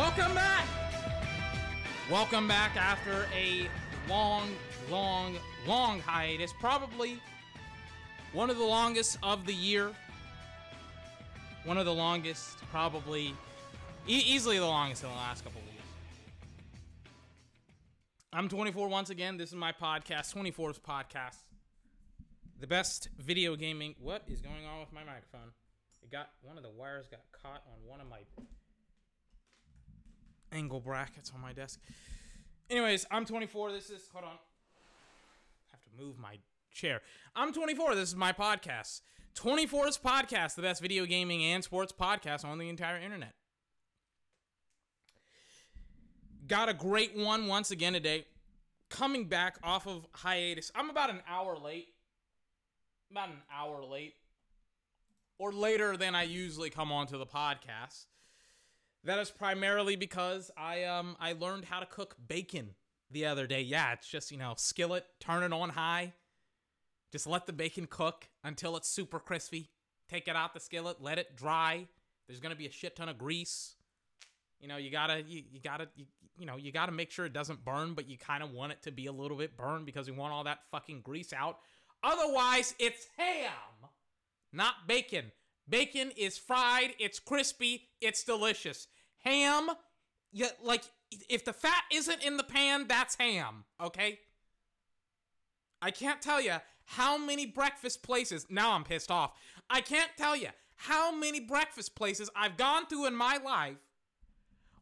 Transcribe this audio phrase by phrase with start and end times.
[0.00, 0.64] Welcome back.
[2.10, 3.68] Welcome back after a
[4.08, 4.48] long,
[4.90, 6.54] long, long hiatus.
[6.58, 7.20] Probably
[8.32, 9.90] one of the longest of the year.
[11.64, 13.34] One of the longest, probably
[14.08, 15.82] e- easily the longest in the last couple of weeks.
[18.32, 19.36] I'm 24 once again.
[19.36, 21.36] This is my podcast, 24's podcast.
[22.58, 23.96] The best video gaming.
[24.00, 25.52] What is going on with my microphone?
[26.02, 28.20] It got one of the wires got caught on one of my
[30.52, 31.80] angle brackets on my desk.
[32.68, 33.72] Anyways, I'm 24.
[33.72, 34.30] This is hold on.
[34.30, 36.38] I have to move my
[36.72, 37.00] chair.
[37.34, 37.94] I'm 24.
[37.94, 39.00] This is my podcast.
[39.34, 43.34] 24's podcast, the best video gaming and sports podcast on the entire internet.
[46.46, 48.26] Got a great one once again today.
[48.88, 50.72] Coming back off of hiatus.
[50.74, 51.88] I'm about an hour late.
[53.10, 54.14] About an hour late.
[55.38, 58.06] Or later than I usually come onto the podcast.
[59.04, 62.74] That is primarily because I um I learned how to cook bacon
[63.10, 63.62] the other day.
[63.62, 66.12] Yeah, it's just, you know, skillet, turn it on high.
[67.12, 69.70] Just let the bacon cook until it's super crispy.
[70.08, 71.88] Take it out the skillet, let it dry.
[72.26, 73.74] There's going to be a shit ton of grease.
[74.60, 76.04] You know, you gotta, you, you gotta, you,
[76.38, 78.82] you know, you gotta make sure it doesn't burn, but you kind of want it
[78.82, 81.58] to be a little bit burned because you want all that fucking grease out.
[82.02, 83.88] Otherwise, it's ham,
[84.52, 85.32] not bacon.
[85.70, 88.88] Bacon is fried, it's crispy, it's delicious.
[89.24, 89.70] Ham,
[90.32, 90.82] you, like,
[91.28, 94.18] if the fat isn't in the pan, that's ham, okay?
[95.80, 99.32] I can't tell you how many breakfast places, now I'm pissed off.
[99.70, 103.76] I can't tell you how many breakfast places I've gone through in my life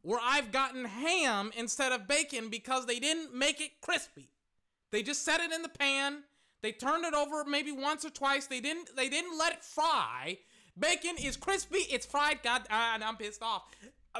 [0.02, 4.30] where I've gotten ham instead of bacon because they didn't make it crispy.
[4.90, 6.22] They just set it in the pan.
[6.62, 8.46] They turned it over maybe once or twice.
[8.46, 10.38] They didn't they didn't let it fry.
[10.78, 12.42] Bacon is crispy, it's fried.
[12.42, 13.64] God, and I'm pissed off.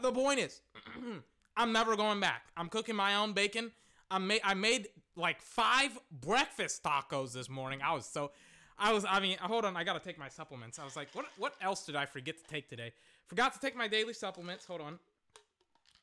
[0.01, 0.61] The point is,
[1.57, 2.47] I'm never going back.
[2.57, 3.73] I'm cooking my own bacon.
[4.11, 7.81] I made I made like five breakfast tacos this morning.
[7.83, 8.31] I was so
[8.79, 10.79] I was I mean, hold on, I gotta take my supplements.
[10.79, 12.93] I was like, what what else did I forget to take today?
[13.27, 14.65] Forgot to take my daily supplements.
[14.67, 14.99] Hold on.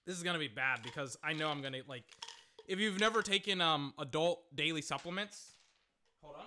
[0.05, 2.03] This is gonna be bad because I know I'm gonna like
[2.67, 5.53] if you've never taken um adult daily supplements.
[6.21, 6.45] Hold on.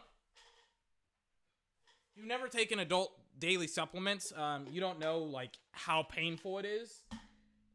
[2.14, 7.02] You've never taken adult daily supplements, um, you don't know like how painful it is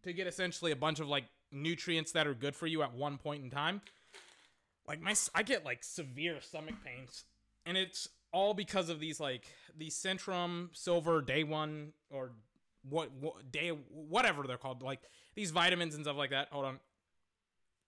[0.04, 3.18] to get essentially a bunch of like nutrients that are good for you at one
[3.18, 3.82] point in time.
[4.88, 7.26] Like my I get like severe stomach pains
[7.66, 9.46] and it's all because of these like
[9.78, 12.32] these Centrum Silver Day 1 or
[12.90, 15.00] what, what day whatever they're called like
[15.36, 16.50] these vitamins and stuff like that.
[16.52, 16.80] Hold on.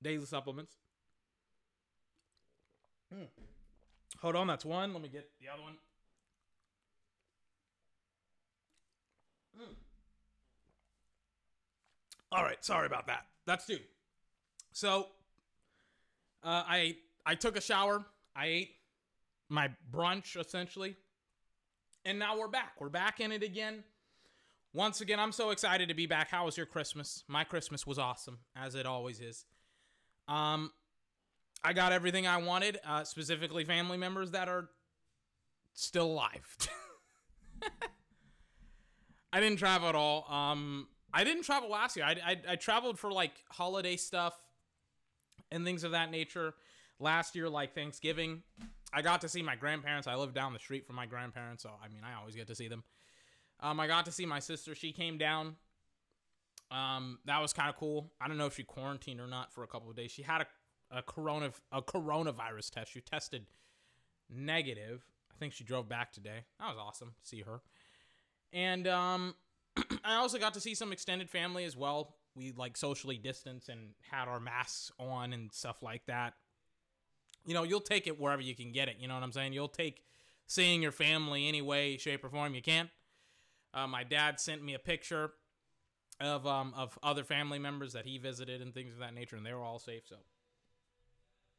[0.02, 0.76] Daily supplements.
[3.14, 3.24] Hmm.
[4.22, 4.94] Hold on, that's one.
[4.94, 5.76] Let me get the other one.
[12.36, 13.28] All right, sorry about that.
[13.46, 13.78] That's two.
[14.74, 15.08] So,
[16.44, 18.04] uh, I I took a shower.
[18.36, 18.72] I ate
[19.48, 20.98] my brunch essentially,
[22.04, 22.74] and now we're back.
[22.78, 23.86] We're back in it again.
[24.74, 26.28] Once again, I'm so excited to be back.
[26.28, 27.24] How was your Christmas?
[27.30, 29.46] My Christmas was awesome, as it always is.
[30.28, 30.74] Um,
[31.64, 34.68] I got everything I wanted, uh, specifically family members that are
[35.74, 36.58] still alive.
[39.32, 40.30] I didn't travel at all.
[40.30, 42.06] Um, I didn't travel last year.
[42.06, 44.38] I, I, I traveled for like holiday stuff
[45.50, 46.54] and things of that nature.
[47.00, 48.44] Last year, like Thanksgiving,
[48.94, 50.08] I got to see my grandparents.
[50.08, 52.56] I live down the street from my grandparents, so I mean, I always get to
[52.56, 52.84] see them.
[53.62, 54.76] Um, I got to see my sister.
[54.76, 55.56] She came down.
[56.70, 58.12] Um, that was kind of cool.
[58.20, 60.12] I don't know if she quarantined or not for a couple of days.
[60.12, 62.92] She had a, a corona a coronavirus test.
[62.92, 63.46] She tested
[64.30, 65.06] negative.
[65.32, 66.46] I think she drove back today.
[66.60, 67.62] That was awesome to see her.
[68.52, 69.36] And um,
[70.04, 72.16] I also got to see some extended family as well.
[72.36, 76.34] We like socially distanced and had our masks on and stuff like that.
[77.46, 78.98] You know, you'll take it wherever you can get it.
[79.00, 79.54] You know what I'm saying?
[79.54, 80.04] You'll take
[80.48, 82.90] seeing your family any way, shape, or form you can.
[83.74, 85.32] Uh, my dad sent me a picture
[86.22, 89.46] of um, of other family members that he visited and things of that nature, and
[89.46, 90.04] they were all safe.
[90.08, 90.16] So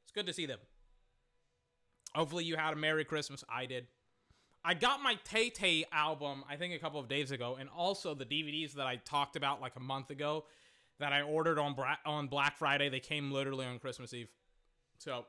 [0.03, 0.59] it's good to see them.
[2.15, 3.45] Hopefully, you had a Merry Christmas.
[3.49, 3.87] I did.
[4.69, 8.15] I got my Tay Tay album, I think, a couple of days ago, and also
[8.15, 10.45] the DVDs that I talked about like a month ago
[10.99, 12.89] that I ordered on Bra- on Black Friday.
[12.89, 14.29] They came literally on Christmas Eve,
[14.99, 15.25] so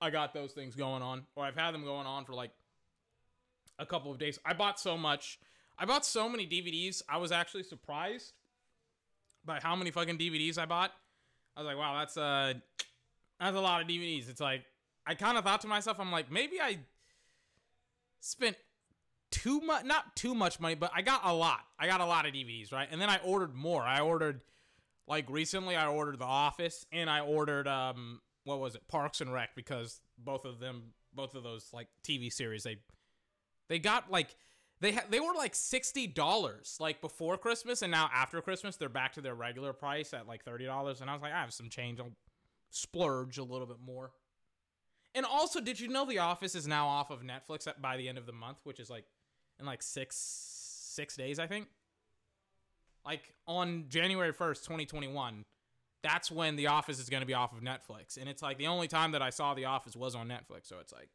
[0.00, 2.50] I got those things going on, or I've had them going on for like
[3.78, 4.38] a couple of days.
[4.42, 5.38] I bought so much.
[5.78, 7.02] I bought so many DVDs.
[7.10, 8.32] I was actually surprised
[9.44, 10.92] by how many fucking DVDs I bought.
[11.54, 12.54] I was like, wow, that's a
[13.38, 14.30] that's a lot of DVDs.
[14.30, 14.64] It's like
[15.06, 16.78] I kind of thought to myself, I'm like, maybe I
[18.20, 18.56] spent
[19.30, 21.60] too much, not too much money, but I got a lot.
[21.78, 22.88] I got a lot of DVDs, right?
[22.90, 23.82] And then I ordered more.
[23.82, 24.40] I ordered
[25.06, 29.32] Like recently, I ordered The Office and I ordered um what was it Parks and
[29.32, 32.78] Rec because both of them both of those like TV series they
[33.68, 34.36] they got like
[34.80, 38.88] they ha- they were like sixty dollars like before Christmas and now after Christmas they're
[38.88, 41.52] back to their regular price at like thirty dollars and I was like I have
[41.52, 42.12] some change I'll
[42.70, 44.12] splurge a little bit more.
[45.14, 48.18] And also, did you know The Office is now off of Netflix by the end
[48.18, 49.04] of the month, which is like
[49.60, 51.68] in like six six days, I think.
[53.04, 55.44] Like on January first, twenty twenty one,
[56.02, 58.66] that's when The Office is going to be off of Netflix, and it's like the
[58.66, 60.66] only time that I saw The Office was on Netflix.
[60.66, 61.08] So it's like,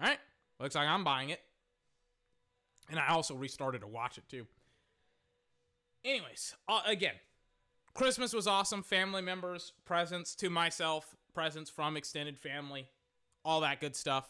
[0.00, 0.18] all right,
[0.60, 1.40] looks like I'm buying it,
[2.90, 4.46] and I also restarted to watch it too.
[6.04, 7.14] Anyways, uh, again,
[7.94, 8.82] Christmas was awesome.
[8.82, 12.88] Family members, presents to myself, presents from extended family,
[13.44, 14.28] all that good stuff.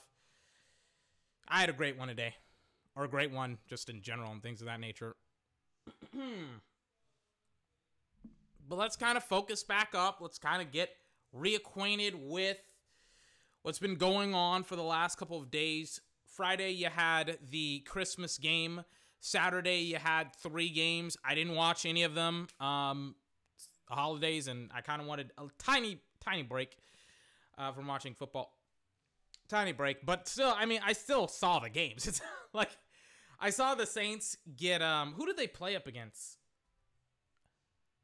[1.47, 2.35] I had a great one today,
[2.99, 5.15] or a great one just in general and things of that nature.
[8.69, 10.19] but let's kind of focus back up.
[10.21, 10.91] Let's kind of get
[11.35, 12.59] reacquainted with
[13.63, 16.01] what's been going on for the last couple of days.
[16.27, 18.83] Friday, you had the Christmas game.
[19.21, 21.17] Saturday, you had three games.
[21.25, 22.49] I didn't watch any of them.
[22.59, 23.15] Um,
[23.89, 26.77] holidays, and I kind of wanted a tiny, tiny break
[27.57, 28.57] uh, from watching football.
[29.49, 32.07] Tiny break, but still, I mean, I still saw the games.
[32.09, 32.21] It's
[32.53, 32.71] like
[33.41, 36.39] I saw the Saints get um, who did they play up against?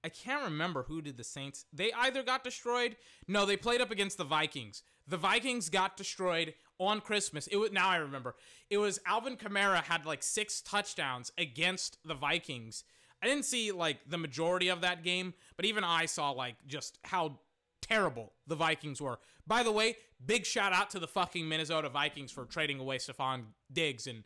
[0.04, 1.64] I can't remember who did the Saints.
[1.72, 2.96] They either got destroyed.
[3.26, 4.82] No, they played up against the Vikings.
[5.08, 7.46] The Vikings got destroyed on Christmas.
[7.46, 8.34] It was now I remember.
[8.68, 12.84] It was Alvin Kamara had like six touchdowns against the Vikings.
[13.22, 16.98] I didn't see like the majority of that game, but even I saw like just
[17.04, 17.38] how
[17.80, 19.18] terrible the Vikings were.
[19.46, 23.44] By the way, big shout out to the fucking Minnesota Vikings for trading away Stefon
[23.72, 24.24] Diggs and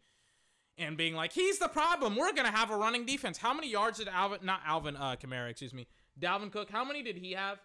[0.78, 2.16] and being like, he's the problem.
[2.16, 3.38] We're gonna have a running defense.
[3.38, 5.86] How many yards did Alvin not Alvin uh Kamara, excuse me.
[6.18, 7.58] Dalvin Cook, how many did he have?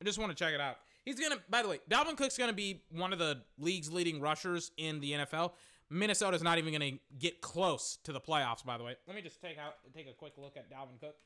[0.00, 0.76] I just want to check it out.
[1.04, 4.72] He's gonna by the way, Dalvin Cook's gonna be one of the league's leading rushers
[4.76, 5.52] in the NFL.
[5.88, 8.96] Minnesota's not even gonna get close to the playoffs, by the way.
[9.06, 11.16] Let me just take out take a quick look at Dalvin Cook.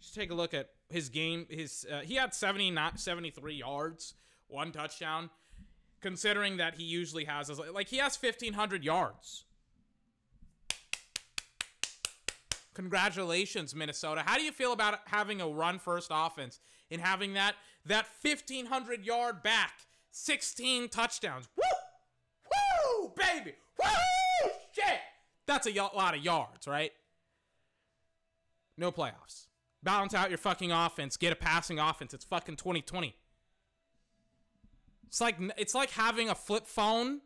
[0.00, 1.46] Just take a look at his game.
[1.48, 4.14] His uh, he had 70 not 73 yards,
[4.48, 5.30] one touchdown
[6.02, 9.44] considering that he usually has like he has 1500 yards.
[12.74, 14.22] Congratulations, Minnesota.
[14.24, 16.58] How do you feel about having a run first offense
[16.90, 17.54] and having that
[17.84, 19.72] that 1500 yard back,
[20.10, 21.48] 16 touchdowns?
[21.56, 21.62] Woo!
[23.02, 23.54] Woo, baby.
[23.78, 24.50] Woo!
[24.72, 25.00] Shit.
[25.46, 26.92] That's a y- lot of yards, right?
[28.78, 29.46] No playoffs.
[29.82, 31.16] Balance out your fucking offense.
[31.16, 32.14] Get a passing offense.
[32.14, 33.14] It's fucking 2020.
[35.12, 37.20] It's like it's like having a flip phone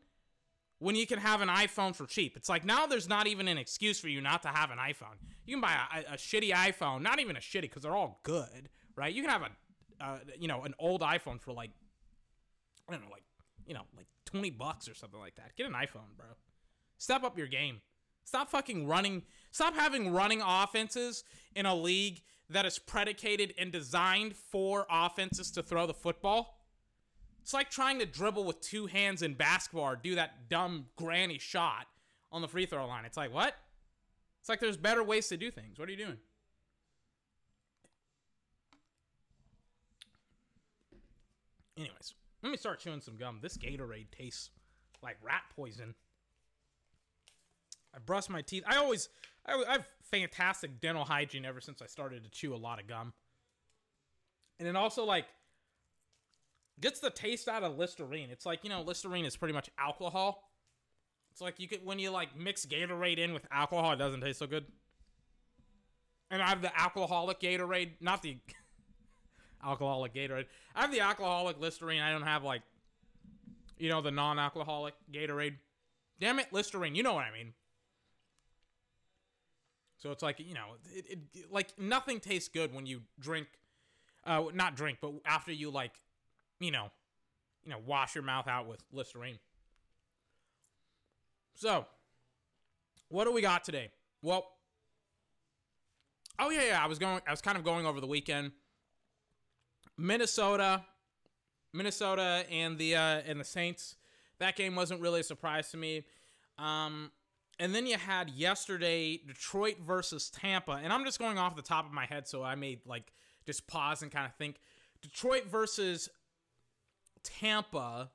[0.81, 2.37] when you can have an iPhone for cheap.
[2.37, 5.15] It's like now there's not even an excuse for you not to have an iPhone.
[5.45, 8.69] You can buy a, a shitty iPhone, not even a shitty because they're all good,
[8.97, 9.15] right?
[9.15, 11.71] You can have a, uh, you know, an old iPhone for like,
[12.89, 13.23] I don't know, like,
[13.69, 15.55] you know, like twenty bucks or something like that.
[15.57, 16.27] Get an iPhone, bro.
[16.99, 17.83] Step up your game.
[18.25, 19.23] Stop fucking running.
[19.53, 21.23] Stop having running offenses
[21.55, 26.56] in a league that is predicated and designed for offenses to throw the football.
[27.47, 31.39] It's like trying to dribble with two hands in basketball or do that dumb granny
[31.39, 31.87] shot
[32.33, 33.05] on the free throw line.
[33.05, 33.55] It's like, what?
[34.41, 35.79] It's like there's better ways to do things.
[35.79, 36.17] What are you doing?
[41.79, 43.39] Anyways, let me start chewing some gum.
[43.41, 44.51] This Gatorade tastes
[45.01, 45.95] like rat poison.
[47.95, 48.65] I brush my teeth.
[48.67, 49.09] I always,
[49.47, 52.89] I, I have fantastic dental hygiene ever since I started to chew a lot of
[52.89, 53.13] gum.
[54.59, 55.27] And then also, like,
[56.81, 58.31] gets the taste out of Listerine.
[58.31, 60.51] It's like, you know, Listerine is pretty much alcohol.
[61.31, 64.39] It's like you could when you like mix Gatorade in with alcohol, it doesn't taste
[64.39, 64.65] so good.
[66.31, 68.39] And I have the alcoholic Gatorade, not the
[69.65, 70.47] alcoholic Gatorade.
[70.75, 72.01] I have the alcoholic Listerine.
[72.01, 72.63] I don't have like
[73.79, 75.57] you know, the non-alcoholic Gatorade.
[76.19, 77.53] Damn it, Listerine, you know what I mean.
[79.99, 83.49] So it's like, you know, it, it like nothing tastes good when you drink
[84.25, 85.93] uh not drink, but after you like
[86.61, 86.91] you know,
[87.65, 89.39] you know, wash your mouth out with Listerine.
[91.55, 91.87] So,
[93.09, 93.91] what do we got today?
[94.23, 94.47] Well,
[96.39, 98.53] oh yeah, yeah, I was going, I was kind of going over the weekend.
[99.99, 100.85] Minnesota,
[101.73, 103.97] Minnesota, and the uh, and the Saints.
[104.39, 106.05] That game wasn't really a surprise to me.
[106.59, 107.11] Um,
[107.59, 111.87] and then you had yesterday Detroit versus Tampa, and I'm just going off the top
[111.87, 113.13] of my head, so I may like
[113.47, 114.61] just pause and kind of think.
[115.01, 116.09] Detroit versus
[117.41, 118.11] Tampa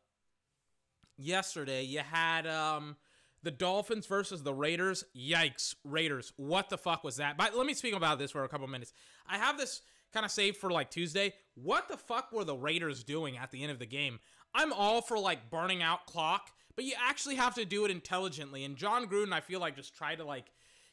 [1.18, 2.98] yesterday, you had um,
[3.44, 5.04] The Dolphins versus the Raiders.
[5.16, 6.34] Yikes, Raiders.
[6.38, 7.38] What the fuck was that?
[7.38, 8.94] But let me speak about this for a couple minutes.
[9.28, 9.82] I have this
[10.14, 11.34] kind of saved for like Tuesday.
[11.56, 14.20] What the fuck were the Raiders doing at the end of the game?
[14.54, 18.66] I'm all for like burning out clock, but you actually have to do it intelligently.
[18.66, 20.46] And Jon Gruden, I feel like just try to like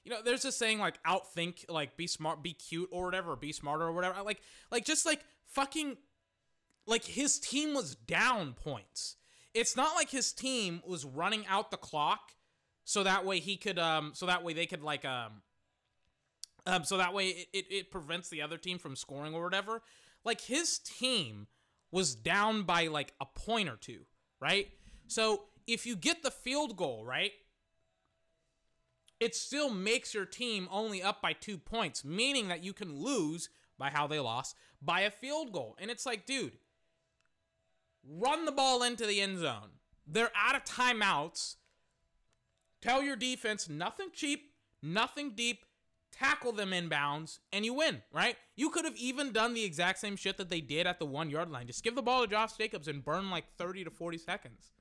[0.09, 3.53] you know, there's this saying like outthink, like be smart, be cute or whatever, be
[3.53, 4.23] smarter or whatever.
[4.23, 5.99] Like, like just like fucking,
[6.89, 9.17] like his team was down points.
[9.55, 12.33] It's not like his team was running out the clock
[12.85, 15.43] so that way he could, um, so that way they could like, um,
[16.67, 19.83] um, so that way it, it, it prevents the other team from scoring or whatever.
[20.25, 21.47] Like his team
[21.91, 24.01] was down by like a point or two,
[24.41, 24.69] right?
[25.07, 27.33] So if you get the field goal, right?
[29.21, 33.49] it still makes your team only up by two points, meaning that you can lose
[33.79, 35.77] by how they lost by a field goal.
[35.81, 36.53] And it's like, dude,
[38.07, 39.71] run the ball into the end zone.
[40.07, 41.57] They're out of timeouts.
[42.81, 44.53] Tell your defense nothing cheap,
[44.83, 45.65] nothing deep.
[46.11, 48.37] Tackle them inbounds, and you win, right?
[48.57, 51.29] You could have even done the exact same shit that they did at the one
[51.29, 51.67] yard line.
[51.67, 54.73] Just give the ball to Josh Jacobs and burn like 30 to 40 seconds.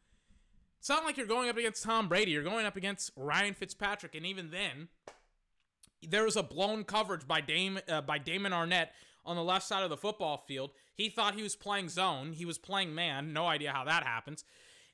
[0.79, 2.31] It's not like you're going up against Tom Brady.
[2.31, 4.87] You're going up against Ryan Fitzpatrick, and even then,
[6.01, 8.89] there was a blown coverage by Dame uh, by Damon Arnette
[9.25, 10.71] on the left side of the football field.
[10.97, 12.33] He thought he was playing zone.
[12.33, 13.31] He was playing man.
[13.31, 14.43] No idea how that happens.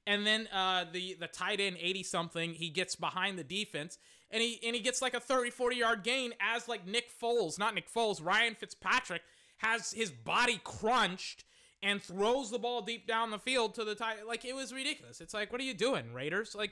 [0.06, 3.98] And then uh, the the tight end 80 something, he gets behind the defense
[4.30, 7.58] and he and he gets like a 30 40 yard gain as like Nick Foles,
[7.58, 9.22] not Nick Foles, Ryan Fitzpatrick
[9.60, 11.46] has his body crunched
[11.82, 14.24] and throws the ball deep down the field to the tie.
[14.28, 15.22] Like it was ridiculous.
[15.22, 16.56] It's like, what are you doing, Raiders?
[16.56, 16.72] Like,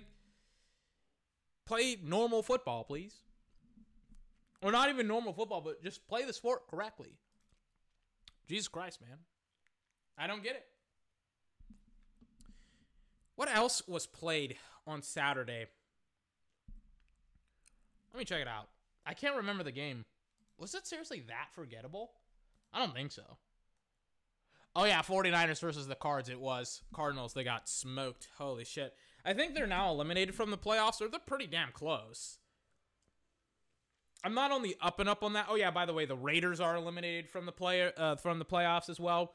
[1.66, 3.16] play normal football, please.
[4.62, 7.18] Or not even normal football, but just play the sport correctly.
[8.48, 9.20] Jesus Christ, man.
[10.18, 10.66] I don't get it.
[13.36, 15.66] What else was played on Saturday?
[18.14, 18.70] Let me check it out.
[19.06, 20.06] I can't remember the game.
[20.58, 22.12] Was it seriously that forgettable?
[22.74, 23.38] I don't think so.
[24.76, 26.82] Oh yeah, 49ers versus the Cards it was.
[26.94, 28.28] Cardinals, they got smoked.
[28.38, 28.94] Holy shit.
[29.26, 32.38] I think they're now eliminated from the playoffs, or they're pretty damn close.
[34.24, 35.48] I'm not only up and up on that.
[35.50, 38.46] Oh yeah, by the way, the Raiders are eliminated from the play uh, from the
[38.46, 39.34] playoffs as well.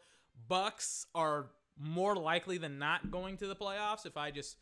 [0.49, 1.47] Bucks are
[1.79, 4.57] more likely than not going to the playoffs if I just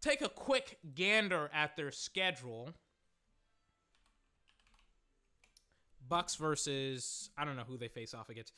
[0.00, 2.70] take a quick gander at their schedule.
[6.08, 8.52] Bucks versus I don't know who they face off against.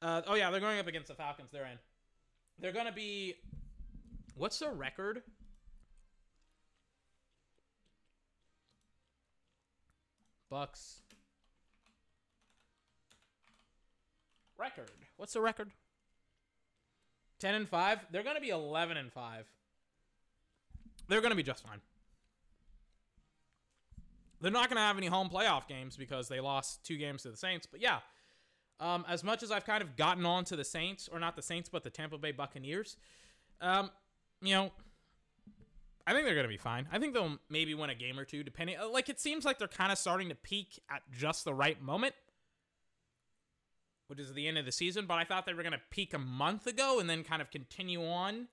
[0.00, 1.50] Uh, oh yeah, they're going up against the Falcons.
[1.50, 1.78] They're in.
[2.58, 3.34] They're gonna be.
[4.34, 5.22] What's their record?
[10.50, 11.00] Bucks.
[14.58, 14.90] Record.
[15.16, 15.70] What's the record?
[17.40, 17.98] 10 and 5.
[18.10, 19.44] They're going to be 11 and 5.
[21.08, 21.80] They're going to be just fine.
[24.40, 27.30] They're not going to have any home playoff games because they lost two games to
[27.30, 27.66] the Saints.
[27.66, 28.00] But yeah,
[28.80, 31.42] um, as much as I've kind of gotten on to the Saints, or not the
[31.42, 32.96] Saints, but the Tampa Bay Buccaneers,
[33.60, 33.90] um,
[34.42, 34.72] you know,
[36.06, 36.86] I think they're going to be fine.
[36.92, 38.76] I think they'll maybe win a game or two, depending.
[38.78, 41.82] Uh, like, it seems like they're kind of starting to peak at just the right
[41.82, 42.14] moment,
[44.06, 45.06] which is the end of the season.
[45.06, 47.50] But I thought they were going to peak a month ago and then kind of
[47.50, 48.46] continue on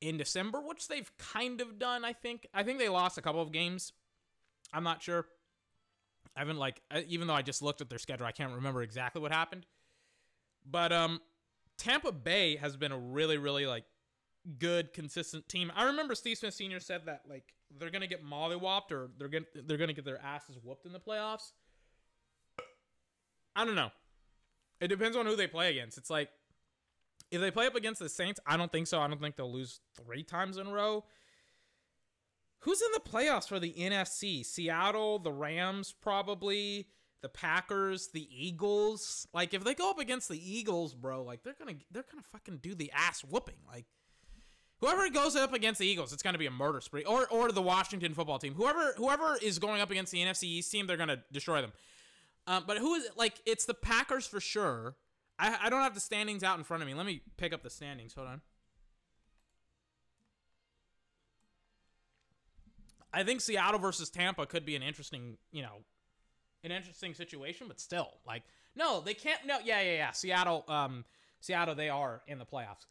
[0.00, 2.46] in December, which they've kind of done, I think.
[2.52, 3.92] I think they lost a couple of games.
[4.72, 5.26] I'm not sure.
[6.36, 9.22] I haven't like even though I just looked at their schedule, I can't remember exactly
[9.22, 9.66] what happened.
[10.68, 11.20] But um
[11.78, 13.84] Tampa Bay has been a really really like
[14.58, 15.72] good consistent team.
[15.74, 16.80] I remember Steve Smith Sr.
[16.80, 20.58] said that like they're to get mollywopped or they're gonna they're to get their asses
[20.62, 21.52] whooped in the playoffs.
[23.56, 23.90] I don't know.
[24.80, 25.96] It depends on who they play against.
[25.96, 26.28] It's like
[27.30, 29.00] if they play up against the Saints, I don't think so.
[29.00, 31.04] I don't think they'll lose 3 times in a row.
[32.60, 34.44] Who's in the playoffs for the NFC?
[34.44, 36.88] Seattle, the Rams, probably
[37.22, 39.26] the Packers, the Eagles.
[39.32, 42.58] Like if they go up against the Eagles, bro, like they're gonna they're gonna fucking
[42.58, 43.60] do the ass whooping.
[43.66, 43.86] Like
[44.80, 47.04] whoever goes up against the Eagles, it's gonna be a murder spree.
[47.04, 48.54] Or or the Washington football team.
[48.54, 51.72] Whoever whoever is going up against the NFC East team, they're gonna destroy them.
[52.46, 53.12] Um, but who is it?
[53.16, 54.96] Like it's the Packers for sure.
[55.38, 56.94] I I don't have the standings out in front of me.
[56.94, 58.14] Let me pick up the standings.
[58.14, 58.40] Hold on.
[63.14, 65.84] I think Seattle versus Tampa could be an interesting, you know,
[66.64, 68.42] an interesting situation, but still, like,
[68.74, 69.46] no, they can't.
[69.46, 70.10] No, yeah, yeah, yeah.
[70.10, 71.04] Seattle, um,
[71.40, 72.86] Seattle, they are in the playoffs.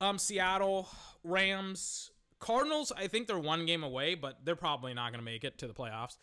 [0.00, 0.88] Um, Seattle,
[1.22, 2.92] Rams, Cardinals.
[2.96, 5.66] I think they're one game away, but they're probably not going to make it to
[5.66, 6.16] the playoffs.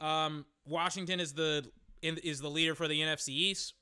[0.00, 1.70] Um, Washington is the
[2.02, 3.74] is the leader for the NFC East.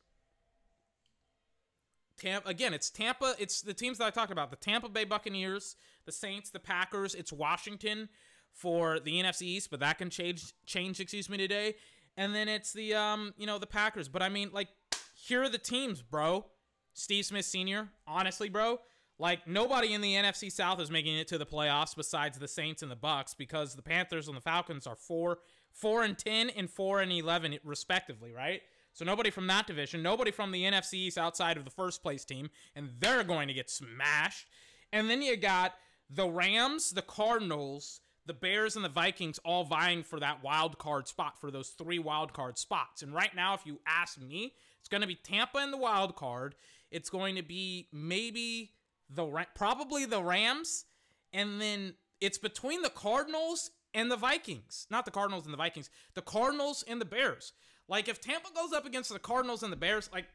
[2.17, 5.77] Tampa again, it's Tampa, it's the teams that I talked about, the Tampa Bay Buccaneers,
[6.05, 8.09] the Saints, the Packers, it's Washington
[8.53, 11.75] for the NFC East, but that can change change, excuse me, today.
[12.17, 14.09] And then it's the um, you know, the Packers.
[14.09, 14.69] But I mean, like,
[15.15, 16.47] here are the teams, bro.
[16.95, 18.79] Steve Smith Sr., honestly, bro,
[19.23, 22.83] like nobody in the NFC South is making it to the playoffs besides the Saints
[22.83, 25.39] and the Bucks because the Panthers and the Falcons are four,
[25.71, 28.63] four and ten and four and eleven respectively, right?
[28.93, 32.25] So nobody from that division, nobody from the NFC East outside of the first place
[32.25, 34.49] team, and they're going to get smashed.
[34.93, 35.75] And then you got
[36.11, 41.07] the Rams, the Cardinals, the Bears, and the Vikings all vying for that wild card
[41.07, 43.03] spot for those three wild card spots.
[43.03, 46.17] And right now, if you ask me, it's going to be Tampa in the wild
[46.17, 46.57] card.
[46.91, 48.73] It's going to be maybe
[49.15, 50.85] the probably the Rams,
[51.33, 54.87] and then it's between the Cardinals and the Vikings.
[54.91, 55.91] Not the Cardinals and the Vikings.
[56.15, 57.53] The Cardinals and the Bears.
[57.89, 60.27] Like if Tampa goes up against the Cardinals and the Bears, like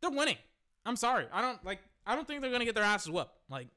[0.00, 0.36] they're winning.
[0.86, 1.26] I'm sorry.
[1.32, 3.36] I don't like I don't think they're going to get their asses whooped.
[3.48, 3.68] Like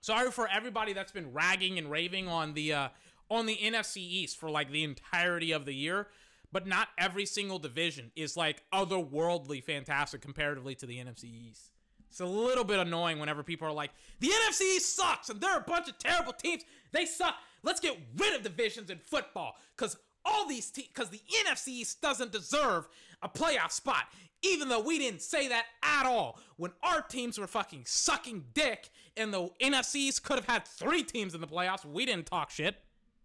[0.00, 2.88] Sorry for everybody that's been ragging and raving on the uh
[3.30, 6.08] on the NFC East for like the entirety of the year,
[6.50, 11.72] but not every single division is like otherworldly fantastic comparatively to the NFC East.
[12.08, 15.62] It's a little bit annoying whenever people are like, the NFC sucks and they're a
[15.62, 16.64] bunch of terrible teams.
[16.92, 17.34] They suck.
[17.62, 22.00] Let's get rid of divisions in football because all these teams, because the NFC East
[22.00, 22.88] doesn't deserve
[23.22, 24.04] a playoff spot.
[24.42, 26.38] Even though we didn't say that at all.
[26.56, 31.34] When our teams were fucking sucking dick and the NFCs could have had three teams
[31.34, 32.76] in the playoffs, we didn't talk shit.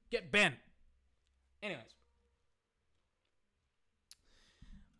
[0.09, 0.55] Get bent.
[1.61, 1.83] Anyways.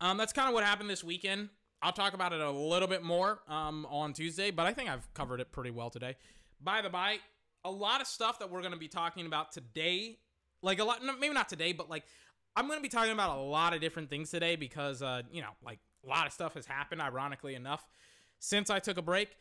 [0.00, 1.48] Um, that's kind of what happened this weekend.
[1.84, 5.12] I'll talk about it a little bit more um, on Tuesday, but I think I've
[5.12, 6.16] covered it pretty well today.
[6.62, 7.18] By the by,
[7.62, 10.16] a lot of stuff that we're going to be talking about today,
[10.62, 12.04] like a lot, maybe not today, but like
[12.56, 15.42] I'm going to be talking about a lot of different things today because, uh, you
[15.42, 17.86] know, like a lot of stuff has happened, ironically enough,
[18.38, 19.36] since I took a break.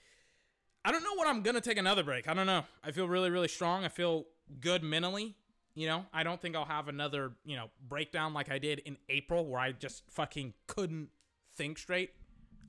[0.83, 2.27] I don't know when I'm going to take another break.
[2.27, 2.65] I don't know.
[2.83, 3.85] I feel really, really strong.
[3.85, 4.25] I feel
[4.59, 5.33] good mentally.
[5.75, 8.97] You know, I don't think I'll have another, you know, breakdown like I did in
[9.07, 11.07] April where I just fucking couldn't
[11.55, 12.11] think straight.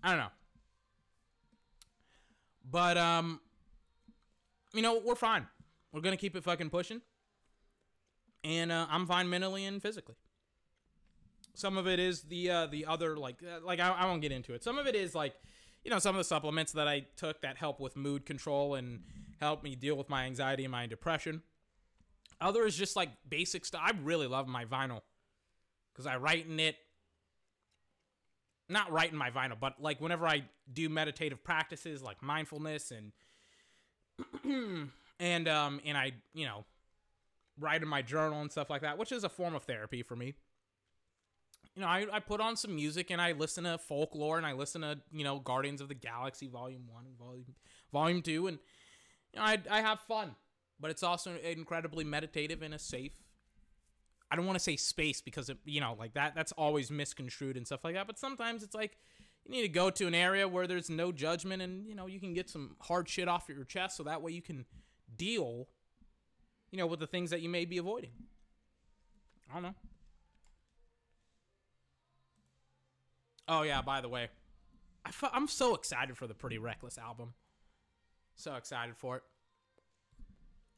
[0.05, 0.33] I don't know.
[2.71, 3.41] But um
[4.75, 5.47] you know, we're fine.
[5.93, 7.01] We're to keep it fucking pushing.
[8.43, 10.17] And uh, I'm fine mentally and physically.
[11.55, 14.33] Some of it is the uh, the other like uh, like I, I won't get
[14.33, 14.65] into it.
[14.65, 15.35] Some of it is like
[15.85, 19.05] you know some of the supplements that I took that help with mood control and
[19.41, 21.43] help me deal with my anxiety and my depression.
[22.41, 23.83] Other is just like basic stuff.
[23.85, 25.03] I really love my vinyl
[25.93, 26.77] because I write in it
[28.69, 33.13] not writing my vinyl, but like whenever I do meditative practices like mindfulness and
[35.21, 36.65] and um and I, you know,
[37.59, 40.17] write in my journal and stuff like that, which is a form of therapy for
[40.17, 40.35] me.
[41.75, 44.53] You know, I, I put on some music and I listen to folklore and I
[44.53, 47.55] listen to, you know, Guardians of the Galaxy Volume 1 and Volume
[47.93, 48.59] Volume 2 and
[49.33, 50.37] you know, I I have fun,
[50.81, 53.13] but it's also incredibly meditative and a safe
[54.35, 57.57] I don't want to say space because it, you know, like that that's always misconstrued
[57.57, 58.99] and stuff like that, but sometimes it's like
[59.45, 62.19] you need to go to an area where there's no judgment and you know, you
[62.19, 64.65] can get some hard shit off your chest so that way you can
[65.17, 65.69] deal
[66.75, 68.11] you know, with the things that you may be avoiding.
[69.49, 69.75] I don't know.
[73.47, 74.29] Oh yeah, by the way,
[75.05, 77.35] I f- I'm so excited for the Pretty Reckless album.
[78.35, 79.23] So excited for it.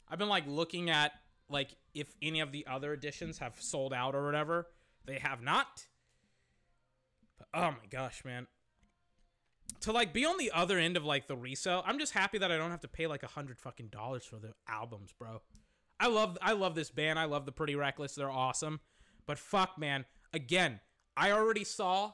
[0.06, 1.12] I've been like looking at
[1.48, 4.66] like if any of the other editions have sold out or whatever.
[5.06, 5.86] They have not.
[7.38, 8.46] But oh my gosh, man.
[9.80, 12.50] To like be on the other end of like the resale, I'm just happy that
[12.50, 15.42] I don't have to pay like a hundred fucking dollars for the albums, bro.
[15.98, 17.18] I love I love this band.
[17.18, 18.14] I love the Pretty Reckless.
[18.14, 18.80] They're awesome.
[19.26, 20.04] But fuck, man.
[20.32, 20.80] Again,
[21.16, 22.12] I already saw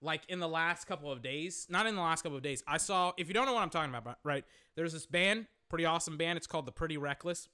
[0.00, 2.62] like in the last couple of days, not in the last couple of days.
[2.66, 4.44] I saw if you don't know what I'm talking about, right?
[4.76, 6.36] There's this band, pretty awesome band.
[6.36, 7.48] It's called the Pretty Reckless.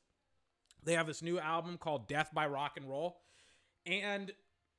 [0.84, 3.16] They have this new album called Death by Rock and Roll.
[3.86, 4.32] And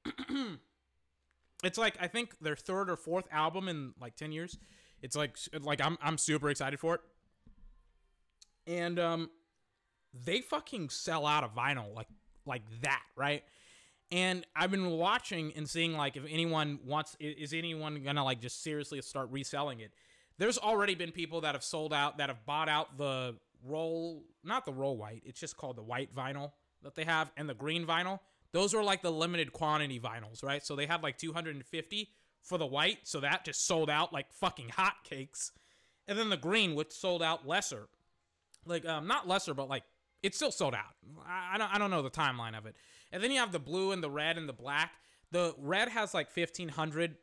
[1.64, 4.58] it's like I think their third or fourth album in like 10 years.
[5.02, 7.02] It's like like I'm I'm super excited for it.
[8.68, 9.30] And um
[10.14, 12.08] they fucking sell out of vinyl like
[12.46, 13.44] like that, right?
[14.12, 18.40] And I've been watching and seeing like if anyone wants is anyone going to like
[18.40, 19.92] just seriously start reselling it.
[20.38, 23.36] There's already been people that have sold out that have bought out the
[23.66, 25.24] roll, not the roll white.
[25.26, 26.52] It's just called the white vinyl
[26.84, 28.20] that they have, and the green vinyl.
[28.52, 30.66] Those are like the limited quantity vinyls, right?
[30.66, 32.10] So they had like 250
[32.42, 35.52] for the white, so that just sold out like fucking hotcakes.
[36.08, 37.88] And then the green, which sold out lesser,
[38.66, 39.84] like um, not lesser, but like
[40.22, 40.96] it still sold out.
[41.28, 42.76] I, I don't I don't know the timeline of it.
[43.12, 44.92] And then you have the blue and the red and the black.
[45.32, 47.16] The red has like 1500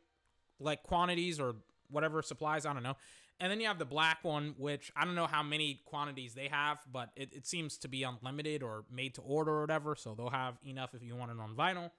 [0.59, 1.55] like quantities or
[1.89, 2.65] whatever supplies.
[2.65, 2.97] I don't know.
[3.39, 6.47] And then you have the black one, which I don't know how many quantities they
[6.47, 9.95] have, but it, it seems to be unlimited or made to order or whatever.
[9.95, 11.91] So they'll have enough if you want it on vinyl.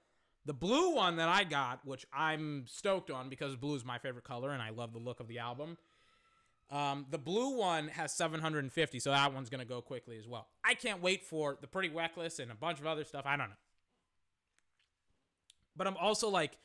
[0.47, 4.25] The blue one that I got, which I'm stoked on because blue is my favorite
[4.25, 5.77] color and I love the look of the album.
[6.71, 10.49] Um, the blue one has 750, so that one's gonna go quickly as well.
[10.65, 13.27] I can't wait for the Pretty Reckless and a bunch of other stuff.
[13.27, 13.57] I don't know,
[15.77, 16.59] but I'm also like,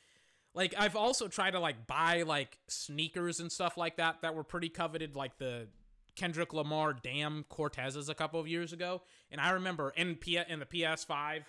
[0.53, 4.43] like I've also tried to like buy like sneakers and stuff like that that were
[4.43, 5.67] pretty coveted, like the
[6.15, 10.59] Kendrick Lamar Damn Cortezes a couple of years ago, and I remember in P in
[10.59, 11.43] the PS5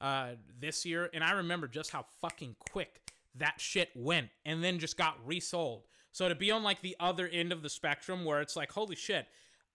[0.00, 0.28] uh,
[0.60, 3.00] this year, and I remember just how fucking quick
[3.36, 5.84] that shit went, and then just got resold.
[6.10, 8.96] So to be on like the other end of the spectrum where it's like, holy
[8.96, 9.26] shit,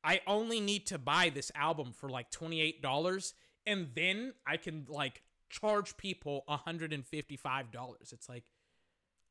[0.03, 3.33] I only need to buy this album for like $28
[3.65, 7.65] and then I can like charge people $155.
[8.01, 8.43] It's like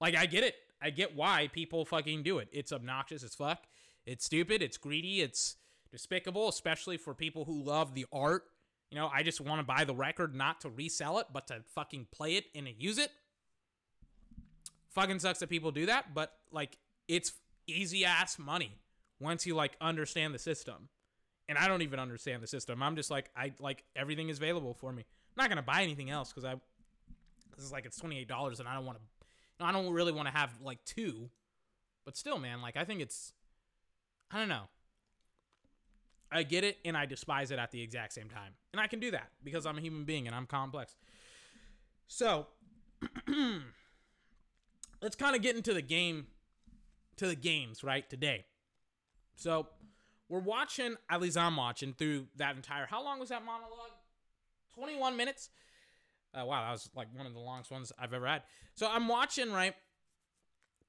[0.01, 0.55] like I get it.
[0.81, 2.49] I get why people fucking do it.
[2.53, 3.67] It's obnoxious as fuck.
[4.05, 5.57] It's stupid, it's greedy, it's
[5.91, 8.45] despicable, especially for people who love the art.
[8.91, 11.63] You know, I just want to buy the record not to resell it, but to
[11.75, 13.11] fucking play it and use it.
[14.91, 16.79] Fucking sucks that people do that, but like
[17.09, 17.33] it's
[17.67, 18.79] easy ass money
[19.19, 20.89] once you like understand the system.
[21.49, 22.83] And I don't even understand the system.
[22.83, 25.03] I'm just like I like everything is available for me.
[25.03, 26.55] I'm not gonna buy anything else because I
[27.57, 29.05] this is like it's twenty eight dollars and I don't want to.
[29.61, 31.31] I don't really want to have like two,
[32.05, 33.33] but still, man, like I think it's
[34.31, 34.69] I don't know.
[36.31, 38.53] I get it and I despise it at the exact same time.
[38.73, 40.97] And I can do that because I'm a human being and I'm complex.
[42.09, 42.49] So,
[45.01, 46.27] let's kind of get into the game
[47.17, 48.09] to the games, right?
[48.09, 48.45] Today.
[49.37, 49.69] So
[50.29, 52.87] we're watching, at least I'm watching through that entire.
[52.87, 53.93] How long was that monologue?
[54.75, 55.51] 21 minutes.
[56.35, 58.43] Uh, wow, that was like one of the longest ones I've ever had.
[58.75, 59.75] So I'm watching, right?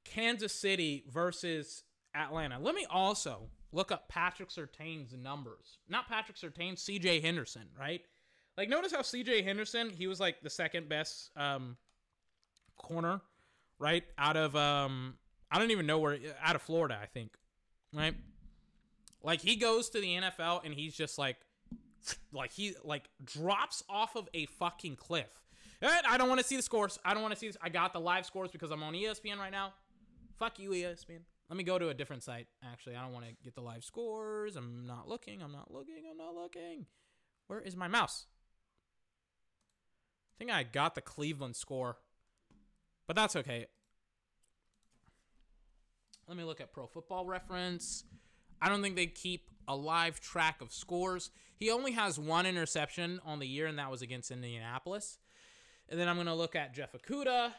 [0.04, 1.84] Kansas City versus
[2.16, 2.60] Atlanta.
[2.60, 5.80] Let me also look up Patrick Surtain's numbers.
[5.90, 8.02] Not Patrick Surtain, CJ Henderson, right?
[8.58, 11.78] Like, notice how CJ Henderson, he was like the second best um,
[12.78, 13.22] corner,
[13.80, 14.04] right?
[14.18, 15.16] Out of um,
[15.52, 17.32] I don't even know where out of Florida, I think.
[17.94, 18.16] Right?
[19.24, 21.38] Like he goes to the NFL and he's just like
[22.32, 25.42] like he like drops off of a fucking cliff.
[25.82, 26.98] And I don't want to see the scores.
[27.06, 27.58] I don't want to see this.
[27.62, 29.74] I got the live scores because I'm on ESPN right now.
[30.38, 31.20] Fuck you, ESPN.
[31.50, 32.48] Let me go to a different site.
[32.64, 34.56] Actually, I don't want to get the live scores.
[34.56, 35.42] I'm not looking.
[35.42, 36.04] I'm not looking.
[36.10, 36.86] I'm not looking.
[37.48, 38.26] Where is my mouse?
[40.36, 41.98] I think I got the Cleveland score.
[43.08, 43.68] But that's okay.
[46.28, 48.04] Let me look at Pro Football Reference.
[48.62, 51.32] I don't think they keep a live track of scores.
[51.56, 55.20] He only has one interception on the year, and that was against Indianapolis.
[55.90, 57.52] And then I'm going to look at Jeff Okudah.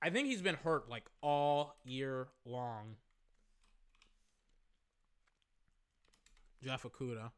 [0.00, 2.96] I think he's been hurt like all year long.
[6.62, 7.30] Jeff Okudah.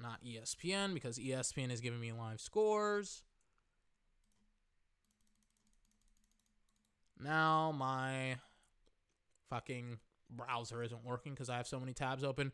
[0.00, 3.24] Not ESPN because ESPN is giving me live scores.
[7.20, 8.36] Now my
[9.50, 9.98] fucking
[10.30, 12.52] browser isn't working because I have so many tabs open.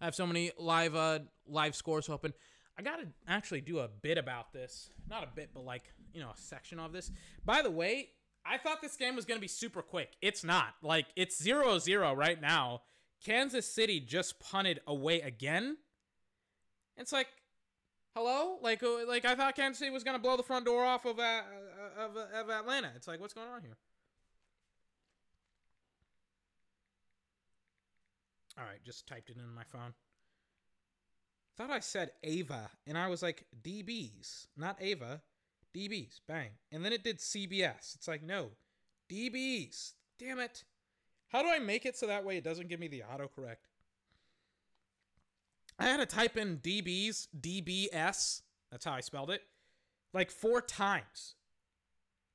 [0.00, 2.32] I have so many live uh live scores open.
[2.78, 4.90] I gotta actually do a bit about this.
[5.08, 7.10] Not a bit, but like, you know, a section of this.
[7.44, 8.10] By the way,
[8.44, 10.16] I thought this game was gonna be super quick.
[10.20, 10.74] It's not.
[10.82, 12.82] Like, it's 0-0 right now.
[13.24, 15.78] Kansas City just punted away again.
[16.98, 17.28] It's like,
[18.14, 18.58] hello?
[18.60, 21.18] Like, uh, like I thought Kansas City was gonna blow the front door off of
[21.18, 21.42] uh,
[21.98, 22.92] of, of Atlanta.
[22.94, 23.78] It's like, what's going on here?
[28.58, 29.92] All right, just typed it in my phone.
[31.56, 35.22] Thought I said Ava, and I was like DBs, not Ava,
[35.74, 36.20] DBs.
[36.26, 37.94] Bang, and then it did CBS.
[37.94, 38.50] It's like no,
[39.10, 39.92] DBs.
[40.18, 40.64] Damn it!
[41.28, 43.68] How do I make it so that way it doesn't give me the autocorrect?
[45.78, 48.42] I had to type in DBs, DBS.
[48.70, 49.42] That's how I spelled it,
[50.12, 51.34] like four times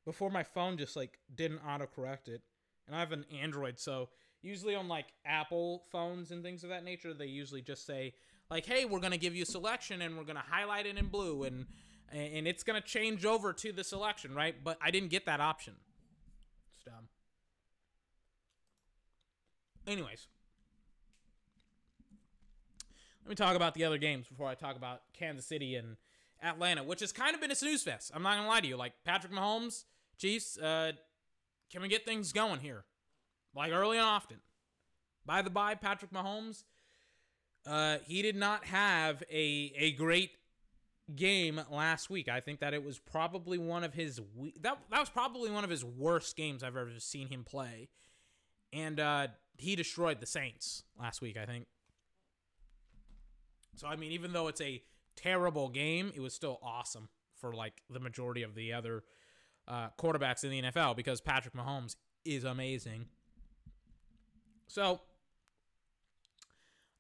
[0.06, 2.42] before my phone just like didn't autocorrect it.
[2.88, 4.10] And I have an Android, so
[4.42, 8.14] usually on like Apple phones and things of that nature, they usually just say
[8.50, 11.68] like, "Hey, we're gonna give you selection and we're gonna highlight it in blue and
[12.12, 15.76] and it's gonna change over to the selection, right?" But I didn't get that option.
[16.74, 17.08] It's dumb.
[19.88, 20.28] Anyways,
[23.24, 25.98] let me talk about the other games before I talk about Kansas City and
[26.44, 28.12] Atlanta, which has kind of been a snooze fest.
[28.14, 28.78] I'm not gonna lie to you.
[28.78, 29.86] Like Patrick Mahomes,
[30.18, 30.94] Chiefs, uh,
[31.72, 32.84] can we get things going here?
[33.56, 34.38] Like early and often.
[35.26, 36.64] By the by, Patrick Mahomes,
[37.68, 40.32] uh, he did not have a a great
[41.16, 42.30] game last week.
[42.30, 45.64] I think that it was probably one of his we- that that was probably one
[45.64, 47.90] of his worst games I've ever seen him play.
[48.74, 51.68] And uh he destroyed the Saints last week, I think.
[53.76, 54.82] So I mean, even though it's a
[55.16, 59.04] terrible game, it was still awesome for like the majority of the other
[59.68, 63.08] uh, quarterbacks in the NFL because Patrick Mahomes is amazing.
[64.72, 65.02] So,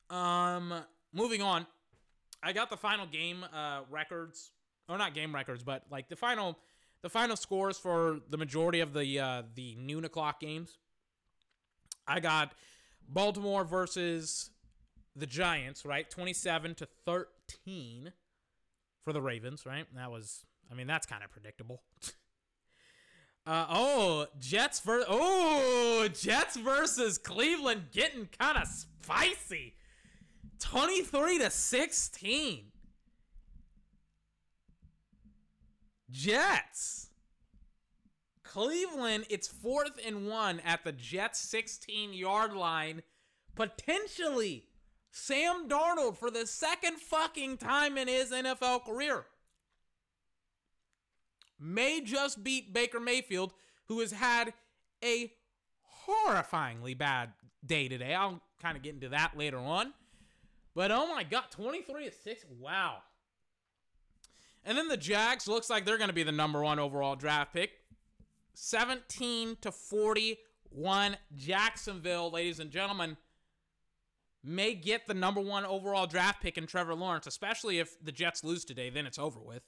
[0.09, 0.73] um,
[1.13, 1.65] moving on,
[2.43, 4.51] I got the final game uh, records,
[4.89, 6.59] or not game records, but like the final,
[7.01, 10.79] the final scores for the majority of the uh, the noon o'clock games.
[12.05, 12.51] I got
[13.07, 14.49] Baltimore versus
[15.15, 16.09] the Giants, right?
[16.09, 18.11] 27 to 13
[19.05, 19.85] for the Ravens, right?
[19.95, 21.83] That was, I mean, that's kind of predictable.
[23.45, 29.73] uh, oh, Jets ver- oh, Jets versus Cleveland getting kind of spicy.
[30.59, 32.65] 23 to 16.
[36.11, 37.09] Jets.
[38.43, 43.01] Cleveland, it's fourth and one at the Jets 16 yard line.
[43.55, 44.65] Potentially
[45.09, 49.25] Sam Darnold for the second fucking time in his NFL career
[51.61, 53.53] may just beat Baker Mayfield,
[53.87, 54.53] who has had
[55.03, 55.31] a
[56.07, 57.31] horrifyingly bad
[57.65, 58.13] day today.
[58.13, 59.93] I'll kind of get into that later on.
[60.73, 62.45] But oh my god, 23 to 6.
[62.59, 62.97] Wow.
[64.63, 67.53] And then the Jags looks like they're going to be the number 1 overall draft
[67.53, 67.71] pick.
[68.53, 73.17] 17 to 41 Jacksonville, ladies and gentlemen
[74.43, 78.43] may get the number one overall draft pick in Trevor Lawrence, especially if the Jets
[78.43, 78.89] lose today.
[78.89, 79.63] Then it's over with,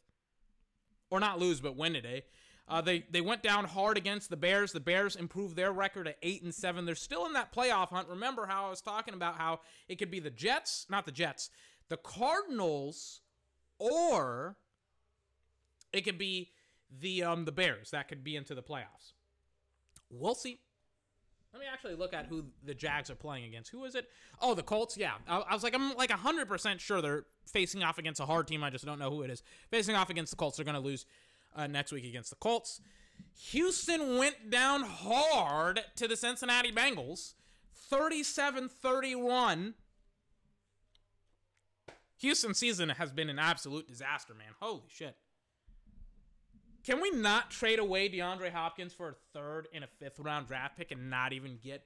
[1.10, 2.24] or not lose, but win today.
[2.68, 4.72] Uh, they they went down hard against the Bears.
[4.72, 6.86] The Bears improved their record to eight and seven.
[6.86, 8.08] They're still in that playoff hunt.
[8.08, 11.50] Remember how I was talking about how it could be the Jets, not the Jets,
[11.90, 13.22] the Cardinals,
[13.80, 14.56] or
[15.92, 16.52] it could be
[16.90, 19.14] the um the Bears that could be into the playoffs.
[20.10, 20.60] We'll see.
[21.54, 23.70] Let me actually look at who the Jags are playing against.
[23.70, 24.10] Who is it?
[24.42, 24.98] Oh, the Colts.
[24.98, 28.48] Yeah, I, I was like, I'm like 100% sure they're facing off against a hard
[28.48, 28.64] team.
[28.64, 29.44] I just don't know who it is.
[29.70, 30.58] Facing off against the Colts.
[30.58, 31.06] They're going to lose
[31.56, 32.82] uh, next week against the Colts.
[33.52, 37.34] Houston went down hard to the Cincinnati Bengals,
[37.74, 39.76] 37 31.
[42.18, 44.54] Houston season has been an absolute disaster, man.
[44.60, 45.16] Holy shit.
[46.84, 50.78] Can we not trade away DeAndre Hopkins for a third and a fifth round draft
[50.78, 51.86] pick and not even get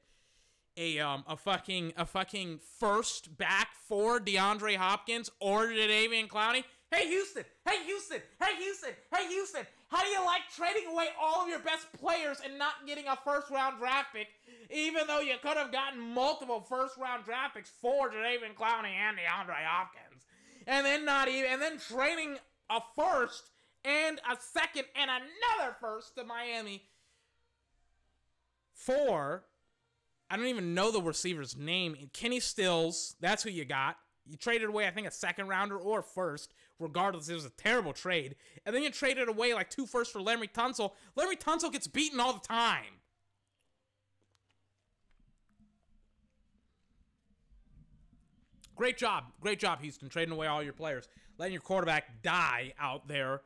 [0.76, 6.64] a um a fucking a fucking first back for DeAndre Hopkins or Jadeveon Clowney?
[6.90, 7.44] Hey Houston!
[7.68, 8.22] Hey Houston!
[8.42, 8.92] Hey Houston!
[9.14, 9.68] Hey Houston!
[9.90, 13.16] How do you like trading away all of your best players and not getting a
[13.24, 14.28] first round draft pick,
[14.72, 19.18] even though you could have gotten multiple first round draft picks for Jadeveon Clowney and
[19.18, 20.26] DeAndre Hopkins,
[20.66, 22.38] and then not even and then trading
[22.70, 23.52] a first
[23.86, 26.84] and a second and another first to Miami
[28.74, 29.44] for
[30.30, 31.96] I don't even know the receiver's name.
[32.14, 33.98] Kenny Stills, that's who you got.
[34.26, 36.54] You traded away, I think, a second rounder or first.
[36.80, 38.36] Regardless, it was a terrible trade.
[38.66, 40.92] And then you traded away like two firsts for Laremy Tunsil.
[41.18, 42.84] Laremy Tunsil gets beaten all the time.
[48.76, 49.24] Great job.
[49.42, 51.08] Great job, Houston, trading away all your players.
[51.40, 53.42] Letting your quarterback die out there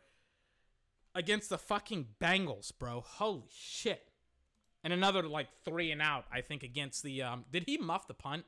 [1.13, 3.01] against the fucking Bengals, bro.
[3.05, 4.07] Holy shit.
[4.83, 8.13] And another like three and out, I think, against the um did he muff the
[8.13, 8.45] punt?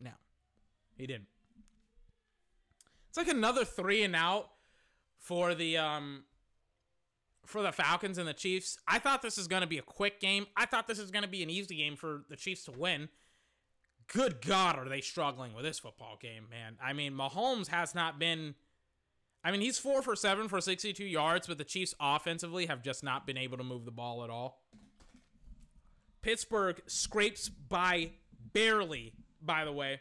[0.00, 0.12] No.
[0.96, 1.28] He didn't.
[3.08, 4.50] It's like another three and out
[5.18, 6.24] for the um
[7.44, 8.78] for the Falcons and the Chiefs.
[8.86, 10.46] I thought this is gonna be a quick game.
[10.56, 13.08] I thought this is gonna be an easy game for the Chiefs to win
[14.08, 16.76] good God, are they struggling with this football game, man?
[16.82, 18.54] I mean, Mahomes has not been.
[19.44, 23.04] I mean, he's four for seven for 62 yards, but the Chiefs offensively have just
[23.04, 24.62] not been able to move the ball at all.
[26.22, 28.10] Pittsburgh scrapes by
[28.52, 30.00] barely, by the way,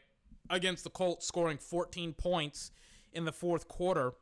[0.50, 2.72] against the Colts, scoring 14 points
[3.14, 4.14] in the fourth quarter.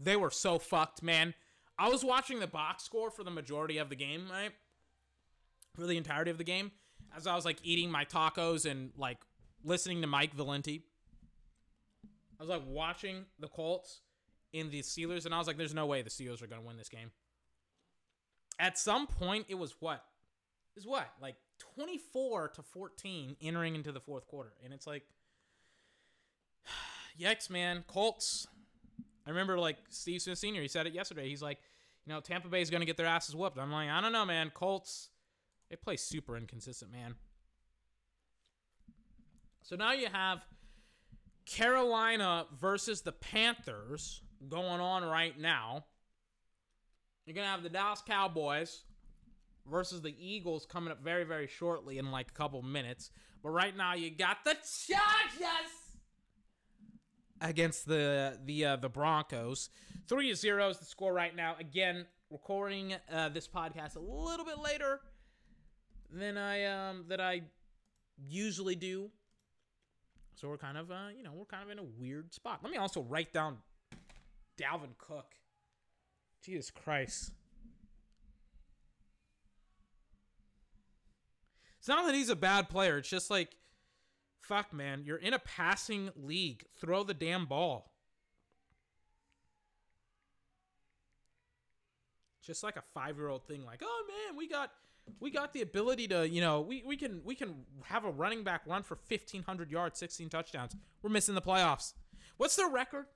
[0.00, 1.34] They were so fucked, man.
[1.78, 4.52] I was watching the box score for the majority of the game, right?
[5.74, 6.72] For the entirety of the game
[7.14, 9.18] as I was like eating my tacos and like
[9.64, 10.82] listening to Mike Valenti.
[12.38, 14.00] I was like watching the Colts
[14.52, 16.66] in the Steelers, and I was like, "There's no way the Steelers are going to
[16.66, 17.10] win this game."
[18.58, 20.04] At some point, it was what?
[20.74, 21.08] Was what?
[21.20, 21.36] Like
[21.74, 25.02] 24 to 14 entering into the fourth quarter, and it's like,
[27.20, 28.46] yikes, man, Colts.
[29.26, 30.62] I remember like Steve Smith Senior.
[30.62, 31.28] He said it yesterday.
[31.28, 31.58] He's like,
[32.06, 33.58] you know, Tampa Bay is going to get their asses whooped.
[33.58, 34.50] I'm like, I don't know, man.
[34.50, 35.08] Colts
[35.70, 37.14] they play super inconsistent, man.
[39.62, 40.44] So now you have
[41.44, 45.84] Carolina versus the Panthers going on right now.
[47.24, 48.84] You're going to have the Dallas Cowboys
[49.68, 53.10] versus the Eagles coming up very, very shortly in like a couple minutes.
[53.42, 54.54] But right now, you got the
[54.86, 55.72] Chargers
[57.40, 59.70] against the the uh, the Broncos.
[60.08, 61.56] Three to zero is the score right now.
[61.58, 65.00] Again, recording uh, this podcast a little bit later
[66.18, 67.42] than I um that I
[68.28, 69.10] usually do.
[70.34, 72.60] So we're kind of uh you know we're kind of in a weird spot.
[72.62, 73.58] Let me also write down
[74.58, 75.34] Dalvin Cook.
[76.46, 77.32] Jesus Christ.
[81.78, 82.98] It's not that he's a bad player.
[82.98, 83.56] It's just like,
[84.40, 85.02] fuck, man.
[85.04, 86.64] You're in a passing league.
[86.80, 87.92] Throw the damn ball.
[92.44, 94.70] Just like a five year old thing, like, oh man, we got
[95.20, 98.44] we got the ability to, you know, we, we can we can have a running
[98.44, 100.74] back run for fifteen hundred yards, sixteen touchdowns.
[101.02, 101.94] We're missing the playoffs.
[102.36, 103.06] What's their record?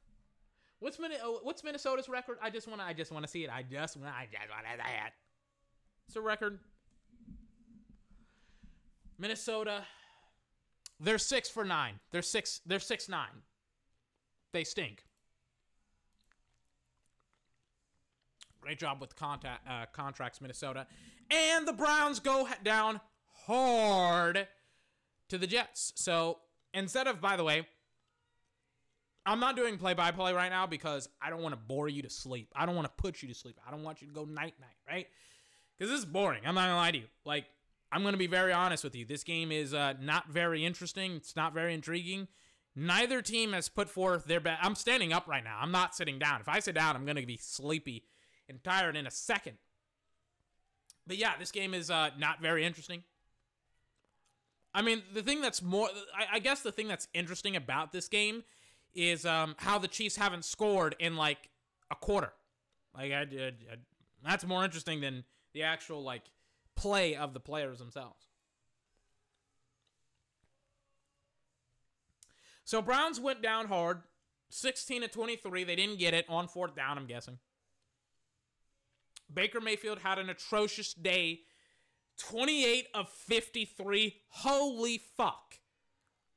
[0.78, 2.38] What's Min- uh, what's Minnesota's record?
[2.42, 3.50] I just want to I just want to see it.
[3.50, 5.12] I just want I just want to that.
[6.06, 6.58] What's the record?
[9.18, 9.82] Minnesota.
[10.98, 12.00] They're six for nine.
[12.12, 12.60] They're six.
[12.66, 13.42] They're six nine.
[14.52, 15.04] They stink.
[18.60, 20.86] Great job with contact, uh, contracts, Minnesota.
[21.30, 23.00] And the Browns go down
[23.46, 24.46] hard
[25.28, 25.92] to the Jets.
[25.96, 26.38] So
[26.74, 27.66] instead of, by the way,
[29.26, 32.02] I'm not doing play by play right now because I don't want to bore you
[32.02, 32.52] to sleep.
[32.54, 33.58] I don't want to put you to sleep.
[33.66, 35.06] I don't want you to go night night, right?
[35.78, 36.42] Because this is boring.
[36.44, 37.04] I'm not going to lie to you.
[37.24, 37.44] Like,
[37.92, 39.04] I'm going to be very honest with you.
[39.04, 41.16] This game is uh, not very interesting.
[41.16, 42.28] It's not very intriguing.
[42.76, 44.64] Neither team has put forth their best.
[44.64, 45.58] I'm standing up right now.
[45.60, 46.40] I'm not sitting down.
[46.40, 48.04] If I sit down, I'm going to be sleepy
[48.50, 49.56] and tired in a second.
[51.06, 53.02] But yeah, this game is uh, not very interesting.
[54.74, 58.08] I mean, the thing that's more, I, I guess the thing that's interesting about this
[58.08, 58.44] game
[58.94, 61.48] is um, how the Chiefs haven't scored in like
[61.90, 62.32] a quarter.
[62.94, 63.76] Like, I, I, I,
[64.24, 66.22] that's more interesting than the actual like
[66.76, 68.26] play of the players themselves.
[72.64, 74.02] So Browns went down hard,
[74.50, 75.64] 16 to 23.
[75.64, 77.38] They didn't get it on fourth down, I'm guessing.
[79.32, 81.40] Baker Mayfield had an atrocious day.
[82.18, 84.16] 28 of 53.
[84.28, 85.58] Holy fuck.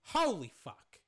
[0.06, 1.00] Holy fuck.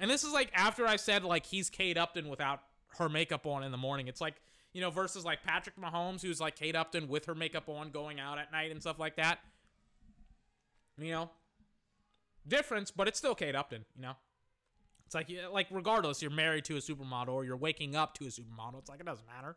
[0.00, 2.60] And this is like after I said like he's Kate Upton without
[2.98, 4.08] her makeup on in the morning.
[4.08, 4.34] It's like,
[4.72, 8.20] you know, versus like Patrick Mahomes, who's like Kate Upton with her makeup on going
[8.20, 9.38] out at night and stuff like that.
[10.98, 11.30] You know,
[12.46, 14.14] difference, but it's still Kate Upton, you know?
[15.06, 18.28] It's like, like regardless, you're married to a supermodel or you're waking up to a
[18.28, 18.78] supermodel.
[18.80, 19.56] It's like, it doesn't matter.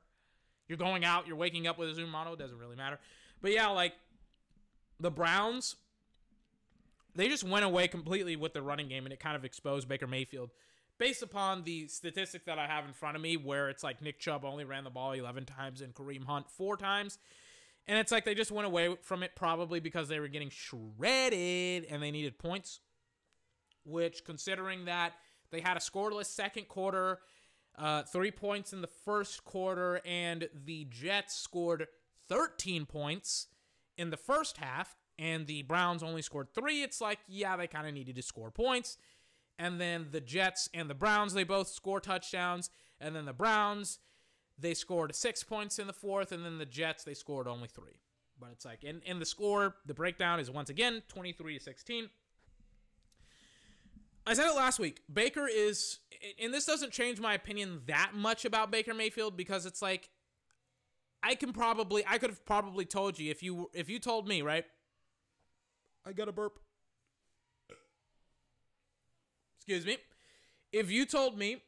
[0.71, 2.31] You're going out, you're waking up with a supermodel.
[2.31, 2.97] It doesn't really matter.
[3.41, 3.91] But yeah, like
[5.01, 5.75] the Browns,
[7.13, 10.07] they just went away completely with the running game and it kind of exposed Baker
[10.07, 10.51] Mayfield
[10.97, 14.17] based upon the statistic that I have in front of me, where it's like Nick
[14.17, 17.17] Chubb only ran the ball 11 times and Kareem Hunt four times.
[17.85, 21.85] And it's like they just went away from it probably because they were getting shredded
[21.89, 22.79] and they needed points.
[23.83, 25.11] Which, considering that
[25.49, 27.19] they had a scoreless second quarter,
[27.77, 31.87] uh, three points in the first quarter, and the Jets scored
[32.29, 33.47] 13 points
[33.97, 37.87] in the first half, and the Browns only scored three, it's like, yeah, they kind
[37.87, 38.97] of needed to score points.
[39.59, 42.71] And then the Jets and the Browns, they both score touchdowns.
[42.99, 43.99] And then the Browns,
[44.57, 46.31] they scored six points in the fourth.
[46.31, 47.99] And then the Jets, they scored only three.
[48.39, 52.09] But it's like, in, in the score, the breakdown is once again 23 to 16.
[54.25, 55.01] I said it last week.
[55.11, 55.99] Baker is,
[56.41, 60.09] and this doesn't change my opinion that much about Baker Mayfield because it's like,
[61.23, 64.41] I can probably, I could have probably told you if you if you told me
[64.41, 64.65] right.
[66.05, 66.59] I got a burp.
[69.57, 69.97] Excuse me.
[70.71, 71.61] If you told me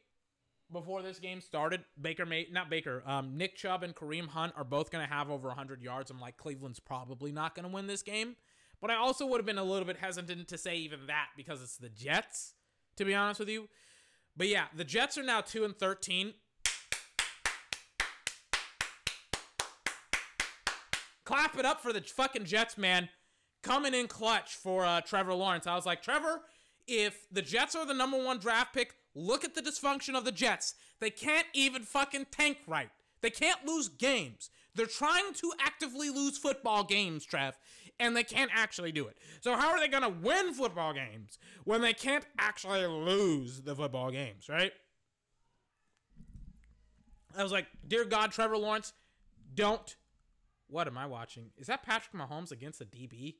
[0.72, 4.64] before this game started, Baker May not Baker, um, Nick Chubb and Kareem Hunt are
[4.64, 6.10] both going to have over 100 yards.
[6.10, 8.34] I'm like, Cleveland's probably not going to win this game.
[8.80, 11.62] But I also would have been a little bit hesitant to say even that because
[11.62, 12.54] it's the Jets,
[12.96, 13.68] to be honest with you.
[14.36, 16.34] But yeah, the Jets are now 2 and 13.
[21.24, 23.08] Clap it up for the fucking Jets, man.
[23.62, 25.66] Coming in clutch for uh, Trevor Lawrence.
[25.66, 26.42] I was like, Trevor,
[26.86, 30.32] if the Jets are the number one draft pick, look at the dysfunction of the
[30.32, 30.74] Jets.
[31.00, 32.90] They can't even fucking tank right.
[33.22, 34.50] They can't lose games.
[34.74, 37.56] They're trying to actively lose football games, Trev,
[38.00, 39.16] and they can't actually do it.
[39.40, 43.74] So how are they going to win football games when they can't actually lose the
[43.74, 44.72] football games, right?
[47.36, 48.92] I was like, dear God, Trevor Lawrence,
[49.54, 49.96] don't.
[50.68, 51.50] What am I watching?
[51.56, 53.36] Is that Patrick Mahomes against the DB?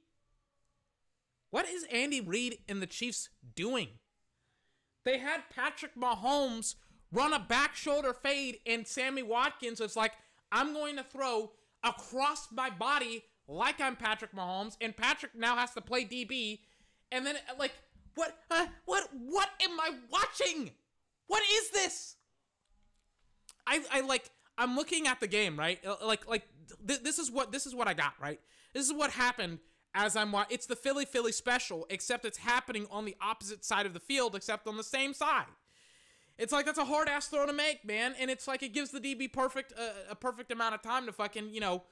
[1.51, 3.89] What is Andy Reid and the Chiefs doing?
[5.05, 6.75] They had Patrick Mahomes
[7.13, 10.13] run a back shoulder fade, and Sammy Watkins was like,
[10.51, 11.53] I'm going to throw
[11.83, 16.61] across my body like I'm Patrick Mahomes, and Patrick now has to play DB,
[17.13, 17.73] and then like,
[18.15, 20.71] what, uh, what, what am I watching?
[21.27, 22.17] What is this?
[23.67, 25.79] I, I like, I'm looking at the game, right?
[25.85, 26.43] Uh, like, like
[26.87, 28.41] th- this is what this is what I got, right?
[28.73, 29.59] This is what happened
[29.95, 30.55] as I'm watching.
[30.55, 34.35] It's the Philly Philly special, except it's happening on the opposite side of the field,
[34.35, 35.47] except on the same side.
[36.37, 38.91] It's like that's a hard ass throw to make, man, and it's like it gives
[38.91, 41.85] the DB perfect uh, a perfect amount of time to fucking you know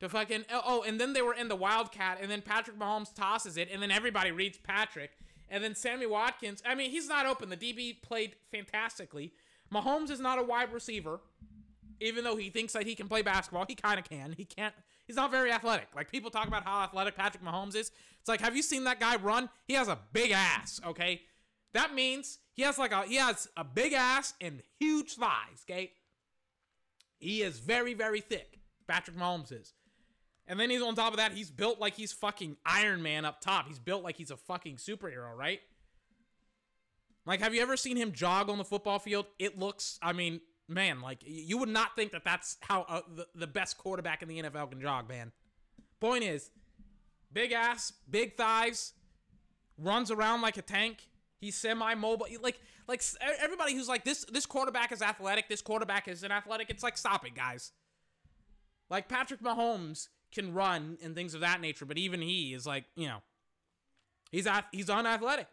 [0.00, 3.14] to fucking oh, oh and then they were in the wildcat and then Patrick Mahomes
[3.14, 5.12] tosses it and then everybody reads Patrick
[5.48, 6.62] and then Sammy Watkins.
[6.66, 7.48] I mean he's not open.
[7.48, 9.32] The DB played fantastically.
[9.72, 11.20] Mahomes is not a wide receiver,
[12.00, 13.64] even though he thinks that he can play basketball.
[13.68, 14.34] He kind of can.
[14.36, 14.74] He can't.
[15.06, 15.88] He's not very athletic.
[15.94, 17.90] Like people talk about how athletic Patrick Mahomes is.
[18.20, 19.48] It's like, have you seen that guy run?
[19.66, 20.80] He has a big ass.
[20.84, 21.22] Okay,
[21.72, 25.64] that means he has like a he has a big ass and huge thighs.
[25.68, 25.92] Okay,
[27.18, 28.60] he is very very thick.
[28.86, 29.74] Patrick Mahomes is.
[30.48, 33.40] And then he's on top of that, he's built like he's fucking Iron Man up
[33.40, 33.66] top.
[33.66, 35.60] He's built like he's a fucking superhero, right?
[37.24, 39.26] Like, have you ever seen him jog on the football field?
[39.40, 43.26] It looks, I mean, man, like you would not think that that's how uh, the,
[43.34, 45.32] the best quarterback in the NFL can jog, man.
[46.00, 46.50] Point is,
[47.32, 48.92] big ass, big thighs,
[49.76, 51.08] runs around like a tank.
[51.40, 52.28] He's semi-mobile.
[52.40, 53.02] Like, like
[53.42, 55.48] everybody who's like this, this quarterback is athletic.
[55.48, 56.70] This quarterback is an athletic.
[56.70, 57.72] It's like, stop it, guys.
[58.88, 62.84] Like Patrick Mahomes can run and things of that nature, but even he is like,
[62.94, 63.18] you know,
[64.30, 65.48] he's at, he's unathletic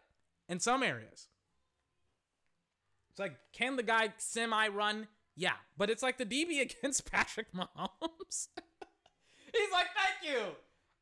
[0.48, 1.28] in some areas.
[3.10, 5.08] It's like, can the guy semi run?
[5.36, 8.48] Yeah, but it's like the DB against Patrick Mahomes.
[9.54, 10.40] He's like, thank you.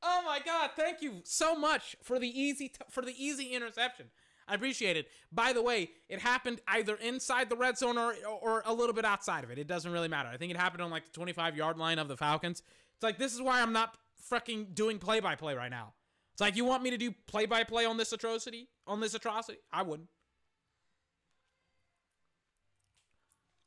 [0.03, 4.07] Oh my god, thank you so much for the easy t- for the easy interception.
[4.47, 5.09] I appreciate it.
[5.31, 9.07] By the way, it happened either inside the red zone or or a little bit
[9.07, 9.59] outside of it.
[9.59, 10.29] It doesn't really matter.
[10.29, 12.63] I think it happened on like the 25 yard line of the Falcons.
[13.03, 13.97] It's like this is why I'm not
[14.31, 15.95] freaking doing play by play right now.
[16.35, 19.13] It's like you want me to do play by play on this atrocity, on this
[19.13, 19.59] atrocity?
[19.73, 20.09] I wouldn't.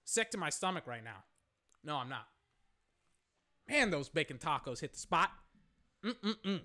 [0.06, 1.26] Sick to my stomach right now.
[1.84, 2.28] No, I'm not.
[3.68, 5.32] Man, those bacon tacos hit the spot.
[6.06, 6.62] Mm-mm-mm.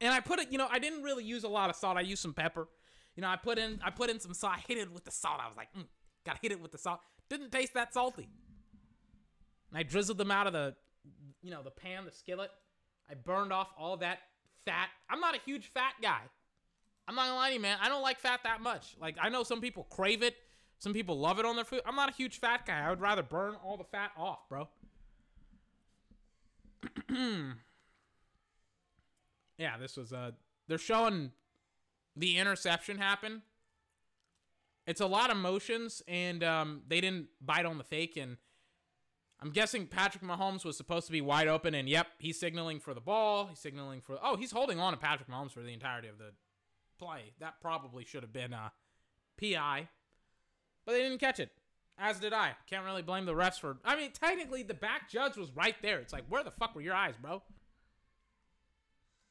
[0.00, 1.96] And I put it, you know, I didn't really use a lot of salt.
[1.96, 2.68] I used some pepper.
[3.16, 4.52] You know, I put in, I put in some salt.
[4.58, 5.40] I hit it with the salt.
[5.42, 5.86] I was like, mm,
[6.24, 7.00] gotta hit it with the salt.
[7.28, 8.28] Didn't taste that salty.
[9.70, 10.74] And I drizzled them out of the,
[11.42, 12.50] you know, the pan, the skillet.
[13.10, 14.20] I burned off all that
[14.64, 14.88] fat.
[15.10, 16.20] I'm not a huge fat guy.
[17.06, 17.78] I'm not gonna lie to you, man.
[17.82, 18.96] I don't like fat that much.
[19.00, 20.36] Like I know some people crave it.
[20.78, 21.82] Some people love it on their food.
[21.86, 22.80] I'm not a huge fat guy.
[22.80, 24.68] I would rather burn all the fat off, bro.
[29.58, 30.32] yeah, this was uh
[30.68, 31.32] they're showing
[32.16, 33.42] the interception happen.
[34.86, 38.38] It's a lot of motions and um they didn't bite on the fake and
[39.40, 42.94] I'm guessing Patrick Mahomes was supposed to be wide open and yep, he's signaling for
[42.94, 43.46] the ball.
[43.46, 46.32] He's signaling for Oh, he's holding on to Patrick Mahomes for the entirety of the
[46.98, 47.32] play.
[47.40, 49.88] That probably should have been uh, a PI.
[50.84, 51.50] But they didn't catch it.
[51.98, 52.52] As did I.
[52.68, 53.76] Can't really blame the refs for.
[53.84, 55.98] I mean, technically, the back judge was right there.
[56.00, 57.42] It's like, where the fuck were your eyes, bro?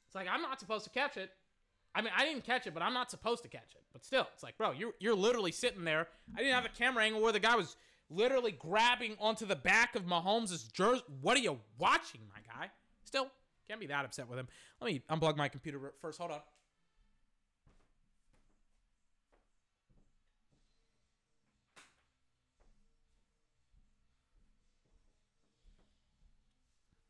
[0.08, 1.32] It's like, I'm not supposed to catch it.
[1.95, 3.84] I mean, I didn't catch it, but I'm not supposed to catch it.
[3.91, 6.08] But still, it's like, bro, you're, you're literally sitting there.
[6.36, 7.76] I didn't have a camera angle where the guy was
[8.10, 11.04] literally grabbing onto the back of Mahomes' jersey.
[11.22, 12.70] What are you watching, my guy?
[13.04, 13.28] Still,
[13.68, 14.47] can't be that upset with him.
[14.82, 16.20] Let me unplug my computer first.
[16.20, 16.39] Hold on.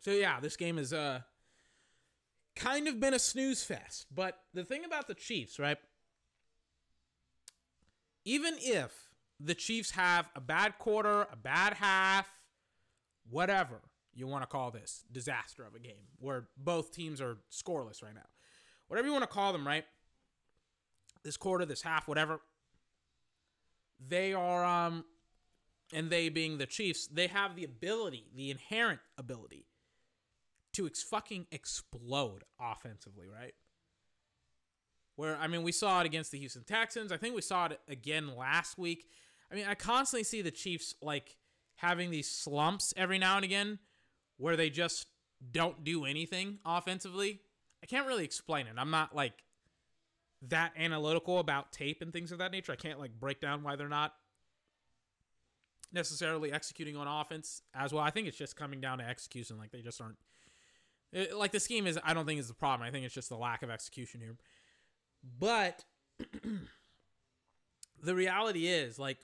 [0.04, 1.22] So yeah, this game has uh
[2.56, 4.08] kind of been a snooze fest.
[4.14, 5.78] But the thing about the Chiefs, right?
[8.26, 9.13] Even if
[9.44, 12.28] the Chiefs have a bad quarter, a bad half,
[13.30, 13.82] whatever
[14.14, 18.14] you want to call this disaster of a game where both teams are scoreless right
[18.14, 18.28] now.
[18.88, 19.86] Whatever you want to call them, right?
[21.24, 22.40] This quarter, this half, whatever.
[24.06, 25.06] They are um
[25.94, 29.66] and they being the Chiefs, they have the ability, the inherent ability
[30.74, 33.54] to ex- fucking explode offensively, right?
[35.16, 37.12] Where I mean, we saw it against the Houston Texans.
[37.12, 39.08] I think we saw it again last week.
[39.54, 41.38] I mean, I constantly see the Chiefs like
[41.76, 43.78] having these slumps every now and again
[44.38, 45.06] where they just
[45.52, 47.40] don't do anything offensively.
[47.84, 48.74] I can't really explain it.
[48.78, 49.44] I'm not like
[50.50, 52.72] that analytical about tape and things of that nature.
[52.72, 54.16] I can't like break down why they're not
[55.92, 58.04] necessarily executing on offense as well.
[58.04, 59.60] I think it's just coming down to execution.
[59.60, 60.18] Like they just aren't
[61.12, 62.88] It- like the scheme is, I don't think is the problem.
[62.88, 64.36] I think it's just the lack of execution here.
[65.40, 65.86] But
[68.02, 69.20] the reality is, like,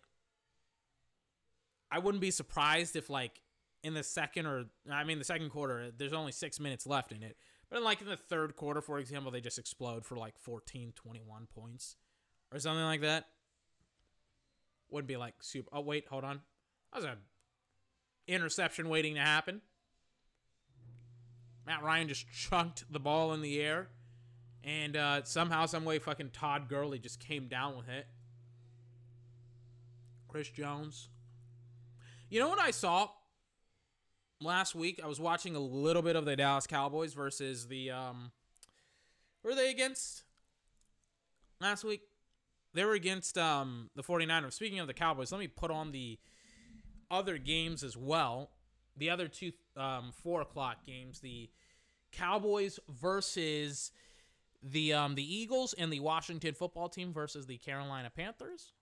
[1.91, 3.41] I wouldn't be surprised if, like,
[3.83, 7.23] in the second or I mean the second quarter, there's only six minutes left in
[7.23, 7.37] it.
[7.69, 11.47] But like in the third quarter, for example, they just explode for like 14, 21
[11.53, 11.95] points
[12.51, 13.27] or something like that.
[14.89, 15.69] Wouldn't be like super.
[15.71, 16.41] Oh wait, hold on.
[16.91, 17.17] That was a
[18.27, 19.61] interception waiting to happen.
[21.65, 23.89] Matt Ryan just chunked the ball in the air,
[24.63, 28.07] and uh, somehow, some way, fucking Todd Gurley just came down with it.
[30.27, 31.09] Chris Jones.
[32.30, 33.09] You know what I saw
[34.39, 34.99] last week?
[35.03, 38.32] I was watching a little bit of the Dallas Cowboys versus the um.
[39.43, 40.23] were they against?
[41.59, 42.01] Last week,
[42.75, 44.53] they were against um the 49ers.
[44.53, 46.19] Speaking of the Cowboys, let me put on the
[47.09, 48.51] other games as well.
[48.95, 51.21] The other two um four o'clock games.
[51.21, 51.49] The
[52.11, 53.91] Cowboys versus
[54.61, 58.73] the um the Eagles and the Washington football team versus the Carolina Panthers.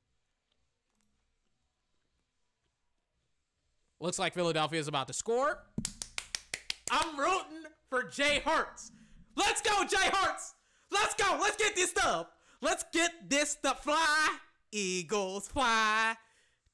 [3.99, 5.63] Looks like Philadelphia is about to score.
[6.91, 8.91] I'm rooting for Jalen Hurts.
[9.35, 10.53] Let's go, Jalen Hurts.
[10.91, 11.37] Let's go.
[11.41, 12.27] Let's get this stuff.
[12.61, 13.83] Let's get this stuff.
[13.83, 14.37] Fly,
[14.71, 16.15] Eagles, fly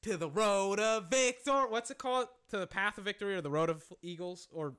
[0.02, 1.54] to the road of victory.
[1.70, 2.28] What's it called?
[2.50, 4.76] To the path of victory or the road of Eagles or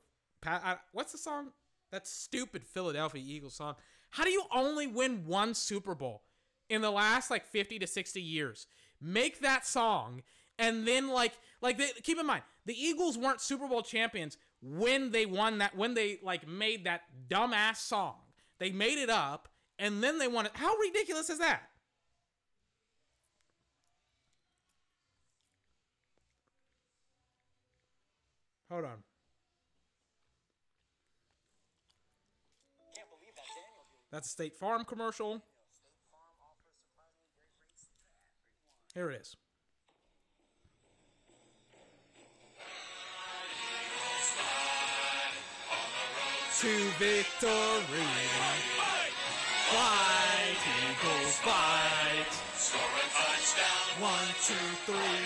[0.47, 1.53] I, what's the song?
[1.91, 3.75] That stupid Philadelphia Eagles song.
[4.11, 6.23] How do you only win one Super Bowl
[6.69, 8.67] in the last like 50 to 60 years?
[9.01, 10.23] Make that song
[10.59, 11.33] and then like
[11.65, 15.75] like they, keep in mind the Eagles weren't Super Bowl champions when they won that
[15.75, 18.17] when they like made that dumbass song.
[18.59, 19.49] They made it up
[19.79, 20.53] and then they won it.
[20.55, 21.63] How ridiculous is that?
[28.71, 29.03] Hold on.
[34.13, 35.43] That's a State Farm commercial.
[38.95, 39.37] Here it is.
[46.61, 47.51] To victory.
[49.71, 52.33] Fight, Eagles, fight.
[52.57, 54.01] Score a touchdown.
[54.01, 55.25] One, two, three.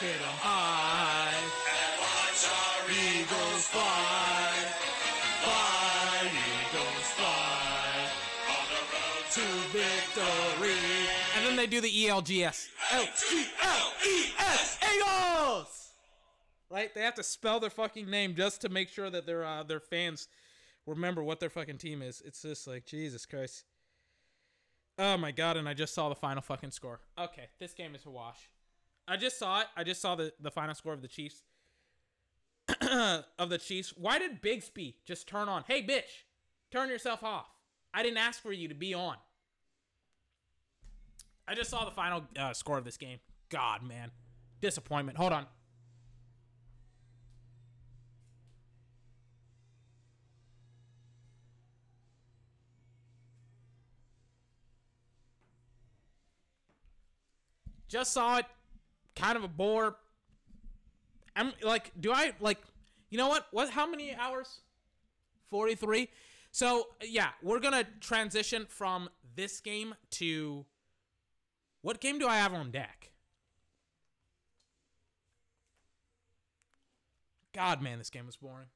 [0.00, 1.34] Hit 'em high.
[1.34, 4.52] And watch our Eagles fly.
[5.42, 8.10] Fly, Eagles fly.
[8.54, 9.46] on the road To
[9.76, 11.08] victory.
[11.36, 12.68] And then they do the E ELGS.
[12.92, 15.80] L G L E S Eagles.
[16.74, 16.92] Right?
[16.92, 19.78] They have to spell their fucking name just to make sure that their uh, their
[19.78, 20.26] fans
[20.86, 22.20] remember what their fucking team is.
[22.26, 23.64] It's just like Jesus Christ.
[24.98, 25.56] Oh my god!
[25.56, 26.98] And I just saw the final fucking score.
[27.16, 28.50] Okay, this game is a wash.
[29.06, 29.66] I just saw it.
[29.76, 31.44] I just saw the the final score of the Chiefs.
[33.38, 33.94] of the Chiefs.
[33.96, 35.62] Why did Bixby just turn on?
[35.68, 36.24] Hey, bitch,
[36.72, 37.46] turn yourself off.
[37.92, 39.14] I didn't ask for you to be on.
[41.46, 43.18] I just saw the final uh, score of this game.
[43.48, 44.10] God, man,
[44.60, 45.18] disappointment.
[45.18, 45.46] Hold on.
[57.94, 58.46] Just saw it.
[59.14, 59.94] Kind of a bore.
[61.36, 62.58] I'm like, do I like?
[63.08, 63.46] You know what?
[63.52, 63.70] What?
[63.70, 64.58] How many hours?
[65.48, 66.08] Forty-three.
[66.50, 70.66] So yeah, we're gonna transition from this game to
[71.82, 73.12] what game do I have on deck?
[77.52, 78.66] God, man, this game was boring.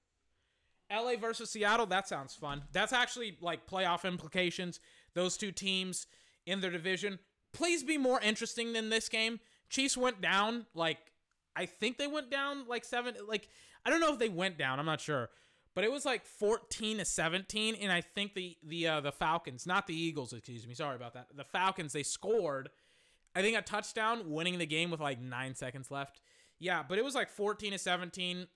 [0.92, 2.62] LA versus Seattle, that sounds fun.
[2.70, 4.78] That's actually like playoff implications.
[5.14, 6.06] Those two teams
[6.46, 7.18] in their division.
[7.52, 9.40] Please be more interesting than this game.
[9.68, 10.98] Chiefs went down like
[11.56, 13.48] I think they went down like 7 like
[13.84, 15.30] I don't know if they went down, I'm not sure.
[15.74, 19.66] But it was like 14 to 17 and I think the the uh, the Falcons,
[19.66, 20.74] not the Eagles, excuse me.
[20.74, 21.28] Sorry about that.
[21.34, 22.70] The Falcons they scored
[23.34, 26.20] I think a touchdown winning the game with like 9 seconds left.
[26.58, 28.46] Yeah, but it was like 14 to 17.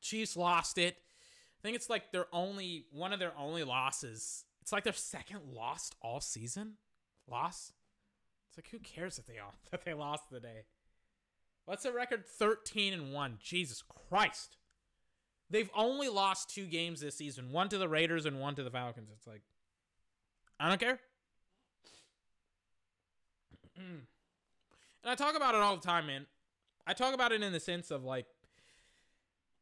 [0.00, 0.96] Chiefs lost it.
[0.96, 4.44] I think it's like their only one of their only losses.
[4.62, 6.74] It's like their second lost all season.
[7.28, 7.72] Loss.
[8.50, 10.24] It's like who cares if they all that they lost.
[11.66, 12.26] What's the record?
[12.26, 13.38] 13 and 1.
[13.40, 14.56] Jesus Christ.
[15.48, 17.52] They've only lost two games this season.
[17.52, 19.08] One to the Raiders and one to the Falcons.
[19.14, 19.42] It's like
[20.58, 21.00] I don't care.
[23.76, 24.02] and
[25.04, 26.26] I talk about it all the time, man.
[26.86, 28.26] I talk about it in the sense of like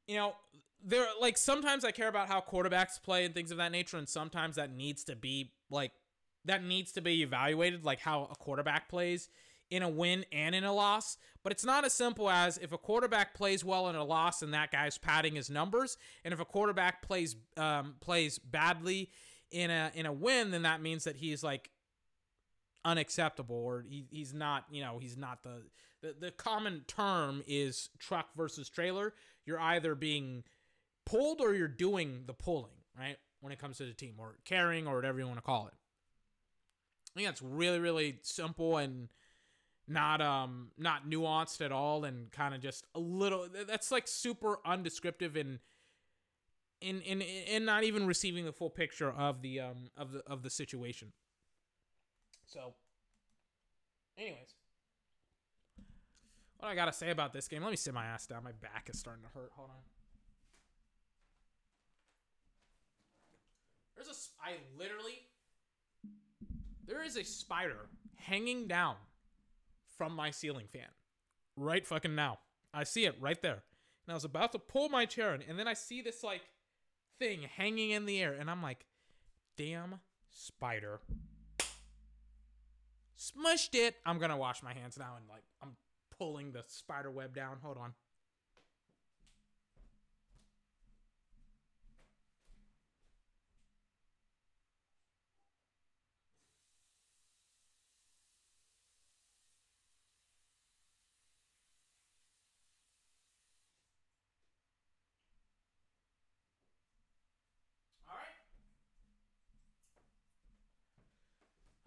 [0.07, 0.35] you know,
[0.83, 4.09] there like sometimes I care about how quarterbacks play and things of that nature, and
[4.09, 5.93] sometimes that needs to be like
[6.49, 9.29] that needs to be evaluated, like how a quarterback plays
[9.71, 12.79] in a win and in a loss, but it's not as simple as if a
[12.79, 16.45] quarterback plays well in a loss and that guy's padding his numbers, and if a
[16.45, 19.11] quarterback plays um, plays badly
[19.51, 21.71] in a in a win, then that means that he's like
[22.85, 25.63] unacceptable or he, he's not you know he's not the,
[26.01, 29.13] the the common term is truck versus trailer.
[29.45, 30.45] You're either being
[31.05, 34.87] pulled or you're doing the pulling right when it comes to the team or carrying
[34.87, 35.75] or whatever you want to call it
[37.15, 39.09] think that's really really simple and
[39.87, 44.59] not um not nuanced at all and kind of just a little that's like super
[44.65, 45.59] undescriptive and
[46.81, 50.43] in in in not even receiving the full picture of the um of the of
[50.43, 51.13] the situation
[52.49, 52.73] so,
[54.17, 54.55] anyways,
[56.57, 57.63] what I gotta say about this game?
[57.63, 58.43] Let me sit my ass down.
[58.43, 59.53] My back is starting to hurt.
[59.55, 59.83] Hold on.
[63.95, 64.15] There's a.
[64.43, 65.28] I literally.
[66.89, 67.87] There is a spider
[68.17, 68.97] hanging down
[69.97, 70.89] from my ceiling fan,
[71.57, 72.39] right fucking now.
[72.75, 73.63] I see it right there,
[74.07, 76.43] and I was about to pull my chair in, and then I see this like
[77.19, 78.87] thing hanging in the air, and I'm like,
[79.57, 81.01] "Damn spider."
[83.19, 83.97] smushed it.
[84.07, 85.77] I'm gonna wash my hands now and like I'm
[86.17, 87.59] pulling the spider web down.
[87.63, 87.95] Hold on.
[108.09, 108.37] All right.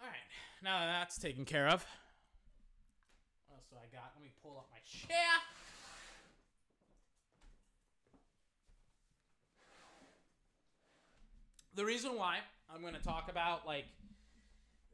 [0.01, 0.50] All right.
[0.63, 1.85] Now that that's taken care of.
[3.47, 4.11] What else do I got?
[4.15, 5.17] Let me pull up my chair.
[11.75, 12.37] The reason why
[12.73, 13.85] I'm going to talk about like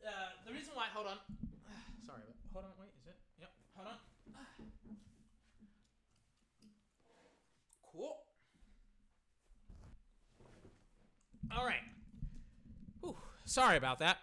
[0.06, 0.10] uh,
[0.46, 0.86] the reason why.
[0.94, 1.18] Hold on.
[2.06, 2.22] Sorry.
[2.26, 2.72] but- Hold on.
[2.80, 2.90] Wait.
[3.02, 3.16] Is it?
[3.40, 3.50] Yep.
[3.76, 3.98] Hold on.
[7.92, 8.18] Cool.
[11.56, 11.82] All right.
[13.02, 13.16] Whew,
[13.46, 14.18] sorry about that.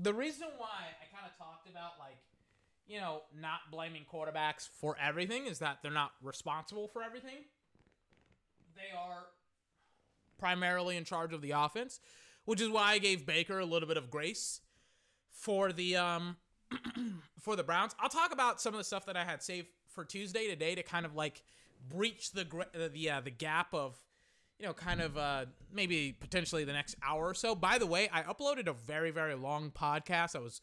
[0.00, 0.68] The reason why
[1.00, 2.18] I kind of talked about like,
[2.86, 7.44] you know, not blaming quarterbacks for everything is that they're not responsible for everything.
[8.74, 9.24] They are
[10.38, 12.00] primarily in charge of the offense,
[12.44, 14.60] which is why I gave Baker a little bit of grace
[15.30, 16.36] for the um
[17.40, 17.94] for the Browns.
[17.98, 20.82] I'll talk about some of the stuff that I had saved for Tuesday today to
[20.82, 21.42] kind of like
[21.88, 22.44] breach the
[22.92, 23.98] the uh, the gap of
[24.58, 27.54] you know, kind of uh, maybe potentially the next hour or so.
[27.54, 30.34] By the way, I uploaded a very, very long podcast.
[30.34, 30.62] I was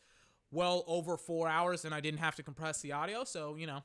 [0.52, 3.24] well over four hours and I didn't have to compress the audio.
[3.24, 3.84] So, you know,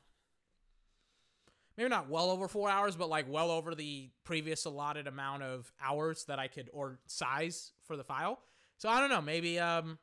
[1.76, 5.72] maybe not well over four hours, but like well over the previous allotted amount of
[5.82, 8.40] hours that I could or size for the file.
[8.78, 9.22] So I don't know.
[9.22, 9.98] Maybe, um,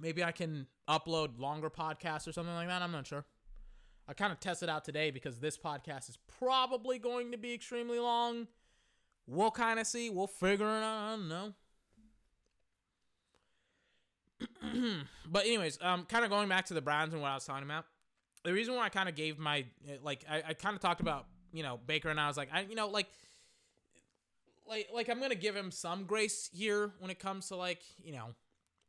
[0.00, 2.80] maybe I can upload longer podcasts or something like that.
[2.80, 3.26] I'm not sure.
[4.06, 7.98] I kind of tested out today because this podcast is probably going to be extremely
[7.98, 8.46] long.
[9.28, 10.08] We'll kind of see.
[10.08, 11.06] We'll figure it out.
[11.06, 11.52] I don't know.
[15.30, 17.64] but anyways, um, kind of going back to the Browns and what I was talking
[17.64, 17.84] about.
[18.44, 21.00] The reason why I kind of gave my eh, like I, I kind of talked
[21.00, 23.08] about you know Baker and I was like I you know like
[24.66, 28.12] like like I'm gonna give him some grace here when it comes to like you
[28.12, 28.28] know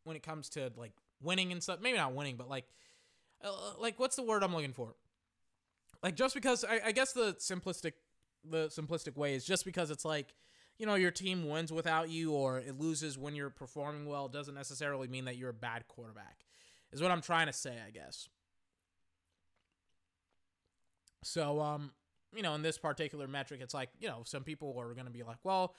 [0.06, 1.80] when it comes to like winning and stuff.
[1.82, 2.66] Maybe not winning, but like
[3.44, 4.96] uh, like what's the word I'm looking for?
[6.02, 7.94] Like just because I, I guess the simplistic
[8.50, 10.34] the simplistic way is just because it's like
[10.78, 14.56] you know your team wins without you or it loses when you're performing well doesn't
[14.56, 16.46] necessarily mean that you're a bad quarterback
[16.92, 18.28] is what i'm trying to say i guess.
[21.24, 21.92] So um
[22.36, 25.12] you know in this particular metric it's like you know some people are going to
[25.12, 25.76] be like well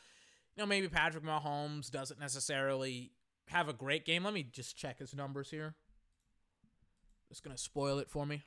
[0.57, 3.13] you know maybe patrick mahomes doesn't necessarily
[3.51, 4.25] have a great game.
[4.25, 5.75] Let me just check his numbers here.
[7.29, 8.45] Just going to spoil it for me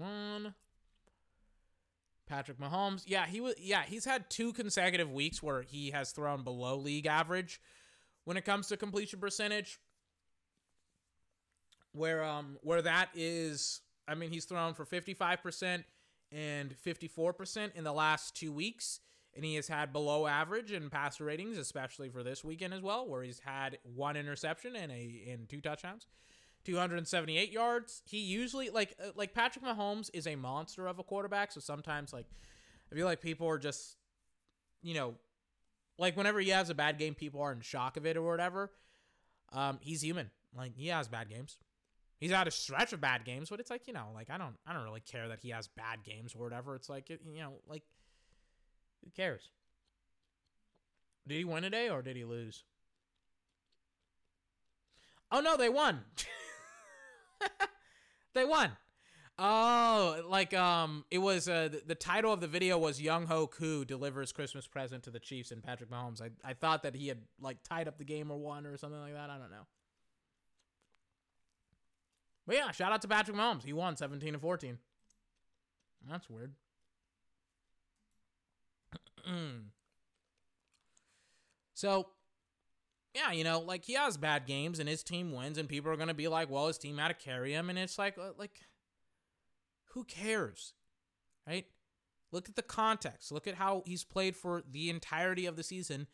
[0.00, 0.54] Hold on.
[2.30, 3.02] Patrick Mahomes.
[3.06, 7.06] Yeah, he was yeah, he's had two consecutive weeks where he has thrown below league
[7.06, 7.60] average
[8.24, 9.80] when it comes to completion percentage.
[11.92, 15.82] Where um where that is I mean he's thrown for 55%
[16.30, 19.00] and 54% in the last 2 weeks
[19.34, 23.08] and he has had below average in passer ratings especially for this weekend as well
[23.08, 26.06] where he's had one interception and a and two touchdowns.
[26.64, 28.02] 278 yards.
[28.04, 32.12] He usually like uh, like Patrick Mahomes is a monster of a quarterback, so sometimes
[32.12, 32.26] like
[32.90, 33.96] I feel like people are just
[34.82, 35.14] you know
[35.98, 38.70] like whenever he has a bad game, people are in shock of it or whatever.
[39.52, 40.30] Um, he's human.
[40.56, 41.58] Like he has bad games.
[42.18, 44.56] He's had a stretch of bad games, but it's like you know, like I don't,
[44.66, 46.74] I don't really care that he has bad games or whatever.
[46.74, 47.82] It's like you know, like
[49.04, 49.50] who cares?
[51.26, 52.64] Did he win today or did he lose?
[55.32, 56.00] Oh no, they won.
[58.34, 58.70] they won.
[59.38, 64.32] Oh, like um, it was uh, the, the title of the video was Younghoe delivers
[64.32, 66.20] Christmas present to the Chiefs and Patrick Mahomes.
[66.20, 69.00] I I thought that he had like tied up the game or won or something
[69.00, 69.30] like that.
[69.30, 69.66] I don't know.
[72.46, 73.62] But yeah, shout out to Patrick Mahomes.
[73.62, 74.76] He won 17 to 14.
[76.08, 76.52] That's weird.
[81.74, 82.08] so,
[83.14, 85.96] yeah, you know, like he has bad games and his team wins, and people are
[85.96, 88.60] gonna be like, "Well, his team had to carry him," and it's like, uh, like,
[89.92, 90.74] who cares,
[91.46, 91.66] right?
[92.32, 93.32] Look at the context.
[93.32, 96.06] Look at how he's played for the entirety of the season.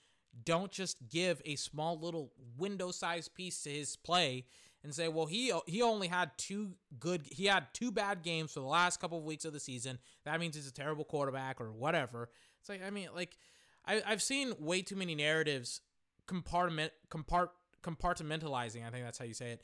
[0.44, 4.46] Don't just give a small little window-sized piece to his play
[4.82, 8.60] and say, "Well, he he only had two good, he had two bad games for
[8.60, 9.98] the last couple of weeks of the season.
[10.24, 12.30] That means he's a terrible quarterback or whatever."
[12.60, 13.36] It's like, I mean, like,
[13.84, 15.82] I, I've seen way too many narratives
[16.26, 17.48] compartment compart
[17.82, 18.86] compartmentalizing.
[18.86, 19.62] I think that's how you say it.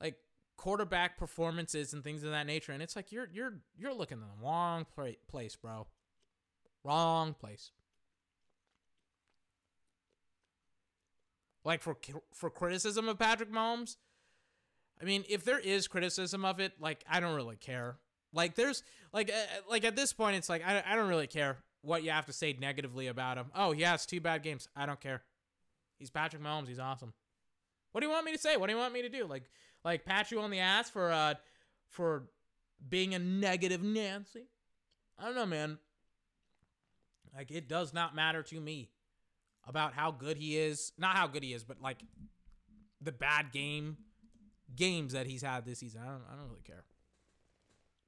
[0.00, 0.16] Like
[0.56, 4.24] quarterback performances and things of that nature, and it's like you're you're you're looking in
[4.24, 4.86] the wrong
[5.28, 5.86] place, bro.
[6.84, 7.70] Wrong place.
[11.64, 11.96] Like for
[12.32, 13.96] for criticism of Patrick Mahomes,
[15.00, 17.96] I mean, if there is criticism of it, like I don't really care.
[18.32, 18.82] Like there's
[19.12, 22.10] like uh, like at this point, it's like I I don't really care what you
[22.10, 23.46] have to say negatively about him.
[23.54, 24.68] Oh, he has two bad games.
[24.76, 25.22] I don't care.
[25.98, 26.68] He's Patrick Mahomes.
[26.68, 27.12] He's awesome.
[27.92, 28.56] What do you want me to say?
[28.56, 29.26] What do you want me to do?
[29.26, 29.44] Like
[29.84, 31.34] like pat you on the ass for uh
[31.88, 32.28] for
[32.88, 34.48] being a negative Nancy?
[35.18, 35.78] I don't know, man.
[37.34, 38.90] Like it does not matter to me
[39.66, 40.92] about how good he is.
[40.98, 42.04] Not how good he is, but like
[43.00, 43.96] the bad game
[44.74, 46.02] games that he's had this season.
[46.02, 46.84] I don't I don't really care.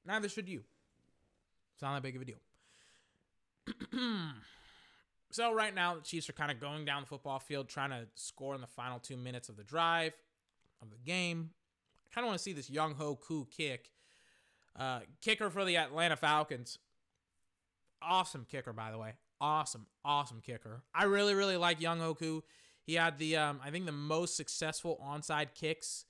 [0.05, 0.63] Neither should you.
[1.73, 2.39] It's not that big of a deal.
[5.31, 8.07] so right now the Chiefs are kind of going down the football field trying to
[8.15, 10.13] score in the final two minutes of the drive
[10.81, 11.51] of the game.
[12.11, 13.91] I kind of want to see this Younghoe Koo kick.
[14.75, 16.79] Uh, kicker for the Atlanta Falcons.
[18.01, 19.13] Awesome kicker, by the way.
[19.41, 20.83] Awesome, awesome kicker.
[20.93, 22.43] I really, really like Younghoe Koo.
[22.85, 26.05] He had the, um, I think, the most successful onside kicks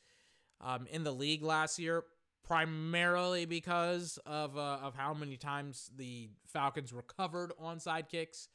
[0.62, 2.04] um, in the league last year,
[2.44, 8.48] primarily because of uh, of how many times the Falcons recovered onside kicks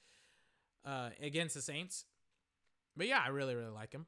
[0.85, 2.05] uh, against the Saints.
[2.97, 4.07] But yeah, I really, really like him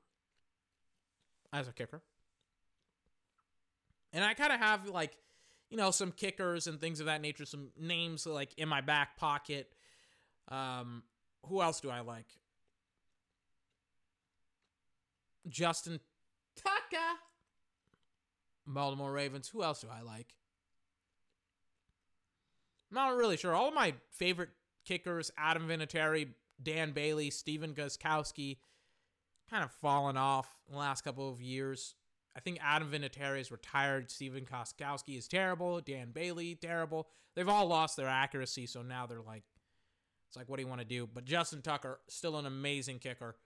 [1.53, 2.03] as a kicker.
[4.13, 5.17] And I kind of have like,
[5.71, 9.17] you know, some kickers and things of that nature, some names like in my back
[9.17, 9.69] pocket.
[10.49, 11.03] Um,
[11.47, 12.27] who else do I like?
[15.49, 16.01] Justin
[16.57, 17.21] Tucker.
[18.67, 19.49] Baltimore Ravens.
[19.49, 20.35] Who else do I like?
[22.91, 23.55] I'm Not really sure.
[23.55, 24.51] All of my favorite
[24.85, 26.29] kickers, Adam Vinatieri,
[26.63, 28.59] Dan Bailey, Stephen Gostkowski,
[29.51, 31.95] kind of fallen off in the last couple of years.
[32.37, 34.11] I think Adam Vinatieri is retired.
[34.11, 35.81] Stephen Gostkowski is terrible.
[35.81, 37.09] Dan Bailey, terrible.
[37.35, 39.45] They've all lost their accuracy, so now they're like,
[40.29, 41.09] it's like, what do you want to do?
[41.13, 43.37] But Justin Tucker, still an amazing kicker.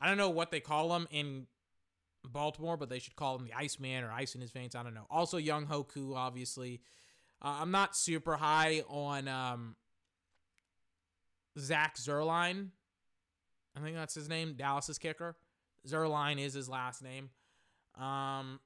[0.00, 1.46] I don't know what they call him in
[2.24, 4.74] Baltimore, but they should call him the Iceman or Ice in his veins.
[4.74, 5.06] I don't know.
[5.10, 6.80] Also, Younghoe Koo, obviously.
[7.40, 9.76] Uh, I'm not super high on um,
[11.58, 12.68] Zach Zuerlein.
[13.76, 15.36] I think that's his name, Dallas's kicker.
[15.86, 17.30] Zuerlein is his last name.
[17.96, 18.60] Um,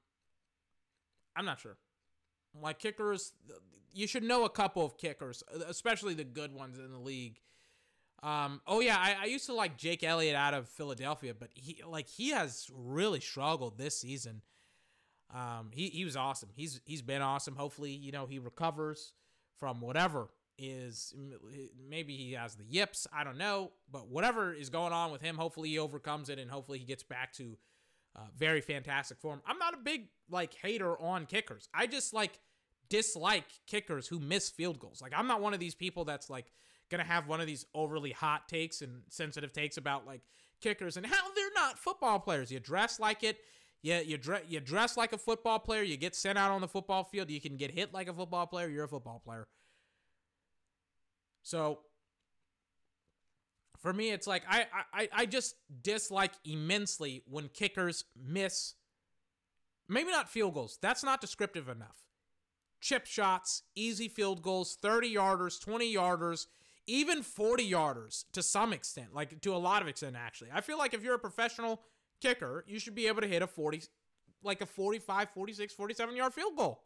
[1.35, 1.77] I'm not sure.
[2.59, 3.33] Like kickers,
[3.93, 7.39] you should know a couple of kickers, especially the good ones in the league.
[8.23, 11.81] Um, oh yeah, I, I used to like Jake Elliott out of Philadelphia, but he
[11.87, 14.41] like he has really struggled this season.
[15.33, 16.49] Um, he he was awesome.
[16.55, 17.55] He's he's been awesome.
[17.55, 19.13] Hopefully, you know he recovers
[19.59, 21.13] from whatever is
[21.89, 23.07] maybe he has the yips.
[23.13, 26.49] I don't know, but whatever is going on with him, hopefully he overcomes it, and
[26.49, 27.57] hopefully he gets back to
[28.15, 29.41] uh, very fantastic form.
[29.45, 31.69] I'm not a big like hater on kickers.
[31.73, 32.39] I just like
[32.89, 35.01] dislike kickers who miss field goals.
[35.01, 36.51] Like I'm not one of these people that's like
[36.89, 40.21] gonna have one of these overly hot takes and sensitive takes about like
[40.61, 42.51] kickers and how they're not football players.
[42.51, 43.37] You dress like it.
[43.83, 45.83] Yeah, you, dress you dress like a football player.
[45.83, 47.29] You get sent out on the football field.
[47.29, 48.67] You can get hit like a football player.
[48.67, 49.47] You're a football player.
[51.47, 51.79] So
[53.79, 58.73] for me, it's like I, I I just dislike immensely when kickers miss.
[59.87, 60.77] Maybe not field goals.
[60.81, 62.03] That's not descriptive enough.
[62.81, 66.47] Chip shots, easy field goals, 30 yarders, 20 yarders,
[66.85, 70.49] even 40 yarders to some extent, like to a lot of extent, actually.
[70.53, 71.81] I feel like if you're a professional
[72.21, 73.83] kicker, you should be able to hit a 40,
[74.43, 76.83] like a 45, 46, 47 yard field goal.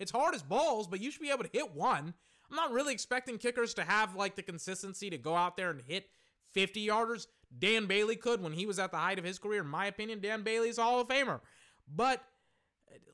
[0.00, 2.14] It's hard as balls, but you should be able to hit one.
[2.52, 5.80] I'm not really expecting kickers to have like the consistency to go out there and
[5.80, 6.10] hit
[6.52, 7.26] 50 yarders.
[7.58, 9.62] Dan Bailey could when he was at the height of his career.
[9.62, 11.40] In my opinion, Dan Bailey's a Hall of Famer.
[11.88, 12.22] But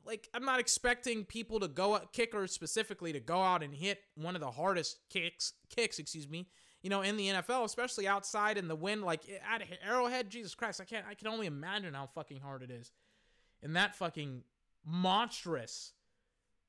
[0.05, 4.01] like I'm not expecting people to go out kickers specifically to go out and hit
[4.16, 6.49] one of the hardest kicks kicks, excuse me,
[6.82, 10.80] you know, in the NFL, especially outside in the wind like at Arrowhead, Jesus Christ,
[10.80, 12.91] I can't I can only imagine how fucking hard it is.
[13.62, 14.43] In that fucking
[14.84, 15.93] monstrous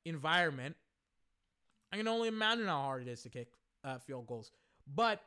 [0.04, 0.76] environment,
[1.92, 3.48] I can only imagine how hard it is to kick
[3.84, 4.52] uh, field goals.
[4.94, 5.22] But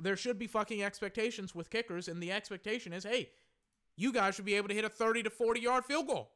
[0.00, 3.30] there should be fucking expectations with kickers, and the expectation is, hey,
[3.96, 6.30] you guys should be able to hit a 30 to 40 yard field goal.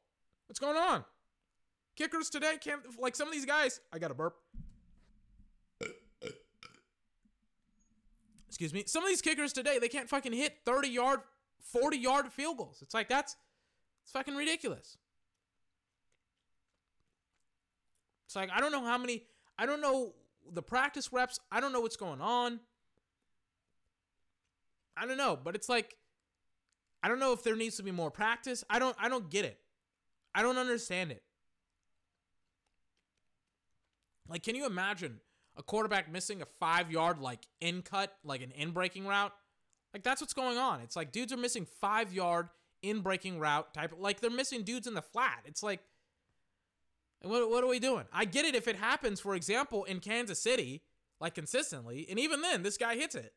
[0.47, 1.05] What's going on?
[1.97, 3.81] Kickers today can't like some of these guys.
[3.93, 4.35] I got a burp.
[8.49, 8.85] Excuse me.
[8.87, 11.21] Some of these kickers today, they can't fucking hit 30 yard,
[11.61, 12.81] 40 yard field goals.
[12.83, 13.37] It's like that's
[14.03, 14.99] it's fucking ridiculous.
[18.27, 19.25] It's like I don't know how many
[19.59, 20.15] I don't know
[20.51, 21.39] the practice reps.
[21.51, 22.61] I don't know what's going on.
[24.97, 25.97] I don't know, but it's like
[27.03, 28.65] I don't know if there needs to be more practice.
[28.69, 29.59] I don't I don't get it.
[30.35, 31.23] I don't understand it.
[34.29, 35.21] Like can you imagine
[35.57, 39.33] a quarterback missing a 5-yard like in cut, like an in breaking route?
[39.93, 40.81] Like that's what's going on.
[40.81, 42.49] It's like dudes are missing 5-yard
[42.83, 45.43] in breaking route type like they're missing dudes in the flat.
[45.47, 45.81] It's like
[47.25, 48.05] what what are we doing?
[48.13, 50.83] I get it if it happens for example in Kansas City
[51.21, 53.33] like consistently and even then this guy hits it.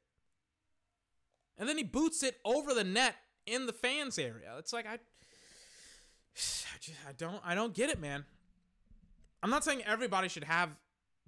[1.58, 3.16] And then he boots it over the net
[3.46, 4.56] in the fans area.
[4.58, 4.98] It's like I, I,
[6.80, 8.26] just, I don't I don't get it, man.
[9.42, 10.70] I'm not saying everybody should have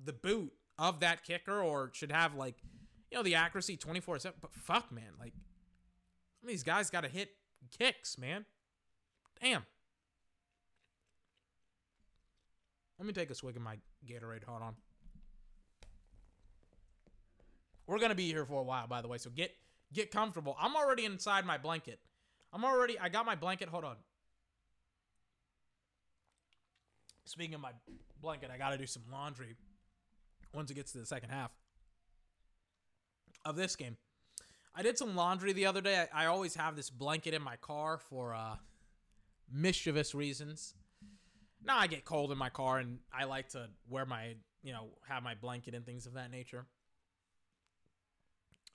[0.03, 2.55] the boot of that kicker or should have like
[3.12, 5.34] you know the accuracy 24 7 but fuck man like
[6.45, 7.30] these guys got to hit
[7.78, 8.45] kicks man
[9.41, 9.66] damn
[13.00, 13.78] let me take a swig of my
[14.08, 14.76] gatorade hold on
[17.86, 19.52] we're gonna be here for a while by the way so get
[19.93, 22.00] get comfortable i'm already inside my blanket
[22.54, 23.95] i'm already i got my blanket hold on
[27.26, 27.72] speaking of my
[28.22, 29.56] blanket i gotta do some laundry
[30.54, 31.52] once it gets to the second half
[33.48, 33.98] of this game.
[34.76, 36.06] I did some laundry the other day.
[36.14, 38.56] I, I always have this blanket in my car for uh,
[39.52, 40.76] mischievous reasons.
[41.68, 44.88] Now I get cold in my car, and I like to wear my, you know,
[45.07, 46.65] have my blanket and things of that nature.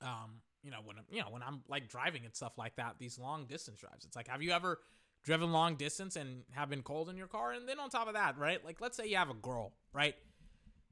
[0.01, 2.97] Um, you know, when I'm, you know, when I'm like driving and stuff like that,
[2.99, 4.05] these long distance drives.
[4.05, 4.79] It's like, have you ever
[5.25, 7.53] driven long distance and have been cold in your car?
[7.53, 8.65] And then on top of that, right?
[8.65, 10.15] Like, let's say you have a girl, right,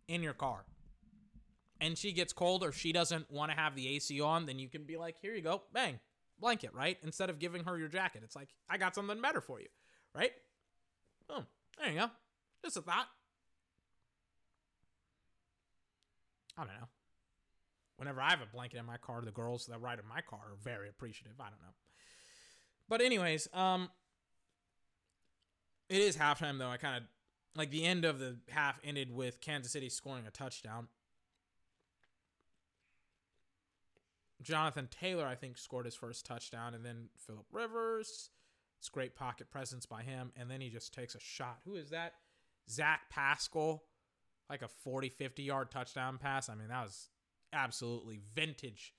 [0.09, 0.65] in your car
[1.81, 4.69] and she gets cold or she doesn't want to have the AC on, then you
[4.69, 5.99] can be like, here you go, bang,
[6.39, 6.99] blanket, right?
[7.03, 8.23] Instead of giving her your jacket.
[8.25, 9.69] It's like, I got something better for you,
[10.15, 10.33] right?
[11.29, 11.45] Oh,
[11.79, 12.11] there you go.
[12.65, 13.07] Just a thought.
[16.57, 16.89] I don't know.
[17.97, 20.41] Whenever I have a blanket in my car, the girls that ride in my car
[20.41, 21.35] are very appreciative.
[21.39, 21.75] I don't know.
[22.89, 23.91] But anyways, um
[25.89, 26.69] it is halftime though.
[26.69, 27.03] I kind of
[27.57, 30.89] like the end of the half ended with Kansas City scoring a touchdown.
[34.43, 38.31] Jonathan Taylor, I think, scored his first touchdown, and then Philip Rivers.
[38.81, 41.59] It's great pocket presence by him, and then he just takes a shot.
[41.67, 42.15] Who is that?
[42.69, 43.85] Zach Pascal,
[44.49, 46.49] like a 40, 50 yard touchdown pass.
[46.49, 47.11] I mean, that was
[47.53, 48.95] absolutely vintage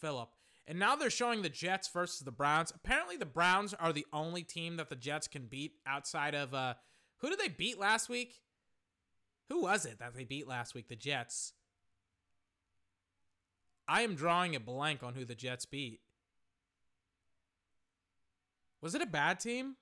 [0.00, 0.28] Philip.
[0.66, 2.72] And now they're showing the Jets versus the Browns.
[2.74, 6.74] Apparently, the Browns are the only team that the Jets can beat outside of uh,
[7.18, 8.42] who did they beat last week?
[9.48, 10.88] Who was it that they beat last week?
[10.88, 11.52] The Jets.
[13.86, 16.00] I am drawing a blank on who the Jets beat.
[18.82, 19.76] Was it a bad team?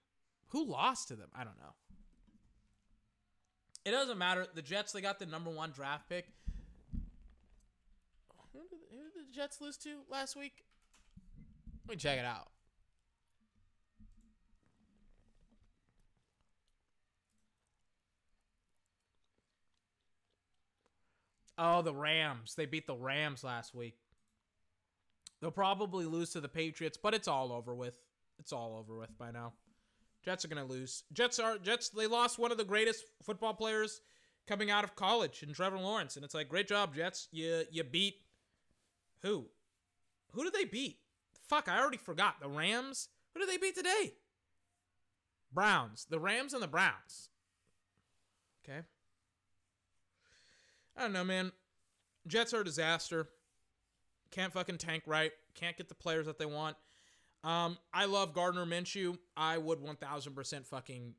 [0.48, 1.30] Who lost to them?
[1.34, 1.72] I don't know.
[3.84, 4.46] It doesn't matter.
[4.54, 6.26] The Jets, they got the number one draft pick.
[8.52, 10.64] Who did, who did the Jets lose to last week?
[11.88, 12.50] Let me check it out.
[21.56, 22.54] Oh, the Rams.
[22.54, 23.96] They beat the Rams last week.
[25.40, 27.98] They'll probably lose to the Patriots, but it's all over with.
[28.40, 29.52] It's all over with by now.
[30.24, 31.04] Jets are going to lose.
[31.12, 34.00] Jets are Jets they lost one of the greatest football players
[34.46, 37.28] coming out of college in Trevor Lawrence and it's like great job Jets.
[37.30, 38.16] You you beat
[39.22, 39.46] who?
[40.32, 40.98] Who did they beat?
[41.48, 42.40] Fuck, I already forgot.
[42.40, 43.08] The Rams?
[43.34, 44.14] Who did they beat today?
[45.52, 46.06] Browns.
[46.08, 47.28] The Rams and the Browns.
[48.64, 48.80] Okay.
[50.96, 51.52] I don't know, man.
[52.26, 53.28] Jets are a disaster.
[54.30, 55.32] Can't fucking tank right.
[55.54, 56.76] Can't get the players that they want.
[57.42, 59.16] Um, I love Gardner Minshew.
[59.36, 61.14] I would 1000% fucking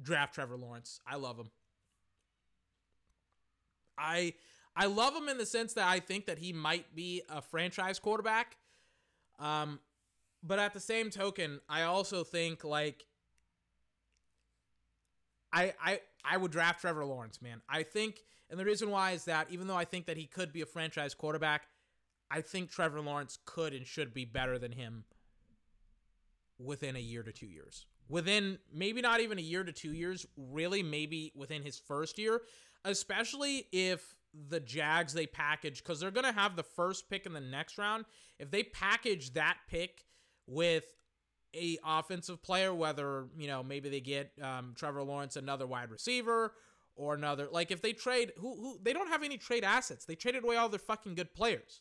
[0.00, 1.00] draft Trevor Lawrence.
[1.06, 1.50] I love him.
[3.96, 4.34] I
[4.76, 8.00] I love him in the sense that I think that he might be a franchise
[8.00, 8.56] quarterback.
[9.38, 9.78] Um,
[10.42, 13.06] but at the same token, I also think like
[15.52, 17.60] I, I I would draft Trevor Lawrence, man.
[17.68, 20.52] I think, and the reason why is that even though I think that he could
[20.52, 21.68] be a franchise quarterback,
[22.30, 25.04] I think Trevor Lawrence could and should be better than him
[26.64, 27.86] within a year to two years.
[28.08, 32.42] Within maybe not even a year to two years, really, maybe within his first year,
[32.84, 34.14] especially if
[34.48, 37.78] the Jags they package, because they're going to have the first pick in the next
[37.78, 38.04] round.
[38.38, 40.04] If they package that pick
[40.46, 40.84] with
[41.54, 46.52] a offensive player, whether you know maybe they get um, Trevor Lawrence another wide receiver
[46.96, 50.04] or another like if they trade who who they don't have any trade assets.
[50.04, 51.80] They traded away all their fucking good players.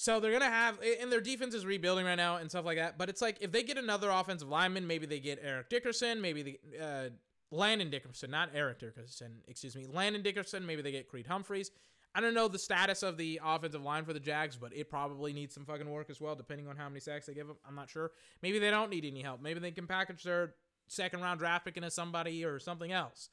[0.00, 2.98] So they're gonna have and their defense is rebuilding right now and stuff like that.
[2.98, 6.42] But it's like if they get another offensive lineman, maybe they get Eric Dickerson, maybe
[6.44, 7.08] the uh,
[7.50, 10.64] Landon Dickerson, not Eric Dickerson, excuse me, Landon Dickerson.
[10.64, 11.72] Maybe they get Creed Humphreys.
[12.14, 15.32] I don't know the status of the offensive line for the Jags, but it probably
[15.32, 17.56] needs some fucking work as well, depending on how many sacks they give them.
[17.66, 18.12] I'm not sure.
[18.40, 19.42] Maybe they don't need any help.
[19.42, 20.54] Maybe they can package their
[20.86, 23.30] second round draft pick into somebody or something else.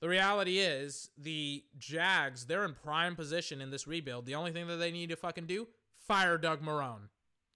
[0.00, 4.26] The reality is, the Jags, they're in prime position in this rebuild.
[4.26, 5.66] The only thing that they need to fucking do,
[6.08, 7.08] fire Doug Marrone.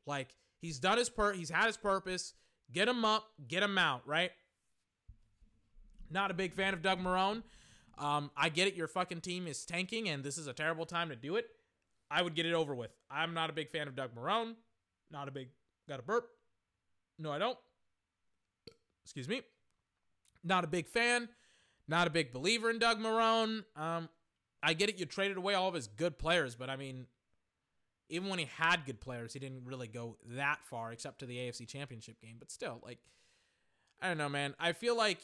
[0.06, 2.34] Like, he's done his per he's had his purpose.
[2.72, 4.30] Get him up, get him out, right?
[6.10, 7.42] Not a big fan of Doug Marrone.
[7.98, 8.74] Um, I get it.
[8.74, 11.46] Your fucking team is tanking, and this is a terrible time to do it.
[12.10, 12.90] I would get it over with.
[13.10, 14.54] I'm not a big fan of Doug Marrone.
[15.10, 15.48] Not a big.
[15.88, 16.28] Got a burp?
[17.18, 17.58] No, I don't.
[19.04, 19.42] Excuse me.
[20.44, 21.28] Not a big fan.
[21.88, 23.64] Not a big believer in Doug Marrone.
[23.76, 24.08] Um,
[24.62, 24.98] I get it.
[24.98, 27.06] You traded away all of his good players, but I mean,
[28.12, 31.38] even when he had good players, he didn't really go that far, except to the
[31.38, 32.36] AFC Championship game.
[32.38, 32.98] But still, like,
[34.02, 34.54] I don't know, man.
[34.60, 35.18] I feel like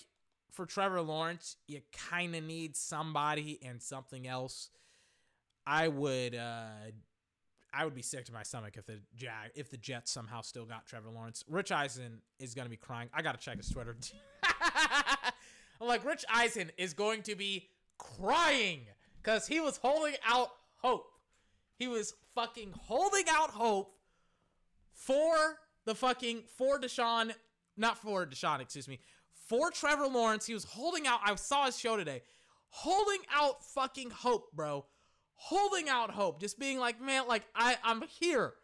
[0.52, 4.70] for Trevor Lawrence, you kind of need somebody and something else.
[5.66, 6.92] I would uh
[7.74, 10.64] I would be sick to my stomach if the Jag if the Jets somehow still
[10.64, 11.44] got Trevor Lawrence.
[11.46, 13.10] Rich Eisen is gonna be crying.
[13.12, 13.94] I gotta check his Twitter.
[15.80, 17.68] I'm like, Rich Eisen is going to be
[17.98, 18.80] crying
[19.22, 21.04] because he was holding out hope.
[21.78, 23.94] He was fucking holding out hope
[24.92, 27.32] for the fucking for Deshaun,
[27.76, 28.98] not for Deshaun, excuse me,
[29.46, 30.46] for Trevor Lawrence.
[30.46, 31.20] He was holding out.
[31.24, 32.22] I saw his show today,
[32.68, 34.86] holding out fucking hope, bro.
[35.40, 38.54] Holding out hope, just being like, man, like I, I'm here,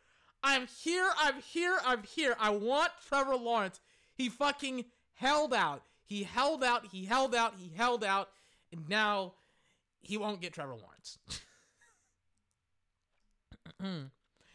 [0.43, 2.35] I'm here, I'm here, I'm here.
[2.41, 3.81] I want Trevor Lawrence.
[4.13, 5.83] He fucking held out.
[6.05, 6.87] He held out.
[6.91, 7.55] He held out.
[7.57, 8.29] He held out,
[8.73, 9.35] and now
[10.01, 11.19] he won't get Trevor Lawrence.
[13.83, 14.11] Mm.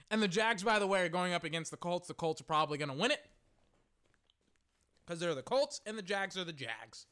[0.09, 2.07] and the Jags, by the way, are going up against the Colts.
[2.07, 3.23] The Colts are probably going to win it
[5.05, 7.05] because they're the Colts and the Jags are the Jags.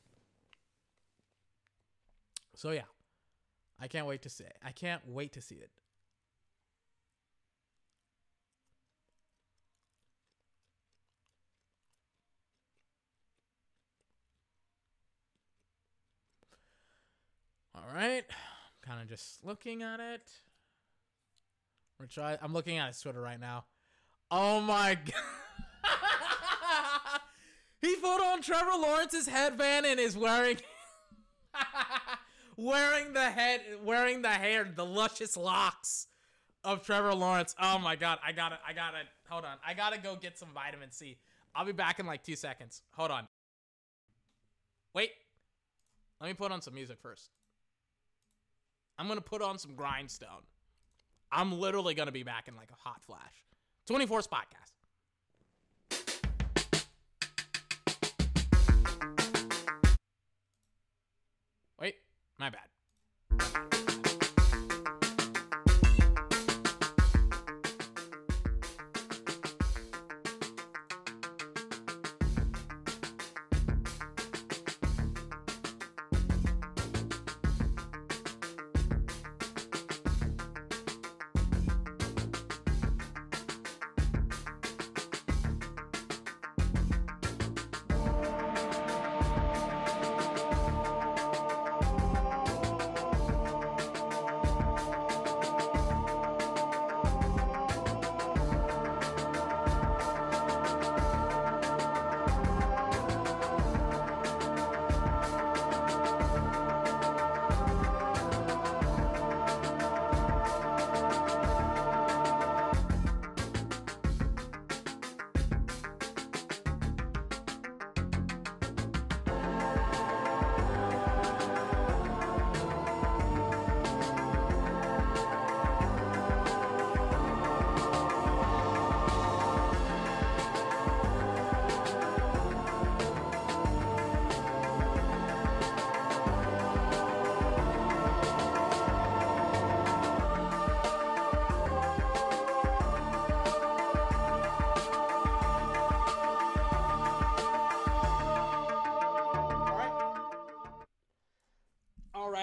[2.55, 2.81] So yeah,
[3.79, 4.57] I can't wait to see it.
[4.63, 5.69] I can't wait to see it.
[17.75, 18.25] All right,
[18.81, 20.31] kind of just looking at it.
[22.41, 23.65] I'm looking at his Twitter right now.
[24.29, 25.13] Oh my god.
[27.81, 30.57] He put on Trevor Lawrence's headband and is wearing
[32.57, 36.07] wearing the head wearing the hair, the luscious locks
[36.63, 37.55] of Trevor Lawrence.
[37.61, 39.57] Oh my god, I gotta I gotta hold on.
[39.65, 41.17] I gotta go get some vitamin C.
[41.55, 42.81] I'll be back in like two seconds.
[42.93, 43.27] Hold on.
[44.93, 45.11] Wait.
[46.19, 47.29] Let me put on some music first.
[48.97, 50.43] I'm gonna put on some grindstone.
[51.31, 53.21] I'm literally gonna be back in like a hot flash.
[53.87, 54.73] 24 podcast.
[61.79, 61.95] Wait,
[62.39, 63.66] my bad.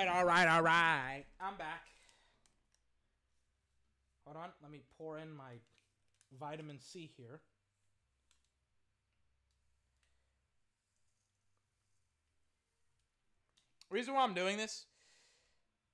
[0.07, 0.49] Right, all right.
[0.49, 1.27] Alright.
[1.41, 1.83] I'm back.
[4.27, 5.53] Hold on, let me pour in my
[6.39, 7.41] vitamin C here.
[13.91, 14.87] Reason why I'm doing this,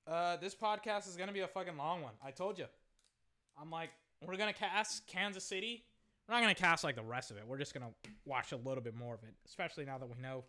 [0.07, 2.13] uh, this podcast is gonna be a fucking long one.
[2.23, 2.65] I told you.
[3.61, 3.91] I'm like,
[4.25, 5.85] we're gonna cast Kansas City.
[6.27, 7.43] We're not gonna cast like the rest of it.
[7.45, 7.91] We're just gonna
[8.25, 10.45] watch a little bit more of it, especially now that we know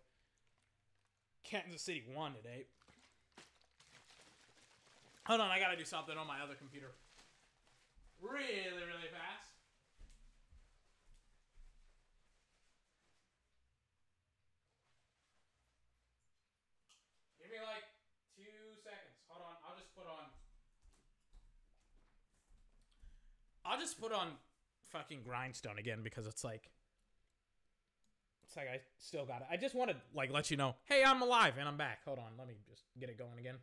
[1.45, 2.67] Kansas City won today.
[5.27, 6.91] Hold on, I gotta do something on my other computer.
[8.21, 9.51] Really, really fast.
[17.41, 17.87] Give me like
[18.37, 19.15] two seconds.
[19.29, 20.27] Hold on, I'll just put on.
[23.65, 24.29] I'll just put on
[24.91, 26.71] fucking grindstone again because it's like.
[28.45, 29.47] It's like I still got it.
[29.51, 32.01] I just want to like let you know, hey, I'm alive and I'm back.
[32.05, 33.55] Hold on, let me just get it going again.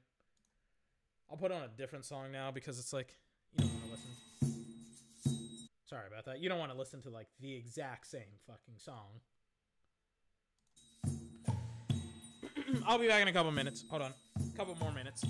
[1.32, 3.16] I'll put on a different song now because it's like
[3.58, 4.10] you don't want to listen.
[5.86, 6.40] Sorry about that.
[6.40, 9.22] You don't want to listen to like the exact same fucking song.
[12.88, 13.86] I'll be back in a couple minutes.
[13.90, 14.14] Hold on.
[14.38, 15.24] A couple more minutes.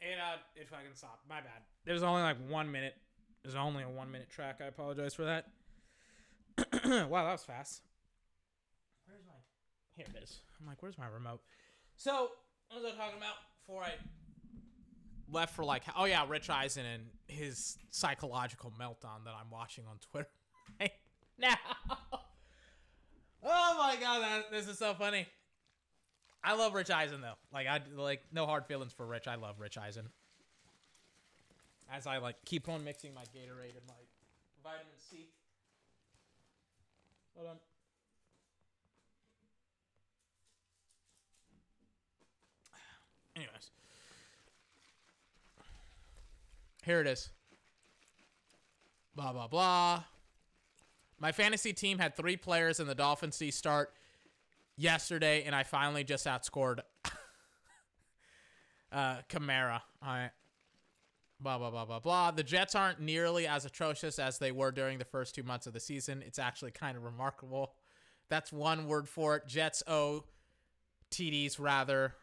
[0.00, 1.28] It uh it fucking stopped.
[1.28, 1.62] My bad.
[1.84, 2.94] There's only like one minute.
[3.42, 4.60] There's only a one minute track.
[4.62, 5.46] I apologize for that.
[6.84, 7.82] wow, that was fast.
[9.06, 9.32] Where's my
[9.94, 10.40] here it is.
[10.60, 11.40] I'm like, where's my remote?
[11.96, 12.30] So,
[12.68, 13.34] what was I talking about
[13.66, 13.92] before I
[15.30, 19.98] left for like oh yeah, Rich Eisen and his psychological meltdown that I'm watching on
[20.10, 20.28] Twitter
[20.80, 20.92] right
[21.38, 21.56] now.
[23.42, 25.26] oh my god, that, this is so funny.
[26.42, 27.34] I love Rich Eisen though.
[27.52, 29.26] Like I like no hard feelings for Rich.
[29.26, 30.08] I love Rich Eisen.
[31.92, 33.94] As I like keep on mixing my Gatorade and my
[34.62, 35.28] vitamin C.
[37.36, 37.56] Hold on.
[43.36, 43.70] Anyways.
[46.84, 47.30] Here it is.
[49.14, 50.04] Blah blah blah.
[51.20, 53.92] My fantasy team had three players in the Dolphins C start
[54.78, 56.80] yesterday, and I finally just outscored
[58.92, 59.82] uh, Kamara.
[60.02, 60.30] All right.
[61.40, 62.30] Blah, blah, blah, blah, blah.
[62.30, 65.72] The Jets aren't nearly as atrocious as they were during the first two months of
[65.72, 66.22] the season.
[66.26, 67.74] It's actually kind of remarkable.
[68.28, 69.46] That's one word for it.
[69.46, 70.24] Jets owe
[71.12, 72.14] TDs, rather.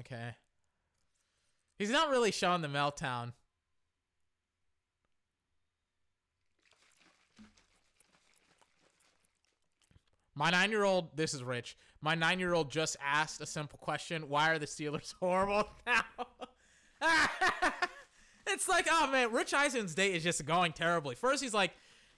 [0.00, 0.34] Okay.
[1.78, 3.32] He's not really showing the meltdown.
[10.40, 11.76] My nine year old, this is rich.
[12.00, 16.02] My nine year old just asked a simple question Why are the Steelers horrible now?
[18.46, 21.14] it's like, oh man, Rich Eisen's day is just going terribly.
[21.14, 21.72] First, he's like,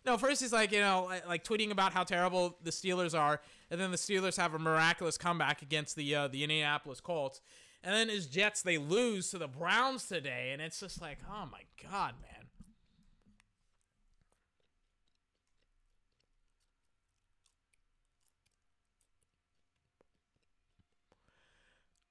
[0.07, 3.40] no, first he's like, you know, like- tweeting about how terrible the Steelers are,
[3.73, 7.40] and then the Steelers have a miraculous comeback against the uh, the Indianapolis Colts,
[7.82, 11.49] and then his Jets they lose to the Browns today, and it's just like, oh
[11.51, 12.32] my god, man.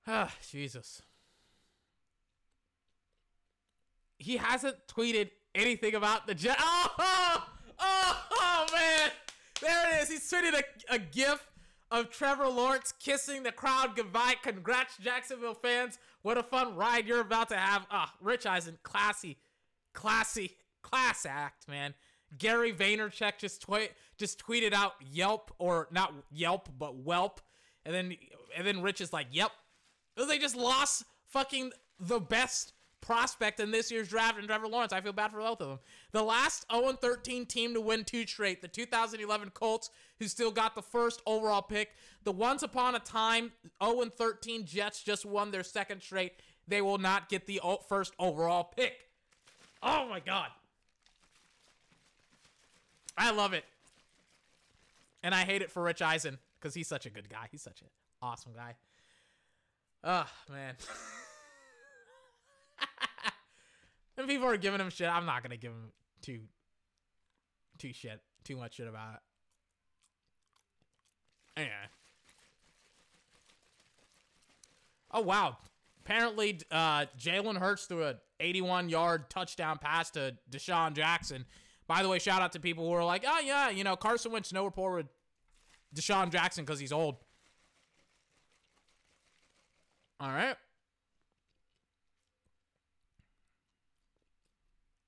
[0.08, 1.02] Ah, Jesus.
[4.18, 6.58] He hasn't tweeted anything about the Jet.
[6.60, 6.88] Oh,
[7.80, 9.12] oh, oh, man.
[9.62, 10.10] There it is.
[10.10, 11.46] He's tweeted a, a gif
[11.90, 14.36] of Trevor Lawrence kissing the crowd goodbye.
[14.42, 16.00] Congrats, Jacksonville fans.
[16.22, 17.86] What a fun ride you're about to have.
[17.92, 19.38] Ah, Rich Eisen, classy,
[19.94, 21.94] classy, class act, man.
[22.38, 27.42] Gary Vaynerchuk just tweet just tweeted out Yelp or not Yelp but Whelp,
[27.86, 28.16] and then
[28.56, 29.52] and then Rich is like, "Yep,
[30.16, 34.94] they just lost fucking the best prospect in this year's draft and Trevor Lawrence.
[34.94, 35.80] I feel bad for both of them.
[36.12, 39.90] The last 0-13 team to win two straight, the 2011 Colts,
[40.20, 41.90] who still got the first overall pick.
[42.24, 43.52] The once upon a time
[43.82, 46.34] 0-13 Jets just won their second straight.
[46.68, 47.60] They will not get the
[47.90, 49.10] first overall pick.
[49.82, 50.50] Oh my god.
[53.18, 53.66] I love it.
[55.24, 57.48] And I hate it for Rich Eisen because he's such a good guy.
[57.52, 57.88] He's such an
[58.22, 58.76] awesome guy.
[60.04, 60.76] Oh, man.
[64.18, 65.08] and people are giving him shit.
[65.08, 65.92] I'm not gonna give him
[66.22, 66.42] too
[67.78, 69.20] too shit too much shit about it.
[71.58, 71.74] Anyway.
[75.12, 75.58] Oh wow.
[76.04, 81.46] Apparently uh Jalen Hurts threw a 81 yard touchdown pass to DeSean Jackson.
[81.88, 84.32] By the way, shout out to people who are like, oh yeah, you know, Carson
[84.32, 85.08] Wentz no rapport with
[85.96, 87.18] DeSean Jackson because he's old.
[90.22, 90.56] All right.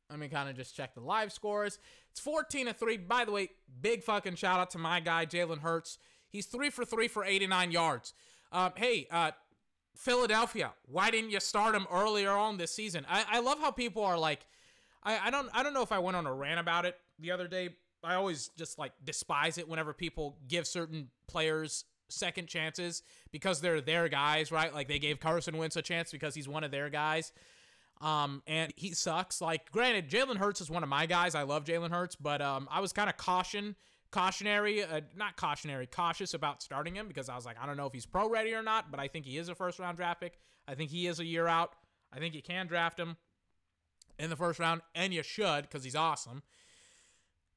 [0.10, 1.78] Let me kind of just check the live scores.
[2.10, 2.98] It's 14 to 3.
[2.98, 3.50] By the way,
[3.80, 6.00] big fucking shout out to my guy, Jalen Hurts.
[6.30, 8.14] He's 3 for 3 for 89 yards.
[8.52, 9.32] Um, hey, uh,
[9.96, 13.06] Philadelphia, why didn't you start him earlier on this season?
[13.08, 14.48] I, I love how people are like,
[15.04, 17.32] I, I don't I don't know if I went on a rant about it the
[17.32, 17.70] other day.
[18.04, 23.82] I always just like despise it whenever people give certain players second chances because they're
[23.82, 24.74] their guys, right?
[24.74, 27.32] Like they gave Carson Wentz a chance because he's one of their guys.
[28.02, 29.40] Um, and he sucks.
[29.40, 31.36] Like, granted, Jalen Hurts is one of my guys.
[31.36, 33.76] I love Jalen Hurts, but um, I was kind of caution,
[34.12, 37.86] cautionary, uh, not cautionary, cautious about starting him because I was like, I don't know
[37.86, 40.20] if he's pro ready or not, but I think he is a first round draft
[40.20, 40.38] pick.
[40.68, 41.76] I think he is a year out.
[42.12, 43.16] I think you can draft him
[44.20, 46.44] in the first round, and you should because he's awesome.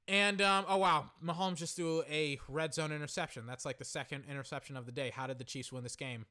[0.08, 3.44] And um, oh wow, Mahomes just threw a red zone interception.
[3.46, 5.10] That's like the second interception of the day.
[5.10, 6.26] How did the Chiefs win this game?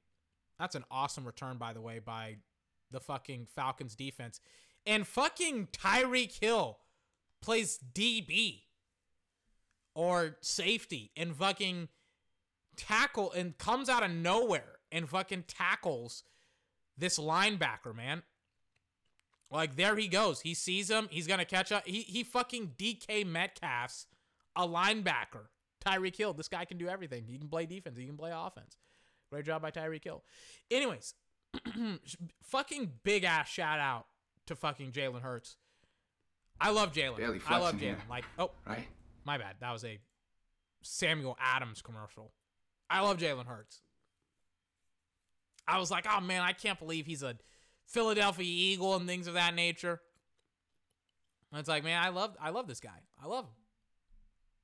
[0.58, 2.38] That's an awesome return, by the way, by
[2.92, 4.40] the fucking Falcons defense.
[4.86, 6.78] And fucking Tyreek Hill
[7.42, 8.62] plays DB
[9.94, 11.90] or safety and fucking
[12.78, 16.24] tackle and comes out of nowhere and fucking tackles
[16.98, 18.24] this linebacker, man.
[19.52, 20.42] Like there he goes.
[20.42, 21.08] He sees him.
[21.12, 21.86] He's gonna catch up.
[21.86, 24.08] He he fucking DK Metcalf's
[24.56, 25.48] a linebacker.
[25.86, 26.34] Tyreek Hill.
[26.34, 27.26] This guy can do everything.
[27.28, 27.98] He can play defense.
[27.98, 28.78] He can play offense.
[29.32, 30.24] Great job by Tyreek Hill.
[30.72, 31.14] Anyways,
[32.44, 34.08] fucking big ass shout out
[34.48, 35.58] to fucking Jalen Hurts.
[36.60, 37.42] I love Jalen.
[37.48, 37.76] I love.
[37.76, 37.98] Jalen.
[38.10, 38.88] Like, oh, right?
[39.26, 39.56] my bad.
[39.60, 40.00] That was a
[40.82, 42.32] Samuel Adams commercial.
[42.90, 43.82] I love Jalen Hurts.
[45.68, 47.36] I was like, oh man, I can't believe he's a
[47.88, 50.02] Philadelphia Eagle and things of that nature.
[51.52, 53.00] And it's like, man, I love, I love this guy.
[53.22, 53.52] I love him.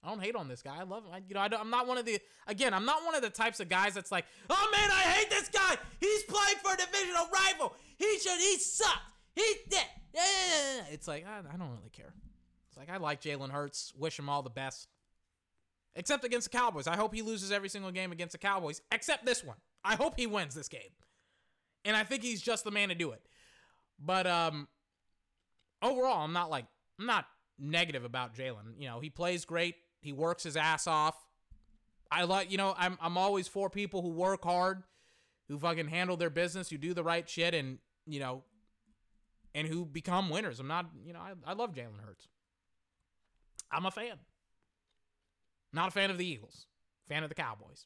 [0.03, 0.76] I don't hate on this guy.
[0.80, 1.11] I love him.
[1.14, 2.19] I, you know, I I'm not one of the.
[2.48, 5.30] Again, I'm not one of the types of guys that's like, oh man, I hate
[5.30, 5.77] this guy.
[5.99, 7.76] He's playing for a divisional rival.
[7.98, 8.39] He should.
[8.39, 8.57] He.
[9.35, 9.80] Yeah, yeah,
[10.14, 10.23] yeah,
[10.77, 10.84] yeah.
[10.91, 12.14] It's like I, I don't really care.
[12.69, 13.93] It's like I like Jalen Hurts.
[13.95, 14.88] Wish him all the best.
[15.95, 16.88] Except against the Cowboys.
[16.88, 19.57] I hope he loses every single game against the Cowboys, except this one.
[19.84, 20.81] I hope he wins this game.
[21.84, 23.22] And I think he's just the man to do it.
[23.99, 24.68] But um
[25.82, 26.66] overall, I'm not like
[26.99, 27.26] I'm not
[27.60, 28.76] negative about Jalen.
[28.78, 29.76] You know, he plays great.
[30.02, 31.16] He works his ass off.
[32.12, 34.84] I like, you know, I'm I'm always for people who work hard,
[35.48, 38.44] who fucking handle their business, who do the right shit, and you know,
[39.56, 40.60] and who become winners.
[40.60, 42.28] I'm not, you know, I, I love Jalen Hurts.
[43.72, 44.18] I'm a fan.
[45.74, 46.66] Not a fan of the Eagles.
[47.08, 47.86] Fan of the Cowboys.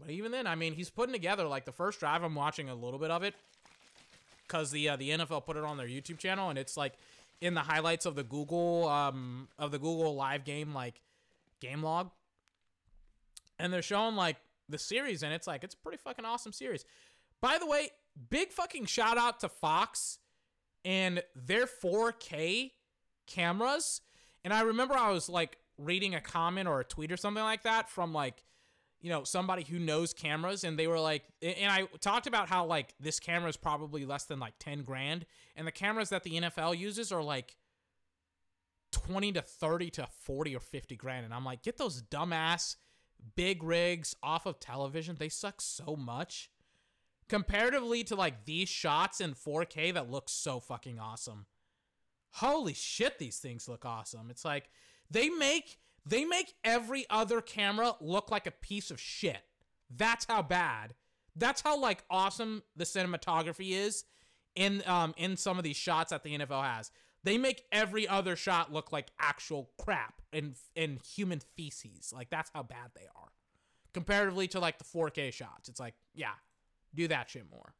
[0.00, 2.22] But even then, I mean, he's putting together like the first drive.
[2.22, 3.34] I'm watching a little bit of it
[4.46, 6.94] because the uh, the NFL put it on their YouTube channel, and it's like
[7.40, 11.00] in the highlights of the Google um of the Google Live game like
[11.60, 12.10] game log,
[13.58, 14.36] and they're showing like
[14.68, 16.84] the series, and it's like it's a pretty fucking awesome series.
[17.40, 17.90] By the way,
[18.30, 20.18] big fucking shout out to Fox
[20.84, 22.72] and their 4K
[23.26, 24.00] cameras.
[24.44, 27.62] And I remember I was like reading a comment or a tweet or something like
[27.62, 28.42] that from like,
[29.00, 30.64] you know, somebody who knows cameras.
[30.64, 34.24] And they were like, and I talked about how like this camera is probably less
[34.24, 35.26] than like 10 grand.
[35.56, 37.56] And the cameras that the NFL uses are like
[38.92, 41.24] 20 to 30 to 40 or 50 grand.
[41.24, 42.76] And I'm like, get those dumbass
[43.36, 45.16] big rigs off of television.
[45.18, 46.50] They suck so much.
[47.28, 51.46] comparatively to like these shots in 4K that look so fucking awesome.
[52.32, 54.30] Holy shit, these things look awesome.
[54.30, 54.70] It's like
[55.10, 55.78] they make
[56.08, 59.42] they make every other camera look like a piece of shit.
[59.94, 60.94] That's how bad.
[61.36, 64.04] That's how like awesome the cinematography is
[64.54, 66.90] in um in some of these shots that the NFL has.
[67.24, 72.12] They make every other shot look like actual crap and and human feces.
[72.14, 73.28] Like that's how bad they are.
[73.92, 75.68] Comparatively to like the 4K shots.
[75.68, 76.34] It's like, yeah,
[76.94, 77.74] do that shit more.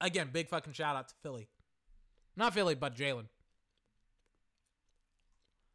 [0.00, 1.48] Again, big fucking shout out to Philly.
[2.36, 3.26] Not Philly, but Jalen.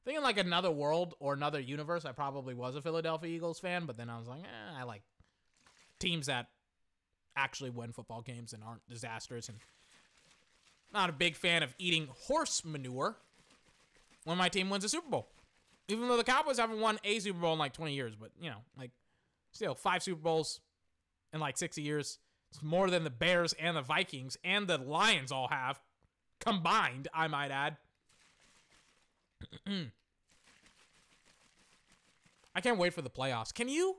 [0.06, 3.98] Thinking like another world or another universe, I probably was a Philadelphia Eagles fan, but
[3.98, 5.02] then I was like, eh, I like
[5.99, 6.48] teams that
[7.36, 9.49] actually win football games and aren't disasters.
[9.49, 9.57] And
[10.94, 13.18] not a big fan of eating horse manure
[14.26, 15.27] when my team wins a Super Bowl.
[15.88, 18.49] Even though the Cowboys haven't won a Super Bowl in like 20 years, but you
[18.49, 18.91] know, like
[19.52, 20.60] still five Super Bowls
[21.34, 22.19] in like 60 years.
[22.52, 25.80] It's more than the Bears and the Vikings and the Lions all have
[26.40, 27.77] combined, I might add.
[32.56, 33.53] I can't wait for the playoffs.
[33.53, 33.98] Can you?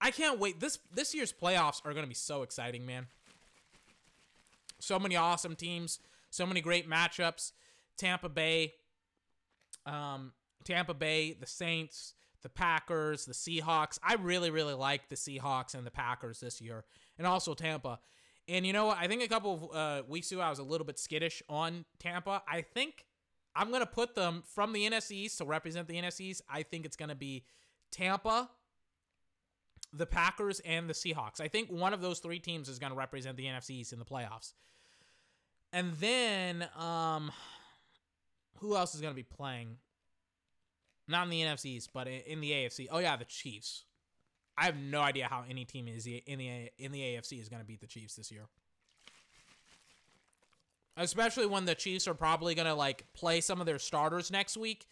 [0.00, 0.60] I can't wait.
[0.60, 3.06] This this year's playoffs are going to be so exciting, man.
[4.80, 7.52] So many awesome teams, so many great matchups.
[7.96, 8.74] Tampa Bay,
[9.86, 10.32] um,
[10.64, 13.98] Tampa Bay, the Saints, the Packers, the Seahawks.
[14.02, 16.84] I really, really like the Seahawks and the Packers this year,
[17.18, 18.00] and also Tampa.
[18.48, 18.98] And you know what?
[18.98, 21.84] I think a couple of uh, weeks ago I was a little bit skittish on
[21.98, 22.42] Tampa.
[22.46, 23.06] I think
[23.56, 26.42] I'm gonna put them from the NFC East to represent the NFC East.
[26.48, 27.44] I think it's gonna be
[27.90, 28.50] Tampa,
[29.92, 31.40] the Packers, and the Seahawks.
[31.40, 34.04] I think one of those three teams is gonna represent the NFC East in the
[34.04, 34.54] playoffs.
[35.72, 37.32] And then, um,
[38.58, 39.76] who else is gonna be playing?
[41.06, 42.88] Not in the NFC East, but in the AFC.
[42.90, 43.84] Oh yeah, the Chiefs.
[44.56, 47.64] I have no idea how any team is in the in the AFC is gonna
[47.64, 48.46] beat the Chiefs this year.
[50.96, 54.56] Especially when the Chiefs are probably going to like play some of their starters next
[54.56, 54.86] week.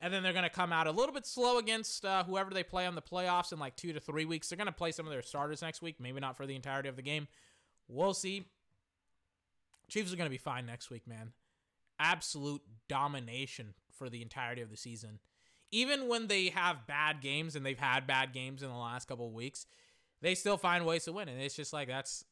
[0.00, 2.64] And then they're going to come out a little bit slow against uh, whoever they
[2.64, 4.48] play on the playoffs in like two to three weeks.
[4.48, 5.96] They're going to play some of their starters next week.
[6.00, 7.28] Maybe not for the entirety of the game.
[7.86, 8.46] We'll see.
[9.88, 11.32] Chiefs are going to be fine next week, man.
[12.00, 15.20] Absolute domination for the entirety of the season.
[15.70, 19.26] Even when they have bad games, and they've had bad games in the last couple
[19.26, 19.66] of weeks,
[20.20, 21.28] they still find ways to win.
[21.28, 22.24] And it's just like that's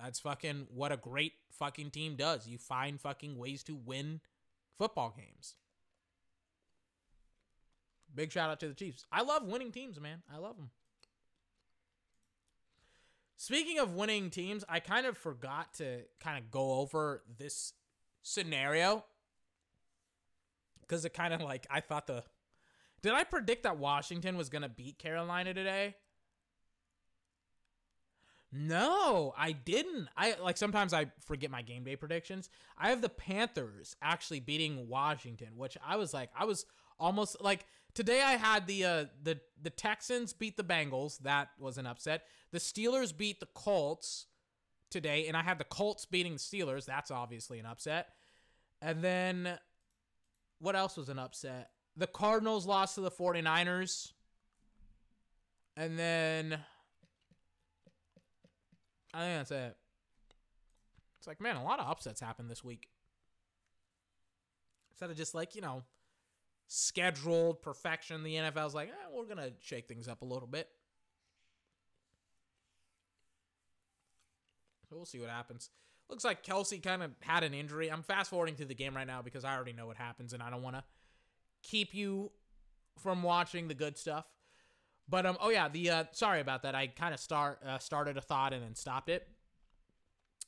[0.00, 2.46] that's fucking what a great fucking team does.
[2.46, 4.20] You find fucking ways to win
[4.78, 5.54] football games.
[8.14, 9.04] Big shout out to the Chiefs.
[9.12, 10.22] I love winning teams, man.
[10.32, 10.70] I love them.
[13.36, 17.74] Speaking of winning teams, I kind of forgot to kind of go over this
[18.22, 19.04] scenario
[20.80, 22.24] because it kind of like I thought the
[23.02, 25.96] did I predict that Washington was gonna beat Carolina today?
[28.52, 30.08] No, I didn't.
[30.16, 32.48] I like sometimes I forget my game day predictions.
[32.78, 36.64] I have the Panthers actually beating Washington, which I was like, I was
[36.98, 38.22] almost like today.
[38.22, 41.18] I had the uh, the the Texans beat the Bengals.
[41.18, 42.22] That was an upset.
[42.52, 44.26] The Steelers beat the Colts
[44.90, 46.86] today, and I had the Colts beating the Steelers.
[46.86, 48.08] That's obviously an upset.
[48.80, 49.58] And then
[50.60, 51.70] what else was an upset?
[51.96, 54.12] The Cardinals lost to the 49ers.
[55.76, 56.58] And then
[59.16, 59.76] I think that's it.
[61.18, 62.90] It's like, man, a lot of upsets happened this week.
[64.90, 65.82] Instead of just like, you know,
[66.66, 70.68] scheduled perfection, the NFL's like, eh, we're going to shake things up a little bit.
[74.90, 75.70] So we'll see what happens.
[76.10, 77.90] Looks like Kelce kind of had an injury.
[77.90, 80.42] I'm fast forwarding to the game right now because I already know what happens and
[80.42, 80.84] I don't want to
[81.62, 82.30] keep you
[82.98, 84.26] from watching the good stuff.
[85.08, 86.74] But um, oh yeah, the uh, sorry about that.
[86.74, 89.28] I kind of start uh, started a thought and then stopped it.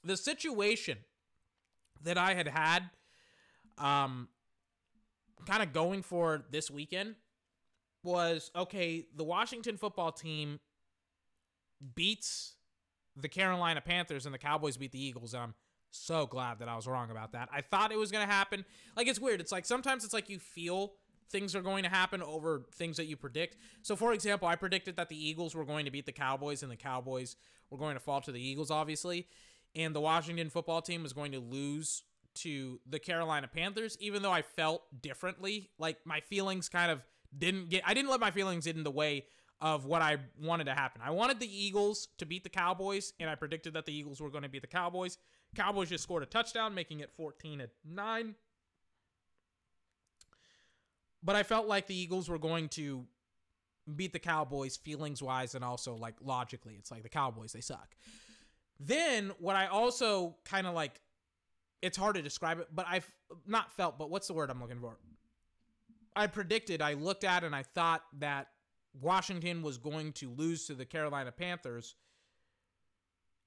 [0.05, 0.99] The situation
[2.03, 2.91] that I had had,
[3.79, 4.29] um,
[5.47, 7.15] kind of going for this weekend
[8.03, 9.07] was okay.
[9.15, 10.61] The Washington football team
[11.95, 12.55] beats
[13.17, 15.35] the Carolina Panthers and the Cowboys beat the Eagles.
[15.35, 15.55] And I'm
[15.91, 17.49] so glad that I was wrong about that.
[17.53, 18.65] I thought it was gonna happen.
[18.97, 19.41] Like it's weird.
[19.41, 20.95] It's like sometimes it's like you feel
[21.31, 23.57] things are going to happen over things that you predict.
[23.83, 26.73] So, for example, I predicted that the Eagles were going to beat the Cowboys and
[26.73, 27.37] the Cowboys
[27.71, 29.27] were going to fall to the Eagles, obviously.
[29.75, 32.03] And the Washington football team was going to lose
[32.37, 35.71] to the Carolina Panthers, even though I felt differently.
[35.79, 37.03] Like, my feelings kind of
[37.37, 39.27] didn't get, I didn't let my feelings get in the way
[39.61, 41.03] of what I wanted to happen.
[41.05, 44.31] I wanted the Eagles to beat the Cowboys, and I predicted that the Eagles were
[44.31, 45.19] going to beat the Cowboys.
[45.57, 48.35] Cowboys just scored a touchdown, making it 14 at 9.
[51.23, 53.05] But I felt like the Eagles were going to
[53.97, 56.77] beat the Cowboys feelings wise and also like logically.
[56.79, 57.97] It's like the Cowboys, they suck.
[58.79, 61.01] Then what I also kind of like,
[61.83, 63.11] it's hard to describe it, but I've
[63.47, 64.99] not felt, but what's the word I'm looking for?
[66.15, 68.49] I predicted, I looked at and I thought that
[69.01, 71.95] Washington was going to lose to the Carolina Panthers,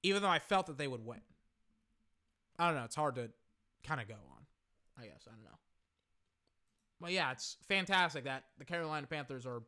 [0.04, 1.22] even though I felt that they would win.
[2.58, 2.86] I don't know.
[2.86, 3.30] It's hard to
[3.84, 4.46] kind of go on.
[4.98, 5.28] I guess.
[5.28, 5.58] I don't know.
[7.02, 9.64] But yeah, it's fantastic that the Carolina Panthers are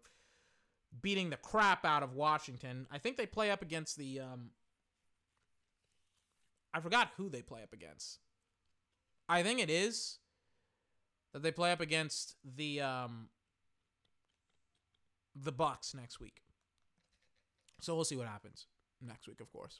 [1.01, 2.85] beating the crap out of Washington.
[2.91, 4.19] I think they play up against the.
[4.19, 4.51] Um,
[6.73, 8.19] I forgot who they play up against.
[9.27, 10.19] I think it is
[11.33, 13.29] that they play up against the um,
[15.35, 16.43] the Bucks next week.
[17.81, 18.67] So we'll see what happens
[19.01, 19.79] next week, of course.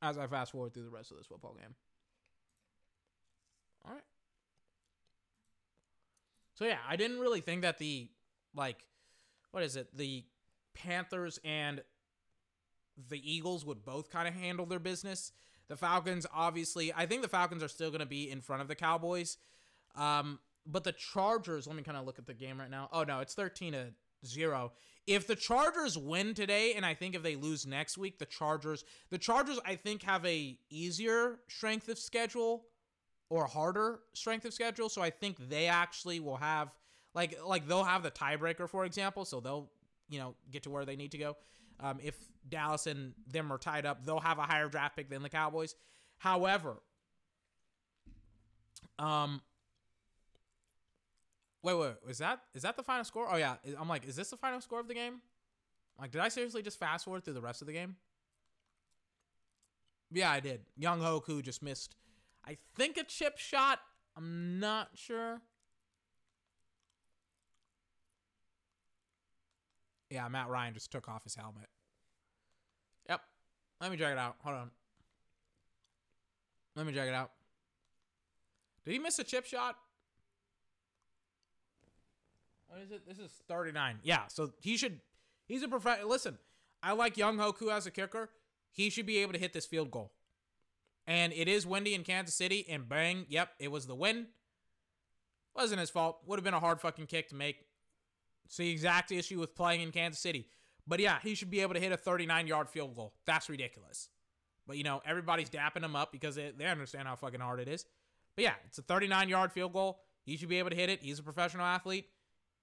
[0.00, 1.74] As I fast forward through the rest of this football game.
[3.86, 4.02] All right.
[6.54, 8.08] So yeah, I didn't really think that the
[8.54, 8.84] like
[9.50, 9.96] what is it?
[9.96, 10.24] The
[10.74, 11.82] Panthers and
[13.08, 15.32] the Eagles would both kind of handle their business.
[15.68, 18.68] The Falcons obviously, I think the Falcons are still going to be in front of
[18.68, 19.36] the Cowboys.
[19.96, 22.88] Um but the Chargers, let me kind of look at the game right now.
[22.92, 23.86] Oh no, it's 13 to
[24.24, 24.72] 0.
[25.06, 28.84] If the Chargers win today and I think if they lose next week, the Chargers,
[29.10, 32.64] the Chargers I think have a easier strength of schedule
[33.30, 36.72] or harder strength of schedule, so I think they actually will have
[37.14, 39.70] like like they'll have the tiebreaker for example, so they'll,
[40.08, 41.36] you know, get to where they need to go.
[41.80, 42.16] Um, if
[42.48, 45.74] Dallas and them are tied up, they'll have a higher draft pick than the Cowboys.
[46.18, 46.76] However,
[48.98, 49.40] um,
[51.62, 53.26] Wait, wait, is that is that the final score?
[53.30, 55.22] Oh yeah, I'm like, is this the final score of the game?
[55.98, 57.96] Like, did I seriously just fast forward through the rest of the game?
[60.10, 60.60] Yeah, I did.
[60.80, 61.96] Younghoe Koo just missed,
[62.46, 63.80] I think a chip shot.
[64.16, 65.40] I'm not sure.
[70.10, 71.68] Yeah, Matt Ryan just took off his helmet.
[73.08, 73.20] Yep.
[73.80, 74.36] Let me check it out.
[74.44, 74.70] Hold on.
[76.76, 77.30] Let me check it out.
[78.84, 79.76] Did he miss a chip shot?
[82.68, 83.06] What is it?
[83.06, 84.00] This is 39.
[84.02, 85.00] Yeah, so he should.
[85.46, 86.08] He's a professional.
[86.08, 86.38] Listen,
[86.82, 88.30] I like Younghoe Koo as a kicker.
[88.70, 90.12] He should be able to hit this field goal.
[91.06, 94.26] And it is windy in Kansas City, and bang, yep, it was the wind.
[95.54, 96.18] Wasn't his fault.
[96.26, 97.66] Would have been a hard fucking kick to make.
[98.46, 100.48] It's the exact issue with playing in Kansas City.
[100.86, 103.14] But yeah, he should be able to hit a 39 yard field goal.
[103.26, 104.08] That's ridiculous.
[104.66, 107.68] But you know, everybody's dapping him up because they, they understand how fucking hard it
[107.68, 107.84] is.
[108.36, 110.00] But yeah, it's a 39 yard field goal.
[110.24, 111.02] He should be able to hit it.
[111.02, 112.08] He's a professional athlete.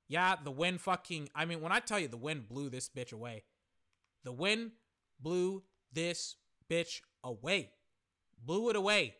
[0.07, 1.29] Yeah, the wind fucking.
[1.35, 3.43] I mean, when I tell you the wind blew this bitch away,
[4.23, 4.71] the wind
[5.19, 5.63] blew
[5.93, 6.35] this
[6.69, 7.71] bitch away.
[8.43, 9.15] Blew it away.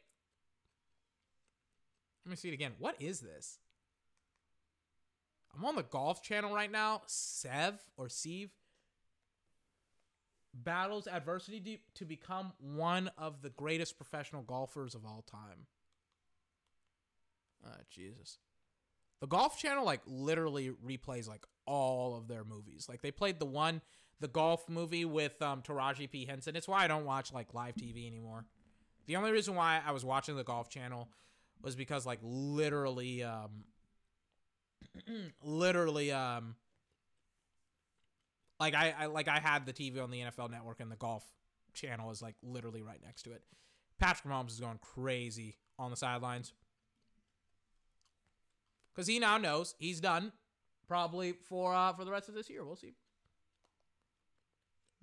[2.26, 2.73] Let me see it again.
[2.80, 3.60] What is this?
[5.56, 7.02] I'm on the golf channel right now.
[7.07, 8.49] Sev or Sev
[10.53, 15.68] battles adversity to become one of the greatest professional golfers of all time.
[17.65, 18.39] Oh, Jesus.
[19.19, 22.88] The Golf Channel like literally replays like all of their movies.
[22.89, 23.81] Like they played the one,
[24.19, 26.56] the golf movie with um, Taraji P Henson.
[26.56, 28.45] It's why I don't watch like live TV anymore.
[29.07, 31.10] The only reason why I was watching the Golf Channel
[31.61, 33.65] was because like literally, um,
[35.44, 36.56] literally, um,
[38.60, 41.26] like I, I like I had the TV on the NFL Network and the Golf
[41.73, 43.41] Channel is like literally right next to it.
[43.99, 46.53] Patrick Mahomes is going crazy on the sidelines
[48.94, 50.32] because he now knows he's done
[50.88, 52.64] probably for uh, for the rest of this year.
[52.65, 52.94] We'll see.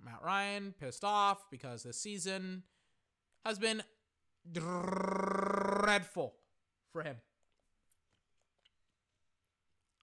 [0.03, 2.63] Matt Ryan pissed off because this season
[3.45, 3.83] has been
[4.51, 6.33] dreadful
[6.91, 7.17] for him.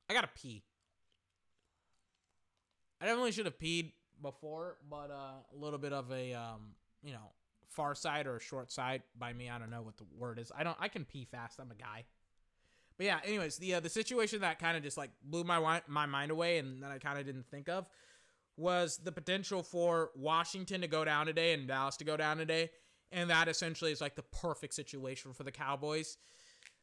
[0.09, 0.63] I gotta pee.
[3.01, 3.93] I definitely should have peed
[4.23, 7.33] before, but uh, a little bit of a um, you know
[7.69, 9.51] far side or short side by me.
[9.51, 10.51] I don't know what the word is.
[10.57, 10.77] I don't.
[10.81, 11.59] I can pee fast.
[11.61, 12.05] I'm a guy.
[12.97, 16.07] But yeah, anyways, the uh, the situation that kind of just like blew my my
[16.07, 17.89] mind away, and that I kind of didn't think of,
[18.57, 22.71] was the potential for Washington to go down today and Dallas to go down today,
[23.13, 26.19] and that essentially is like the perfect situation for the Cowboys.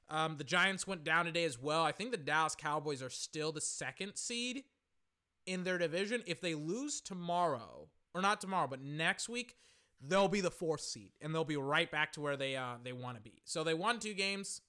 [0.09, 1.83] Um, the Giants went down today as well.
[1.83, 4.63] I think the Dallas Cowboys are still the second seed
[5.45, 6.23] in their division.
[6.25, 9.55] If they lose tomorrow, or not tomorrow, but next week,
[10.01, 12.93] they'll be the fourth seed, and they'll be right back to where they uh, they
[12.93, 13.41] want to be.
[13.45, 14.61] So they won two games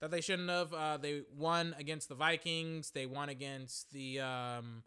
[0.00, 0.72] that they shouldn't have.
[0.72, 2.90] Uh, they won against the Vikings.
[2.90, 4.82] They won against the um,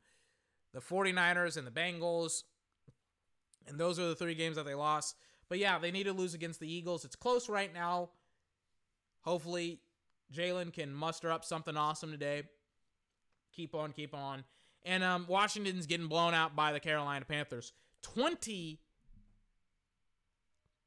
[0.74, 2.44] the 49ers and the Bengals.
[3.68, 5.16] And those are the three games that they lost.
[5.50, 7.06] But yeah, they need to lose against the Eagles.
[7.06, 8.10] It's close right now.
[9.22, 9.80] Hopefully,
[10.34, 12.44] Jalen can muster up something awesome today.
[13.54, 14.44] keep on, keep on.
[14.84, 18.80] And um, Washington's getting blown out by the Carolina Panthers, twenty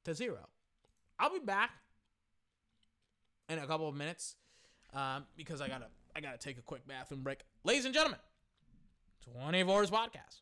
[0.05, 0.49] to zero.
[1.19, 1.71] I'll be back
[3.49, 4.35] in a couple of minutes
[4.95, 5.87] um, because I gotta
[6.17, 8.19] I gotta take a quick bathroom break, ladies and gentlemen.
[9.33, 10.41] Twenty fours podcast.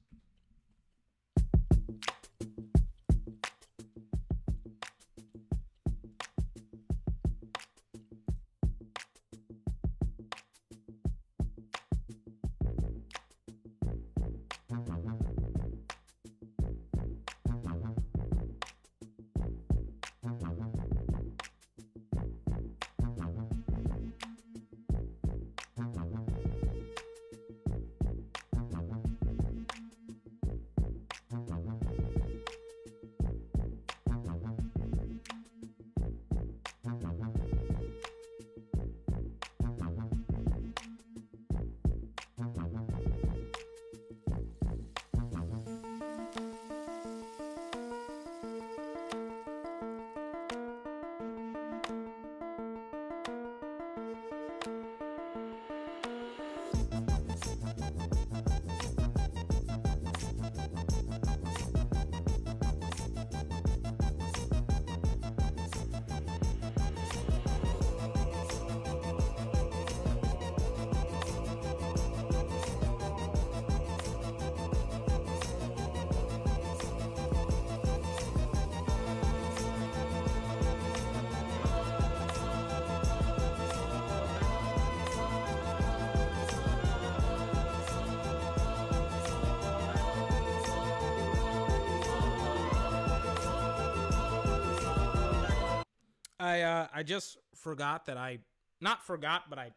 [97.63, 98.39] Forgot that I
[98.81, 99.71] not forgot, but I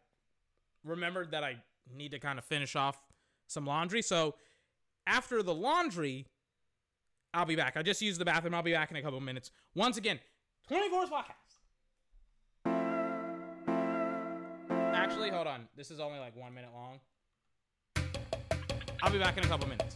[0.84, 1.56] remembered that I
[1.94, 3.00] need to kind of finish off
[3.46, 4.02] some laundry.
[4.02, 4.34] So
[5.06, 6.26] after the laundry,
[7.32, 7.76] I'll be back.
[7.76, 8.54] I just used the bathroom.
[8.54, 9.52] I'll be back in a couple minutes.
[9.74, 10.18] Once again,
[10.70, 11.60] 24's podcast.
[14.94, 15.68] Actually, hold on.
[15.76, 16.98] This is only like one minute long.
[19.02, 19.94] I'll be back in a couple minutes.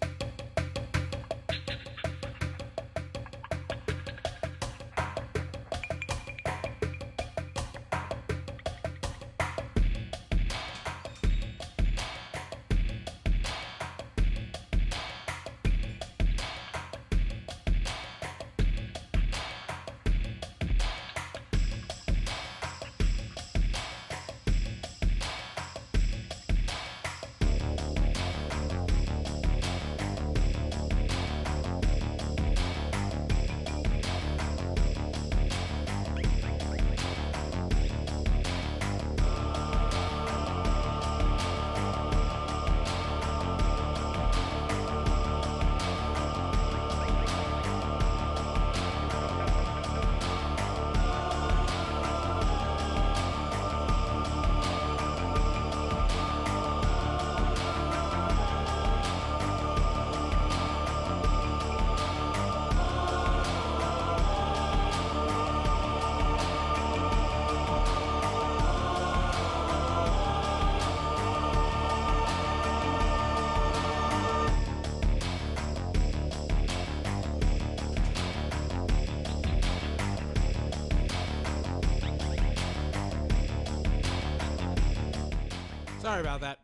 [86.21, 86.59] Sorry about that.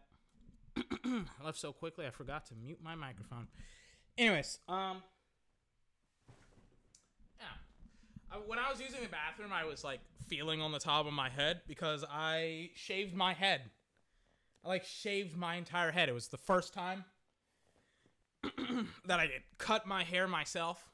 [1.41, 3.47] I left so quickly I forgot to mute my microphone.
[4.19, 5.03] Anyways, um
[7.41, 7.47] yeah.
[8.31, 11.15] I, when I was using the bathroom, I was like feeling on the top of
[11.15, 13.63] my head because I shaved my head.
[14.63, 16.11] I like shaved my entire head.
[16.11, 17.05] It was the first time
[19.07, 20.87] that I did cut my hair myself.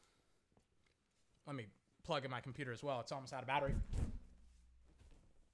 [1.48, 1.66] Let me
[2.04, 3.00] plug in my computer as well.
[3.00, 3.74] It's almost out of battery.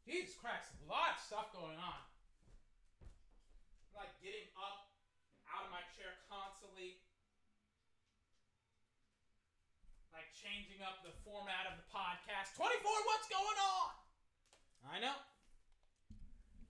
[0.07, 1.95] Jesus Christ, a lot of stuff going on.
[3.99, 4.95] Like getting up
[5.51, 7.03] out of my chair constantly.
[10.15, 12.55] Like changing up the format of the podcast.
[12.57, 13.91] 24, what's going on?
[14.87, 15.19] I know.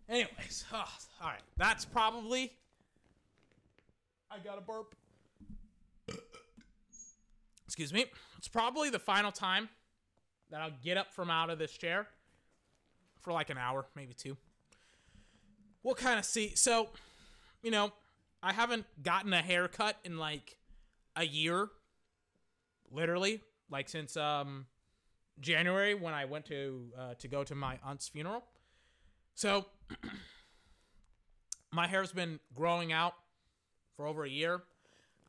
[0.08, 0.76] Anyways, oh,
[1.22, 1.42] all right.
[1.56, 2.52] That's probably.
[4.30, 4.94] I got a burp.
[7.66, 8.06] Excuse me.
[8.38, 9.68] It's probably the final time
[10.50, 12.08] that I'll get up from out of this chair
[13.20, 14.36] for like an hour, maybe two.
[15.82, 16.54] We'll kind of see.
[16.54, 16.88] So,
[17.62, 17.92] you know,
[18.42, 20.56] I haven't gotten a haircut in like
[21.16, 21.68] a year,
[22.90, 24.66] literally, like since um
[25.40, 28.44] January when I went to uh, to go to my aunt's funeral.
[29.34, 29.66] So,
[31.72, 33.14] my hair's been growing out
[33.96, 34.62] for over a year.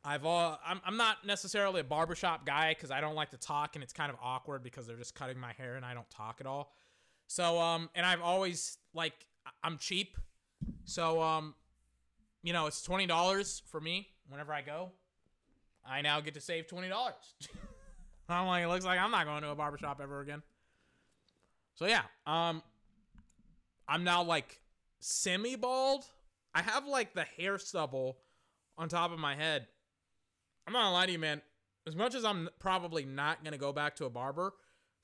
[0.04, 3.76] I've all I'm, I'm not necessarily a barbershop guy because I don't like to talk
[3.76, 6.38] and it's kind of awkward because they're just cutting my hair and I don't talk
[6.40, 6.74] at all.
[7.26, 9.26] So um and I've always like
[9.62, 10.16] I'm cheap.
[10.84, 11.54] So um
[12.42, 14.92] you know it's twenty dollars for me whenever I go.
[15.86, 17.34] I now get to save twenty dollars.
[18.30, 20.42] I'm like it looks like I'm not going to a barbershop ever again.
[21.74, 22.62] So yeah, um
[23.88, 24.60] I'm now like
[25.00, 26.04] semi bald.
[26.54, 28.18] I have like the hair stubble
[28.78, 29.66] on top of my head.
[30.66, 31.42] I'm not gonna lie to you, man.
[31.86, 34.52] As much as I'm probably not gonna go back to a barber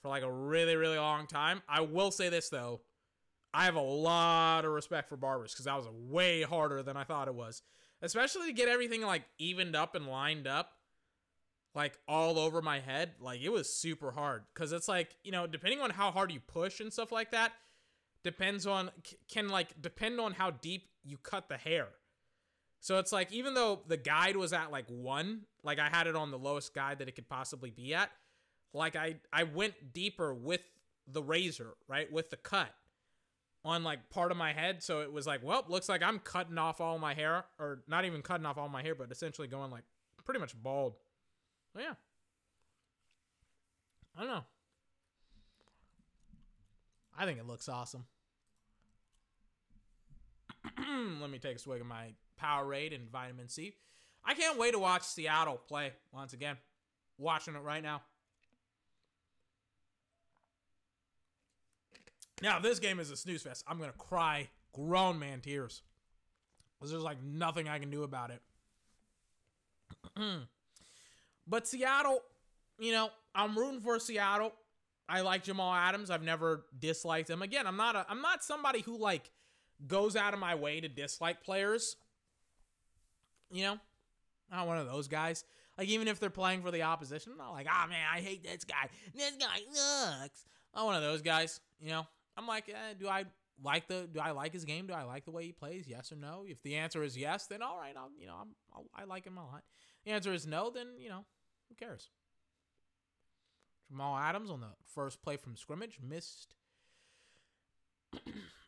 [0.02, 2.82] for like a really, really long time, I will say this though.
[3.52, 7.04] I have a lot of respect for barbers because that was way harder than I
[7.04, 7.62] thought it was.
[8.02, 10.72] Especially to get everything like evened up and lined up,
[11.76, 13.12] like all over my head.
[13.20, 16.40] Like it was super hard because it's like, you know, depending on how hard you
[16.40, 17.52] push and stuff like that,
[18.24, 18.90] depends on,
[19.30, 21.88] can like depend on how deep you cut the hair.
[22.80, 26.16] So it's like even though the guide was at like one, like I had it
[26.16, 28.10] on the lowest guide that it could possibly be at,
[28.72, 30.62] like I I went deeper with
[31.06, 32.10] the razor, right?
[32.10, 32.70] With the cut
[33.64, 36.58] on like part of my head, so it was like, well, looks like I'm cutting
[36.58, 39.70] off all my hair or not even cutting off all my hair, but essentially going
[39.70, 39.84] like
[40.24, 40.94] pretty much bald.
[41.76, 41.92] So yeah.
[44.16, 44.44] I don't know.
[47.18, 48.06] I think it looks awesome.
[51.20, 53.74] Let me take a swig of my Powerade and vitamin C.
[54.24, 56.56] I can't wait to watch Seattle play once again.
[57.18, 58.00] Watching it right now.
[62.40, 65.82] Now, if this game is a snooze fest, I'm gonna cry grown man tears.
[66.80, 68.40] Cause there's like nothing I can do about it.
[71.46, 72.20] but Seattle,
[72.78, 74.52] you know, I'm rooting for Seattle.
[75.08, 76.10] I like Jamal Adams.
[76.10, 77.42] I've never disliked him.
[77.42, 79.30] Again, I'm not a I'm not somebody who like
[79.86, 81.96] goes out of my way to dislike players.
[83.52, 83.72] You know,
[84.50, 85.44] I'm not one of those guys.
[85.78, 88.42] Like even if they're playing for the opposition, I'm not like, ah man, I hate
[88.42, 88.88] this guy.
[89.14, 90.44] This guy sucks.
[90.74, 91.60] I'm one of those guys.
[91.80, 92.06] You know,
[92.36, 93.26] I'm like, eh, do I
[93.62, 94.08] like the?
[94.12, 94.86] Do I like his game?
[94.86, 95.86] Do I like the way he plays?
[95.86, 96.44] Yes or no?
[96.46, 99.24] If the answer is yes, then all right, I'll you know I'm I'll, I like
[99.24, 99.62] him a lot.
[100.04, 101.24] The answer is no, then you know
[101.68, 102.10] who cares?
[103.88, 106.54] Jamal Adams on the first play from scrimmage missed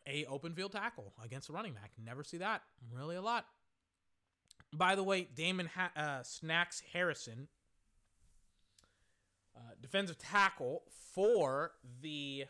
[0.07, 1.91] a open field tackle against a running back.
[2.03, 2.61] Never see that
[2.93, 3.45] really a lot.
[4.73, 7.47] By the way, Damon ha- uh, Snacks Harrison,
[9.55, 11.71] uh, defensive tackle for
[12.01, 12.45] the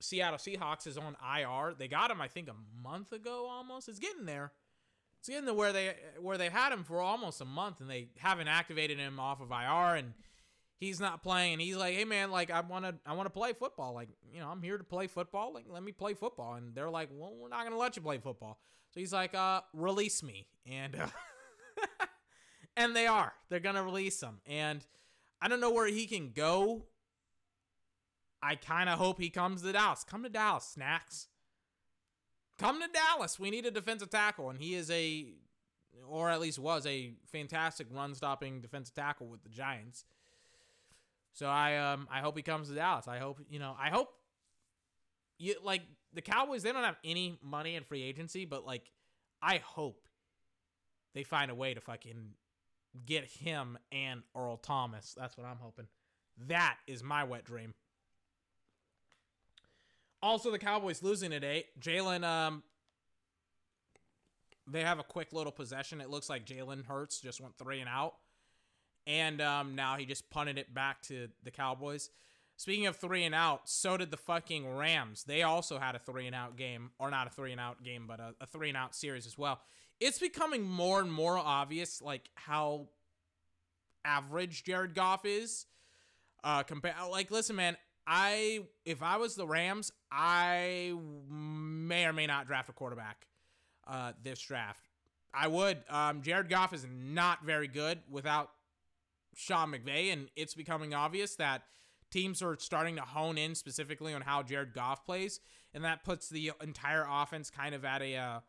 [0.00, 1.74] Seattle Seahawks, is on IR.
[1.74, 3.46] They got him, I think, a month ago.
[3.48, 4.52] Almost, it's getting there.
[5.24, 8.08] It's getting to where they where they've had him for almost a month, and they
[8.18, 10.12] haven't activated him off of IR, and
[10.76, 11.54] he's not playing.
[11.54, 13.94] And he's like, "Hey, man, like I want to, I want to play football.
[13.94, 15.54] Like, you know, I'm here to play football.
[15.54, 18.18] Like, let me play football." And they're like, "Well, we're not gonna let you play
[18.18, 18.58] football."
[18.90, 20.46] So he's like, uh, release me.
[20.70, 21.06] And uh,
[22.76, 23.32] and they are.
[23.48, 24.42] They're gonna release him.
[24.44, 24.84] And
[25.40, 26.84] I don't know where he can go.
[28.42, 30.04] I kind of hope he comes to Dallas.
[30.04, 31.28] Come to Dallas, snacks.
[32.64, 33.38] Come to Dallas.
[33.38, 35.26] We need a defensive tackle, and he is a,
[36.08, 40.06] or at least was a fantastic run-stopping defensive tackle with the Giants.
[41.34, 43.06] So I um I hope he comes to Dallas.
[43.06, 44.14] I hope you know I hope
[45.36, 45.82] you like
[46.14, 46.62] the Cowboys.
[46.62, 48.90] They don't have any money in free agency, but like
[49.42, 50.08] I hope
[51.12, 52.30] they find a way to fucking
[53.04, 55.14] get him and Earl Thomas.
[55.14, 55.86] That's what I'm hoping.
[56.48, 57.74] That is my wet dream.
[60.24, 61.66] Also, the Cowboys losing today.
[61.78, 62.62] Jalen, um,
[64.66, 66.00] they have a quick little possession.
[66.00, 68.14] It looks like Jalen Hurts just went three and out,
[69.06, 72.08] and um, now he just punted it back to the Cowboys.
[72.56, 75.24] Speaking of three and out, so did the fucking Rams.
[75.24, 78.06] They also had a three and out game, or not a three and out game,
[78.08, 79.60] but a, a three and out series as well.
[80.00, 82.88] It's becoming more and more obvious, like how
[84.06, 85.66] average Jared Goff is.
[86.42, 87.76] Uh, compare like, listen, man.
[88.06, 90.94] I if I was the Rams, I
[91.30, 93.26] may or may not draft a quarterback
[93.86, 94.88] uh, this draft.
[95.32, 95.78] I would.
[95.90, 98.50] Um, Jared Goff is not very good without
[99.34, 101.62] Sean McVay, and it's becoming obvious that
[102.10, 105.40] teams are starting to hone in specifically on how Jared Goff plays,
[105.72, 108.40] and that puts the entire offense kind of at a uh,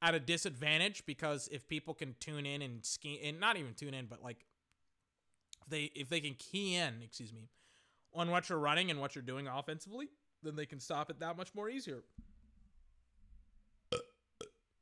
[0.00, 3.94] at a disadvantage because if people can tune in and ski and not even tune
[3.94, 4.46] in, but like
[5.62, 7.48] if they if they can key in, excuse me,
[8.14, 10.08] on what you're running and what you're doing offensively,
[10.42, 12.02] then they can stop it that much more easier.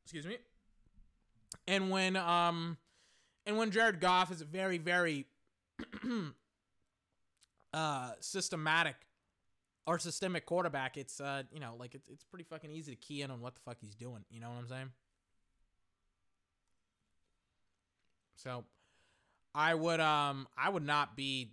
[0.04, 0.38] Excuse me.
[1.66, 2.78] And when um
[3.44, 5.26] and when Jared Goff is a very very
[7.74, 8.96] uh systematic
[9.86, 13.22] or systemic quarterback, it's uh, you know, like it's it's pretty fucking easy to key
[13.22, 14.24] in on what the fuck he's doing.
[14.30, 14.90] You know what I'm saying?
[18.36, 18.64] So,
[19.54, 21.52] I would um, I would not be,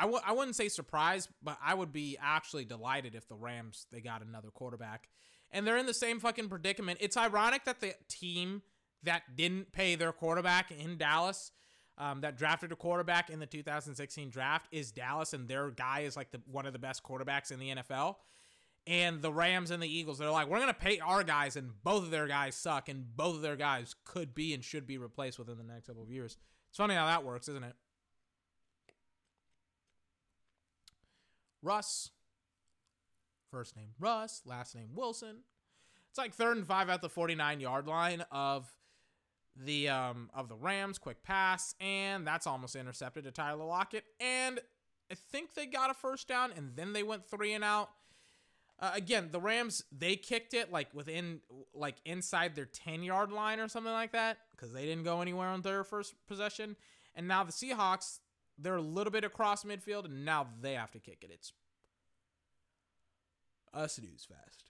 [0.00, 3.86] I w- I wouldn't say surprised, but I would be actually delighted if the Rams
[3.92, 5.08] they got another quarterback,
[5.52, 6.98] and they're in the same fucking predicament.
[7.02, 8.62] It's ironic that the team
[9.02, 11.52] that didn't pay their quarterback in Dallas.
[11.98, 16.16] Um, that drafted a quarterback in the 2016 draft is Dallas, and their guy is
[16.16, 18.16] like the one of the best quarterbacks in the NFL.
[18.86, 22.04] And the Rams and the Eagles, they're like, we're gonna pay our guys, and both
[22.04, 25.38] of their guys suck, and both of their guys could be and should be replaced
[25.38, 26.38] within the next couple of years.
[26.70, 27.74] It's funny how that works, isn't it?
[31.62, 32.10] Russ,
[33.50, 35.38] first name Russ, last name Wilson.
[36.08, 38.72] It's like third and five at the 49 yard line of
[39.56, 40.98] the um of the Rams.
[40.98, 44.04] Quick pass, and that's almost intercepted to Tyler Lockett.
[44.18, 44.60] And
[45.10, 47.90] I think they got a first down, and then they went three and out.
[48.78, 51.40] Uh, again, the Rams they kicked it like within
[51.74, 55.48] like inside their 10 yard line or something like that because they didn't go anywhere
[55.48, 56.76] on their first possession.
[57.14, 58.20] And now the Seahawks
[58.60, 61.30] they're a little bit across midfield, and now they have to kick it.
[61.32, 61.52] It's
[63.72, 64.64] a snooze fest.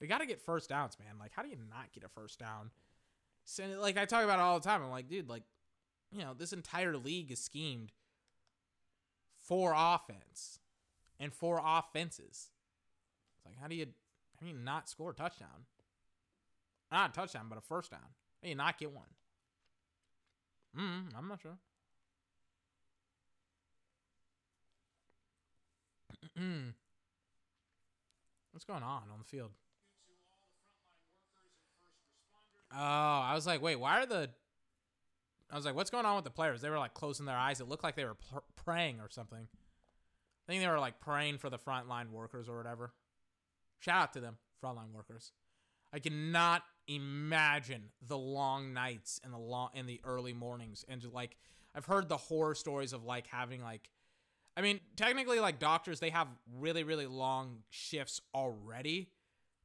[0.00, 1.18] We got to get first downs, man.
[1.18, 2.70] Like, how do you not get a first down?
[3.78, 4.82] Like, I talk about it all the time.
[4.82, 5.42] I'm like, dude, like,
[6.10, 7.92] you know, this entire league is schemed
[9.38, 10.58] for offense
[11.18, 12.50] and for offenses.
[13.36, 13.86] It's like, how do you,
[14.40, 15.66] how do you not score a touchdown?
[16.90, 18.00] Not a touchdown, but a first down.
[18.00, 19.04] How do you not get one?
[20.76, 21.58] Mm, I'm not sure.
[28.52, 29.50] What's going on on the field?
[32.72, 34.30] Oh, I was like, wait, why are the?
[35.50, 36.60] I was like, what's going on with the players?
[36.60, 37.60] They were like closing their eyes.
[37.60, 39.48] It looked like they were pr- praying or something.
[39.52, 42.92] I think they were like praying for the frontline workers or whatever.
[43.80, 45.32] Shout out to them, frontline workers.
[45.92, 50.84] I cannot imagine the long nights and the long in the early mornings.
[50.88, 51.36] And just like
[51.74, 53.90] I've heard the horror stories of like having like
[54.56, 59.10] I mean, technically like doctors they have really really long shifts already,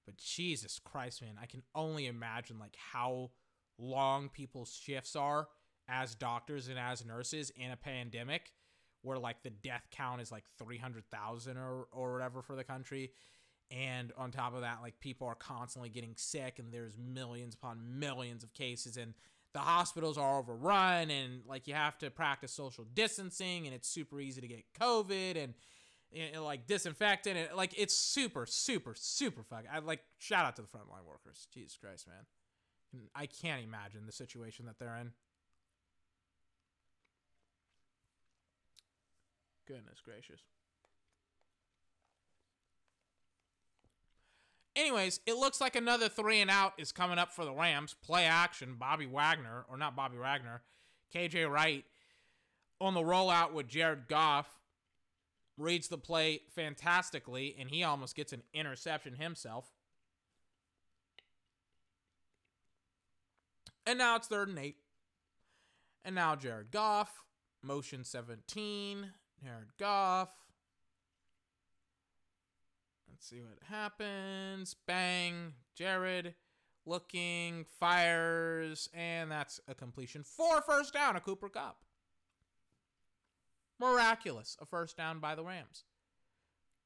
[0.05, 3.31] but Jesus Christ, man, I can only imagine like how
[3.77, 5.47] long people's shifts are
[5.87, 8.51] as doctors and as nurses in a pandemic
[9.01, 13.11] where like the death count is like 300,000 or or whatever for the country
[13.71, 17.79] and on top of that like people are constantly getting sick and there's millions upon
[17.99, 19.13] millions of cases and
[19.53, 24.19] the hospitals are overrun and like you have to practice social distancing and it's super
[24.19, 25.53] easy to get covid and,
[26.13, 30.61] and like disinfectant and like it's super super super fucking i like shout out to
[30.61, 31.47] the frontline workers.
[31.53, 33.07] Jesus christ man.
[33.13, 35.11] I can't imagine the situation that they're in.
[39.67, 40.41] Goodness gracious
[44.75, 47.95] Anyways, it looks like another three and out is coming up for the Rams.
[48.05, 48.75] Play action.
[48.77, 50.61] Bobby Wagner, or not Bobby Wagner,
[51.13, 51.85] KJ Wright
[52.81, 54.59] on the rollout with Jared Goff
[55.57, 59.71] reads the play fantastically, and he almost gets an interception himself.
[63.85, 64.77] And now it's third and eight.
[66.03, 67.23] And now Jared Goff,
[67.61, 69.11] motion 17.
[69.43, 70.29] Jared Goff.
[73.27, 74.75] See what happens.
[74.85, 75.53] Bang.
[75.73, 76.35] Jared
[76.85, 81.77] looking, fires, and that's a completion for first down, a Cooper Kupp.
[83.79, 84.55] Miraculous.
[84.61, 85.85] A first down by the Rams.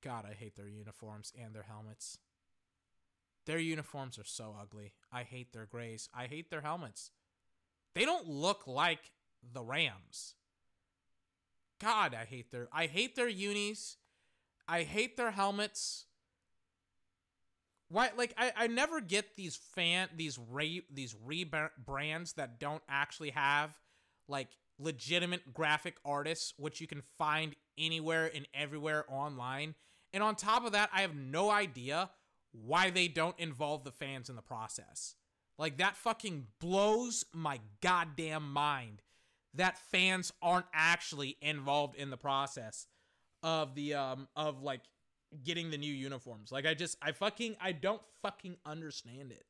[0.02, 2.20] God, I hate their uniforms and their helmets.
[3.46, 4.94] Their uniforms are so ugly.
[5.12, 6.08] I hate their grays.
[6.14, 7.12] I hate their helmets.
[7.96, 9.12] They don't look like
[9.44, 10.36] the Rams.
[11.82, 13.98] God, I hate their I hate their unis.
[14.70, 16.06] I hate their helmets.
[17.90, 23.32] Why like I, I never get these fan these re these rebrands that don't actually
[23.32, 23.76] have
[24.28, 29.76] like legitimate graphic artists which you can find anywhere and everywhere online.
[30.14, 32.10] And on top of that, I have no idea
[32.52, 35.16] why they don't involve the fans in the process.
[35.58, 39.02] Like that fucking blows my goddamn mind
[39.56, 42.88] that fans aren't actually involved in the process
[43.42, 44.82] of the um of like
[45.44, 46.52] getting the new uniforms.
[46.52, 49.46] Like I just I fucking I don't fucking understand it.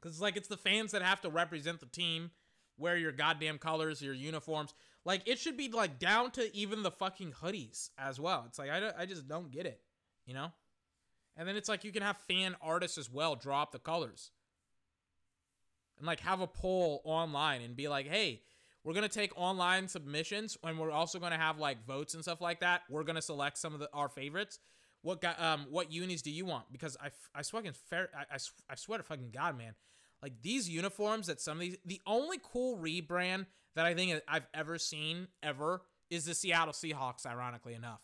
[0.00, 2.30] Cuz it's like it's the fans that have to represent the team,
[2.76, 4.74] wear your goddamn colors, your uniforms.
[5.04, 8.44] Like it should be like down to even the fucking hoodies as well.
[8.46, 9.80] It's like I I just don't get it,
[10.26, 10.52] you know?
[11.36, 14.30] And then it's like you can have fan artists as well drop the colors.
[15.98, 18.42] And like have a poll online and be like, "Hey,
[18.84, 22.60] We're gonna take online submissions, and we're also gonna have like votes and stuff like
[22.60, 22.82] that.
[22.90, 24.58] We're gonna select some of the, our favorites.
[25.02, 26.72] What guy, um, what unis do you want?
[26.72, 28.38] Because I, I fucking fair, I, I,
[28.70, 29.74] I swear to fucking god, man,
[30.22, 34.46] like these uniforms that some of these, the only cool rebrand that I think I've
[34.54, 37.26] ever seen ever is the Seattle Seahawks.
[37.26, 38.00] Ironically enough,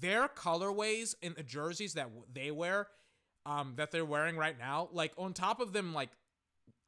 [0.00, 2.88] their colorways in the jerseys that they wear,
[3.46, 6.10] um, that they're wearing right now, like on top of them, like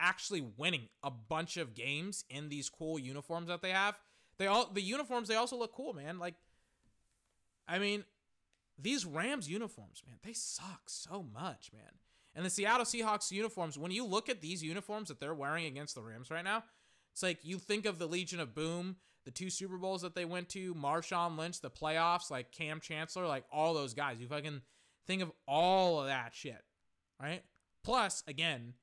[0.03, 3.99] actually winning a bunch of games in these cool uniforms that they have.
[4.39, 6.19] They all the uniforms they also look cool, man.
[6.19, 6.35] Like
[7.69, 8.05] I mean,
[8.79, 11.93] these Rams uniforms, man, they suck so much, man.
[12.35, 15.95] And the Seattle Seahawks uniforms, when you look at these uniforms that they're wearing against
[15.95, 16.65] the Rams right now,
[17.13, 20.25] it's like you think of the Legion of Boom, the two Super Bowls that they
[20.25, 24.17] went to, Marshawn Lynch, the playoffs, like Kam Chancellor, like all those guys.
[24.19, 24.63] You fucking
[25.07, 26.65] think of all of that shit,
[27.21, 27.43] right?
[27.85, 28.75] Plus, again,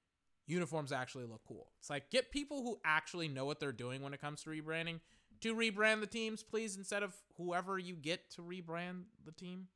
[0.50, 1.72] uniforms actually look cool.
[1.80, 5.00] It's like get people who actually know what they're doing when it comes to rebranding
[5.42, 9.68] to rebrand the teams, please, instead of whoever you get to rebrand the team.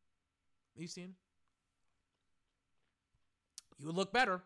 [0.76, 1.18] These teams.
[3.78, 4.42] You would look better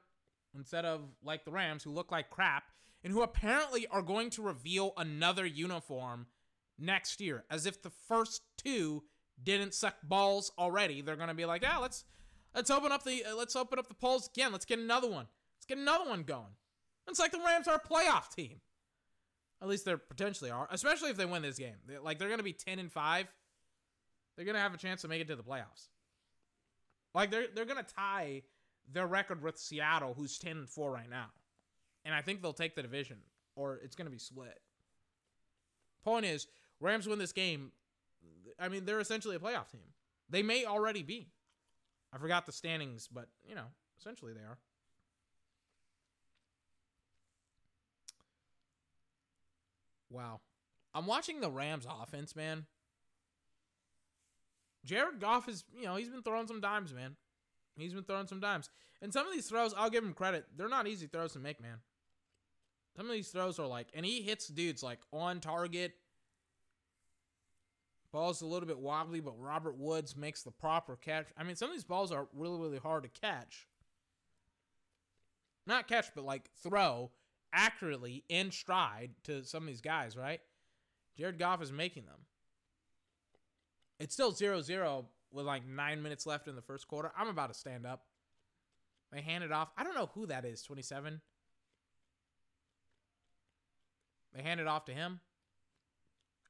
[0.55, 2.65] instead of like the Rams, who look like crap
[3.03, 6.27] and who apparently are going to reveal another uniform
[6.77, 9.03] next year, as if the first two
[9.41, 11.01] didn't suck balls already.
[11.01, 12.03] They're gonna be like, yeah, let's
[12.55, 14.51] let's open up the uh, let's open up the polls again.
[14.51, 15.27] Let's get another one.
[15.67, 16.55] Get another one going.
[17.07, 18.59] It's like the Rams are a playoff team.
[19.61, 21.75] At least they potentially are, especially if they win this game.
[21.87, 23.27] They're, like they're gonna be ten and five.
[24.35, 25.87] They're gonna have a chance to make it to the playoffs.
[27.15, 28.43] Like they're they're gonna tie
[28.91, 31.27] their record with Seattle, who's ten and four right now,
[32.05, 33.17] and I think they'll take the division,
[33.55, 34.59] or it's gonna be split.
[36.03, 36.47] Point is,
[36.79, 37.71] Rams win this game.
[38.59, 39.81] I mean, they're essentially a playoff team.
[40.29, 41.31] They may already be.
[42.13, 43.67] I forgot the standings, but you know,
[43.99, 44.59] essentially they are.
[50.09, 50.41] Wow.
[50.93, 52.65] I'm watching the Rams offense, man.
[54.85, 57.15] Jared Goff is, you know, he's been throwing some dimes, man.
[57.77, 58.69] He's been throwing some dimes.
[59.01, 60.45] And some of these throws, I'll give him credit.
[60.55, 61.77] They're not easy throws to make, man.
[62.95, 65.93] Some of these throws are like, and he hits dudes like on target.
[68.11, 71.27] Ball's a little bit wobbly, but Robert Woods makes the proper catch.
[71.37, 73.67] I mean, some of these balls are really, really hard to catch.
[75.67, 77.11] Not catch, but like throw
[77.53, 80.39] accurately in stride to some of these guys, right?
[81.17, 82.25] Jared Goff is making them.
[83.99, 87.11] It's still 0 0 with like nine minutes left in the first quarter.
[87.17, 88.05] I'm about to stand up.
[89.11, 89.69] They hand it off.
[89.77, 91.21] I don't know who that is, 27.
[94.33, 95.19] They hand it off to him.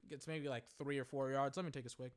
[0.10, 1.58] Gets maybe like three or four yards.
[1.58, 2.12] Let me take a swig.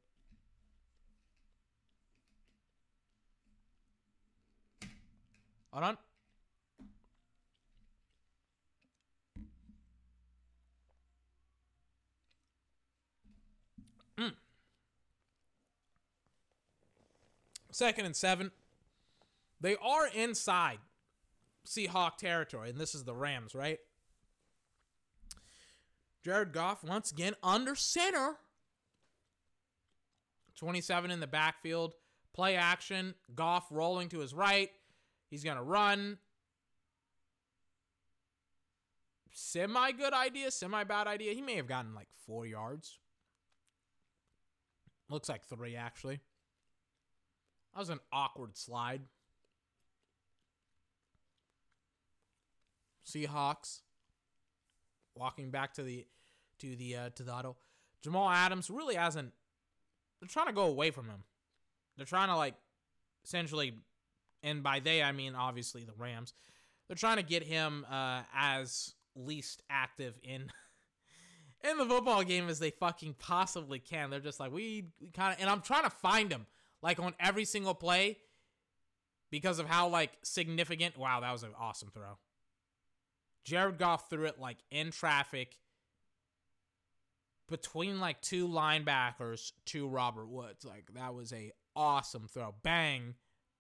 [5.73, 5.99] Hold on.
[14.21, 14.33] Mm.
[17.71, 18.51] Second and seven.
[19.61, 20.79] They are inside
[21.67, 23.79] Seahawk territory, and this is the Rams, right?
[26.25, 28.37] Jared Goff once again under center.
[30.57, 31.95] 27 in the backfield.
[32.35, 33.15] Play action.
[33.35, 34.71] Goff rolling to his right.
[35.31, 36.19] He's going to run.
[39.33, 41.33] Semi good idea, semi bad idea.
[41.33, 42.99] He may have gotten like four yards.
[45.11, 46.21] Looks like three, actually.
[47.75, 49.03] That was an awkward slide.
[53.05, 53.81] Seahawks
[55.17, 56.07] walking back to the
[56.61, 57.57] to the uh, to the auto.
[58.03, 59.33] Jamal Adams really hasn't.
[60.21, 61.25] They're trying to go away from him.
[61.97, 62.55] They're trying to like
[63.25, 63.75] essentially,
[64.45, 66.35] and by they I mean obviously the Rams.
[66.87, 70.51] They're trying to get him uh, as least active in
[71.69, 74.11] in the football game as they fucking possibly can.
[74.11, 76.47] They're just like we, kind of, and I'm trying to find him
[76.83, 78.19] like on every single play
[79.31, 80.97] because of how like significant.
[80.97, 82.19] Wow, that was an awesome throw.
[83.45, 85.57] Jared Goff threw it like in traffic
[87.49, 90.65] between like two linebackers to Robert Woods.
[90.65, 92.55] Like that was a awesome throw.
[92.63, 93.15] Bang,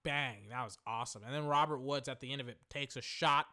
[0.05, 0.49] bang.
[0.51, 1.23] That was awesome.
[1.25, 3.47] And then Robert Woods at the end of it takes a shot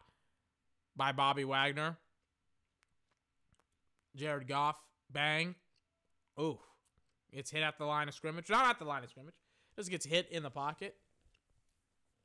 [0.96, 1.96] by Bobby Wagner.
[4.18, 4.76] Jared Goff,
[5.10, 5.54] bang.
[6.38, 6.58] Ooh.
[7.32, 8.50] Gets hit at the line of scrimmage.
[8.50, 9.34] Not at the line of scrimmage.
[9.76, 10.96] Just gets hit in the pocket.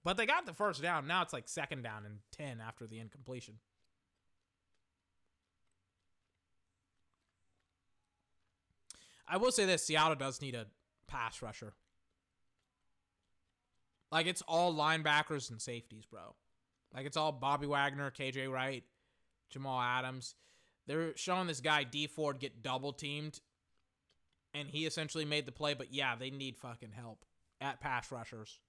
[0.03, 1.07] But they got the first down.
[1.07, 3.55] Now it's like second down and 10 after the incompletion.
[9.27, 10.67] I will say this Seattle does need a
[11.07, 11.73] pass rusher.
[14.11, 16.35] Like it's all linebackers and safeties, bro.
[16.93, 18.83] Like it's all Bobby Wagner, KJ Wright,
[19.49, 20.35] Jamal Adams.
[20.87, 23.39] They're showing this guy D Ford get double teamed,
[24.53, 25.73] and he essentially made the play.
[25.73, 27.25] But yeah, they need fucking help
[27.61, 28.59] at pass rushers.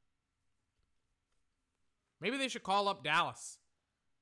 [2.21, 3.59] Maybe they should call up Dallas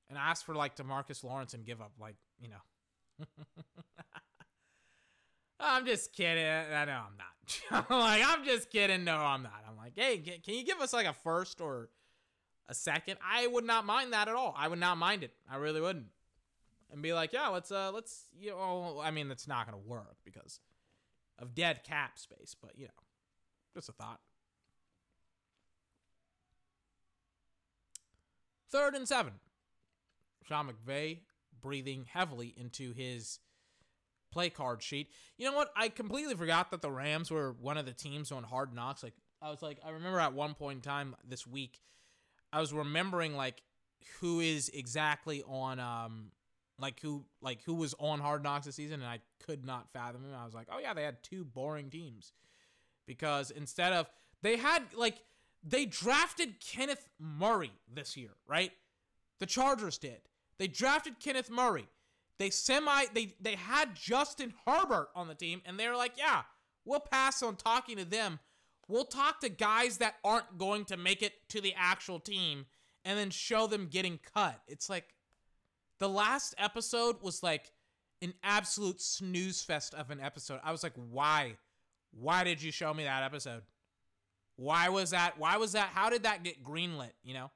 [0.09, 3.27] and ask for like DeMarcus Lawrence and give up like you know.
[5.61, 6.45] I'm just kidding.
[6.45, 7.87] I know I'm not.
[7.91, 9.05] I'm like I'm just kidding.
[9.05, 9.65] No, I'm not.
[9.69, 11.91] I'm like, hey, can can you give us like a first or
[12.69, 13.19] a second?
[13.25, 14.55] I would not mind that at all.
[14.57, 15.33] I would not mind it.
[15.51, 16.07] I really wouldn't.
[16.93, 19.01] And be like, yeah, let's uh, let's you know.
[19.03, 20.61] I mean, that's not gonna work because
[21.39, 22.55] of dead cap space.
[22.61, 23.03] But you know,
[23.75, 24.21] just a thought.
[28.71, 29.35] Third and seven.
[30.47, 31.21] Sean McVay
[31.61, 33.39] breathing heavily into his
[34.31, 35.11] play card sheet.
[35.39, 35.73] You know what?
[35.77, 39.03] I completely forgot that the Rams were one of the teams on Hard Knocks.
[39.03, 41.81] Like I was like, I remember at one point in time this week,
[42.53, 43.63] I was remembering like
[44.21, 46.33] who is exactly on um
[46.79, 50.25] like who like who was on Hard Knocks this season, and I could not fathom
[50.25, 50.35] him.
[50.39, 52.33] I was like, oh yeah, they had two boring teams
[53.07, 54.11] because instead of
[54.43, 55.23] they had like
[55.63, 58.73] they drafted Kenneth Murray this year, right?
[59.39, 60.21] The Chargers did.
[60.59, 61.89] They drafted Kenneth Murray.
[62.39, 66.43] They semi they they had Justin Herbert on the team and they're like, "Yeah,
[66.85, 68.41] we'll pass on talking to them.
[68.89, 72.67] We'll talk to guys that aren't going to make it to the actual team
[73.05, 75.15] and then show them getting cut." It's like
[76.03, 77.71] the last episode was like
[78.23, 80.59] an absolute snooze fest of an episode.
[80.65, 81.57] I was like, "Why?
[82.11, 83.63] Why did you show me that episode?"
[84.57, 85.39] Why was that?
[85.39, 85.91] Why was that?
[85.95, 87.13] How did that get greenlit?
[87.23, 87.51] You know,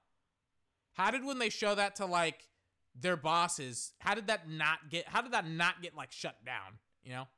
[0.93, 2.49] how did when they show that to like
[2.95, 5.09] their bosses, how did that not get?
[5.09, 6.79] How did that not get like shut down?
[7.03, 7.29] You know.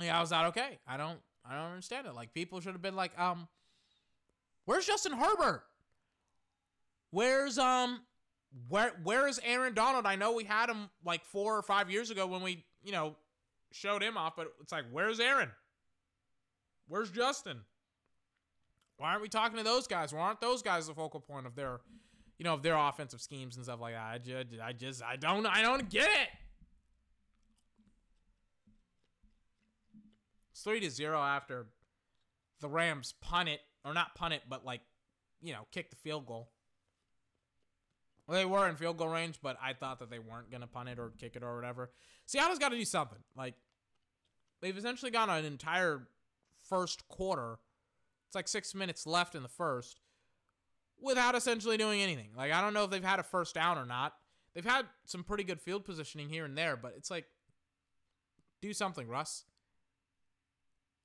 [0.00, 0.80] Yeah, I was not okay.
[0.86, 1.20] I don't.
[1.48, 2.14] I don't understand it.
[2.14, 3.46] Like people should have been like, um,
[4.64, 5.62] where's Justin Herbert?
[7.10, 8.00] Where's um,
[8.68, 10.06] where where is Aaron Donald?
[10.06, 13.16] I know we had him like four or five years ago when we you know
[13.72, 15.50] showed him off, but it's like, where's Aaron?
[16.88, 17.60] Where's Justin?
[18.98, 20.12] Why aren't we talking to those guys?
[20.12, 21.80] Why aren't those guys the focal point of their,
[22.38, 24.02] you know, of their offensive schemes and stuff like that?
[24.02, 26.28] I just, I just, I don't, I don't get it.
[30.52, 31.66] It's three to zero after
[32.60, 34.82] the Rams punt it, or not punt it, but like,
[35.40, 36.50] you know, kick the field goal.
[38.32, 40.88] Well, they were in field goal range, but I thought that they weren't gonna punt
[40.88, 41.90] it or kick it or whatever.
[42.24, 43.18] Seattle's got to do something.
[43.36, 43.52] Like,
[44.62, 46.08] they've essentially got an entire
[46.66, 47.58] first quarter.
[48.26, 50.00] It's like six minutes left in the first
[50.98, 52.30] without essentially doing anything.
[52.34, 54.14] Like, I don't know if they've had a first down or not.
[54.54, 57.26] They've had some pretty good field positioning here and there, but it's like,
[58.62, 59.44] do something, Russ.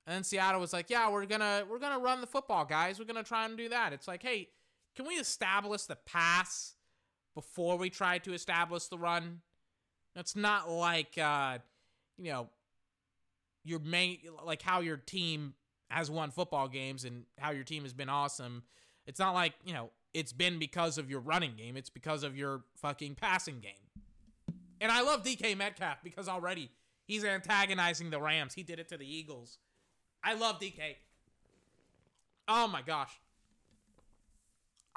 [0.06, 2.98] And then Seattle was like, "Yeah, we're gonna we're gonna run the football, guys.
[2.98, 4.48] We're gonna try and do that." It's like, hey,
[4.96, 6.76] can we establish the pass
[7.38, 9.42] before we try to establish the run?
[10.16, 11.58] It's not like uh,
[12.16, 12.48] you know
[13.62, 15.54] your main like how your team
[15.88, 18.64] has won football games and how your team has been awesome.
[19.06, 22.36] It's not like, you know, it's been because of your running game, it's because of
[22.36, 24.56] your fucking passing game.
[24.80, 26.72] And I love DK Metcalf because already
[27.04, 28.54] he's antagonizing the Rams.
[28.54, 29.58] He did it to the Eagles.
[30.24, 30.96] I love DK.
[32.48, 33.12] Oh my gosh.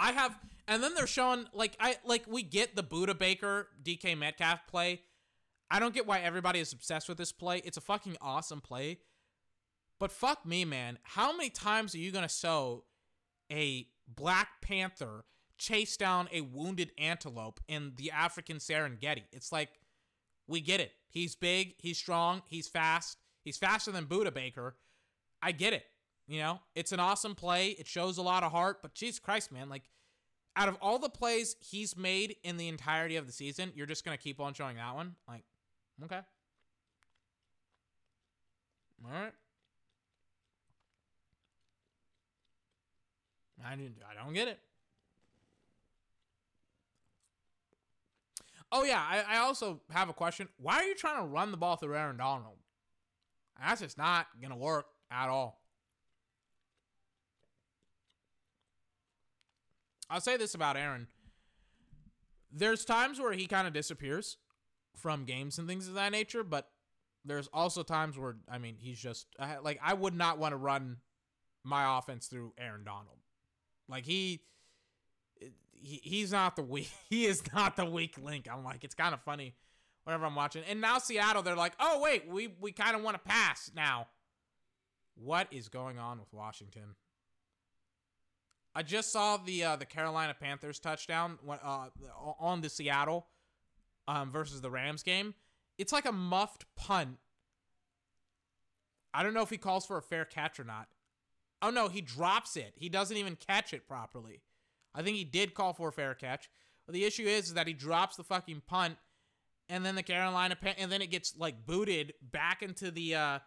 [0.01, 0.37] I have
[0.67, 5.01] and then they're showing like I like we get the Budda Baker DK Metcalf play.
[5.69, 7.61] I don't get why everybody is obsessed with this play.
[7.63, 8.99] It's a fucking awesome play.
[9.99, 10.97] But fuck me, man.
[11.03, 12.85] How many times are you to show
[13.51, 15.25] a Black Panther
[15.59, 19.25] chase down a wounded antelope in the African Serengeti?
[19.31, 19.69] It's like,
[20.47, 20.91] we get it.
[21.07, 23.17] He's big, he's strong, he's fast.
[23.43, 24.75] He's faster than Budda Baker.
[25.41, 25.85] I get it.
[26.31, 27.71] You know, it's an awesome play.
[27.71, 29.83] It shows a lot of heart, but Jesus Christ, man, like
[30.55, 34.05] out of all the plays he's made in the entirety of the season, you're just
[34.05, 35.15] to keep on showing that one?
[35.27, 35.43] Like
[36.05, 36.21] Okay.
[39.03, 39.33] All right.
[43.65, 43.97] I didn't.
[44.09, 44.59] I don't get it.
[48.71, 50.47] Oh yeah, I, I also have a question.
[50.57, 52.55] Why are you trying to run the ball through Aaron Donald?
[53.61, 55.60] That's just not gonna work at all.
[60.11, 61.07] I'll say this about Aaron.
[62.51, 64.35] There's times where he kind of disappears
[64.97, 66.69] from games and things of that nature, but
[67.23, 69.27] there's also times where I mean he's just
[69.63, 70.97] like I would not want to run
[71.63, 73.19] my offense through Aaron Donald.
[73.87, 74.41] Like he,
[75.71, 78.49] he he's not the weak he is not the weak link.
[78.51, 79.55] I'm like it's kind of funny
[80.03, 80.63] whenever I'm watching.
[80.67, 84.07] And now Seattle they're like, "Oh wait, we we kind of want to pass now."
[85.15, 86.95] What is going on with Washington?
[88.73, 91.87] I just saw the uh, the Carolina Panthers touchdown uh,
[92.39, 93.27] on the Seattle
[94.07, 95.33] um, versus the Rams game.
[95.77, 97.17] It's like a muffed punt.
[99.13, 100.87] I don't know if he calls for a fair catch or not.
[101.61, 102.73] Oh no, he drops it.
[102.75, 104.41] He doesn't even catch it properly.
[104.95, 106.49] I think he did call for a fair catch.
[106.85, 108.97] But the issue is, is that he drops the fucking punt,
[109.69, 113.39] and then the Carolina Pan- and then it gets like booted back into the uh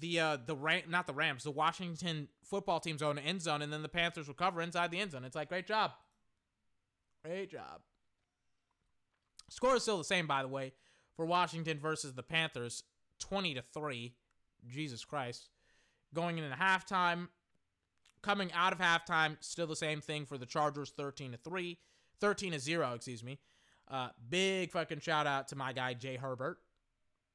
[0.00, 3.72] the uh the Ram not the Rams, the Washington football team's own end zone, and
[3.72, 5.24] then the Panthers recover inside the end zone.
[5.24, 5.92] It's like great job.
[7.24, 7.80] Great job.
[9.48, 10.72] Score is still the same, by the way,
[11.16, 12.84] for Washington versus the Panthers,
[13.18, 14.14] twenty to three.
[14.66, 15.50] Jesus Christ.
[16.14, 17.28] Going into halftime,
[18.22, 21.78] coming out of halftime, still the same thing for the Chargers, thirteen to three,
[22.20, 23.38] 13 to zero, excuse me.
[23.88, 26.58] Uh, big fucking shout out to my guy Jay Herbert,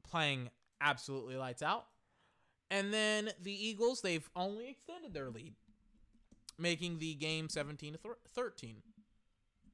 [0.10, 0.50] playing
[0.82, 1.86] absolutely lights out.
[2.72, 5.56] And then the Eagles, they've only extended their lead,
[6.58, 8.00] making the game 17 to
[8.34, 8.78] 13.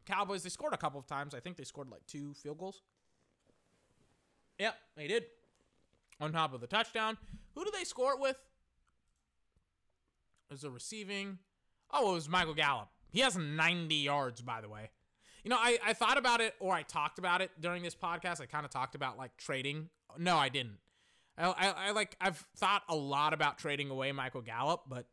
[0.06, 1.34] Cowboys, they scored a couple of times.
[1.34, 2.82] I think they scored like two field goals.
[4.60, 5.26] Yep, they did.
[6.22, 7.18] On top of the touchdown.
[7.56, 8.38] Who do they score it with?
[10.52, 11.40] Is a receiving.
[11.92, 12.90] Oh, it was Michael Gallup.
[13.12, 14.90] He has 90 yards, by the way.
[15.44, 18.42] You know, I, I thought about it or I talked about it during this podcast.
[18.42, 19.90] I kind of talked about like trading.
[20.18, 20.78] No, I didn't.
[21.38, 25.06] I, I, I like I've thought a lot about trading away Michael Gallup, but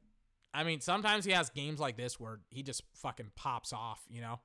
[0.54, 4.20] I mean sometimes he has games like this where he just fucking pops off, you
[4.20, 4.40] know.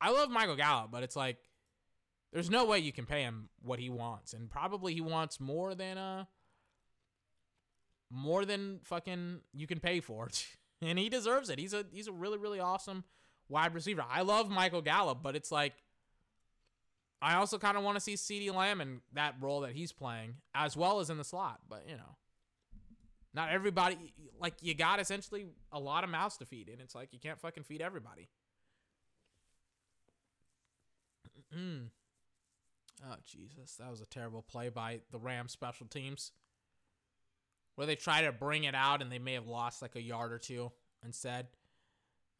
[0.00, 1.38] I love Michael Gallup, but it's like
[2.32, 5.74] there's no way you can pay him what he wants, and probably he wants more
[5.74, 6.24] than uh
[8.10, 10.46] more than fucking you can pay for it,
[10.82, 11.58] and he deserves it.
[11.58, 13.04] He's a he's a really really awesome
[13.48, 14.04] wide receiver.
[14.08, 15.74] I love Michael Gallup, but it's like
[17.22, 20.34] I also kind of want to see CeeDee Lamb in that role that he's playing,
[20.54, 21.60] as well as in the slot.
[21.68, 22.16] But you know,
[23.32, 24.12] not everybody.
[24.40, 27.38] Like you got essentially a lot of mouths to feed, and it's like you can't
[27.38, 28.28] fucking feed everybody.
[33.04, 36.32] Oh Jesus, that was a terrible play by the Rams special teams,
[37.76, 40.32] where they try to bring it out and they may have lost like a yard
[40.32, 40.72] or two
[41.04, 41.46] instead.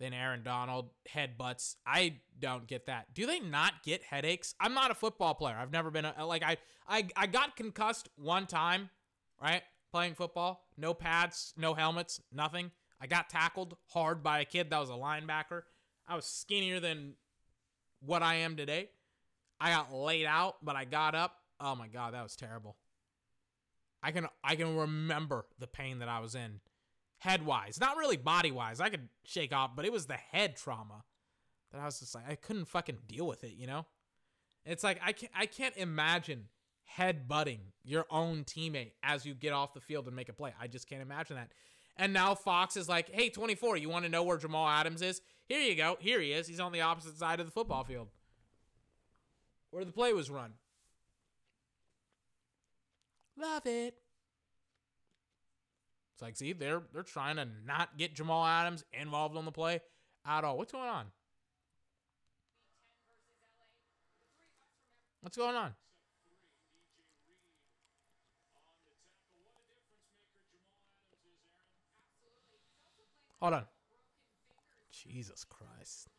[0.01, 1.77] Then Aaron Donald headbutts.
[1.86, 3.14] I don't get that.
[3.14, 4.55] Do they not get headaches?
[4.60, 5.56] I'm not a football player.
[5.56, 6.56] I've never been a, like I
[6.89, 8.90] I I got concussed one time,
[9.40, 9.62] right?
[9.93, 12.70] Playing football, no pads, no helmets, nothing.
[13.01, 15.62] I got tackled hard by a kid that was a linebacker.
[16.06, 17.14] I was skinnier than
[18.01, 18.90] what I am today.
[19.60, 21.36] I got laid out, but I got up.
[21.60, 22.77] Oh my god, that was terrible.
[24.02, 26.60] I can I can remember the pain that I was in
[27.23, 28.81] head wise, not really body wise.
[28.81, 31.05] I could shake off, but it was the head trauma
[31.70, 33.86] that I was just like I couldn't fucking deal with it, you know?
[34.66, 36.49] It's like I can't I can't imagine
[36.85, 40.53] head butting your own teammate as you get off the field and make a play.
[40.61, 41.53] I just can't imagine that.
[41.97, 45.20] And now Fox is like, "Hey, 24, you want to know where Jamal Adams is?
[45.47, 45.99] Here you go.
[46.01, 46.49] Here he is.
[46.49, 48.09] He's on the opposite side of the football field."
[49.70, 50.55] Where the play was run.
[53.36, 53.94] Love it.
[56.23, 59.81] It's like, see, they're they're trying to not get Jamal Adams involved on the play
[60.24, 60.57] at all.
[60.57, 61.07] What's going on?
[65.20, 65.74] What's going on?
[73.40, 73.65] Hold on.
[74.93, 76.12] Jesus Christ.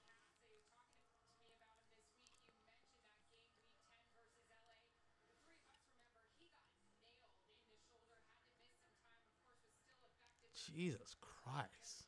[10.76, 12.04] Jesus Christ.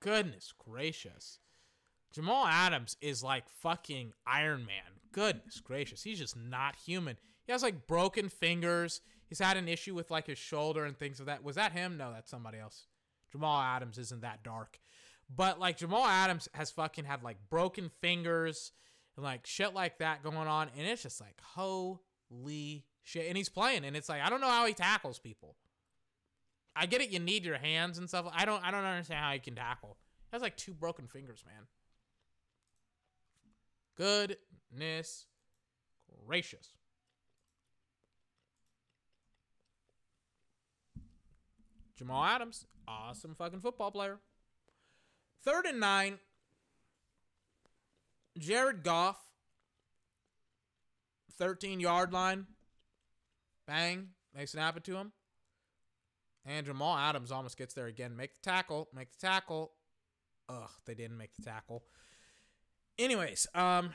[0.00, 1.38] Goodness gracious.
[2.12, 5.00] Jamal Adams is like fucking Iron Man.
[5.12, 6.02] Goodness gracious.
[6.02, 7.16] He's just not human.
[7.44, 9.00] He has like broken fingers.
[9.28, 11.42] He's had an issue with like his shoulder and things of that.
[11.42, 11.96] Was that him?
[11.96, 12.86] No, that's somebody else.
[13.30, 14.78] Jamal Adams isn't that dark.
[15.34, 18.72] But like Jamal Adams has fucking had like broken fingers
[19.16, 20.68] and like shit like that going on.
[20.76, 23.26] And it's just like, holy shit.
[23.28, 23.84] And he's playing.
[23.84, 25.56] And it's like, I don't know how he tackles people.
[26.74, 28.26] I get it, you need your hands and stuff.
[28.32, 29.96] I don't I don't understand how he can tackle.
[30.30, 31.66] He has like two broken fingers, man.
[33.96, 35.26] Goodness
[36.26, 36.74] gracious.
[41.96, 44.18] Jamal Adams, awesome fucking football player.
[45.44, 46.18] Third and nine.
[48.38, 49.18] Jared Goff,
[51.38, 52.46] 13 yard line.
[53.66, 54.08] Bang.
[54.34, 55.12] They snap it to him.
[56.46, 58.16] And Jamal Adams almost gets there again.
[58.16, 58.88] Make the tackle.
[58.94, 59.72] Make the tackle.
[60.48, 61.84] Ugh, they didn't make the tackle.
[62.98, 63.90] Anyways, um,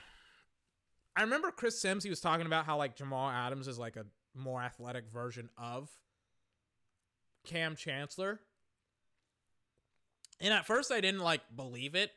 [1.16, 2.04] I remember Chris Sims.
[2.04, 4.06] He was talking about how like Jamal Adams is like a
[4.36, 5.90] more athletic version of
[7.46, 8.40] Kam Chancellor.
[10.44, 12.12] And at first I didn't like believe it.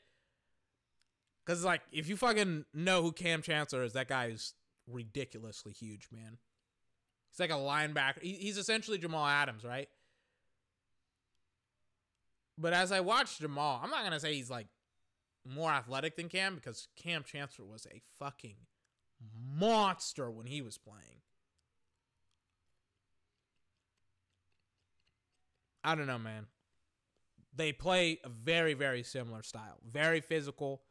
[1.46, 4.52] Cause like if you fucking know who Kam Chancellor is, that guy is
[4.88, 6.38] ridiculously huge, man.
[7.30, 8.20] He's like a linebacker.
[8.20, 9.88] He's essentially Jamal Adams, right?
[12.58, 14.66] But as I watched Jamal, I'm not gonna say he's like
[15.48, 18.56] more athletic than Kam because Kam Chancellor was a fucking
[19.56, 21.20] monster when he was playing.
[25.84, 26.46] I don't know, man.
[27.56, 29.78] They play a very, very similar style.
[29.90, 30.82] Very physical,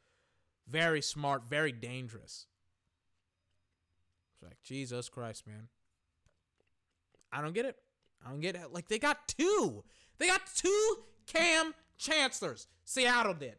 [0.67, 2.47] very smart, very dangerous.
[4.33, 5.67] It's like, Jesus Christ, man.
[7.31, 7.77] I don't get it.
[8.25, 8.73] I don't get it.
[8.73, 9.83] Like, they got two.
[10.17, 10.97] They got two
[11.27, 12.67] Kam Chancellors.
[12.83, 13.55] Seattle did.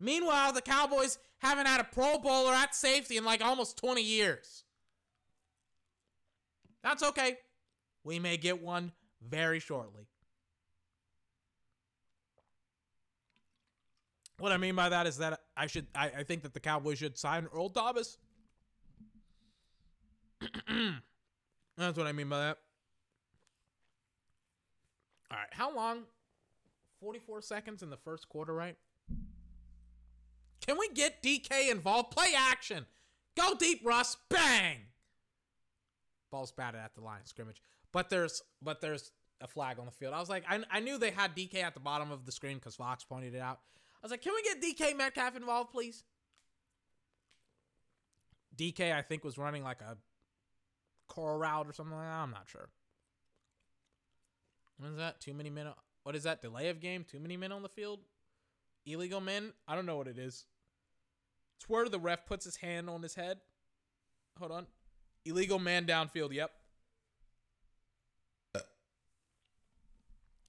[0.00, 4.64] Meanwhile, the Cowboys haven't had a Pro Bowler at safety in like almost 20 years.
[6.82, 7.36] That's okay.
[8.02, 8.92] We may get one
[9.22, 10.08] very shortly.
[14.40, 16.98] What I mean by that is that I should I, I think that the Cowboys
[16.98, 18.16] should sign Earl Thomas.
[21.76, 22.58] That's what I mean by that.
[25.30, 26.04] All right, how long?
[27.00, 28.76] 44 seconds in the first quarter, right?
[30.66, 32.10] Can we get DK involved?
[32.10, 32.86] Play action.
[33.36, 34.16] Go deep, Russ.
[34.28, 34.76] Bang.
[36.30, 37.62] Ball's batted at the line of scrimmage.
[37.92, 40.14] But there's but there's a flag on the field.
[40.14, 42.56] I was like, I, I knew they had DK at the bottom of the screen
[42.56, 43.60] because Fox pointed it out.
[44.02, 46.04] I was like, can we get DK Metcalf involved, please?
[48.56, 49.96] DK, I think, was running like a
[51.08, 52.12] core route or something like that.
[52.12, 52.68] I'm not sure.
[54.78, 55.20] What is that?
[55.20, 55.68] Too many men.
[56.04, 56.40] What is that?
[56.40, 57.04] Delay of game?
[57.04, 58.00] Too many men on the field?
[58.86, 59.52] Illegal men?
[59.68, 60.46] I don't know what it is.
[61.58, 63.38] It's where the ref puts his hand on his head.
[64.38, 64.66] Hold on.
[65.26, 66.32] Illegal man downfield.
[66.32, 66.50] Yep.
[68.54, 68.60] Uh.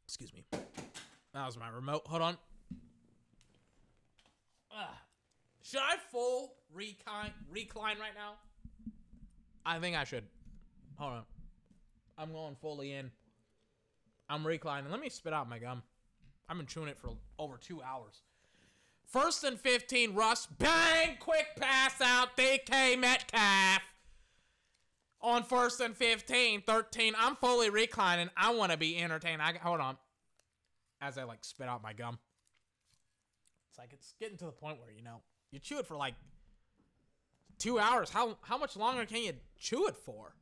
[0.06, 0.45] Excuse me.
[1.34, 2.03] That was my remote.
[2.07, 2.38] Hold on.
[4.73, 5.02] Ah.
[5.63, 8.33] Should I full recline recline right now?
[9.65, 10.23] I think I should.
[10.97, 11.23] Hold on.
[12.17, 13.11] I'm going fully in.
[14.29, 14.91] I'm reclining.
[14.91, 15.83] Let me spit out my gum.
[16.49, 18.21] I've been chewing it for over two hours.
[19.05, 20.45] First and 15, Russ.
[20.45, 21.17] Bang!
[21.19, 22.38] Quick pass out.
[22.38, 23.81] DK Metcalf.
[25.21, 27.13] On first and 15, 13.
[27.17, 28.29] I'm fully reclining.
[28.38, 29.41] I want to be entertained.
[29.41, 29.97] I hold on.
[31.01, 32.19] As I like spit out my gum.
[33.69, 35.21] It's like it's getting to the point where, you know,
[35.52, 36.15] you chew it for like
[37.60, 38.10] two hours.
[38.10, 40.34] How how much longer can you chew it for?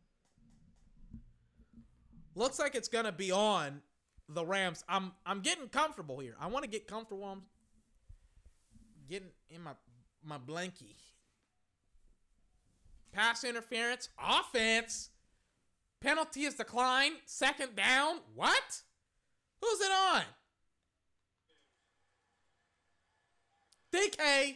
[2.36, 3.82] Looks like it's gonna be on
[4.30, 4.84] the Rams.
[4.88, 6.36] I'm I'm getting comfortable here.
[6.40, 7.26] I want to get comfortable.
[7.26, 7.42] I'm
[9.10, 9.72] getting in my
[10.24, 10.96] my blankie.
[13.12, 15.10] Pass interference, offense.
[16.00, 17.16] Penalty is declined.
[17.26, 18.20] Second down.
[18.36, 18.82] What?
[19.62, 20.22] Who's it on?
[23.92, 24.56] DK.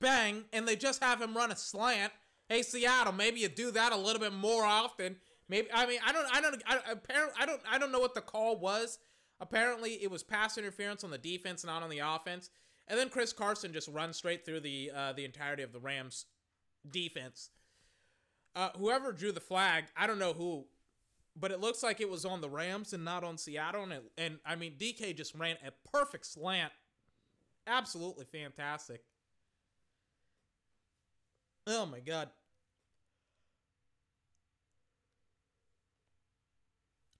[0.00, 2.12] Bang, and they just have him run a slant.
[2.48, 5.16] Hey Seattle, maybe you do that a little bit more often.
[5.48, 8.14] Maybe I mean I don't I don't I, apparently I don't I don't know what
[8.14, 8.98] the call was.
[9.40, 12.50] Apparently it was pass interference on the defense, not on the offense.
[12.86, 16.26] And then Chris Carson just runs straight through the uh, the entirety of the Rams
[16.90, 17.50] defense.
[18.56, 20.64] Uh, whoever drew the flag, I don't know who,
[21.36, 23.84] but it looks like it was on the Rams and not on Seattle.
[23.84, 26.72] And, it, and I mean, DK just ran a perfect slant.
[27.66, 29.02] Absolutely fantastic.
[31.68, 32.30] Oh my God.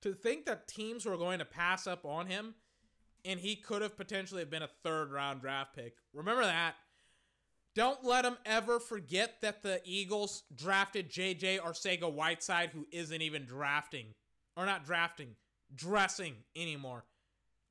[0.02, 2.54] To think that teams were going to pass up on him
[3.26, 5.96] and he could have potentially been a third round draft pick.
[6.14, 6.76] Remember that.
[7.74, 13.44] Don't let them ever forget that the Eagles drafted JJ Arcega Whiteside, who isn't even
[13.44, 14.14] drafting,
[14.56, 15.36] or not drafting,
[15.74, 17.04] dressing anymore.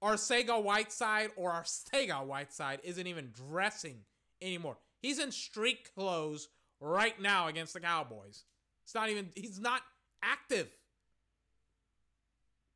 [0.01, 4.01] Arcega Whiteside or Arcega Whiteside isn't even dressing
[4.41, 4.77] anymore.
[5.01, 6.49] He's in street clothes
[6.79, 8.43] right now against the Cowboys.
[8.83, 9.81] It's not even, he's not
[10.21, 10.69] active.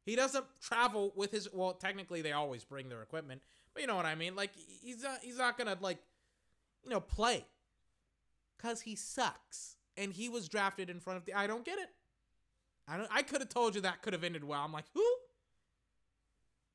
[0.06, 3.42] He doesn't travel with his, well, technically they always bring their equipment,
[3.74, 4.36] but you know what I mean?
[4.36, 6.00] Like, he's not, he's not gonna, like,
[6.84, 7.46] you know, play.
[8.62, 9.76] Cause he sucks.
[9.98, 11.90] And he was drafted in front of the I don't get it.
[12.88, 14.62] I don't I could have told you that could have ended well.
[14.64, 15.06] I'm like, who?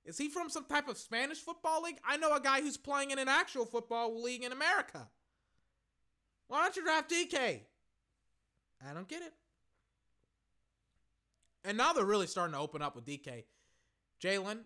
[0.04, 1.98] Is he from some type of Spanish football league?
[2.06, 5.08] I know a guy who's playing in an actual football league in America.
[6.48, 7.60] Why don't you draft DK?
[8.88, 9.32] I don't get it.
[11.64, 13.44] And now they're really starting to open up with DK.
[14.22, 14.60] Jalen,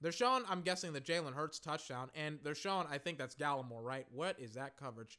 [0.00, 3.82] they're showing, I'm guessing, the Jalen Hurts touchdown, and they're showing, I think that's Gallimore,
[3.82, 4.06] right?
[4.10, 5.18] What is that coverage?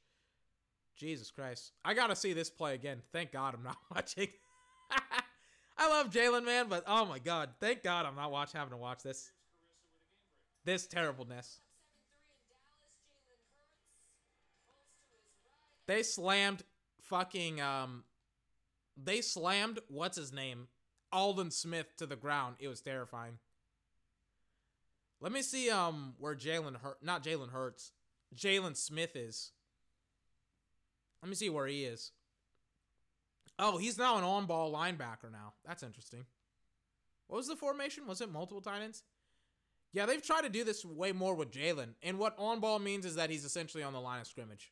[0.95, 1.71] Jesus Christ.
[1.83, 3.01] I got to see this play again.
[3.11, 4.27] Thank God I'm not watching.
[5.77, 8.77] I love Jalen, man, but oh my god, thank God I'm not watch having to
[8.77, 9.31] watch this.
[10.65, 11.59] This terribleness.
[15.87, 16.63] They slammed
[17.01, 18.03] fucking um
[18.95, 20.67] they slammed what's his name?
[21.11, 22.55] Aldon Smith to the ground.
[22.59, 23.39] It was terrifying.
[25.19, 27.91] Let me see um where Jalen Hurt not Jalen Hurts.
[28.35, 29.51] Jaylon Smith is.
[31.21, 32.11] Let me see where he is.
[33.59, 35.53] Oh, he's now an on-ball linebacker now.
[35.65, 36.25] That's interesting.
[37.27, 38.07] What was the formation?
[38.07, 39.03] Was it multiple tight ends?
[39.93, 41.93] Yeah, they've tried to do this way more with Jaylon.
[42.01, 44.71] And what on-ball means is that he's essentially on the line of scrimmage.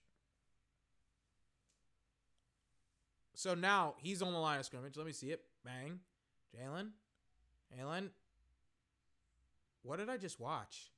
[3.42, 4.96] So now he's on the line of scrimmage.
[4.98, 5.42] Let me see it.
[5.66, 6.00] Bang.
[6.56, 6.90] Jaylon.
[7.76, 8.10] Jaylon.
[9.82, 10.92] What did I just watch?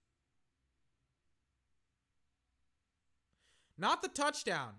[3.78, 4.74] Not the touchdown.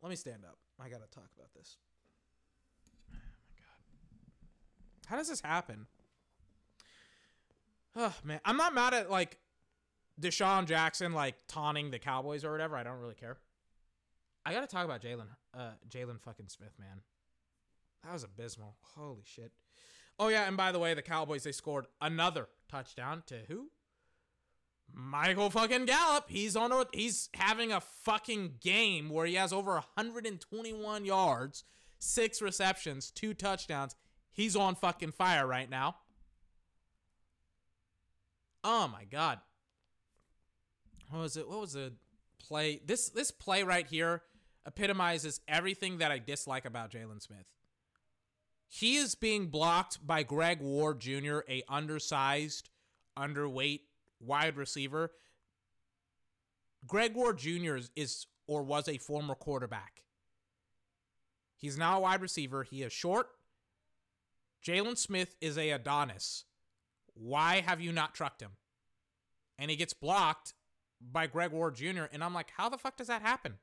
[0.00, 0.56] Let me stand up.
[0.78, 1.78] I gotta talk about this.
[3.10, 5.06] Oh my god.
[5.06, 5.88] How does this happen?
[7.96, 9.36] Oh man, I'm not mad at like
[10.20, 12.76] DeSean Jackson like taunting the Cowboys or whatever.
[12.76, 13.38] I don't really care.
[14.44, 17.00] I gotta talk about Jaylon, uh, Jaylon fucking Smith, man.
[18.04, 18.76] That was abysmal.
[18.96, 19.52] Holy shit.
[20.18, 23.70] Oh yeah, and by the way, the Cowboys they scored another touchdown to who?
[24.92, 26.26] Michael fucking Gallup.
[26.28, 31.64] He's on a he's having a fucking game where he has over 121 yards,
[31.98, 33.94] six receptions, two touchdowns.
[34.30, 35.96] He's on fucking fire right now.
[38.64, 39.38] Oh my god.
[41.10, 41.48] What was it?
[41.48, 41.92] What was the
[42.38, 42.80] play?
[42.84, 44.22] This this play right here
[44.66, 47.46] epitomizes everything that I dislike about Jaylon Smith.
[48.68, 52.70] He is being blocked by Greg Ward Jr., a undersized,
[53.18, 53.80] underweight
[54.18, 55.12] wide receiver.
[56.86, 57.76] Greg Ward Jr.
[57.76, 60.02] is, is or was a former quarterback.
[61.56, 62.64] He's now a wide receiver.
[62.64, 63.28] He is short.
[64.66, 66.44] Jaylon Smith is a Adonis.
[67.14, 68.52] Why have you not trucked him?
[69.58, 70.54] And he gets blocked
[71.00, 72.04] by Greg Ward Jr.
[72.12, 73.58] And I'm like, how the fuck does that happen?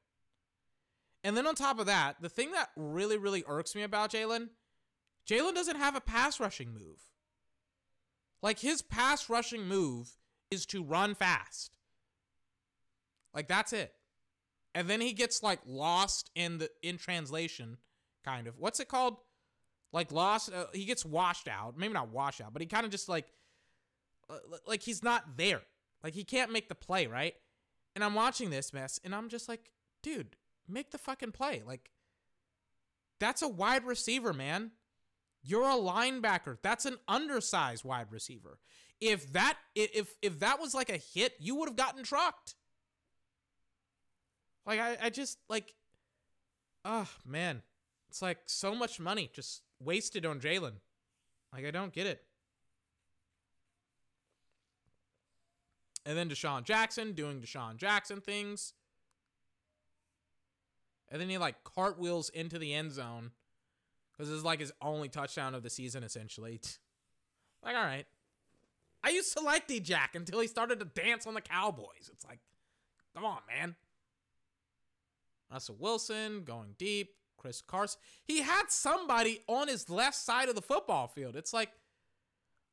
[1.24, 4.50] And then on top of that, the thing that really, really irks me about Jaylon,
[5.28, 7.02] Jaylon doesn't have a pass rushing move.
[8.42, 10.12] Like his pass rushing move
[10.50, 11.72] is to run fast.
[13.34, 13.94] Like that's it.
[14.74, 17.78] And then he gets like lost in the in translation
[18.24, 18.58] kind of.
[18.58, 19.18] What's it called?
[19.92, 21.78] Like lost uh, he gets washed out.
[21.78, 23.26] Maybe not washed out, but he kind of just like
[24.30, 24.38] uh,
[24.68, 25.62] like he's not there.
[26.04, 27.34] Like he can't make the play, right?
[27.96, 29.72] And I'm watching this mess and I'm just like,
[30.02, 30.36] dude,
[30.70, 31.62] make the fucking play.
[31.66, 31.92] Like
[33.20, 34.72] that's a wide receiver, man.
[35.42, 36.58] You're a linebacker.
[36.62, 38.60] That's an undersized wide receiver.
[39.00, 42.56] If that if if that was like a hit, you would have gotten trucked.
[44.66, 45.76] Like I, I just like
[46.86, 47.62] oh man.
[48.10, 50.74] It's like so much money just wasted on Jaylon.
[51.54, 52.24] Like I don't get it.
[56.06, 58.74] And then DeSean Jackson doing DeSean Jackson things.
[61.12, 63.32] And then he like cartwheels into the end zone.
[64.12, 66.60] Because it's like his only touchdown of the season, essentially.
[67.62, 68.06] Like, all right.
[69.04, 72.10] I used to like D Jack until he started to dance on the Cowboys.
[72.10, 72.40] It's like,
[73.14, 73.76] come on, man.
[75.52, 77.10] Russell Wilson going deep.
[77.40, 78.00] Chris Carson.
[78.26, 81.36] He had somebody on his left side of the football field.
[81.36, 81.70] It's like,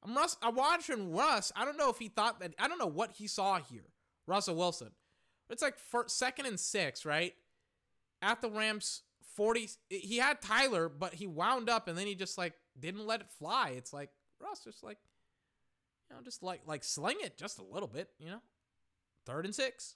[0.05, 0.37] I'm Russ.
[0.43, 1.53] I'm watching Russ.
[1.57, 2.55] I don't know if he thought that.
[2.59, 3.87] I don't know what he saw here.
[4.27, 4.91] Russell Wilson.
[5.49, 7.35] It's like first, second and six, right?
[8.27, 9.03] At the Rams
[9.37, 9.71] 40.
[9.89, 13.31] He had Tyler, but he wound up and then he just like didn't let it
[13.39, 13.75] fly.
[13.77, 14.99] It's like Russ just like,
[16.11, 18.41] you know, just like like sling it just a little bit, you know.
[19.27, 19.95] Third and six.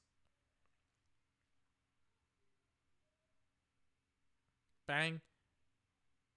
[4.86, 5.20] Bang.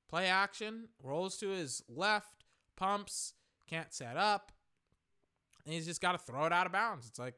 [0.09, 0.87] Play action.
[1.03, 2.43] Rolls to his left.
[2.75, 3.33] Pumps.
[3.69, 4.51] Can't set up.
[5.63, 7.07] And he's just got to throw it out of bounds.
[7.07, 7.35] It's like,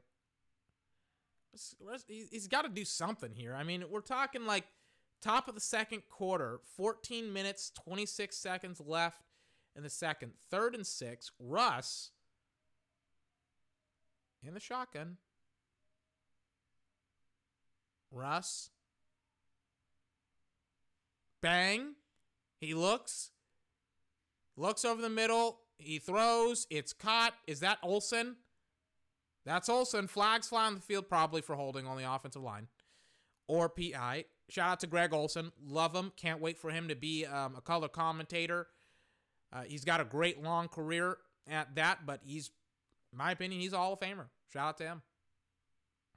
[2.07, 3.55] he's got to do something here.
[3.55, 4.65] I mean, we're talking like
[5.21, 9.23] top of the second quarter, 14 minutes, 26 seconds left
[9.75, 10.31] in the second.
[10.49, 11.31] Third and six.
[11.39, 12.11] Russ
[14.43, 15.17] in the shotgun.
[18.11, 18.69] Russ.
[21.41, 21.95] Bang.
[22.59, 23.31] He looks.
[24.57, 25.59] Looks over the middle.
[25.77, 26.65] He throws.
[26.69, 27.33] It's caught.
[27.45, 28.37] Is that Olsen?
[29.45, 30.07] That's Olsen.
[30.07, 32.67] Flags fly on the field, probably for holding on the offensive line.
[33.47, 34.25] Or PI.
[34.49, 35.51] Shout out to Greg Olsen.
[35.63, 36.11] Love him.
[36.17, 38.67] Can't wait for him to be um, a color commentator.
[39.53, 41.17] Uh, he's got a great long career
[41.47, 42.49] at that, but he's,
[43.11, 44.25] in my opinion, he's a Hall of Famer.
[44.51, 45.01] Shout out to him.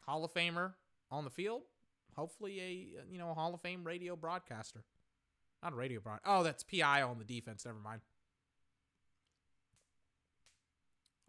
[0.07, 0.73] Hall of Famer
[1.11, 1.63] on the field.
[2.17, 4.83] Hopefully, a you know a Hall of Fame radio broadcaster.
[5.63, 6.21] Not a radio broad.
[6.25, 7.65] Oh, that's PI on the defense.
[7.65, 8.01] Never mind.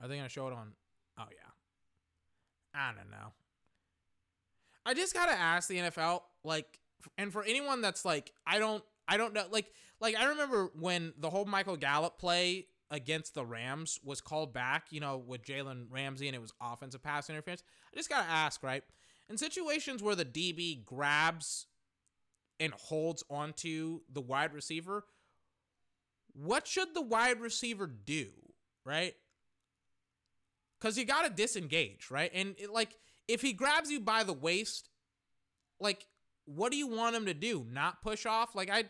[0.02, 0.72] Are they gonna show it on?
[1.18, 1.49] Oh yeah.
[2.74, 3.34] I don't know.
[4.86, 6.80] I just gotta ask the NFL, like,
[7.18, 11.14] and for anyone that's like, I don't, I don't know, like, like I remember when
[11.18, 15.86] the whole Michael Gallup play against the Rams was called back, you know, with Jalen
[15.90, 17.64] Ramsey and it was offensive pass interference.
[17.94, 18.84] I just gotta ask, right?
[19.30, 21.68] In situations where the DB grabs
[22.60, 25.06] and holds onto the wide receiver,
[26.34, 28.28] what should the wide receiver do,
[28.86, 29.14] right?
[30.80, 32.32] Because you got to disengage, right?
[32.34, 32.96] And it, like,
[33.28, 34.90] if he grabs you by the waist,
[35.80, 36.06] like,
[36.46, 37.66] what do you want him to do?
[37.70, 38.56] Not push off?
[38.56, 38.86] Like, I,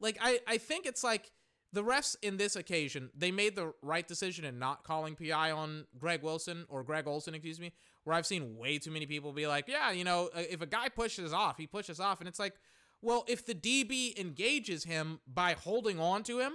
[0.00, 1.30] like, I, I think it's like
[1.72, 5.86] the refs in this occasion they made the right decision in not calling PI on
[5.98, 7.72] Greg Wilson or Greg Olsen, excuse me.
[8.04, 10.66] Where I've seen way too many people be like, yeah, you know, uh, if a
[10.66, 12.54] guy pushes off, he pushes off, and it's like,
[13.02, 16.54] well, if the DB engages him by holding on to him,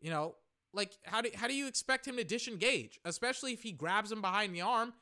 [0.00, 0.36] you know,
[0.72, 4.20] like how do how do you expect him to disengage, especially if he grabs him
[4.20, 4.92] behind the arm,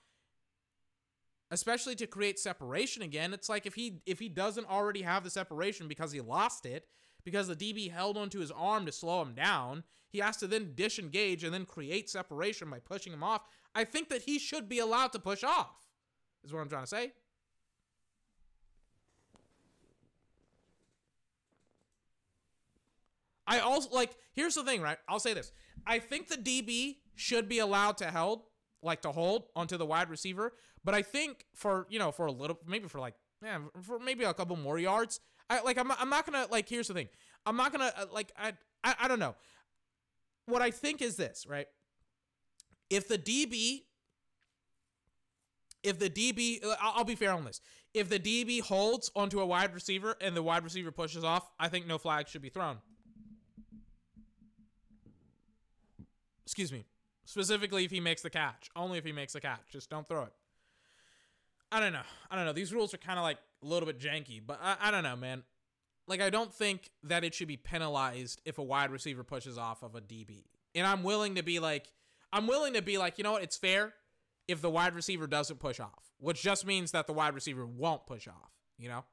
[1.50, 3.34] especially to create separation again?
[3.34, 6.86] It's like if he if he doesn't already have the separation because he lost it
[7.24, 10.72] because the DB held onto his arm to slow him down, he has to then
[10.74, 13.42] disengage and then create separation by pushing him off.
[13.74, 15.74] I think that he should be allowed to push off.
[16.44, 17.12] Is what I'm trying to say.
[23.46, 24.98] I also like here's the thing, right?
[25.08, 25.52] I'll say this.
[25.86, 28.42] I think the DB should be allowed to held
[28.82, 30.52] like to hold onto the wide receiver,
[30.84, 34.24] but I think for, you know, for a little maybe for like yeah, for maybe
[34.24, 35.20] a couple more yards,
[35.50, 37.08] I like I'm I'm not going to like here's the thing.
[37.44, 38.52] I'm not going to uh, like I,
[38.82, 39.34] I I don't know.
[40.46, 41.66] What I think is this, right?
[42.88, 43.82] If the DB
[45.86, 47.60] if the DB, uh, I'll, I'll be fair on this.
[47.94, 51.68] If the DB holds onto a wide receiver and the wide receiver pushes off, I
[51.68, 52.78] think no flag should be thrown.
[56.46, 56.84] Excuse me.
[57.24, 58.70] Specifically, if he makes the catch.
[58.76, 59.60] Only if he makes the catch.
[59.70, 60.32] Just don't throw it.
[61.72, 62.02] I don't know.
[62.30, 62.52] I don't know.
[62.52, 65.16] These rules are kind of like a little bit janky, but I, I don't know,
[65.16, 65.42] man.
[66.06, 69.82] Like, I don't think that it should be penalized if a wide receiver pushes off
[69.82, 70.44] of a DB.
[70.76, 71.90] And I'm willing to be like,
[72.32, 73.42] I'm willing to be like, you know what?
[73.42, 73.94] It's fair
[74.46, 78.06] if the wide receiver doesn't push off, which just means that the wide receiver won't
[78.06, 79.04] push off, you know?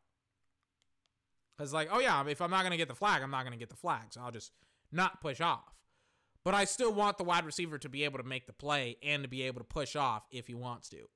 [1.57, 3.53] Because, like, oh, yeah, if I'm not going to get the flag, I'm not going
[3.53, 4.03] to get the flag.
[4.11, 4.51] So I'll just
[4.91, 5.73] not push off.
[6.43, 9.23] But I still want the wide receiver to be able to make the play and
[9.23, 11.07] to be able to push off if he wants to.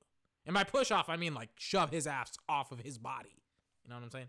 [0.46, 3.36] And by push off, I mean like shove his ass off of his body.
[3.84, 4.28] You know what I'm saying?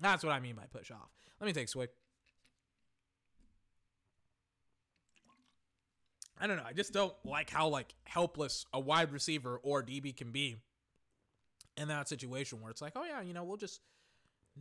[0.00, 1.10] That's what I mean by push off.
[1.40, 1.90] Let me take a swig.
[6.40, 6.64] I don't know.
[6.66, 10.56] I just don't like how like helpless a wide receiver or DB can be
[11.76, 13.80] in that situation where it's like, oh yeah, you know, we'll just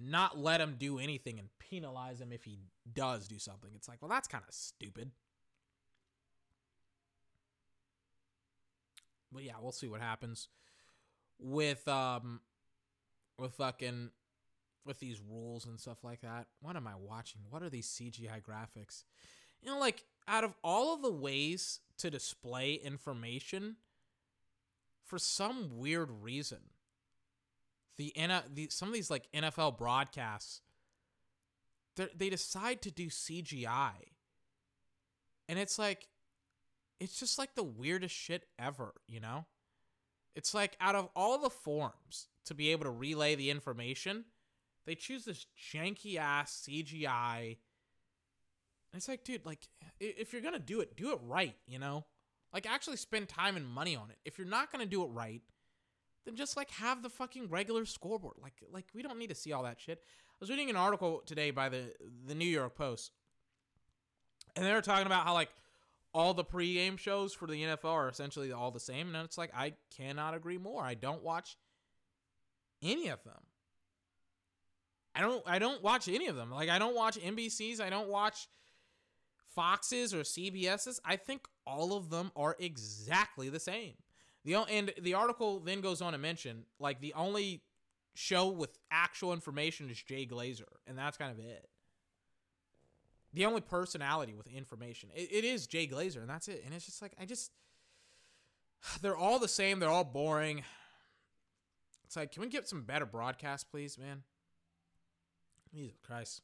[0.02, 2.60] not let him do anything and penalize him if he
[2.94, 3.70] does do something.
[3.76, 5.12] It's like, well, that's kind of stupid.
[9.32, 10.48] But yeah, we'll see what happens
[11.40, 12.42] with um
[13.38, 14.10] with fucking
[14.86, 16.48] with these rules and stuff like that.
[16.62, 17.42] What am I watching?
[17.50, 19.04] What are these CGI graphics?
[19.62, 23.76] You know, like out of all of the ways to display information,
[25.06, 26.60] for some weird reason,
[27.98, 28.14] the,
[28.54, 30.62] the some of these like NFL broadcasts,
[32.16, 33.92] they decide to do CGI,
[35.50, 36.08] and it's like,
[37.00, 39.46] it's just like the weirdest shit ever, you know.
[40.36, 44.26] It's like out of all the forms to be able to relay the information,
[44.86, 47.58] they choose this janky ass CGI.
[48.94, 49.68] And It's like, dude, like
[50.00, 52.06] if you're gonna do it, do it right, you know.
[52.54, 54.18] Like actually spend time and money on it.
[54.26, 55.42] If you're not gonna do it right,
[56.28, 58.36] then just like have the fucking regular scoreboard.
[58.42, 60.04] Like like we don't need to see all that shit.
[60.04, 61.94] I was reading an article today by the
[62.28, 63.12] the New York Post,
[64.56, 65.50] and they were talking about how like
[66.14, 69.52] all the pregame shows for the NFL are essentially all the same, and it's like
[69.56, 70.84] I cannot agree more.
[70.84, 71.56] I don't watch
[72.84, 73.42] any of them.
[75.16, 76.52] I don't I don't watch any of them.
[76.52, 78.50] Like I don't watch NBC's, I don't watch
[79.56, 81.00] Fox's or CBS's.
[81.06, 83.94] I think all of them are exactly the same.
[84.48, 87.64] The and the article then goes on to mention like the only
[88.14, 91.68] show with actual information is Jay Glazer, and that's kind of it.
[93.34, 96.64] The only personality with information it, it is Jay Glazer, and that's it.
[96.66, 97.52] And it's just like I just
[99.02, 99.82] they're all the same.
[99.82, 100.64] They're all boring.
[102.06, 104.24] It's like, can we get some better broadcast, please, man?
[105.76, 106.42] Jesus Christ.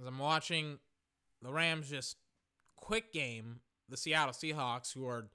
[0.00, 0.78] As I'm watching
[1.42, 2.16] the Rams just
[2.76, 5.28] quick game the Seattle Seahawks, who are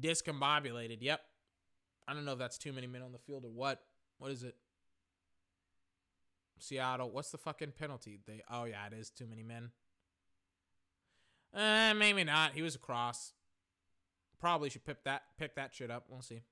[0.00, 0.98] discombobulated.
[1.00, 1.20] Yep.
[2.06, 3.82] I don't know if that's too many men on the field or what.
[4.18, 4.56] What is it?
[6.58, 7.10] Seattle.
[7.10, 8.18] What's the fucking penalty?
[8.26, 8.42] They.
[8.50, 9.70] Oh yeah, it is too many men.
[11.54, 12.52] Uh, maybe not.
[12.52, 13.32] He was across.
[14.40, 16.06] Probably should pick that pick that shit up.
[16.08, 16.42] We'll see.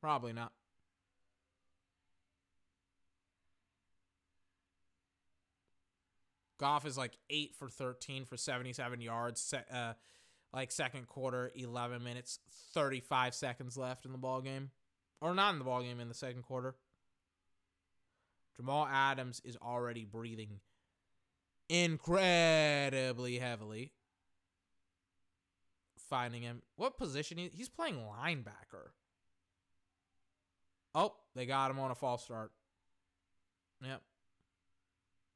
[0.00, 0.52] Probably not.
[6.64, 9.52] Goff is like eight for thirteen for seventy-seven yards.
[9.70, 9.92] Uh,
[10.50, 12.38] like second quarter, eleven minutes,
[12.72, 14.70] thirty-five seconds left in the ball game,
[15.20, 16.74] or not in the ball game in the second quarter.
[18.56, 20.60] Jamal Adams is already breathing
[21.68, 23.92] incredibly heavily.
[26.08, 26.62] Finding him.
[26.76, 27.36] What position?
[27.36, 28.92] He, he's playing linebacker.
[30.94, 32.52] Oh, they got him on a false start.
[33.84, 34.00] Yep.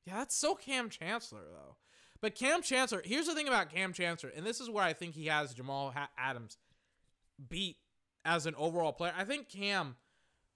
[0.08, 1.76] Yeah, that's so Kam Chancellor, though.
[2.22, 5.14] But Kam Chancellor, here's the thing about Kam Chancellor, and this is where I think
[5.14, 6.56] he has Jamal Adams
[7.46, 7.76] beat
[8.24, 9.12] as an overall player.
[9.16, 9.96] I think Cam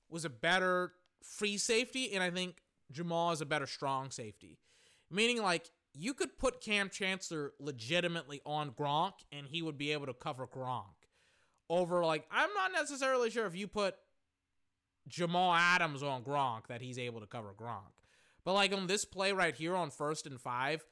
[0.09, 4.59] was a better free safety, and I think Jamal is a better strong safety.
[5.11, 10.07] Meaning, like, you could put Kam Chancellor legitimately on Gronk, and he would be able
[10.07, 10.87] to cover Gronk.
[11.69, 13.97] Over, like, I'm not necessarily sure if you put
[15.07, 18.02] Jamal Adams on Gronk that he's able to cover Gronk.
[18.45, 20.85] But like on this play right here on first and five,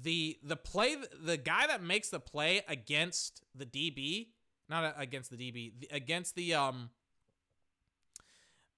[0.00, 4.28] the the play the guy that makes the play against the DB,
[4.68, 6.90] not against the DB, against the um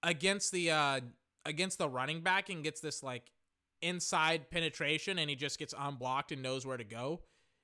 [0.02, 1.00] against the uh
[1.44, 3.32] against the running back and gets this like
[3.80, 7.20] inside penetration and he just gets unblocked and knows where to go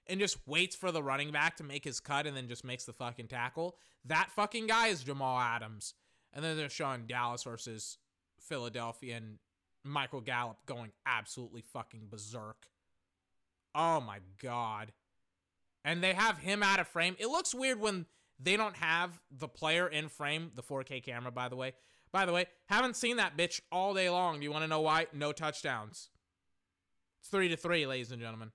[0.06, 2.84] and just waits for the running back to make his cut and then just makes
[2.84, 3.76] the fucking tackle.
[4.04, 5.94] That fucking guy is Jamal Adams.
[6.32, 7.98] And then they're showing Dallas versus
[8.40, 9.38] Philadelphia and
[9.84, 12.66] Michael Gallup going absolutely fucking berserk.
[13.74, 14.92] Oh my god.
[15.84, 17.16] And they have him out of frame.
[17.18, 18.06] It looks weird when
[18.40, 21.74] they don't have the player in frame, the 4K camera, by the way.
[22.10, 24.38] By the way, haven't seen that bitch all day long.
[24.38, 25.08] Do you want to know why?
[25.12, 26.10] No touchdowns.
[27.20, 28.52] It's three to three, ladies and gentlemen.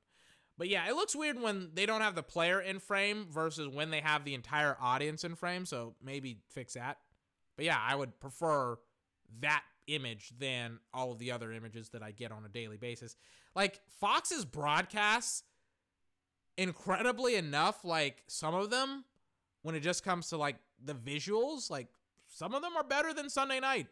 [0.58, 3.92] But yeah, it looks weird when they don't have the player in frame versus when
[3.92, 5.66] they have the entire audience in frame.
[5.66, 6.98] So maybe fix that.
[7.56, 8.78] But yeah, I would prefer
[9.42, 9.64] that
[9.96, 13.16] image than all of the other images that I get on a daily basis.
[13.56, 15.44] Like Fox's broadcasts,
[16.58, 19.06] incredibly enough, like some of them,
[19.62, 21.88] when it just comes to like the visuals, like
[22.28, 23.88] some of them are better than Sunday night.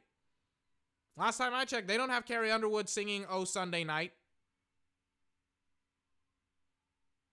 [1.18, 4.12] Last time I checked, they don't have Carrie Underwood singing Oh Sunday Night.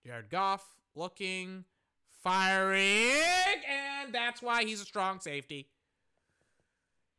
[0.03, 0.63] Jared Goff
[0.95, 1.65] looking,
[2.23, 3.11] firing,
[3.69, 5.67] and that's why he's a strong safety.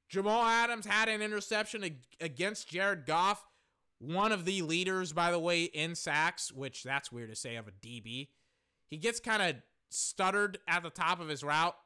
[0.08, 3.44] Jamal Adams had an interception ag- against Jared Goff,
[3.98, 7.66] one of the leaders, by the way, in sacks, which that's weird to say of
[7.66, 8.28] a DB.
[8.88, 9.56] He gets kind of
[9.88, 11.76] stuttered at the top of his route,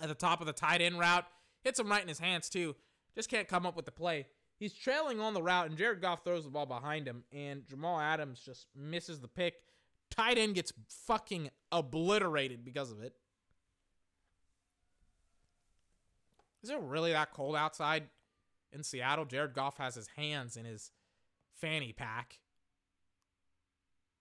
[0.00, 1.26] at the top of the tight end route.
[1.62, 2.76] Hits him right in his hands, too.
[3.14, 4.26] Just can't come up with the play.
[4.58, 8.00] He's trailing on the route, and Jared Goff throws the ball behind him, and Jamal
[8.00, 9.54] Adams just misses the pick.
[10.10, 10.72] Tight end gets
[11.06, 13.14] fucking obliterated because of it.
[16.64, 18.04] Is it really that cold outside
[18.72, 19.26] in Seattle?
[19.26, 20.92] Jared Goff has his hands in his
[21.60, 22.38] fanny pack.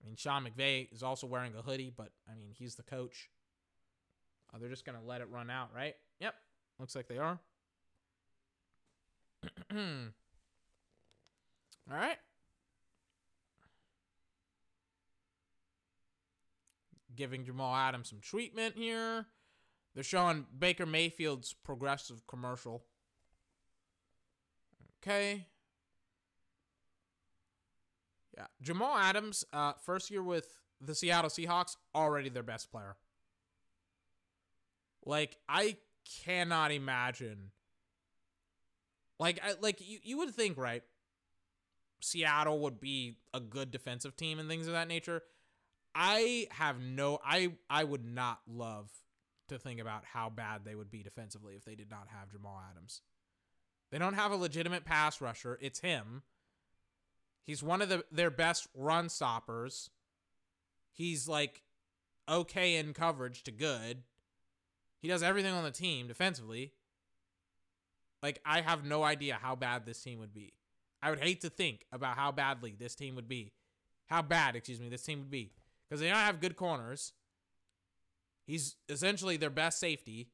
[0.02, 3.30] I mean, Sean McVay is also wearing a hoodie, but I mean, he's the coach.
[4.54, 5.96] Oh, they're just going to let it run out, right?
[6.20, 6.36] Yep.
[6.80, 7.40] Looks like they are.
[9.74, 9.78] All
[11.90, 12.18] right.
[17.16, 19.28] Giving Jamal Adams some treatment here.
[19.94, 22.84] They're showing Baker Mayfield's progressive commercial.
[25.02, 25.48] Okay.
[28.36, 28.48] Yeah.
[28.62, 32.96] Jamal Adams, uh, first year with the Seattle Seahawks, already their best player.
[35.06, 35.78] Like, I
[36.24, 37.52] cannot imagine.
[39.20, 40.84] Like, I, like you, you would think, right?
[42.02, 45.22] Seattle would be a good defensive team and things of that nature.
[45.96, 48.90] I have no I I would not love
[49.54, 52.62] to think about how bad they would be defensively if they did not have Jamal
[52.70, 53.02] Adams.
[53.92, 55.58] They don't have a legitimate pass rusher.
[55.62, 56.24] It's him.
[57.46, 59.90] He's one of the, their best run stoppers.
[60.92, 61.64] He's like
[62.30, 64.04] okay in coverage to good.
[65.00, 66.72] He does everything on the team defensively.
[68.22, 70.54] Like I have no idea how bad this team would be.
[71.02, 73.52] I would hate to think about how badly this team would be.
[74.06, 75.52] How bad, excuse me, this team would be.
[75.88, 77.12] Because they don't have good corners.
[78.46, 80.30] He's essentially their best safety.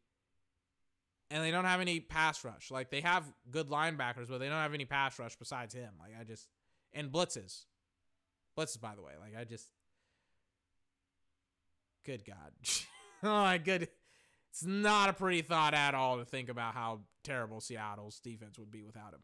[1.31, 2.71] And they don't have any pass rush.
[2.71, 5.93] Like they have good linebackers, but they don't have any pass rush besides him.
[5.99, 6.47] Like I just
[6.91, 7.65] and blitzes.
[8.57, 9.11] Blitzes, by the way.
[9.21, 9.67] Like I just
[12.05, 12.51] Good God.
[13.23, 13.87] oh my good
[14.51, 18.71] It's not a pretty thought at all to think about how terrible Seattle's defense would
[18.71, 19.21] be without him.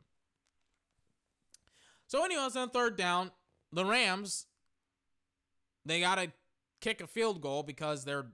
[2.07, 3.31] So, anyways, on third down,
[3.71, 4.45] the Rams
[5.85, 6.31] they got to
[6.81, 8.27] kick a field goal because they're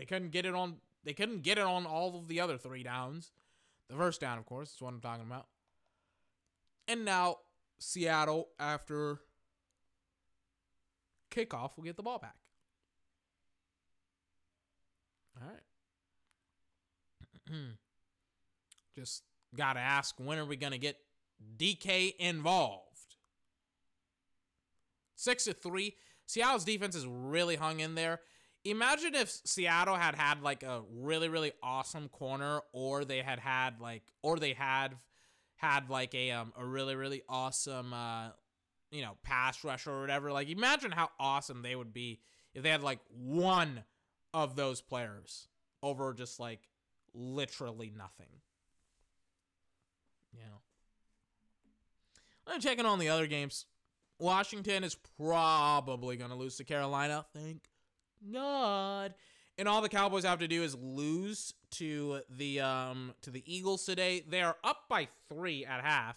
[0.00, 2.82] they couldn't get it on they couldn't get it on all of the other three
[2.82, 3.32] downs.
[3.90, 5.46] The first down, of course, is what I'm talking about.
[6.88, 7.36] And now
[7.78, 9.20] Seattle, after
[11.30, 12.36] kickoff, will get the ball back.
[15.38, 15.60] All right.
[18.94, 19.22] Just
[19.54, 20.96] got to ask when are we going to get
[21.58, 22.86] DK involved?
[25.16, 25.96] Six to three.
[26.26, 28.20] Seattle's defense is really hung in there.
[28.64, 33.80] Imagine if Seattle had had like a really really awesome corner, or they had had
[33.80, 34.96] like, or they had
[35.56, 38.28] had like a um a really really awesome uh
[38.90, 40.32] you know pass rusher or whatever.
[40.32, 42.20] Like imagine how awesome they would be
[42.54, 43.84] if they had like one
[44.34, 45.48] of those players
[45.82, 46.60] over just like
[47.14, 48.26] literally nothing.
[50.32, 50.60] Know.
[52.46, 53.66] I'm checking on the other games.
[54.18, 57.26] Washington is probably going to lose to Carolina.
[57.34, 57.69] Thank
[58.32, 59.14] God.
[59.58, 63.84] And all the Cowboys have to do is lose to the um to the Eagles
[63.84, 64.24] today.
[64.26, 66.16] They are up by three at half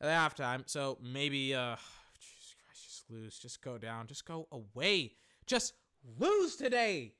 [0.00, 0.62] at halftime.
[0.66, 1.76] So maybe uh
[2.20, 3.38] Jesus Christ, just lose.
[3.38, 4.06] Just go down.
[4.06, 5.14] Just go away.
[5.46, 5.74] Just
[6.18, 7.14] lose today.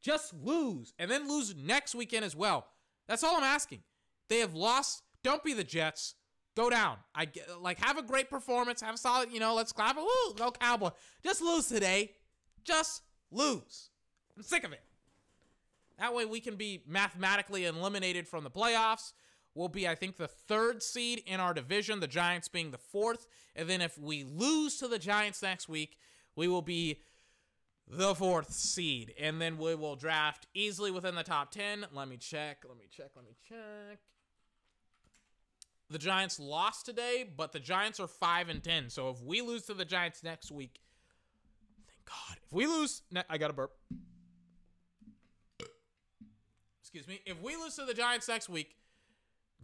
[0.00, 0.92] Just lose.
[0.98, 2.66] And then lose next weekend as well.
[3.08, 3.80] That's all I'm asking.
[4.28, 5.02] They have lost.
[5.22, 6.14] Don't be the Jets.
[6.56, 6.98] Go down.
[7.14, 8.80] I get like have a great performance.
[8.82, 9.96] Have a solid, you know, let's clap.
[9.96, 10.90] Woo, go Cowboy.
[11.24, 12.12] Just lose today.
[12.64, 13.02] Just
[13.32, 13.90] lose.
[14.36, 14.82] I'm sick of it.
[15.98, 19.12] That way we can be mathematically eliminated from the playoffs.
[19.54, 23.26] We'll be, I think, the third seed in our division, the Giants being the fourth.
[23.54, 25.98] And then if we lose to the Giants next week,
[26.34, 27.00] we will be
[27.86, 29.12] the fourth seed.
[29.20, 31.86] And then we will draft easily within the top 10.
[31.92, 32.64] Let me check.
[32.66, 33.10] Let me check.
[33.14, 33.98] Let me check.
[35.90, 38.88] The Giants lost today, but the Giants are 5 and 10.
[38.88, 40.80] So if we lose to the Giants next week,
[42.12, 42.38] God.
[42.44, 43.72] If we lose, I got a burp.
[46.80, 47.20] Excuse me.
[47.24, 48.76] If we lose to the Giants next week,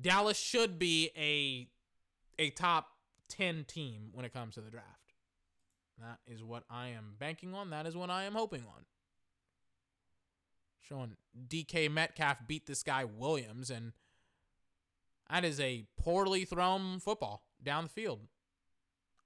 [0.01, 1.69] Dallas should be a
[2.41, 2.89] a top
[3.31, 4.87] 10 team when it comes to the draft.
[5.99, 7.71] That is what I am banking on.
[7.71, 8.85] That is what I am hoping on.
[10.81, 11.17] Showing
[11.49, 13.93] DK Metcalf beat this guy Williams, and
[15.29, 18.21] that is a poorly thrown football down the field.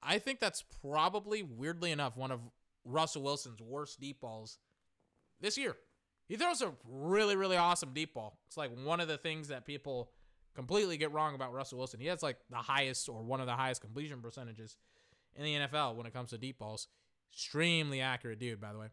[0.02, 2.40] I think that's probably, weirdly enough, one of
[2.84, 4.58] Russell Wilson's worst deep balls
[5.40, 5.76] this year.
[6.28, 8.38] He throws a really, really awesome deep ball.
[8.46, 10.10] It's like one of the things that people
[10.54, 12.00] completely get wrong about Russell Wilson.
[12.00, 14.76] He has like the highest or one of the highest completion percentages
[15.34, 16.88] in the NFL when it comes to deep balls.
[17.32, 18.88] Extremely accurate dude, by the way.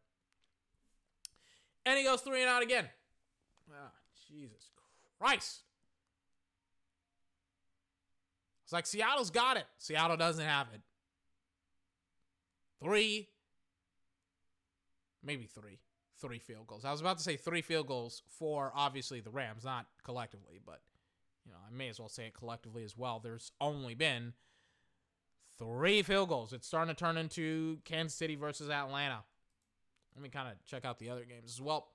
[1.85, 2.85] And he goes three and out again.
[3.71, 3.91] Ah,
[4.27, 4.69] Jesus
[5.19, 5.61] Christ.
[8.63, 9.65] It's like Seattle's got it.
[9.77, 10.81] Seattle doesn't have it.
[12.81, 13.27] Three,
[15.23, 15.79] maybe three,
[16.19, 16.85] three field goals.
[16.85, 20.81] I was about to say three field goals for obviously the Rams, not collectively, but
[21.45, 23.19] you know, I may as well say it collectively as well.
[23.19, 24.33] There's only been
[25.57, 26.53] three field goals.
[26.53, 29.23] It's starting to turn into Kansas City versus Atlanta.
[30.15, 31.87] Let me kind of check out the other games as well.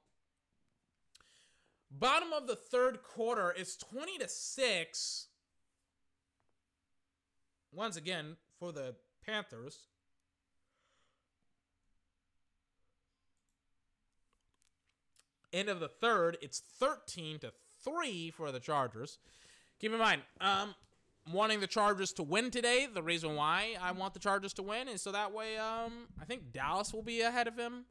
[1.90, 5.28] Bottom of the third quarter is 20 to 6.
[7.72, 8.94] Once again, for the
[9.24, 9.88] Panthers.
[15.54, 17.52] End of the third, it's 13 to
[17.84, 19.18] 3 for the Chargers.
[19.80, 20.74] Keep in mind, um,
[21.24, 22.88] I'm wanting the Chargers to win today.
[22.92, 26.24] The reason why I want the Chargers to win is so that way, um, I
[26.24, 27.84] think Dallas will be ahead of him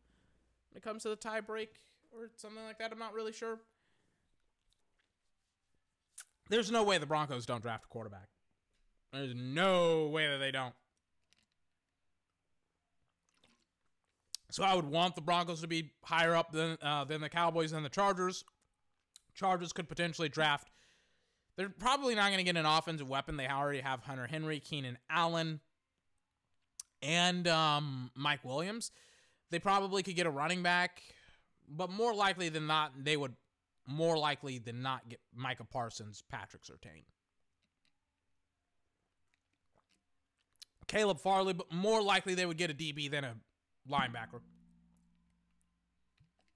[0.72, 1.78] when it comes to the tie break
[2.12, 2.92] or something like that.
[2.92, 3.60] I'm not really sure.
[6.50, 8.28] There's no way the Broncos don't draft a quarterback.
[9.14, 10.74] There's no way that they don't.
[14.54, 17.72] So I would want the Broncos to be higher up than uh, than the Cowboys
[17.72, 18.46] and the Chargers.
[19.34, 20.70] Chargers could potentially draft.
[21.56, 23.36] They're probably not going to get an offensive weapon.
[23.36, 25.60] They already have Hunter Henry, Keenan Allen,
[27.02, 28.92] and um, Mike Williams.
[29.50, 31.02] They probably could get a running back,
[31.68, 33.34] but more likely than not, they would
[33.88, 37.06] more likely than not get Micah Parsons, Patrick Surtain.
[40.86, 43.34] Caleb Farley, but more likely they would get a DB than a
[43.90, 44.42] linebacker.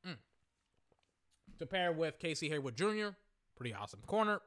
[0.08, 0.18] Mm.
[1.60, 3.10] To pair with Casey Hayward Jr.,
[3.56, 4.42] pretty awesome corner.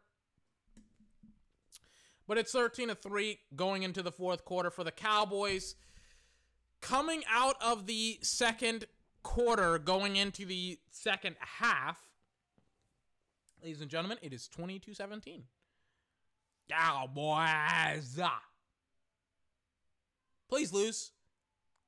[2.26, 5.74] But it's 13 to 3 going into the fourth quarter for the Cowboys.
[6.80, 8.86] Coming out of the second
[9.22, 11.98] quarter going into the second half.
[13.62, 15.42] Ladies and gentlemen, it is 22 17.
[16.70, 18.18] Cowboys.
[20.48, 21.12] Please lose.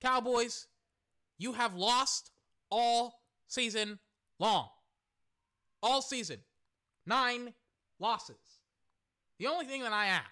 [0.01, 0.67] Cowboys,
[1.43, 2.31] you have lost
[2.71, 3.99] all season
[4.39, 4.69] long.
[5.83, 6.39] All season.
[7.05, 7.53] Nine
[7.99, 8.61] losses.
[9.39, 10.27] The only thing that I ask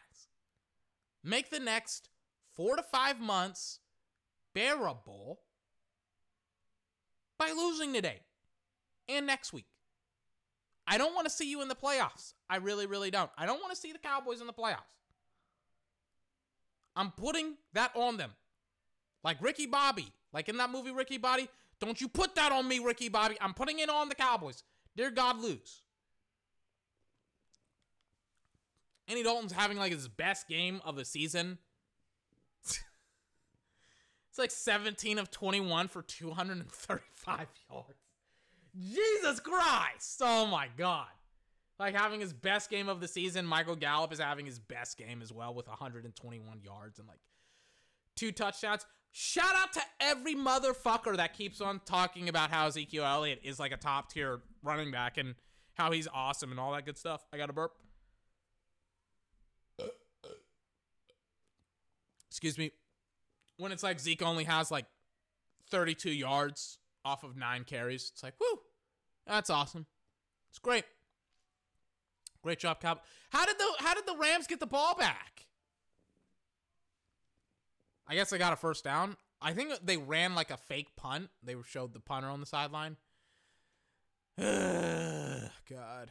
[1.24, 2.08] make the next
[2.54, 3.80] four to five months
[4.54, 5.40] bearable
[7.38, 8.20] by losing today
[9.08, 9.66] and next week.
[10.86, 12.34] I don't want to see you in the playoffs.
[12.48, 13.30] I really, really don't.
[13.36, 14.76] I don't want to see the Cowboys in the playoffs.
[16.96, 18.30] I'm putting that on them.
[19.22, 21.48] Like Ricky Bobby, like in that movie Ricky Bobby.
[21.80, 23.36] Don't you put that on me, Ricky Bobby.
[23.40, 24.62] I'm putting it on the Cowboys.
[24.96, 25.82] Dear God, lose.
[29.08, 31.58] Andy Dalton's having like his best game of the season.
[32.64, 37.38] it's like 17 of 21 for 235
[37.70, 37.88] yards.
[38.78, 40.20] Jesus Christ.
[40.22, 41.08] Oh my God.
[41.78, 43.46] Like having his best game of the season.
[43.46, 47.20] Michael Gallup is having his best game as well with 121 yards and like
[48.14, 48.84] two touchdowns.
[49.12, 53.72] Shout out to every motherfucker that keeps on talking about how Ezekiel Elliott is like
[53.72, 55.34] a top tier running back and
[55.74, 57.24] how he's awesome and all that good stuff.
[57.32, 57.72] I got a burp.
[62.28, 62.70] Excuse me.
[63.56, 64.86] When it's like Zeke only has like
[65.70, 68.60] 32 yards off of nine carries, it's like, whoo,
[69.26, 69.86] that's awesome.
[70.50, 70.84] It's great.
[72.42, 72.98] Great job, Cow.
[73.30, 75.46] How did the How did the Rams get the ball back?
[78.10, 79.16] I guess they got a first down.
[79.40, 81.30] I think they ran like a fake punt.
[81.44, 82.96] They showed the punter on the sideline.
[84.36, 86.10] God.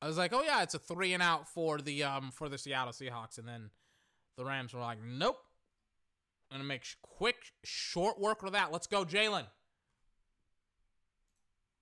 [0.00, 2.56] I was like, oh yeah, it's a three and out for the um for the
[2.56, 3.70] Seattle Seahawks, and then
[4.36, 5.38] the Rams were like, nope.
[6.52, 8.70] I'm gonna make quick, short work of that.
[8.70, 9.46] Let's go, Jalen.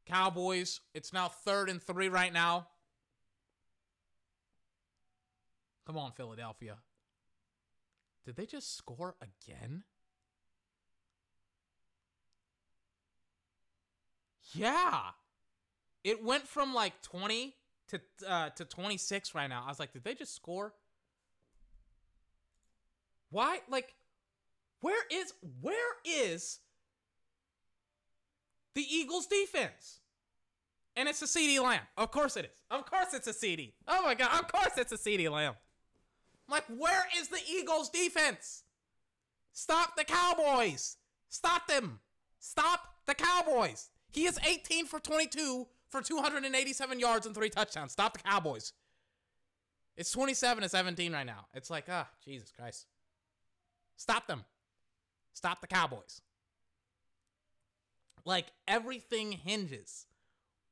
[0.06, 0.80] Cowboys.
[0.94, 2.68] It's now third and three right now.
[5.88, 6.76] Come on, Philadelphia.
[8.26, 9.84] Did they just score again?
[14.52, 15.00] Yeah.
[16.04, 17.54] It went from like 20
[17.88, 19.62] to uh, to 26 right now.
[19.64, 20.74] I was like, did they just score?
[23.30, 23.60] Why?
[23.70, 23.94] Like,
[24.82, 26.58] where is where is
[28.74, 30.00] the Eagles defense?
[30.96, 31.80] And it's a CeeDee Lamb.
[31.96, 32.60] Of course it is.
[32.70, 33.72] Of course it's a CeeDee.
[33.86, 35.54] Oh my god, of course it's a CeeDee Lamb.
[36.48, 38.64] Like, where is the Eagles defense?
[39.52, 40.96] Stop the Cowboys.
[41.28, 42.00] Stop them.
[42.38, 43.88] Stop the Cowboys.
[44.10, 47.92] He is 18 for 22 for 287 yards and three touchdowns.
[47.92, 48.72] Stop the Cowboys.
[49.96, 51.46] It's 27 to 17 right now.
[51.54, 52.86] It's like, ah, Jesus Christ.
[53.96, 54.44] Stop them.
[55.32, 56.20] Stop the Cowboys.
[58.24, 60.06] Like, everything hinges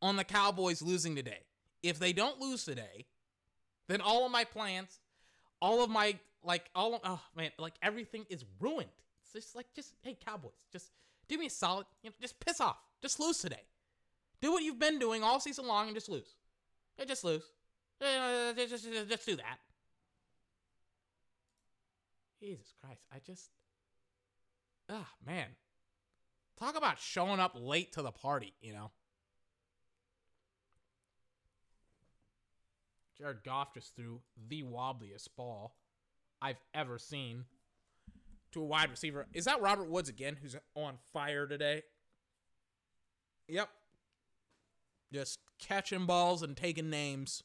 [0.00, 1.40] on the Cowboys losing today.
[1.82, 3.06] If they don't lose today,
[3.88, 5.00] then all of my plans,
[5.60, 8.88] all of my, like, all of, oh man, like, everything is ruined.
[9.22, 10.90] It's just like, just, hey, Cowboys, just
[11.28, 12.78] do me a solid, you know, just piss off.
[13.02, 13.62] Just lose today.
[14.40, 16.34] Do what you've been doing all season long and just lose.
[16.98, 17.42] Yeah, just lose.
[18.00, 19.58] Yeah, just, just, just, do that.
[22.40, 23.50] Jesus Christ, I just.
[24.88, 25.46] Ah, man.
[26.58, 28.90] Talk about showing up late to the party, you know?
[33.18, 35.76] Jared Goff just threw the wobbliest ball
[36.40, 37.44] I've ever seen
[38.52, 39.26] to a wide receiver.
[39.32, 41.82] Is that Robert Woods again who's on fire today?
[43.48, 43.68] Yep.
[45.12, 47.42] Just catching balls and taking names.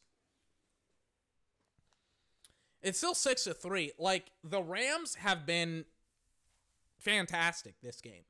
[2.82, 3.92] It's still 6 to 3.
[4.00, 5.86] Like the Rams have been
[6.98, 8.24] fantastic this game.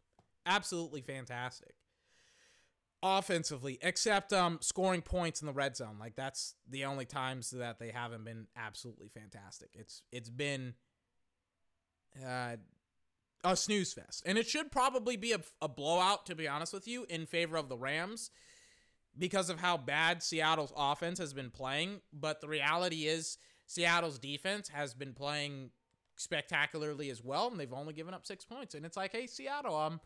[0.46, 1.76] Absolutely fantastic.
[3.04, 5.98] Offensively, except um scoring points in the red zone.
[6.00, 9.70] Like that's the only times that they haven't been absolutely fantastic.
[9.74, 10.76] It's it's been
[12.24, 12.58] uh
[13.44, 14.24] a snooze fest.
[14.26, 17.58] And it should probably be a, a blowout, to be honest with you, in favor
[17.58, 18.30] of the Rams
[19.18, 22.02] because of how bad Seattle's offense has been playing.
[22.14, 25.72] But the reality is, Seattle's defense has been playing
[26.16, 28.76] spectacularly as well, and they've only given up six points.
[28.76, 30.00] And it's like, hey, Seattle, um,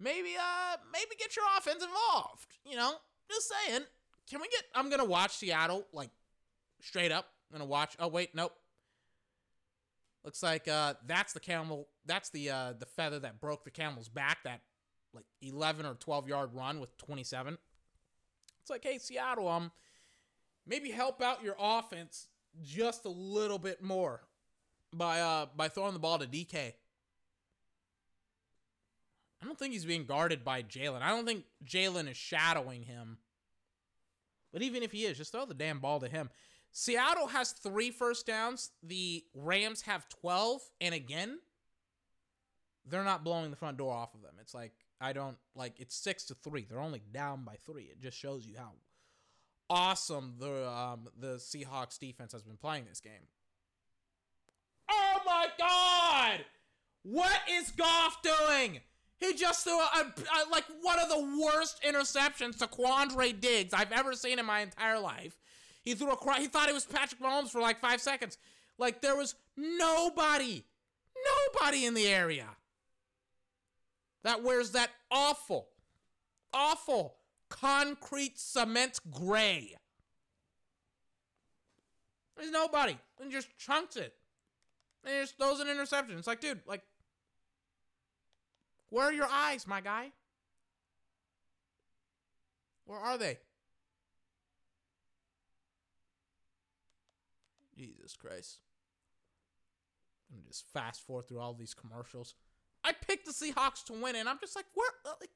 [0.00, 2.56] maybe, uh, maybe get your offense involved.
[2.64, 2.94] You know,
[3.30, 3.82] just saying.
[4.28, 4.62] Can we get?
[4.74, 6.10] I'm gonna watch Seattle like
[6.80, 7.26] straight up.
[7.50, 7.96] I'm gonna watch.
[7.98, 8.52] Oh wait, nope.
[10.24, 11.88] Looks like uh, that's the camel.
[12.06, 14.38] That's the uh, the feather that broke the camel's back.
[14.44, 14.60] That
[15.12, 17.58] like 11 or 12 yard run with 27.
[18.60, 19.72] It's like, hey, Seattle, um,
[20.66, 22.28] maybe help out your offense
[22.62, 24.22] just a little bit more
[24.92, 26.74] by uh by throwing the ball to DK.
[29.46, 31.02] Don't think he's being guarded by Jalen.
[31.02, 33.18] I don't think Jalen is shadowing him.
[34.52, 36.30] But even if he is, just throw the damn ball to him.
[36.72, 38.70] Seattle has three first downs.
[38.82, 40.60] The Rams have 12.
[40.80, 41.38] And again,
[42.86, 44.34] they're not blowing the front door off of them.
[44.40, 46.66] It's like, I don't, like, it's six to three.
[46.68, 47.84] They're only down by three.
[47.84, 48.72] It just shows you how
[49.70, 53.28] awesome the um, the Seahawks defense has been playing this game.
[54.90, 56.44] Oh my God!
[57.04, 58.80] What is Goff doing?
[59.20, 63.74] He just threw a, a, a- like one of the worst interceptions to Quandre Diggs
[63.74, 65.36] I've ever seen in my entire life.
[65.82, 66.38] He threw a.
[66.40, 68.38] He thought it was Patrick Mahomes for like five seconds.
[68.78, 70.64] Like there was nobody,
[71.54, 72.46] nobody in the area
[74.24, 75.68] that wears that awful,
[76.54, 77.16] awful
[77.50, 79.76] concrete cement gray.
[82.36, 82.96] There's nobody.
[83.20, 84.14] And just chunks it.
[85.04, 86.16] And just throws an interception.
[86.16, 86.82] It's like, dude, like,
[88.90, 90.12] where are your eyes, my guy?
[92.84, 93.38] Where are they?
[97.76, 98.58] Jesus Christ.
[100.32, 102.34] I'm just fast forward through all these commercials.
[102.84, 105.30] I picked the Seahawks to win, and I'm just like, where, uh, like,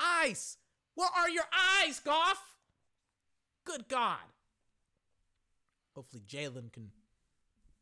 [0.00, 0.56] eyes?
[0.94, 1.44] Where are your
[1.82, 2.54] eyes, Goff?
[3.64, 4.18] Good God.
[5.94, 6.90] Hopefully, Jalen can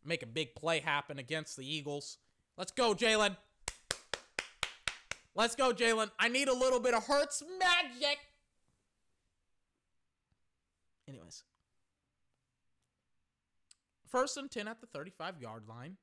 [0.04, 2.18] make a big play happen against the Eagles.
[2.56, 3.36] Let's go, Jalen.
[5.38, 6.10] Let's go, Jalen.
[6.18, 8.18] I need a little bit of Hurts magic.
[11.08, 11.44] Anyways,
[14.10, 15.96] first and 10 at the 35 yard line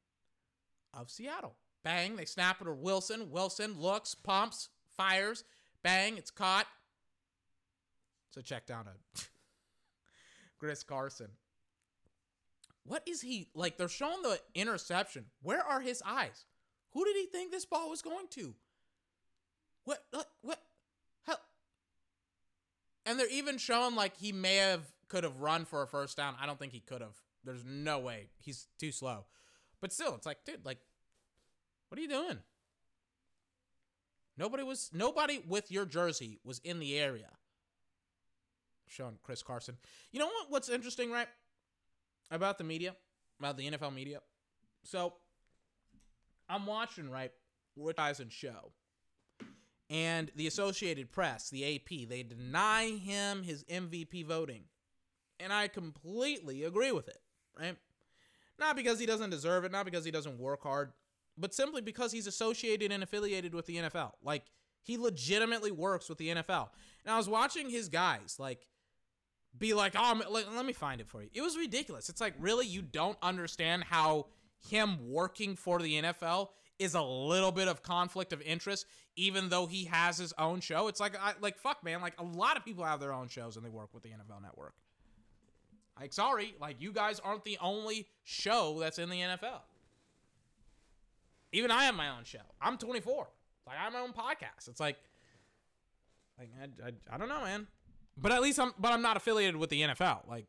[0.93, 1.57] of Seattle.
[1.83, 3.30] Bang, they snap it to Wilson.
[3.30, 5.43] Wilson looks, pumps, fires.
[5.83, 6.65] Bang, it's caught.
[8.31, 9.25] So check down to
[10.57, 11.27] Chris Carson.
[12.85, 13.77] What is he like?
[13.77, 15.25] They're showing the interception.
[15.43, 16.45] Where are his eyes?
[16.93, 18.55] Who did he think this ball was going to?
[19.85, 20.03] What?
[20.11, 20.27] What?
[20.41, 20.59] What?
[21.23, 21.39] Hell.
[23.05, 26.35] And they're even showing like he may have could have run for a first down.
[26.41, 27.15] I don't think he could have.
[27.43, 28.30] There's no way.
[28.39, 29.25] He's too slow.
[29.80, 30.80] But still, it's like, dude, like,
[31.89, 32.39] what are you doing?
[34.38, 37.30] Nobody was nobody with your jersey was in the area.
[38.88, 39.77] Showing Chris Carson.
[40.11, 40.49] You know what?
[40.49, 41.27] What's interesting, right?
[42.31, 42.95] About the media,
[43.39, 44.19] about the NFL media.
[44.83, 45.14] So
[46.49, 47.31] I'm watching, right?
[47.77, 48.72] Rich Eisen show.
[49.89, 54.64] And the Associated Press, the AP, they deny him his MVP voting.
[55.39, 57.19] And I completely agree with it,
[57.59, 57.77] right?
[58.57, 60.93] Not because he doesn't deserve it, not because he doesn't work hard,
[61.38, 64.14] but simply because he's associated and affiliated with the NFL.
[64.23, 64.45] Like,
[64.81, 66.69] he legitimately works with the NFL.
[67.03, 68.67] And I was watching his guys, like,
[69.57, 71.30] be like, oh, let, let me find it for you.
[71.33, 72.09] It was ridiculous.
[72.09, 74.27] It's like, really, you don't understand how
[74.69, 76.49] him working for the NFL
[76.80, 80.88] is a little bit of conflict of interest, even though he has his own show.
[80.88, 82.02] It's like, I, like, fuck, man.
[82.02, 84.42] Like, a lot of people have their own shows and they work with the NFL
[84.42, 84.74] network.
[86.00, 89.62] Like, sorry, like, you guys aren't the only show that's in the NFL.
[91.54, 92.40] Even I have my own show.
[92.62, 93.28] I'm 24.
[93.66, 94.68] Like, I have my own podcast.
[94.68, 94.98] It's like,
[96.38, 97.68] like I, I, I don't know, man.
[98.18, 100.28] But at least I'm, but I'm not affiliated with the NFL.
[100.28, 100.45] Like,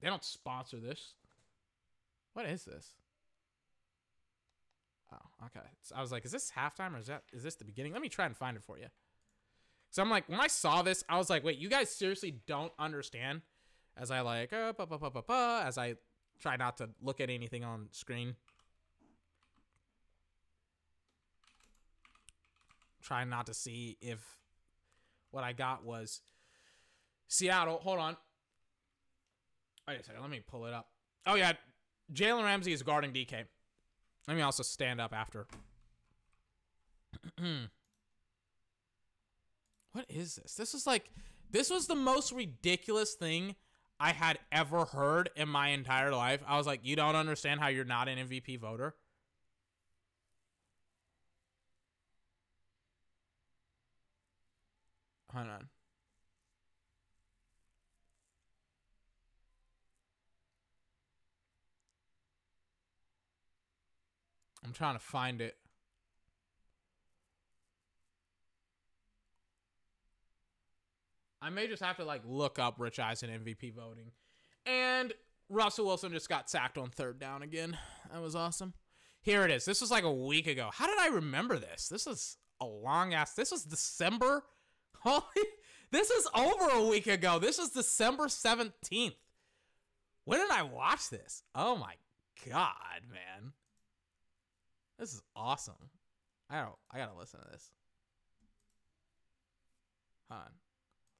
[0.00, 1.14] they don't sponsor this.
[2.34, 2.92] What is this?
[5.46, 5.66] Okay.
[5.82, 7.92] So I was like, is this halftime or is that is this the beginning?
[7.92, 8.86] Let me try and find it for you.
[9.90, 12.72] So I'm like, when I saw this, I was like, wait, you guys seriously don't
[12.78, 13.42] understand?
[13.96, 15.94] As I like, uh, pa, pa, pa, as I
[16.40, 18.34] try not to look at anything on screen.
[23.02, 24.18] Trying not to see if
[25.30, 26.22] what I got was
[27.28, 27.78] Seattle.
[27.82, 28.16] Hold on.
[29.86, 30.22] Wait a second.
[30.22, 30.88] Let me pull it up.
[31.26, 31.52] Oh yeah,
[32.12, 33.44] Jalen Ramsey is guarding DK.
[34.26, 35.46] Let me also stand up after.
[39.92, 40.54] what is this?
[40.54, 41.10] This is like
[41.50, 43.54] this was the most ridiculous thing
[44.00, 46.42] I had ever heard in my entire life.
[46.46, 48.94] I was like, you don't understand how you're not an MVP voter.
[55.32, 55.68] Hold on.
[64.64, 65.56] I'm trying to find it.
[71.42, 74.12] I may just have to like look up Rich Eisen MVP voting.
[74.64, 75.12] And
[75.50, 77.76] Russell Wilson just got sacked on third down again.
[78.10, 78.72] That was awesome.
[79.20, 79.64] Here it is.
[79.66, 80.70] This was like a week ago.
[80.72, 81.88] How did I remember this?
[81.88, 83.34] This is a long ass.
[83.34, 84.44] This was December.
[85.00, 85.46] Holy,
[85.90, 87.38] this is over a week ago.
[87.38, 89.16] This is December 17th.
[90.24, 91.42] When did I watch this?
[91.54, 91.94] Oh my
[92.48, 93.52] god, man.
[95.04, 95.74] This is awesome.
[96.48, 97.70] I don't I gotta listen to this.
[100.30, 100.48] Uh,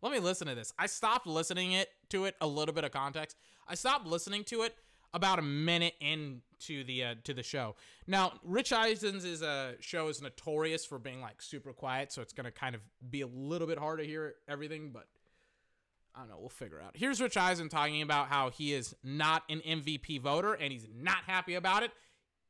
[0.00, 0.72] let me listen to this.
[0.78, 3.36] I stopped listening it to it a little bit of context.
[3.68, 4.74] I stopped listening to it
[5.12, 7.76] about a minute into the uh, to the show.
[8.06, 12.32] Now, Rich Eisen's is a show is notorious for being like super quiet, so it's
[12.32, 12.80] gonna kind of
[13.10, 15.08] be a little bit hard to hear everything, but
[16.14, 16.38] I don't know.
[16.38, 16.92] We'll figure out.
[16.96, 21.24] Here's Rich Eisen talking about how he is not an MVP voter and he's not
[21.26, 21.90] happy about it,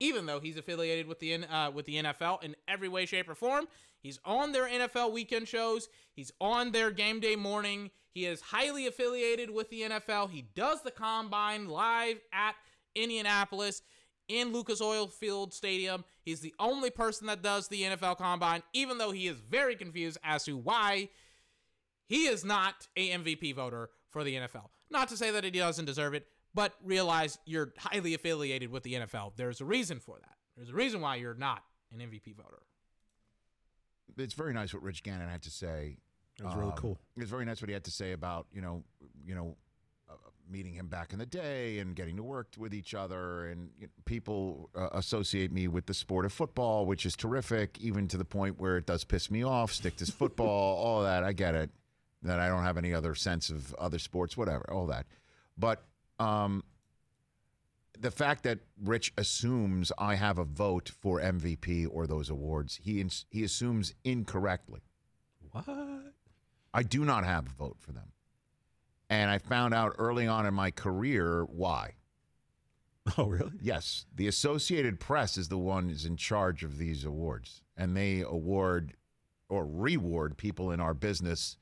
[0.04, 3.34] even though he's affiliated with the uh, with the NFL in every way, shape, or
[3.34, 3.66] form.
[4.00, 5.88] He's on their NFL weekend shows.
[6.12, 7.90] He's on their game day morning.
[8.12, 10.30] He is highly affiliated with the NFL.
[10.30, 12.54] He does the combine live at
[12.94, 13.82] Indianapolis
[14.28, 16.04] in Lucas Oil Field Stadium.
[16.22, 20.18] He's the only person that does the NFL combine, even though he is very confused
[20.22, 21.08] as to why
[22.06, 24.68] he is not a MVP voter for the NFL.
[24.90, 28.94] Not to say that he doesn't deserve it, but realize you're highly affiliated with the
[28.94, 29.32] NFL.
[29.36, 30.34] There's a reason for that.
[30.56, 32.62] There's a reason why you're not an MVP voter.
[34.16, 35.96] It's very nice what Rich Gannon had to say.
[36.38, 36.98] It was really Um, cool.
[37.16, 38.84] It's very nice what he had to say about you know,
[39.24, 39.56] you know,
[40.08, 40.14] uh,
[40.48, 43.46] meeting him back in the day and getting to work with each other.
[43.46, 47.80] And you know, people uh, associate me with the sport of football, which is terrific,
[47.80, 49.72] even to the point where it does piss me off.
[49.72, 51.24] Stick to football, all that.
[51.24, 51.70] I get it.
[52.22, 55.06] That I don't have any other sense of other sports, whatever, all that.
[55.58, 55.84] But
[56.24, 56.64] um,
[57.98, 63.00] the fact that Rich assumes I have a vote for MVP or those awards, he
[63.00, 64.80] ins- he assumes incorrectly.
[65.52, 65.64] What?
[66.72, 68.12] I do not have a vote for them.
[69.08, 71.94] And I found out early on in my career why.
[73.18, 73.52] Oh, really?
[73.60, 78.20] Yes, the Associated Press is the one is in charge of these awards, and they
[78.22, 78.94] award
[79.50, 81.58] or reward people in our business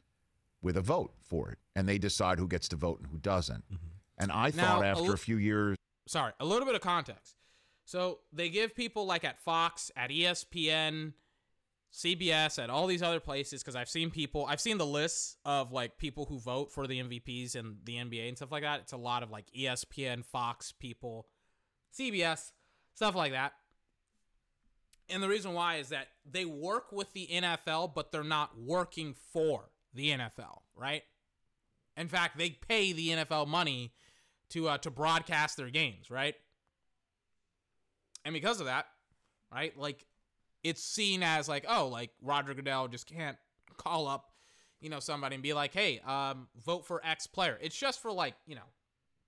[0.63, 3.65] with a vote for it, and they decide who gets to vote and who doesn't.
[4.23, 5.77] And I Now, thought a after li- a few years,
[6.07, 7.37] sorry, a little bit of context.
[7.85, 11.15] So they give people like at Fox, at ESPN,
[11.93, 15.73] CBS, at all these other places because I've seen people, I've seen the lists of
[15.73, 18.81] like people who vote for the MVPs and the NBA and stuff like that.
[18.81, 21.27] It's a lot of like ESPN, Fox people,
[21.99, 22.53] CBS,
[22.95, 23.53] stuff like that.
[25.11, 29.15] And the reason why is that they work with the NFL, but they're not working
[29.33, 31.03] for the NFL, right?
[31.97, 33.93] In fact, they pay the NFL money
[34.53, 36.35] to uh, to broadcast their games, right?
[38.25, 38.87] And because of that,
[39.53, 40.07] right, like
[40.63, 43.37] it's seen as like, oh, like Roger Goodell just can't
[43.77, 44.31] call up,
[44.81, 47.59] you know, somebody and be like, hey, um, vote for X player.
[47.61, 48.63] It's just for like, you know,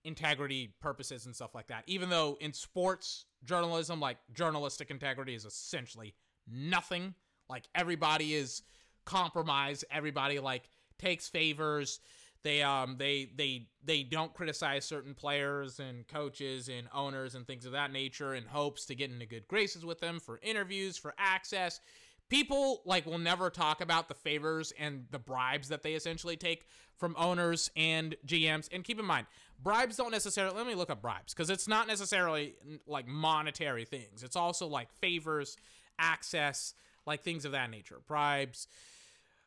[0.04, 1.84] integrity purposes and stuff like that.
[1.86, 6.14] Even though in sports journalism, like journalistic integrity is essentially
[6.50, 7.14] nothing.
[7.48, 8.62] Like everybody is
[9.04, 9.84] compromised.
[9.90, 12.00] Everybody like takes favors.
[12.44, 17.64] They um they they they don't criticize certain players and coaches and owners and things
[17.64, 21.14] of that nature in hopes to get into good graces with them for interviews, for
[21.18, 21.80] access.
[22.28, 26.66] People like will never talk about the favors and the bribes that they essentially take
[26.96, 28.68] from owners and GMs.
[28.72, 29.26] And keep in mind,
[29.62, 32.56] bribes don't necessarily let me look up bribes because it's not necessarily
[32.86, 34.22] like monetary things.
[34.22, 35.56] It's also like favors,
[35.98, 36.74] access,
[37.06, 38.00] like things of that nature.
[38.06, 38.68] Bribes,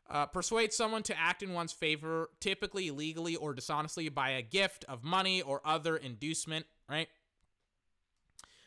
[0.10, 4.86] uh, persuade someone to act in one's favor, typically illegally or dishonestly, by a gift
[4.88, 7.08] of money or other inducement, right?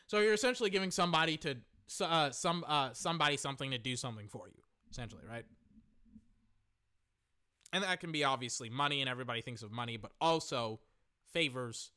[0.07, 1.57] So you're essentially giving somebody to
[2.01, 5.45] uh, some uh, somebody something to do something for you, essentially, right?
[7.73, 10.79] And that can be obviously money, and everybody thinks of money, but also
[11.31, 11.91] favors,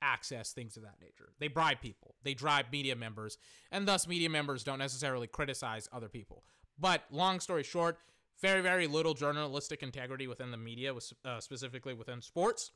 [0.00, 1.32] access, things of that nature.
[1.38, 3.38] They bribe people, they drive media members,
[3.70, 6.42] and thus media members don't necessarily criticize other people.
[6.78, 7.98] But long story short,
[8.40, 12.72] very, very little journalistic integrity within the media, was- uh, specifically within sports.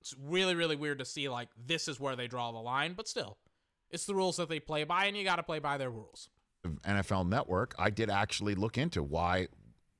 [0.00, 3.08] It's really, really weird to see like this is where they draw the line, but
[3.08, 3.38] still,
[3.90, 6.28] it's the rules that they play by, and you got to play by their rules.
[6.84, 9.48] NFL Network, I did actually look into why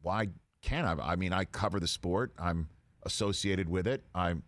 [0.03, 0.29] why
[0.63, 1.13] can't I?
[1.13, 2.33] I mean, I cover the sport.
[2.39, 2.69] I'm
[3.05, 4.05] associated with it.
[4.15, 4.43] I'm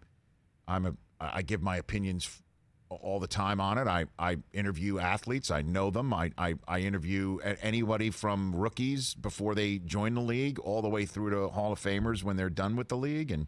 [0.66, 2.42] I'm a I give my opinions
[2.90, 3.86] all the time on it.
[3.86, 5.50] I, I interview athletes.
[5.50, 6.12] I know them.
[6.14, 11.04] I, I, I interview anybody from rookies before they join the league all the way
[11.06, 13.30] through to Hall of Famers when they're done with the league.
[13.30, 13.46] And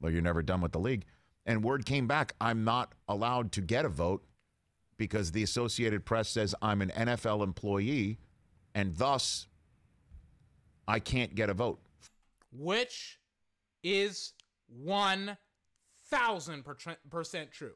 [0.00, 1.04] well, you're never done with the league.
[1.44, 4.24] And word came back, I'm not allowed to get a vote
[4.96, 8.18] because the Associated Press says I'm an NFL employee
[8.74, 9.46] and thus
[10.86, 11.80] I can't get a vote.
[12.50, 13.18] which
[13.82, 14.32] is
[14.84, 15.36] 1000%
[17.52, 17.74] true.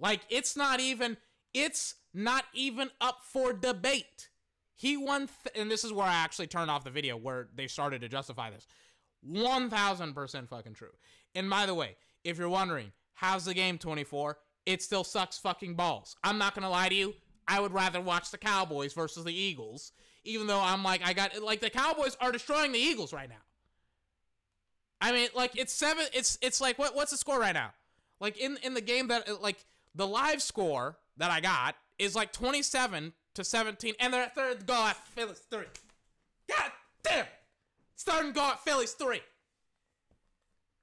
[0.00, 1.16] Like it's not even
[1.54, 4.28] it's not even up for debate.
[4.74, 7.66] He won th- and this is where I actually turned off the video where they
[7.66, 8.66] started to justify this.
[9.28, 10.88] 1000% fucking true.
[11.34, 14.38] And by the way, if you're wondering, how's the game 24?
[14.64, 16.16] It still sucks fucking balls.
[16.24, 17.14] I'm not going to lie to you.
[17.46, 19.92] I would rather watch the Cowboys versus the Eagles,
[20.24, 23.42] even though I'm like I got like the Cowboys are destroying the Eagles right now.
[25.00, 26.06] I mean, like it's seven.
[26.12, 27.72] It's it's like what what's the score right now?
[28.20, 32.32] Like in in the game that like the live score that I got is like
[32.32, 35.66] 27 to 17, and they're third goal at Phillies three.
[36.48, 36.70] God
[37.02, 37.26] damn!
[37.96, 39.20] Starting goal at Phillies three.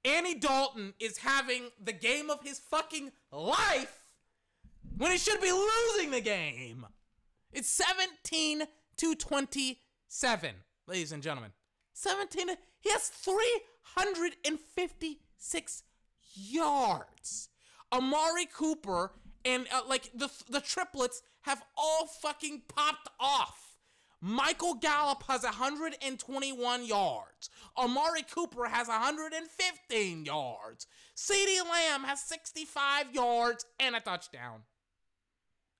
[0.04, 4.08] Andy Dalton is having the game of his fucking life
[4.96, 6.86] when he should be losing the game.
[7.52, 8.62] It's 17
[8.98, 10.54] to 27,
[10.86, 11.52] ladies and gentlemen.
[11.94, 12.48] 17.
[12.80, 15.82] He has 356
[16.34, 17.48] yards.
[17.92, 19.12] Amari Cooper
[19.44, 23.64] and uh, like the the triplets have all fucking popped off.
[24.20, 27.50] Michael Gallup has 121 yards.
[27.76, 30.86] Amari Cooper has 115 yards.
[31.16, 34.62] CeeDee Lamb has 65 yards and a touchdown.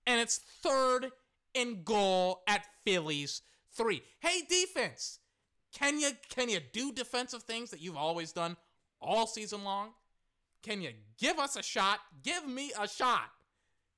[0.06, 1.10] And it's third
[1.54, 4.02] and goal at Phillies 3.
[4.20, 5.18] Hey defense,
[5.72, 8.56] can you can you do defensive things that you've always done
[9.00, 9.90] all season long?
[10.62, 12.00] Can you give us a shot?
[12.22, 13.30] Give me a shot.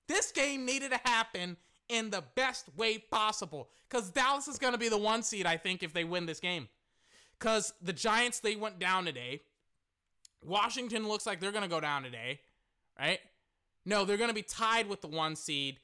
[0.08, 1.56] This game needed to happen
[1.88, 5.56] in the best way possible because Dallas is going to be the one seed, I
[5.56, 6.68] think, if they win this game.
[7.38, 9.42] Because the Giants, they went down today.
[10.44, 12.40] Washington looks like they're going to go down today,
[12.98, 13.20] right?
[13.84, 15.80] No, they're going to be tied with the one seed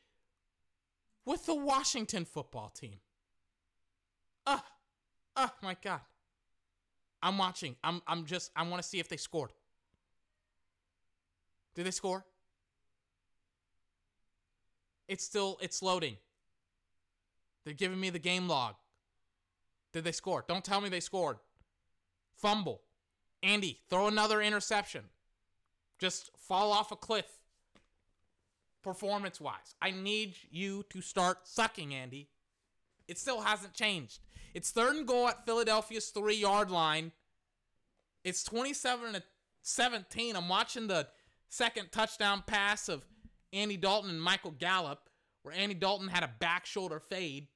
[1.24, 2.96] with the Washington football team.
[4.46, 4.64] Ah,
[5.36, 6.00] oh, oh my God.
[7.22, 7.74] I'm watching.
[7.82, 9.50] I'm, I'm just, I want to see if they scored.
[11.76, 12.24] Did they score?
[15.06, 16.16] It's still it's loading.
[17.64, 18.74] They're giving me the game log.
[19.92, 20.44] Did they score?
[20.48, 21.36] Don't tell me they scored.
[22.34, 22.82] Fumble.
[23.42, 25.04] Andy, throw another interception.
[25.98, 27.26] Just fall off a cliff.
[28.82, 29.74] Performance wise.
[29.80, 32.28] I need you to start sucking, Andy.
[33.08, 34.20] It still hasn't changed.
[34.54, 37.12] It's third and goal at Philadelphia's three yard line.
[38.24, 39.22] It's 27 to
[39.62, 40.36] 17.
[40.36, 41.08] I'm watching the
[41.48, 43.04] second touchdown pass of
[43.52, 45.08] Andy Dalton and Michael Gallup,
[45.42, 47.48] where Andy Dalton had a back shoulder fade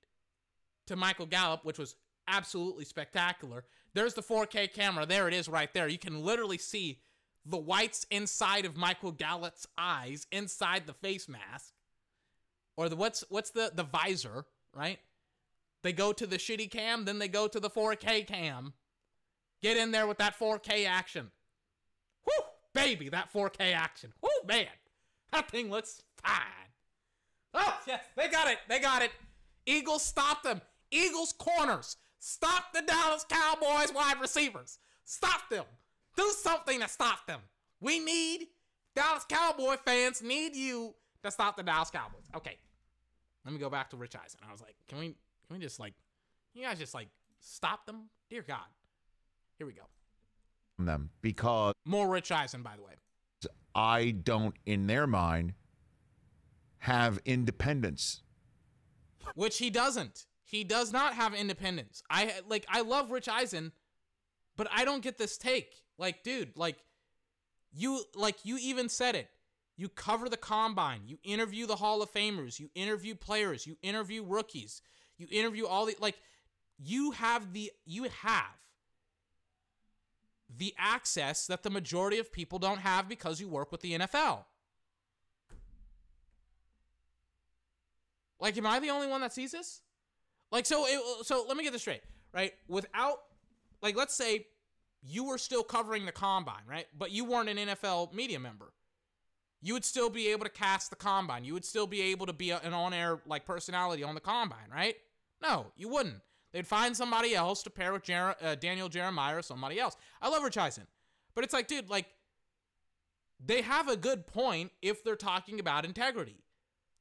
[0.87, 1.97] to Michael Gallup, which was
[2.29, 3.65] absolutely spectacular.
[3.95, 5.07] There's the 4K camera.
[5.07, 5.89] There it is right there.
[5.89, 7.01] You can literally see
[7.45, 11.73] the whites inside of Michael Gallup's eyes, inside the face mask.
[12.77, 14.45] Or the what's what's the the visor,
[14.75, 15.01] right?
[15.83, 18.75] They go to the shitty cam, then they go to the 4K cam.
[19.63, 21.31] Get in there with that 4K action.
[22.75, 24.13] Baby, that 4K action.
[24.23, 24.67] Oh, man.
[25.33, 26.71] That thing looks fine.
[27.55, 28.59] Oh, yes, they got it.
[28.69, 29.11] They got it.
[29.67, 30.61] Eagles stop them.
[30.91, 31.97] Eagles corners.
[32.19, 34.79] Stop the Dallas Cowboys wide receivers.
[35.05, 35.65] Stop them.
[36.17, 37.41] Do something to stop them.
[37.81, 38.49] We need
[38.95, 42.27] Dallas Cowboy fans need you to stop the Dallas Cowboys.
[42.37, 42.59] Okay.
[43.45, 44.41] Let me go back to Rich Eisen.
[44.47, 45.95] I was like, can we can we just like
[46.55, 47.09] you guys just like
[47.41, 48.11] stop them?
[48.29, 48.59] Dear God.
[49.57, 49.83] Here we go.
[50.87, 52.93] Them because More Rich Eisen, by the way.
[53.75, 55.55] I don't, in their mind,
[56.79, 58.23] have independence.
[59.35, 60.27] which he doesn't.
[60.45, 62.03] He does not have independence.
[62.11, 63.73] I like I love Rich Eisen,
[64.57, 65.75] but I don't get this take.
[65.99, 66.79] Like, dude, like
[67.73, 69.29] you like you even said it.
[69.77, 74.25] You cover the combine, you interview the Hall of Famers, you interview players, you interview
[74.25, 74.83] rookies,
[75.17, 76.19] you interview all the like
[76.79, 78.59] you have the you have
[80.57, 84.45] the access that the majority of people don't have because you work with the NFL.
[88.41, 89.83] Like, am I the only one that sees this?
[90.51, 92.53] Like, so, it, so let me get this straight, right?
[92.69, 93.19] Without,
[93.83, 94.47] like, let's say
[95.03, 96.87] you were still covering the combine, right?
[96.97, 98.73] But you weren't an NFL media member.
[99.63, 101.45] You would still be able to cast the combine.
[101.45, 104.71] You would still be able to be a, an on-air like personality on the combine,
[104.73, 104.97] right?
[105.43, 106.23] No, you wouldn't.
[106.53, 109.97] They'd find somebody else to pair with Jer- uh, Daniel Jeremiah or somebody else.
[110.21, 110.87] I love Rich Eisen,
[111.35, 112.07] but it's like, dude, like
[113.45, 116.45] they have a good point if they're talking about integrity.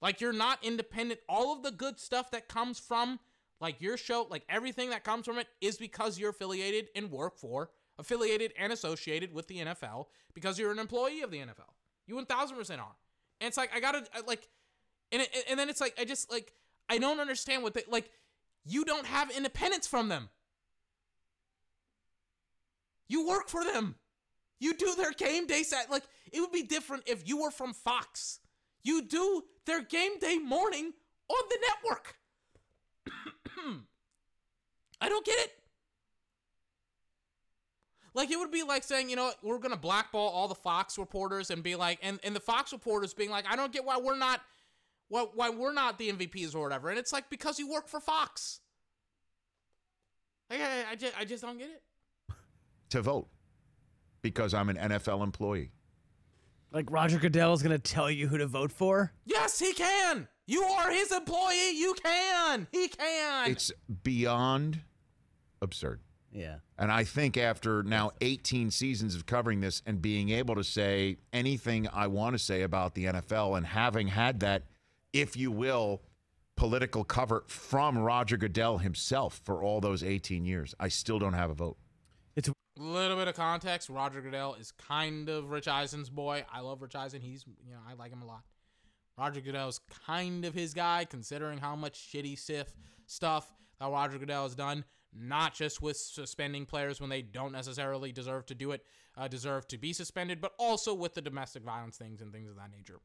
[0.02, 1.20] Like you're not independent.
[1.28, 3.20] All of the good stuff that comes from
[3.60, 7.38] like your show, like everything that comes from it is because you're affiliated and work
[7.38, 11.74] for, affiliated and associated with the NFL because you're an employee of the NFL.
[12.08, 12.96] You 1000% are.
[13.42, 14.48] And it's like I got to like
[15.12, 16.54] and it, and then it's like I just like
[16.88, 18.10] I don't understand what they like
[18.72, 20.30] you don't have independence from them.
[23.08, 23.96] You work for them.
[24.60, 25.90] You do their game day set.
[25.90, 28.40] Like, it would be different if you were from Fox.
[28.84, 30.94] You do their game day morning
[31.30, 32.16] on the network.
[35.02, 35.52] I don't get it.
[38.14, 40.98] Like, it would be like saying, you know, we're going to blackball all the Fox
[40.98, 43.98] reporters and be like, and, and the Fox reporters being like, I don't get why
[43.98, 44.42] we're not
[45.10, 46.90] Why, why we're not the MVPs or whatever.
[46.90, 48.62] And it's like because you work for Fox.
[50.50, 51.84] Like, I, I, just, I just don't get it.
[52.90, 53.28] To vote
[54.24, 55.70] because I'm an NFL employee.
[56.72, 59.14] Like Roger Goodell is going to tell you who to vote for?
[59.26, 60.28] Yes, he can.
[60.48, 61.78] You are his employee.
[61.78, 62.68] You can.
[62.72, 63.52] He can.
[63.52, 63.72] It's
[64.04, 64.82] beyond
[65.62, 66.02] absurd.
[66.32, 66.58] Yeah.
[66.78, 71.18] And I think after now 18 seasons of covering this and being able to say
[71.34, 74.64] anything I want to say about the NFL and having had that,
[75.14, 76.02] if you will,
[76.56, 81.50] political cover from Roger Goodell himself for all those 18 years, I still don't have
[81.50, 81.78] a vote.
[82.36, 83.90] It's a little bit of context.
[83.90, 86.46] Roger Goodell is kind of Rich Eisen's boy.
[86.52, 87.22] I love Rich Eisen.
[87.22, 88.44] He's, you know, I like him a lot.
[89.18, 92.74] Roger Goodell's kind of his guy, considering how much shitty Sif
[93.06, 94.86] stuff that Roger Goodell has done.
[95.14, 98.86] Not just with suspending players when they don't necessarily deserve to do it,
[99.18, 102.56] uh, deserve to be suspended, but also with the domestic violence things and things of
[102.58, 103.00] that nature.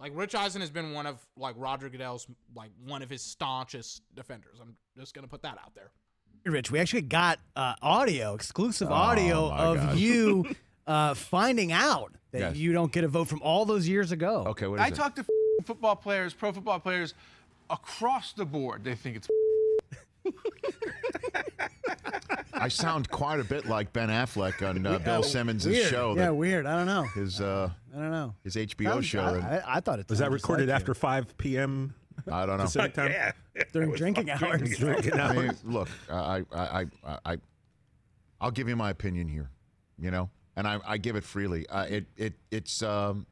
[0.00, 4.02] Like Rich Eisen has been one of like Roger Goodell's like one of his staunchest
[4.14, 4.56] defenders.
[4.60, 5.90] I'm just gonna put that out there.
[6.46, 9.98] Rich, we actually got uh, audio, exclusive Oh, audio of gosh.
[9.98, 10.46] you
[10.86, 12.56] uh, finding out that Yes.
[12.56, 14.44] you don't get a vote from all those years ago.
[14.48, 14.94] Okay, what is I it?
[14.94, 15.26] talk to
[15.66, 17.12] football players, pro football players
[17.68, 18.82] across the board.
[18.84, 19.28] They think it's
[22.60, 25.88] I sound quite a bit like Ben Affleck on uh, Bill Simmons' weird.
[25.90, 26.66] show, Yeah, weird.
[26.66, 27.02] I don't know.
[27.14, 28.34] his uh, I don't know.
[28.44, 29.20] his HBO Sounds- show.
[29.22, 31.94] I, I, I thought it Was that recorded like after 5 p.m.
[32.30, 32.64] I don't know.
[32.64, 33.12] Pacific time?
[33.56, 33.62] you.
[33.72, 34.76] during drinking hours.
[34.78, 35.36] Drinking I hours.
[35.64, 37.36] mean, look, I, I, I, I, I,
[38.40, 39.50] I'll give you my opinion here,
[39.98, 41.66] you know, and I, I give it freely.
[41.68, 43.26] Uh, it, it, it's, um,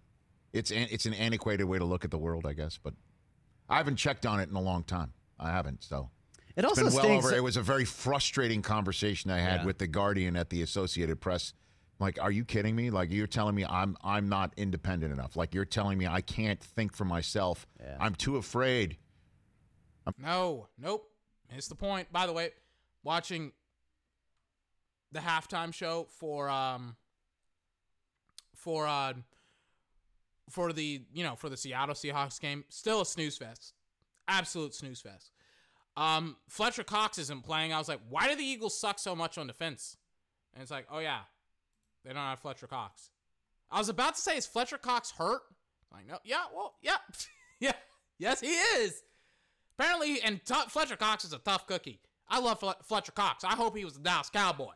[0.54, 2.94] it's, an, it's an antiquated way to look at the world, I guess, but
[3.68, 5.12] I haven't checked on it in a long time.
[5.38, 6.08] I haven't, so
[6.58, 7.26] It it's also been well stinks.
[7.26, 7.36] over.
[7.36, 9.66] It was a very frustrating conversation I had Yeah.
[9.66, 11.54] with the Guardian at the Associated Press.
[12.00, 12.90] Like, are you kidding me?
[12.90, 15.36] Like, you're telling me I'm, I'm not independent enough.
[15.36, 17.66] Like, you're telling me I can't think for myself.
[17.98, 18.98] I'm too afraid.
[20.18, 21.08] No, nope.
[21.50, 22.10] It's the point.
[22.12, 22.50] By the way,
[23.04, 23.52] watching
[25.12, 26.96] the halftime show for um
[28.54, 29.14] for uh
[30.50, 33.74] for the you know for the Seattle Seahawks game, still a snooze fest.
[34.28, 35.30] Absolute snooze fest.
[35.98, 37.72] Um, Fletcher Cox isn't playing.
[37.72, 39.96] I was like, why do the Eagles suck so much on defense?
[40.54, 41.20] And it's like, oh yeah,
[42.04, 43.10] they don't have Fletcher Cox.
[43.68, 45.40] I was about to say, is Fletcher Cox hurt?
[45.92, 46.98] I'm Like, no, yeah, well, yeah,
[47.60, 47.72] yeah,
[48.16, 49.02] yes, he is.
[49.76, 52.00] Apparently, and t- Fletcher Cox is a tough cookie.
[52.28, 53.42] I love Fle- Fletcher Cox.
[53.42, 54.74] I hope he was a Dallas Cowboy.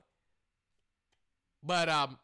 [1.62, 2.18] But um,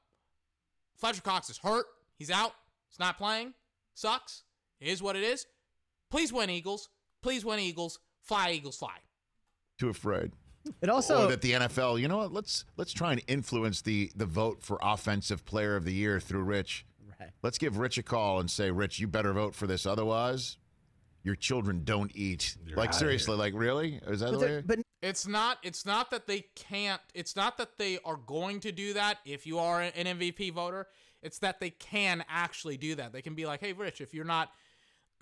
[0.97, 1.87] Fletcher Cox is hurt.
[2.17, 2.53] He's out.
[2.89, 3.55] He's not playing.
[3.95, 4.43] Sucks.
[4.81, 5.47] It is what it is.
[6.11, 6.89] Please win, Eagles.
[7.23, 8.01] Please win, Eagles.
[8.29, 8.97] Fly, Eagles, fly.
[9.79, 10.33] Too afraid.
[10.83, 12.33] It also or that the NFL, you know what?
[12.33, 16.43] Let's let's try and influence the the vote for offensive player of the year through
[16.43, 16.85] Rich.
[17.19, 17.31] Right.
[17.43, 20.59] Let's give Rich a call and say, Rich, you better vote for this, otherwise,
[21.23, 22.57] your children don't eat.
[22.77, 24.01] like seriously, like really?
[24.07, 24.47] Is that the way?
[24.47, 25.59] there- but It's not.
[25.63, 27.01] It's not that they can't.
[27.15, 29.19] It's not that they are going to do that.
[29.25, 30.87] If you are an MVP voter,
[31.23, 33.13] it's that they can actually do that.
[33.13, 34.53] They can be like, "Hey, Rich, if you're not,"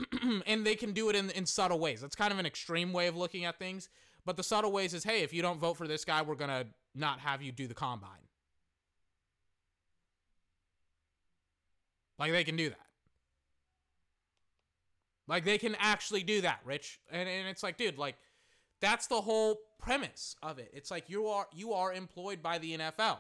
[0.47, 2.01] and they can do it in in subtle ways.
[2.01, 3.89] That's kind of an extreme way of looking at things.
[4.25, 6.67] But the subtle ways is, "Hey, if you don't vote for this guy, we're gonna
[6.95, 8.27] not have you do the combine."
[12.19, 12.81] Like they can do that.
[15.29, 17.01] Like they can actually do that, Rich.
[17.11, 18.17] And and it's like, dude, like
[18.81, 20.71] that's the whole premise of it.
[20.73, 23.19] It's like you are you are employed by the NFL.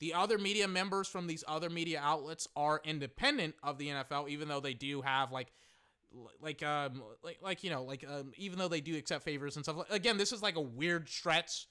[0.00, 4.46] The other media members from these other media outlets are independent of the NFL, even
[4.48, 5.48] though they do have like
[6.40, 9.64] like um like like you know like um even though they do accept favors and
[9.64, 9.76] stuff.
[9.90, 11.66] Again, this is like a weird stretch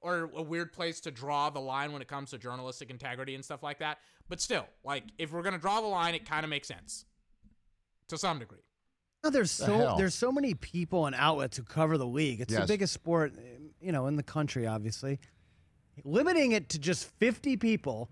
[0.00, 3.44] or a weird place to draw the line when it comes to journalistic integrity and
[3.44, 3.98] stuff like that.
[4.28, 7.04] But still, like if we're gonna draw the line, it kind of makes sense
[8.08, 8.58] to some degree.
[9.22, 9.96] No, there's so hell?
[9.96, 12.42] there's so many people and outlets who cover the league.
[12.42, 13.32] It's the biggest sport,
[13.80, 14.66] you know, in the country.
[14.66, 15.18] Obviously,
[16.04, 18.10] limiting it to just 50 people,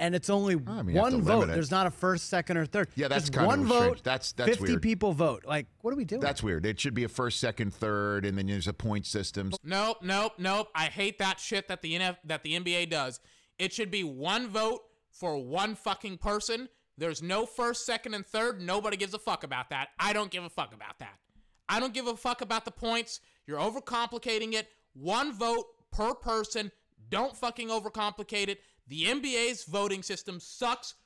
[0.00, 1.42] and it's only I mean, one vote.
[1.48, 1.52] it.
[1.52, 2.88] There's not a first, second, or third.
[2.96, 3.84] Yeah, that's Just kind of one strange.
[3.96, 4.04] vote.
[4.04, 4.82] That's- that's 50 weird.
[4.82, 5.44] people vote.
[5.46, 6.20] Like, what are we doing?
[6.20, 6.66] That's weird.
[6.66, 9.52] It should be a first, second, third, and then there's a point system.
[9.62, 10.68] Nope, nope, nope.
[10.74, 13.20] I hate that shit that the NF that the NBA does.
[13.58, 14.80] It should be one vote
[15.10, 16.68] for one fucking person.
[16.98, 18.60] There's no first, second, and third.
[18.60, 19.88] Nobody gives a fuck about that.
[19.98, 21.18] I don't give a fuck about that.
[21.68, 23.20] I don't give a fuck about the points.
[23.46, 24.68] You're overcomplicating it.
[24.94, 26.72] One vote per person.
[27.08, 28.60] Don't fucking overcomplicate it.
[28.90, 30.96] The NBA's voting system sucks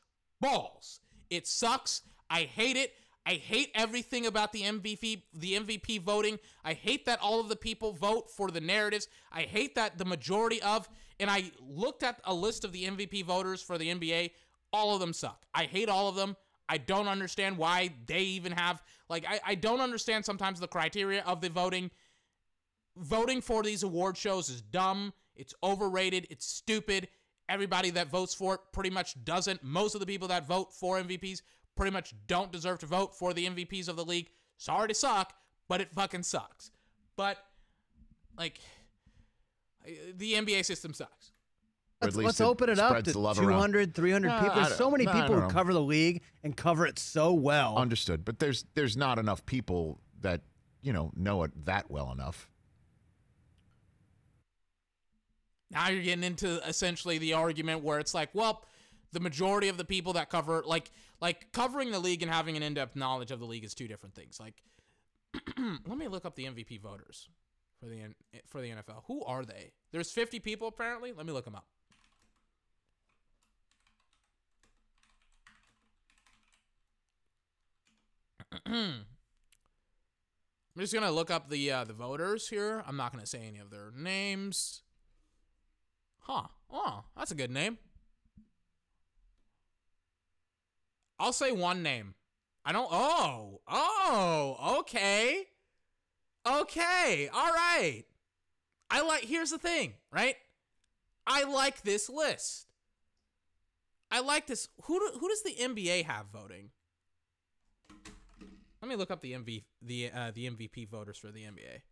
[0.41, 1.01] balls.
[1.29, 2.03] It sucks.
[2.31, 2.95] I hate it.
[3.27, 6.39] I hate everything about the MVP the MVP voting.
[6.65, 9.09] I hate that all of the people vote for the narratives.
[9.31, 10.89] I hate that the majority of
[11.21, 14.31] and I looked at a list of the MVP voters for the NBA.
[14.73, 15.45] All of them suck.
[15.55, 16.37] I hate all of them.
[16.69, 21.23] I don't understand why they even have like I, I don't understand sometimes the criteria
[21.25, 21.91] of the voting.
[22.97, 25.13] Voting for these award shows is dumb.
[25.37, 26.27] It's overrated.
[26.31, 27.09] It's stupid.
[27.49, 29.63] Everybody that votes for it pretty much doesn't.
[29.63, 31.43] Most of the people that vote for MVPs
[31.77, 34.31] pretty much don't deserve to vote for the MVPs of the league.
[34.57, 35.35] Sorry to suck,
[35.69, 36.71] but it fucking sucks.
[37.17, 37.39] But
[38.39, 38.61] like
[40.17, 41.33] the NBA system sucks.
[42.01, 43.73] Let's, let's it open it up spreads to the love around.
[43.73, 44.55] 200, 300 No, people.
[44.57, 45.49] There's so many no, people who know.
[45.49, 47.77] cover the league and cover it so well.
[47.77, 50.43] Understood, but there's there's not enough people that
[50.83, 52.51] you know know it that well enough.
[55.71, 58.65] Now you're getting into essentially the argument where it's like, well,
[59.13, 62.63] the majority of the people that cover like like covering the league and having an
[62.63, 64.39] in-depth knowledge of the league is two different things.
[64.41, 64.63] Like
[65.87, 67.29] let me look up the MVP voters
[67.81, 67.99] for the
[68.47, 69.05] for the NFL.
[69.07, 69.73] Who are they?
[69.93, 71.13] There's 50 people apparently.
[71.13, 71.67] Let me look them up.
[78.67, 79.05] I'm
[80.79, 82.83] just gonna look up the uh, the voters here.
[82.87, 84.83] I'm not gonna say any of their names.
[86.25, 86.49] Huh.
[86.73, 87.79] Oh, that's a good name.
[91.19, 92.15] I'll say one name.
[92.65, 92.89] I don't.
[92.91, 93.61] Oh.
[93.69, 94.79] Oh.
[94.81, 95.45] Okay.
[96.47, 97.29] Okay.
[97.33, 98.05] All right.
[98.91, 99.25] I like.
[99.25, 100.37] Here's the thing, right?
[101.27, 102.67] I like this list.
[104.11, 104.69] I like this.
[104.85, 106.71] Who do, who does the NBA have voting?
[108.81, 111.83] Let me look up the MV the uh, the MVP voters for the NBA.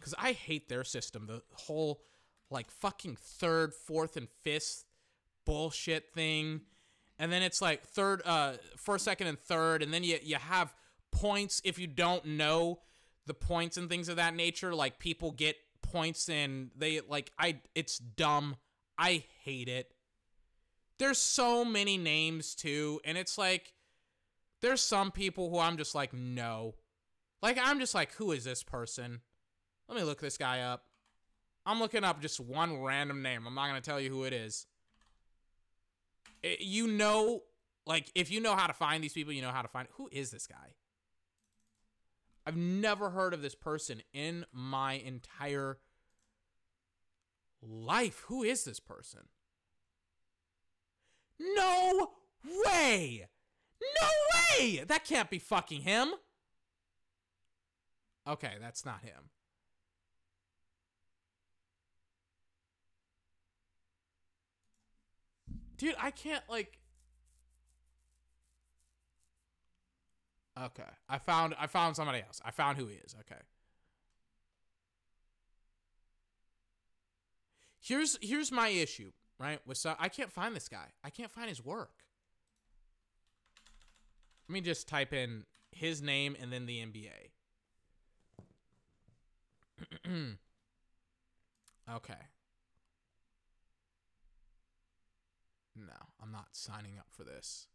[0.00, 1.26] Cause I hate their system.
[1.26, 2.02] The whole
[2.50, 4.84] like fucking third, fourth, and fifth
[5.46, 6.62] bullshit thing.
[7.18, 10.74] And then it's like third, uh, first, second, and third, and then you you have
[11.12, 12.80] points if you don't know
[13.26, 14.74] the points and things of that nature.
[14.74, 17.60] Like people get points and they like I.
[17.74, 18.56] It's dumb.
[18.98, 19.92] I hate it.
[20.98, 23.74] There's so many names too, and it's like
[24.62, 26.74] there's some people who I'm just like no,
[27.42, 29.20] like I'm just like who is this person?
[29.88, 30.84] Let me look this guy up.
[31.66, 33.46] I'm looking up just one random name.
[33.46, 34.66] I'm not gonna tell you who it is.
[36.42, 37.42] It- you know,
[37.86, 40.08] like if you know how to find these people, you know how to find who
[40.12, 40.74] is this guy.
[42.46, 45.78] I've never heard of this person in my entire
[47.62, 48.20] life.
[48.28, 49.28] Who is this person?
[51.38, 52.12] No
[52.64, 53.26] way!
[53.80, 54.08] No
[54.58, 54.84] way!
[54.86, 56.12] That can't be fucking him.
[58.26, 59.30] Okay, that's not him.
[65.80, 66.78] Dude, I can't like
[70.62, 70.82] Okay.
[71.08, 72.42] I found I found somebody else.
[72.44, 73.16] I found who he is.
[73.20, 73.40] Okay.
[77.80, 79.58] Here's here's my issue, right?
[79.66, 80.88] With so, I can't find this guy.
[81.02, 82.04] I can't find his work.
[84.50, 87.30] Let me just type in his name and then the NBA.
[91.96, 92.14] okay.
[95.86, 97.68] No, I'm not signing up for this.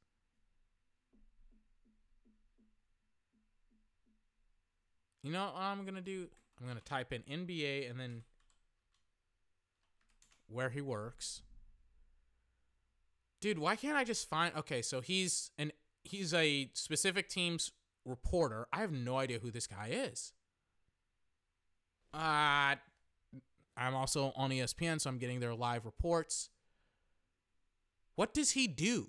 [5.23, 6.27] You know what I'm going to do?
[6.59, 8.21] I'm going to type in NBA and then
[10.47, 11.41] where he works.
[13.41, 15.71] Dude, why can't I just find Okay, so he's an
[16.03, 17.71] he's a specific team's
[18.05, 18.67] reporter.
[18.71, 20.33] I have no idea who this guy is.
[22.13, 22.75] Uh
[23.77, 26.49] I'm also on ESPN, so I'm getting their live reports.
[28.15, 29.07] What does he do?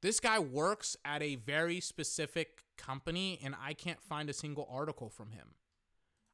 [0.00, 5.08] This guy works at a very specific company, and I can't find a single article
[5.10, 5.48] from him.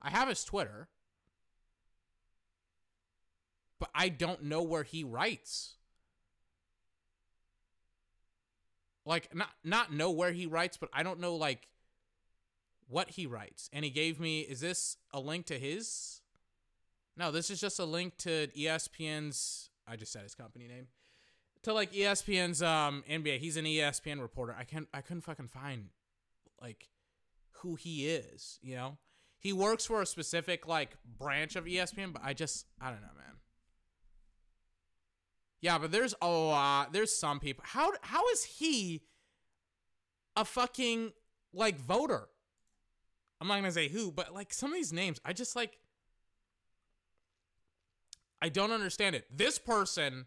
[0.02, 0.88] I have his Twitter,
[3.80, 5.76] but I don't know where he writes.
[9.06, 11.68] Like not not know where he writes, but I don't know like
[12.88, 13.68] what he writes.
[13.72, 16.20] And he gave me is this a link to his?
[17.16, 20.88] No, this is just a link to ESPN's I just said his company name.
[21.62, 23.38] To like ESPN's um NBA.
[23.38, 24.54] He's an ESPN reporter.
[24.58, 25.88] I can't I couldn't fucking find
[26.60, 26.88] like
[27.58, 28.98] who he is, you know?
[29.38, 33.08] He works for a specific like branch of ESPN, but I just I don't know,
[33.16, 33.36] man.
[35.60, 36.92] Yeah, but there's a lot.
[36.92, 37.64] There's some people.
[37.66, 39.02] How how is he
[40.36, 41.12] a fucking
[41.52, 42.28] like voter?
[43.40, 45.78] I'm not gonna say who, but like some of these names, I just like.
[48.44, 49.24] I don't understand it.
[49.34, 50.26] This person,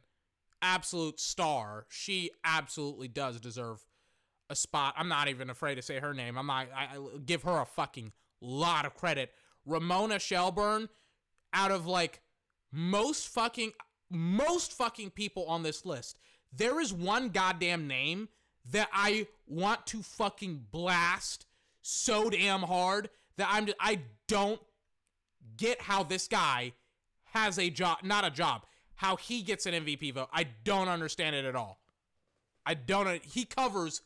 [0.63, 1.85] absolute star.
[1.87, 3.85] She absolutely does deserve
[4.49, 4.95] a spot.
[4.97, 6.35] I'm not even afraid to say her name.
[6.35, 6.67] I'm not.
[6.75, 9.31] I, I give her a fucking lot of credit.
[9.67, 10.89] Ramona Shelburne,
[11.53, 12.21] out of like
[12.71, 13.73] most fucking
[14.09, 16.17] most fucking people on this list,
[16.51, 18.29] there is one goddamn name
[18.71, 21.45] that I want to fucking blast
[21.83, 24.59] so damn hard that I'm just, I don't
[25.55, 26.73] get how this guy
[27.37, 30.29] has a job, not a job, how he gets an MVP vote.
[30.33, 31.79] I don't understand it at all.
[32.65, 33.23] I don't.
[33.23, 34.01] He covers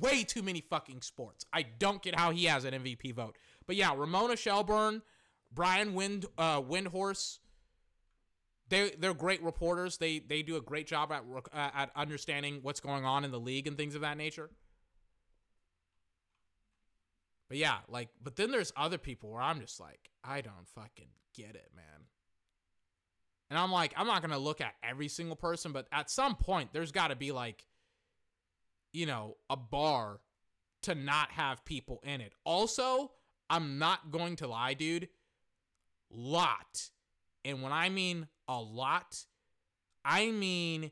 [0.00, 1.44] way too many fucking sports.
[1.52, 3.36] I don't get how he has an MVP vote.
[3.66, 5.02] But yeah, Ramona Shelburne,
[5.52, 7.38] Brian Wind, uh, Windhorst.
[8.68, 9.98] They they're great reporters.
[9.98, 13.40] They they do a great job at uh, at understanding what's going on in the
[13.40, 14.50] league and things of that nature.
[17.48, 21.08] But yeah, like, but then there's other people where I'm just like, I don't fucking
[21.34, 22.06] get it, man.
[23.50, 26.70] And I'm like, I'm not gonna look at every single person, but at some point,
[26.72, 27.66] there's got to be like,
[28.92, 30.20] you know, a bar
[30.82, 32.32] to not have people in it.
[32.44, 33.10] Also,
[33.50, 35.08] I'm not going to lie, dude.
[36.10, 36.90] Lot.
[37.44, 39.24] And when I mean a lot,
[40.04, 40.90] I mean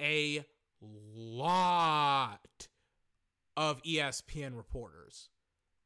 [0.00, 0.44] a
[0.82, 2.68] lot
[3.56, 5.28] of ESPN reporters.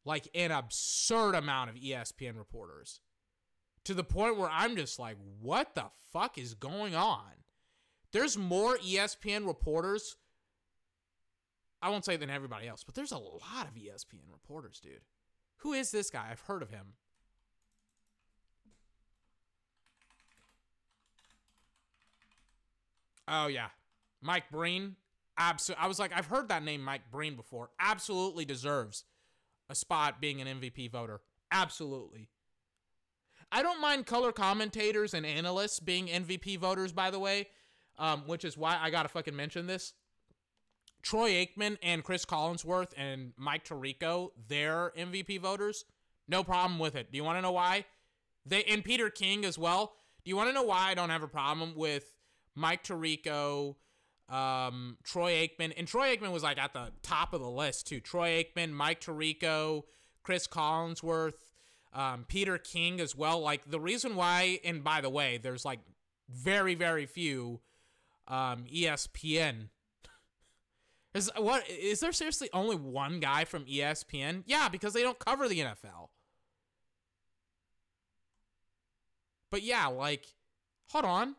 [0.04, 3.00] Like an absurd amount of ESPN reporters.
[3.84, 7.32] To the point where I'm just like, what the fuck is going on?
[8.12, 10.16] There's more ESPN reporters.
[11.82, 15.02] I won't say than everybody else, but there's a lot of ESPN reporters, dude.
[15.58, 16.28] Who is this guy?
[16.30, 16.94] I've heard of him.
[23.26, 23.68] Oh yeah,
[24.20, 24.96] Mike Breen.
[25.36, 25.84] Absolutely.
[25.84, 27.70] I was like, I've heard that name, Mike Breen, before.
[27.80, 29.04] Absolutely deserves
[29.68, 31.20] a spot being an MVP voter.
[31.50, 32.28] Absolutely.
[33.50, 37.48] I don't mind color commentators and analysts being MVP voters, by the way,
[37.98, 39.94] um, which is why I gotta fucking mention this.
[41.02, 45.84] Troy Aikman and Chris Collinsworth and Mike Tirico, they're MVP voters.
[46.26, 47.12] No problem with it.
[47.12, 47.84] Do you want to know why?
[48.46, 49.92] They and Peter King as well.
[50.24, 52.14] Do you want to know why I don't have a problem with
[52.54, 53.76] Mike Tirico,
[54.28, 58.00] um, Troy Aikman, and Troy Aikman was like at the top of the list too.
[58.00, 59.82] Troy Aikman, Mike Tirico,
[60.22, 61.34] Chris Collinsworth,
[61.94, 63.40] um, Peter King as well.
[63.40, 65.80] Like the reason why, and by the way, there's like
[66.28, 67.60] very very few
[68.28, 69.68] um, ESPN.
[71.14, 74.42] Is what is there seriously only one guy from ESPN?
[74.46, 76.08] Yeah, because they don't cover the NFL.
[79.54, 80.26] But yeah, like,
[80.88, 81.36] hold on.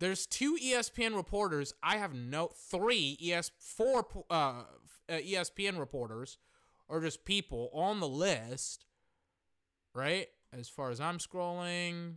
[0.00, 1.72] There's two ESPN reporters.
[1.80, 4.62] I have no three ES four uh, uh,
[5.08, 6.38] ESPN reporters,
[6.88, 8.84] or just people on the list,
[9.94, 10.28] right?
[10.52, 12.16] As far as I'm scrolling,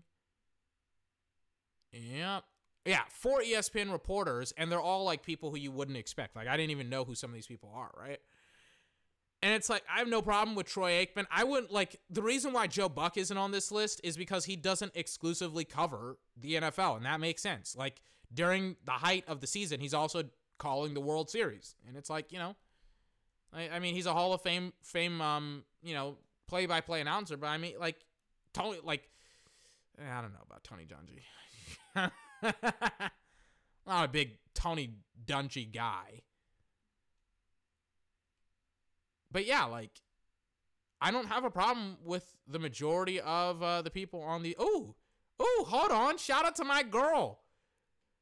[1.91, 2.43] yep,
[2.85, 6.35] yeah, four ESPN reporters, and they're all like people who you wouldn't expect.
[6.35, 8.19] Like I didn't even know who some of these people are, right?
[9.41, 11.25] And it's like I have no problem with Troy Aikman.
[11.31, 14.55] I wouldn't like the reason why Joe Buck isn't on this list is because he
[14.55, 17.75] doesn't exclusively cover the NFL, and that makes sense.
[17.75, 18.01] Like
[18.33, 20.23] during the height of the season, he's also
[20.57, 22.55] calling the World Series, and it's like you know,
[23.51, 26.17] I, I mean, he's a Hall of Fame fame um you know
[26.47, 27.97] play by play announcer, but I mean like
[28.53, 29.09] Tony like
[29.99, 31.21] eh, I don't know about Tony Dungy.
[33.87, 36.21] Not a big Tony Dungy guy.
[39.31, 39.91] But yeah, like
[41.01, 44.55] I don't have a problem with the majority of uh, the people on the.
[44.57, 44.95] Oh,
[45.39, 46.17] oh, hold on!
[46.17, 47.41] Shout out to my girl.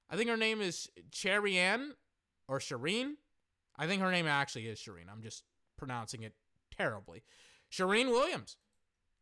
[0.09, 1.93] I think her name is Cherry Ann
[2.47, 3.13] or Shireen.
[3.77, 5.11] I think her name actually is Shireen.
[5.11, 5.43] I'm just
[5.77, 6.33] pronouncing it
[6.77, 7.23] terribly.
[7.73, 8.57] Shireen Williams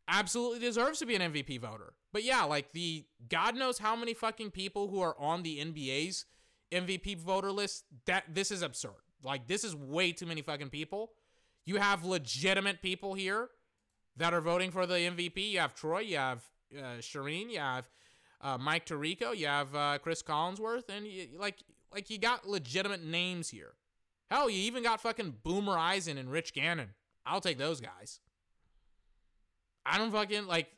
[0.08, 1.94] absolutely deserves to be an MVP voter.
[2.12, 6.26] But yeah, like the God knows how many fucking people who are on the NBA's
[6.70, 7.84] MVP voter list.
[8.06, 9.02] That this is absurd.
[9.22, 11.12] Like this is way too many fucking people.
[11.64, 13.48] You have legitimate people here
[14.16, 15.52] that are voting for the MVP.
[15.52, 16.00] You have Troy.
[16.00, 16.42] You have
[16.76, 17.50] uh, Shireen.
[17.50, 17.88] You have
[18.40, 19.36] uh, Mike Tirico.
[19.36, 23.74] You have uh, Chris Collinsworth, and you, like like you got legitimate names here.
[24.30, 26.90] Hell, you even got fucking Boomer Esiason and Rich Gannon.
[27.24, 28.20] I'll take those guys.
[29.84, 30.68] I don't fucking like.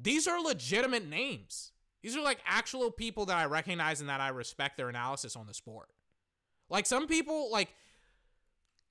[0.00, 1.72] These are legitimate names.
[2.02, 5.46] These are like actual people that I recognize and that I respect their analysis on
[5.46, 5.88] the sport.
[6.70, 7.68] Like some people, like,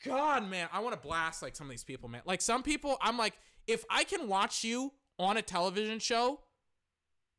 [0.03, 2.22] God, man, I want to blast like some of these people, man.
[2.26, 3.35] Like some people, I'm like,
[3.67, 6.42] if I can watch you on a television show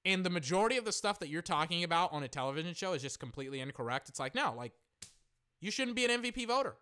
[0.05, 3.03] and the majority of the stuff that you're talking about on a television show is
[3.03, 4.73] just completely incorrect, it's like, no, like,
[5.61, 6.77] you shouldn't be an MVP voter.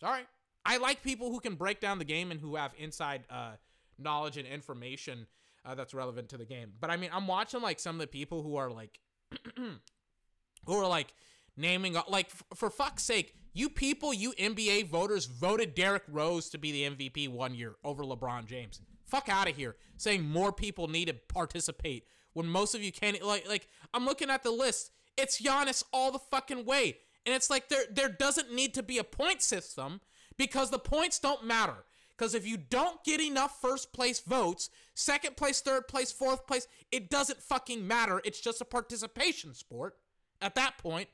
[0.00, 0.22] Sorry.
[0.66, 3.52] I like people who can break down the game and who have inside uh,
[3.98, 5.26] knowledge and information
[5.64, 6.72] uh, that's relevant to the game.
[6.80, 8.98] But I mean, I'm watching like some of the people who are like,
[9.56, 11.14] who are like
[11.56, 16.72] naming like for fuck's sake, you people, you NBA voters voted Derrick Rose to be
[16.72, 18.80] the MVP one year over LeBron James.
[19.04, 23.22] Fuck out of here, saying more people need to participate when most of you can't
[23.22, 24.90] like like I'm looking at the list.
[25.16, 26.98] It's Giannis all the fucking way.
[27.24, 30.00] And it's like there there doesn't need to be a point system
[30.36, 31.84] because the points don't matter.
[32.16, 36.66] Because if you don't get enough first place votes, second place, third place, fourth place,
[36.90, 38.22] it doesn't fucking matter.
[38.24, 39.96] It's just a participation sport
[40.40, 41.08] at that point.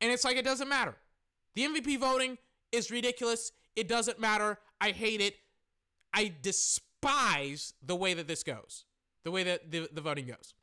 [0.00, 0.94] And it's like it doesn't matter.
[1.54, 2.38] The MVP voting
[2.70, 3.52] is ridiculous.
[3.74, 4.58] It doesn't matter.
[4.80, 5.36] I hate it.
[6.14, 8.84] I despise the way that this goes,
[9.24, 10.54] the way that the, the voting goes.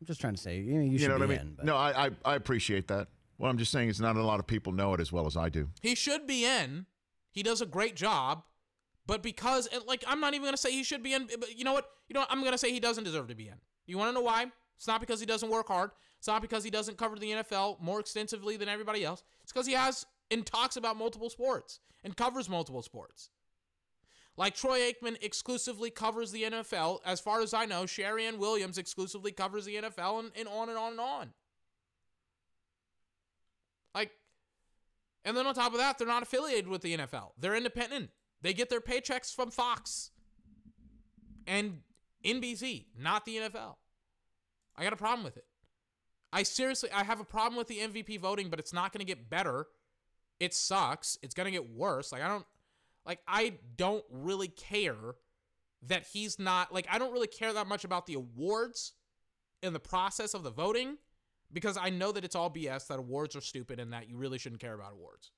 [0.00, 1.38] I'm just trying to say, you, know, you, You should know what I mean?
[1.40, 1.54] in.
[1.56, 3.08] But No, I, I I appreciate that.
[3.36, 5.36] What I'm just saying is not a lot of people know it as well as
[5.36, 5.68] I do.
[5.80, 6.86] He should be in.
[7.30, 8.44] He does a great job.
[9.06, 11.26] But because, like, I'm not even going to say he should be in.
[11.26, 11.90] But you know what?
[12.08, 12.30] You know, what?
[12.30, 13.56] I'm going to say he doesn't deserve to be in.
[13.86, 14.46] You want to know why?
[14.76, 15.90] It's not because he doesn't work hard.
[16.18, 19.24] It's not because he doesn't cover the NFL more extensively than everybody else.
[19.42, 23.30] It's because he has and talks about multiple sports and covers multiple sports.
[24.36, 27.00] Like Troy Aikman exclusively covers the NFL.
[27.04, 30.78] As far as I know, Sherry Williams exclusively covers the NFL and, and on and
[30.78, 31.32] on and on.
[33.94, 34.10] Like,
[35.24, 37.30] and then on top of that, they're not affiliated with the NFL.
[37.38, 38.10] They're independent.
[38.40, 40.10] They get their paychecks from Fox
[41.46, 41.80] and
[42.24, 43.76] NBC, not the NFL.
[44.76, 45.44] I got a problem with it.
[46.32, 49.04] I seriously, I have a problem with the MVP voting, but it's not going to
[49.04, 49.66] get better.
[50.40, 51.18] It sucks.
[51.22, 52.10] It's going to get worse.
[52.10, 52.46] Like, I don't,
[53.04, 54.96] like, I don't really care
[55.82, 58.92] that he's not, like, I don't really care that much about the awards
[59.62, 60.96] in the process of the voting
[61.52, 64.38] because I know that it's all BS, that awards are stupid, and that you really
[64.38, 65.30] shouldn't care about awards.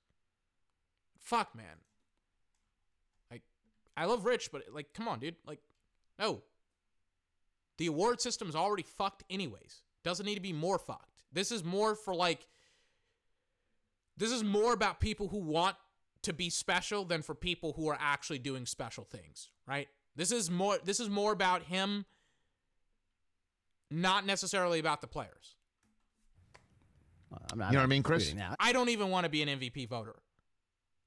[1.19, 1.77] Fuck, man.
[3.31, 3.43] Like,
[3.97, 5.37] I love Rich, but, like, come on, dude.
[5.47, 5.61] Like,
[6.19, 6.43] no.
[7.79, 9.83] The award system's already fucked, anyways.
[10.05, 11.25] Doesn't need to be more fucked.
[11.33, 12.47] This is more for, like,
[14.17, 15.77] this is more about people who want
[16.23, 19.89] to be special than for people who are actually doing special things, right?
[20.17, 22.07] This is more this is more about him
[23.91, 25.57] not necessarily about the players.
[27.53, 28.33] I'm not, You know what I mean, Chris?
[28.33, 28.57] that.
[28.61, 30.15] I don't even want to be an MVP voter.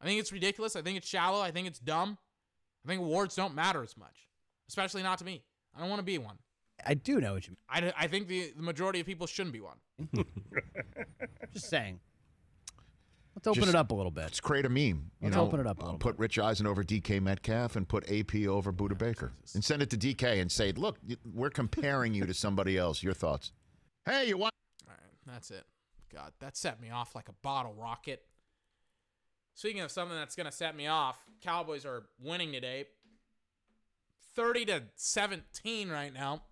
[0.01, 0.75] I think it's ridiculous.
[0.75, 1.41] I think it's shallow.
[1.41, 2.17] I think it's dumb.
[2.85, 4.27] I think awards don't matter as much,
[4.69, 5.43] especially not to me.
[5.75, 6.37] I don't want to be one.
[6.85, 7.91] I do know what you mean.
[7.97, 9.77] I, I think the, the majority of people shouldn't be one.
[11.53, 11.99] Just saying.
[13.35, 14.23] Let's open Just- it up a little bit.
[14.23, 14.79] Let's create a meme.
[14.79, 17.75] You Let's know, open it up a uh, little put Rich Eisen over DK Metcalf
[17.75, 21.51] and put AP over Budda Baker, and send it to DK and say, "Look, we're
[21.51, 23.03] comparing you to somebody else.
[23.03, 23.51] Your thoughts?"
[24.05, 24.53] Hey, you want?
[24.87, 25.65] All right, that's it.
[26.13, 28.23] God, that set me off like a bottle rocket.
[29.53, 32.85] Speaking of something that's going to set me off, Cowboys are winning today.
[34.35, 36.43] 30 to 17 right now.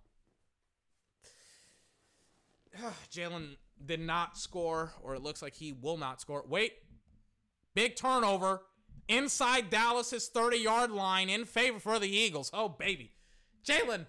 [3.12, 6.44] Jalen did not score, or it looks like he will not score.
[6.48, 6.72] Wait.
[7.74, 8.62] Big turnover
[9.08, 12.50] inside Dallas's 30 yard line in favor for the Eagles.
[12.52, 13.12] Oh, baby.
[13.64, 14.06] Jalen,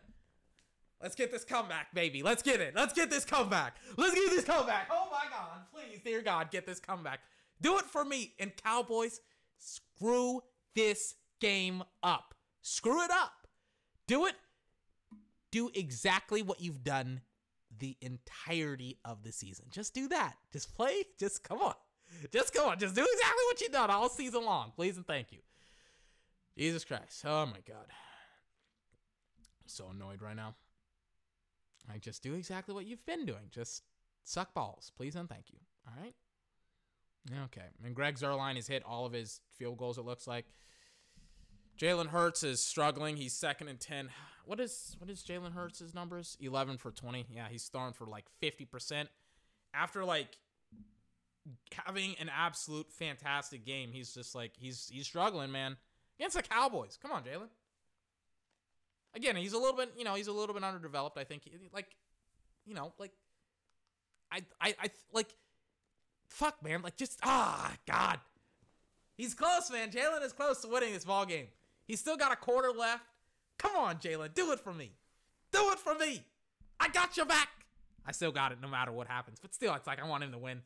[1.01, 2.24] let's get this comeback, baby.
[2.24, 2.76] Let's get it.
[2.76, 3.77] Let's get this comeback.
[3.98, 4.90] Let's get this comeback.
[4.92, 5.61] Oh, my God.
[5.74, 7.19] Please, dear God, get this comeback.
[7.61, 8.34] Do it for me.
[8.40, 9.22] And Cowboys,
[9.58, 10.42] screw
[10.76, 12.34] this game up.
[12.61, 13.48] Screw it up.
[14.08, 14.35] Do it.
[15.51, 17.22] Do exactly what you've done
[17.80, 19.66] the entirety of the season.
[19.72, 20.35] Just do that.
[20.51, 21.03] Just play.
[21.19, 21.74] Just come on.
[22.32, 22.80] Just come on.
[22.80, 24.72] Just do exactly what you've done all season long.
[24.76, 25.40] Please and thank you.
[26.58, 27.24] Jesus Christ.
[27.26, 27.85] Oh my God.
[27.90, 30.56] I'm so annoyed right now.
[31.90, 33.49] Like, just do exactly what you've been doing.
[33.51, 33.83] Just
[34.24, 34.91] suck balls.
[34.95, 35.59] Please and thank you.
[35.88, 36.14] All right?
[37.45, 37.67] Okay.
[37.83, 40.45] And Greg Zuerlein has hit all of his field goals, it looks like.
[41.77, 43.17] Jalen Hurts is struggling.
[43.17, 44.09] He's second and 10.
[44.45, 46.38] What is what is Jalen Hurts' numbers?
[46.40, 47.27] 11 for 20.
[47.30, 49.07] Yeah, he's throwing for like 50%.
[49.74, 50.38] After like
[51.85, 55.77] having an absolute fantastic game, he's just like he's he's struggling, man.
[56.19, 56.98] Against the Cowboys.
[56.99, 57.49] Come on, Jalen.
[59.17, 61.41] Again, he's a little bit, you know, he's a little bit underdeveloped, I think.
[61.73, 61.87] Like
[62.67, 63.11] you know, like
[64.31, 65.33] I I I like
[66.29, 66.83] fuck, man.
[66.83, 68.19] Like just ah, god.
[69.15, 69.89] He's close, man.
[69.89, 71.47] Jalen is close to winning this ball game.
[71.85, 73.03] He's still got a quarter left.
[73.57, 74.91] Come on, Jalen, do it for me.
[75.51, 76.23] Do it for me.
[76.79, 77.49] I got your back.
[78.05, 79.39] I still got it no matter what happens.
[79.41, 80.61] But still, it's like I want him to win.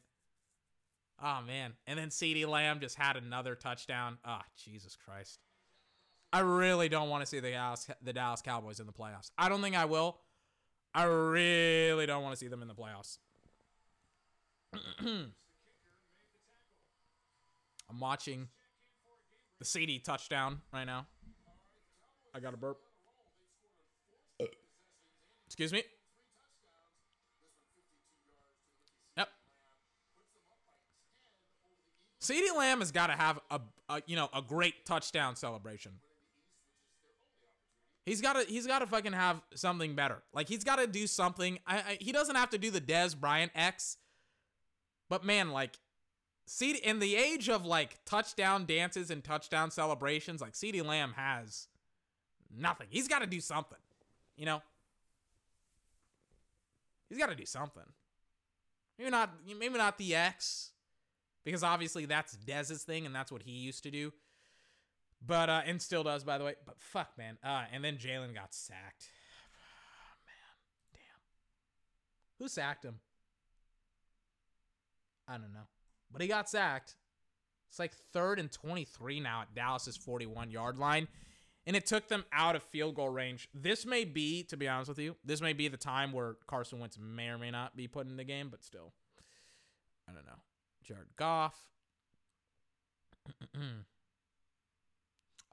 [1.23, 1.71] Oh man.
[1.87, 4.17] And then CeeDee Lamb just had another touchdown.
[4.25, 5.39] Ah, Jesus Christ.
[6.33, 9.31] I really don't want to see the Dallas, the Dallas Cowboys in the playoffs.
[9.37, 10.17] I don't think I will.
[10.93, 13.17] I really don't want to see them in the playoffs.
[17.89, 18.47] I'm watching
[19.59, 21.07] the CeeDee touchdown right now.
[22.33, 22.77] I got a burp.
[25.47, 25.83] Excuse me.
[29.17, 29.27] Yep.
[32.21, 35.91] CeeDee Lamb has got to have a, a you know a great touchdown celebration.
[38.11, 40.21] He He's got to he's got to fucking have something better.
[40.33, 41.59] Like he's got to do something.
[41.65, 43.95] I, I he doesn't have to do the Dez Bryant X.
[45.09, 45.79] But man, like
[46.45, 51.69] see in the age of like touchdown dances and touchdown celebrations, like CeeDee Lamb has
[52.53, 52.87] nothing.
[52.89, 53.79] He's got to do something.
[54.35, 54.61] You know?
[57.07, 57.83] He's got to do something.
[58.99, 60.71] Maybe not maybe not the X
[61.45, 64.11] because obviously that's Dez's thing and that's what he used to do.
[65.25, 66.55] But uh and still does by the way.
[66.65, 67.37] But fuck man.
[67.43, 69.07] Uh and then Jalen got sacked.
[70.25, 72.39] man, damn.
[72.39, 72.99] Who sacked him?
[75.27, 75.67] I don't know.
[76.11, 76.95] But he got sacked.
[77.69, 81.07] It's like third and 23 now at Dallas's 41 yard line.
[81.65, 83.47] And it took them out of field goal range.
[83.53, 86.79] This may be, to be honest with you, this may be the time where Carson
[86.79, 88.93] Wentz may or may not be put in the game, but still.
[90.09, 90.41] I don't know.
[90.83, 91.55] Jared Goff.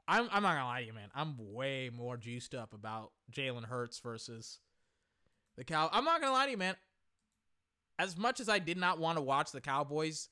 [0.09, 1.09] I'm, I'm not gonna lie to you, man.
[1.13, 4.59] I'm way more juiced up about Jalen Hurts versus
[5.55, 5.87] the Cow.
[5.93, 6.75] I'm not gonna lie to you, man.
[7.99, 10.29] As much as I did not want to watch the Cowboys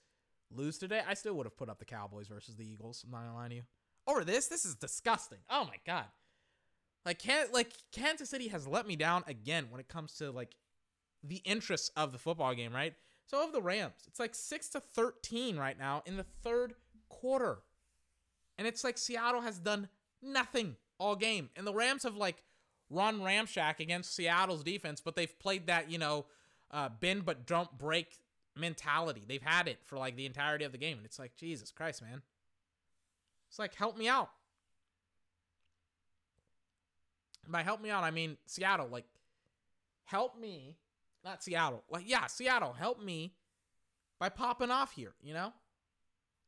[0.49, 3.03] lose today, I still would have put up the Cowboys versus the Eagles.
[3.05, 3.63] I'm not gonna lie to you.
[4.07, 5.39] Over this, this is disgusting.
[5.47, 6.05] Oh my god.
[7.05, 10.55] Like can like Kansas City has let me down again when it comes to like
[11.23, 12.95] the interests of the football game, right?
[13.27, 16.73] So of the Rams, it's like 6 to 13 right now in the third
[17.09, 17.59] quarter.
[18.57, 19.87] And it's like Seattle has done
[20.21, 21.49] nothing all game.
[21.55, 22.43] And the Rams have like
[22.89, 26.25] run Ramshack against Seattle's defense, but they've played that, you know,
[26.71, 28.17] uh, bend but don't break
[28.55, 29.23] mentality.
[29.27, 30.97] They've had it for like the entirety of the game.
[30.97, 32.21] And it's like, Jesus Christ, man.
[33.49, 34.29] It's like, help me out.
[37.47, 38.89] By help me out, I mean Seattle.
[38.91, 39.05] Like,
[40.03, 40.75] help me.
[41.23, 41.83] Not Seattle.
[41.89, 43.33] Like, yeah, Seattle, help me
[44.19, 45.53] by popping off here, you know?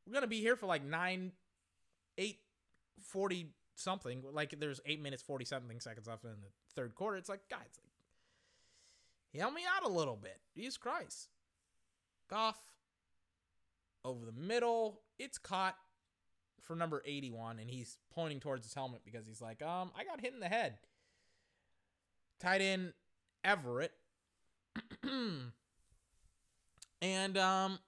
[0.06, 1.32] We're going to be here for like 9,
[2.20, 2.38] 8,
[3.02, 4.22] 40 something.
[4.32, 7.16] Like, there's 8 minutes, 40 something seconds left in the third quarter.
[7.16, 7.60] It's like, guys,
[9.34, 10.38] like, help me out a little bit.
[10.54, 11.28] Jesus Christ.
[12.28, 12.58] Goff
[14.04, 15.00] over the middle.
[15.18, 15.76] It's caught
[16.60, 20.20] for number 81, and he's pointing towards his helmet because he's like, um, I got
[20.20, 20.74] hit in the head.
[22.38, 22.92] Tight end
[23.42, 23.92] Everett.
[27.02, 27.78] and um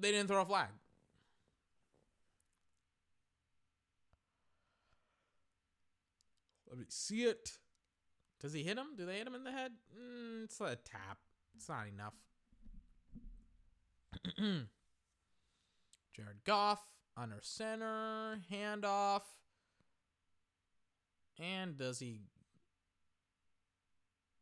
[0.00, 0.68] they didn't throw a flag.
[6.67, 7.58] Let me see it.
[8.40, 8.94] Does he hit him?
[8.96, 9.72] Do they hit him in the head?
[9.98, 11.18] Mm, it's a tap.
[11.56, 12.14] It's not enough.
[16.14, 16.84] Jared Goff
[17.16, 19.22] on under center, handoff.
[21.40, 22.20] And does he?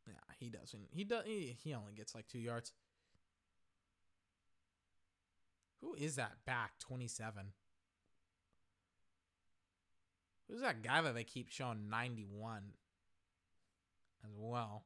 [0.07, 0.87] Yeah, he doesn't.
[0.91, 1.23] He does.
[1.25, 2.71] He, only gets like two yards.
[5.81, 6.79] Who is that back?
[6.79, 7.53] Twenty seven.
[10.49, 12.73] Who's that guy that they keep showing ninety one?
[14.23, 14.83] As well.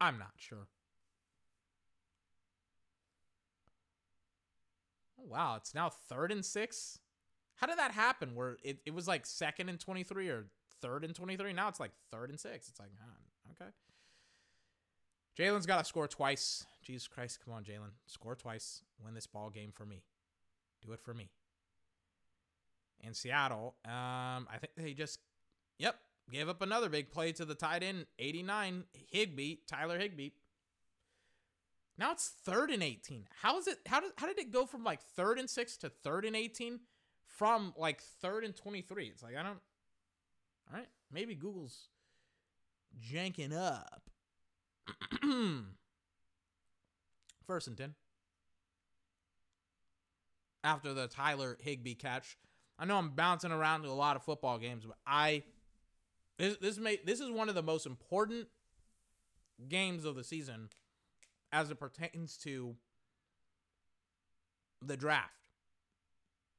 [0.00, 0.68] I'm not sure.
[5.20, 7.00] Oh, wow, it's now third and six.
[7.56, 8.34] How did that happen?
[8.34, 10.46] Where it, it was like second and 23 or
[10.80, 11.52] third and 23.
[11.52, 12.68] Now it's like third and six.
[12.68, 13.70] It's like, huh, okay.
[15.36, 16.64] Jalen's got to score twice.
[16.82, 17.92] Jesus Christ, come on, Jalen.
[18.06, 18.82] Score twice.
[19.04, 20.02] Win this ball game for me.
[20.86, 21.30] Do it for me.
[23.04, 25.20] And Seattle, um, I think they just,
[25.78, 25.96] yep,
[26.30, 30.30] gave up another big play to the tight end, 89, Higbee, Tyler Higbee.
[31.96, 33.26] Now it's third and 18.
[33.42, 33.78] How is it?
[33.86, 36.78] How did how did it go from like third and six to third and 18
[37.26, 39.06] from like third and 23?
[39.06, 39.58] It's like I don't.
[40.70, 41.88] All right, maybe Google's
[43.12, 44.10] janking up.
[47.46, 47.94] First and 10.
[50.62, 52.36] After the Tyler Higbee catch.
[52.78, 55.42] I know I'm bouncing around to a lot of football games, but I
[56.38, 58.46] this this may this is one of the most important
[59.68, 60.68] games of the season
[61.52, 62.76] as it pertains to
[64.80, 65.32] the draft.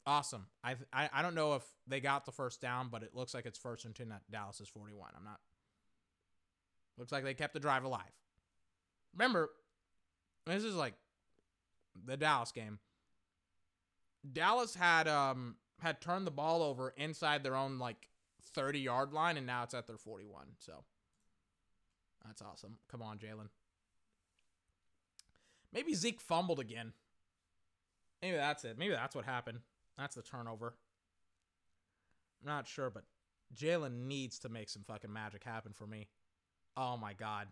[0.05, 0.47] Awesome.
[0.63, 3.45] I, I I don't know if they got the first down, but it looks like
[3.45, 5.11] it's first and ten at Dallas's 41.
[5.15, 5.39] I'm not.
[6.97, 8.11] Looks like they kept the drive alive.
[9.13, 9.49] Remember,
[10.45, 10.95] this is like
[12.05, 12.79] the Dallas game.
[14.33, 18.09] Dallas had um had turned the ball over inside their own like
[18.53, 20.47] 30 yard line, and now it's at their 41.
[20.57, 20.83] So
[22.25, 22.77] that's awesome.
[22.89, 23.49] Come on, Jalen.
[25.73, 26.93] Maybe Zeke fumbled again.
[28.21, 28.77] Maybe that's it.
[28.77, 29.59] Maybe that's what happened.
[29.97, 30.73] That's the turnover.
[32.41, 33.03] I'm not sure, but
[33.55, 36.07] Jalen needs to make some fucking magic happen for me.
[36.75, 37.47] Oh my god.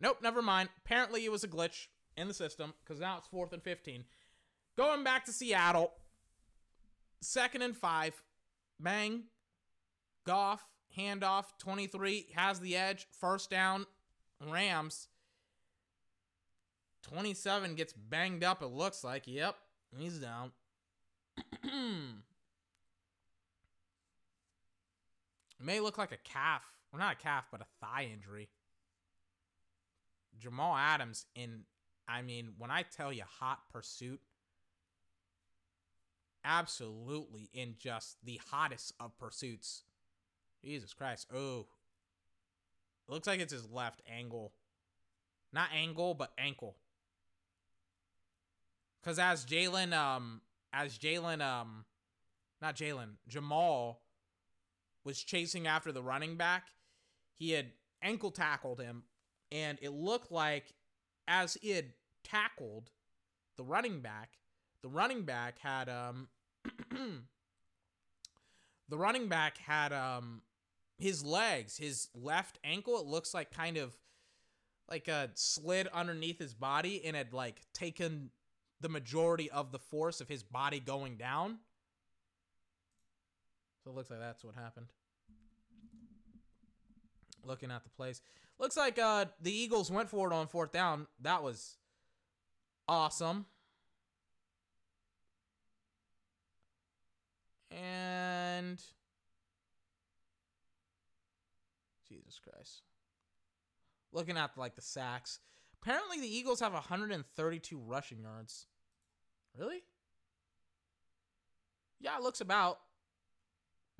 [0.00, 0.68] Nope, never mind.
[0.84, 4.04] Apparently it was a glitch in the system because now it's fourth and 15.
[4.76, 5.92] Going back to Seattle.
[7.20, 8.22] Second and five.
[8.80, 9.24] Bang.
[10.24, 10.64] Goff,
[10.96, 13.06] handoff, 23, has the edge.
[13.18, 13.86] First down,
[14.46, 15.08] Rams.
[17.02, 19.26] 27 gets banged up, it looks like.
[19.26, 19.56] Yep,
[19.96, 20.52] he's down.
[25.60, 26.62] May look like a calf.
[26.92, 28.48] Well, not a calf, but a thigh injury.
[30.38, 31.62] Jamal Adams in,
[32.08, 34.20] I mean, when I tell you hot pursuit,
[36.44, 39.84] absolutely in just the hottest of pursuits.
[40.64, 41.28] Jesus Christ.
[41.34, 41.66] Oh.
[43.08, 44.52] Looks like it's his left angle.
[45.52, 46.76] Not angle, but ankle.
[49.02, 50.42] Cause as Jalen, um,
[50.72, 51.84] as Jalen, um,
[52.60, 54.02] not Jalen, Jamal
[55.04, 56.66] was chasing after the running back,
[57.38, 57.68] he had
[58.02, 59.04] ankle tackled him,
[59.50, 60.74] and it looked like
[61.26, 61.92] as he had
[62.24, 62.90] tackled
[63.56, 64.32] the running back,
[64.88, 66.28] the running back had um
[68.88, 70.40] the running back had um
[70.96, 73.96] his legs, his left ankle, it looks like kind of
[74.90, 78.30] like a slid underneath his body and had like taken
[78.80, 81.58] the majority of the force of his body going down.
[83.84, 84.86] So it looks like that's what happened.
[87.44, 88.22] Looking at the plays.
[88.58, 91.06] Looks like uh the Eagles went for it on fourth down.
[91.20, 91.76] That was
[92.88, 93.44] awesome.
[97.70, 98.80] And
[102.08, 102.82] Jesus Christ.
[104.12, 105.40] Looking at like the sacks.
[105.82, 108.66] Apparently the Eagles have 132 rushing yards.
[109.56, 109.82] Really?
[112.00, 112.78] Yeah, it looks about.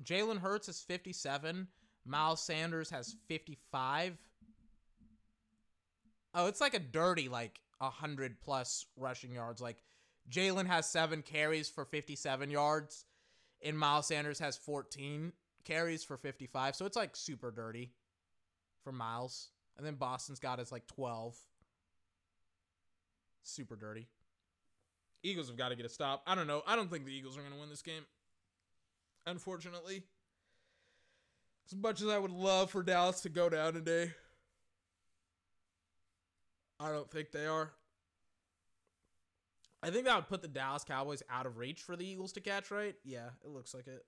[0.03, 1.67] Jalen Hurts is 57.
[2.05, 4.17] Miles Sanders has 55.
[6.33, 9.61] Oh, it's like a dirty like 100 plus rushing yards.
[9.61, 9.83] Like
[10.29, 13.05] Jalen has 7 carries for 57 yards
[13.61, 15.33] and Miles Sanders has 14
[15.65, 16.75] carries for 55.
[16.75, 17.91] So it's like super dirty
[18.83, 19.49] for Miles.
[19.77, 21.37] And then Boston's got his like 12.
[23.43, 24.07] Super dirty.
[25.23, 26.23] Eagles have got to get a stop.
[26.25, 26.63] I don't know.
[26.65, 28.03] I don't think the Eagles are going to win this game.
[29.25, 30.03] Unfortunately.
[31.67, 34.11] As much as I would love for Dallas to go down today,
[36.79, 37.71] I don't think they are.
[39.81, 42.41] I think that would put the Dallas Cowboys out of reach for the Eagles to
[42.41, 42.95] catch, right?
[43.03, 44.05] Yeah, it looks like it.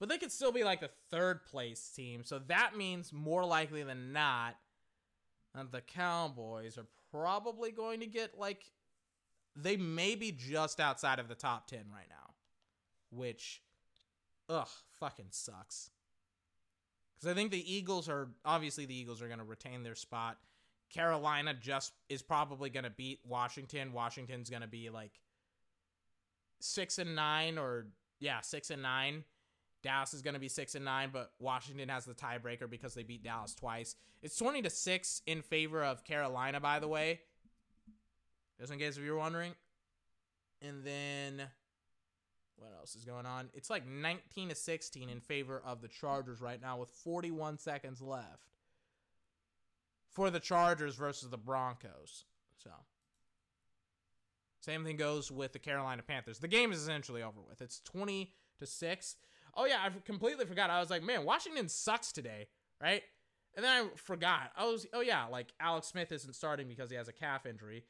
[0.00, 2.24] But they could still be like the third place team.
[2.24, 4.56] So that means more likely than not
[5.54, 8.64] that the Cowboys are probably going to get like
[9.56, 12.34] they may be just outside of the top 10 right now,
[13.10, 13.62] which
[14.48, 15.90] ugh, fucking sucks.
[17.20, 20.38] Cuz I think the Eagles are obviously the Eagles are going to retain their spot.
[20.94, 23.92] Carolina just is probably going to beat Washington.
[23.92, 25.12] Washington's going to be like
[26.60, 27.86] 6 and 9 or
[28.20, 29.24] yeah, 6 and 9.
[29.82, 33.02] Dallas is going to be 6 and 9, but Washington has the tiebreaker because they
[33.02, 33.96] beat Dallas twice.
[34.22, 37.20] It's 20 to 6 in favor of Carolina by the way.
[38.60, 39.52] Just in case if you're wondering.
[40.62, 41.42] And then
[42.56, 43.48] what else is going on?
[43.52, 48.00] It's like 19 to 16 in favor of the Chargers right now with 41 seconds
[48.00, 48.53] left
[50.14, 52.24] for the Chargers versus the Broncos.
[52.62, 52.70] So,
[54.60, 56.38] same thing goes with the Carolina Panthers.
[56.38, 57.60] The game is essentially over with.
[57.60, 59.16] It's 20 to 6.
[59.56, 60.70] Oh yeah, I completely forgot.
[60.70, 62.48] I was like, "Man, Washington sucks today."
[62.80, 63.02] Right?
[63.54, 64.50] And then I forgot.
[64.56, 67.84] I was oh yeah, like Alex Smith isn't starting because he has a calf injury.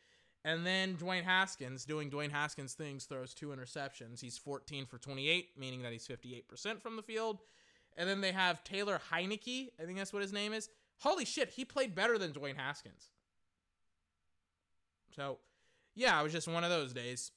[0.44, 4.20] And then Dwayne Haskins doing Dwayne Haskins things throws two interceptions.
[4.20, 7.38] He's 14 for 28, meaning that he's 58% from the field.
[7.96, 10.68] And then they have Taylor Heinicke, I think that's what his name is.
[10.98, 13.10] Holy shit, he played better than Dwayne Haskins.
[15.14, 15.39] So,
[15.94, 17.31] yeah, it was just one of those days.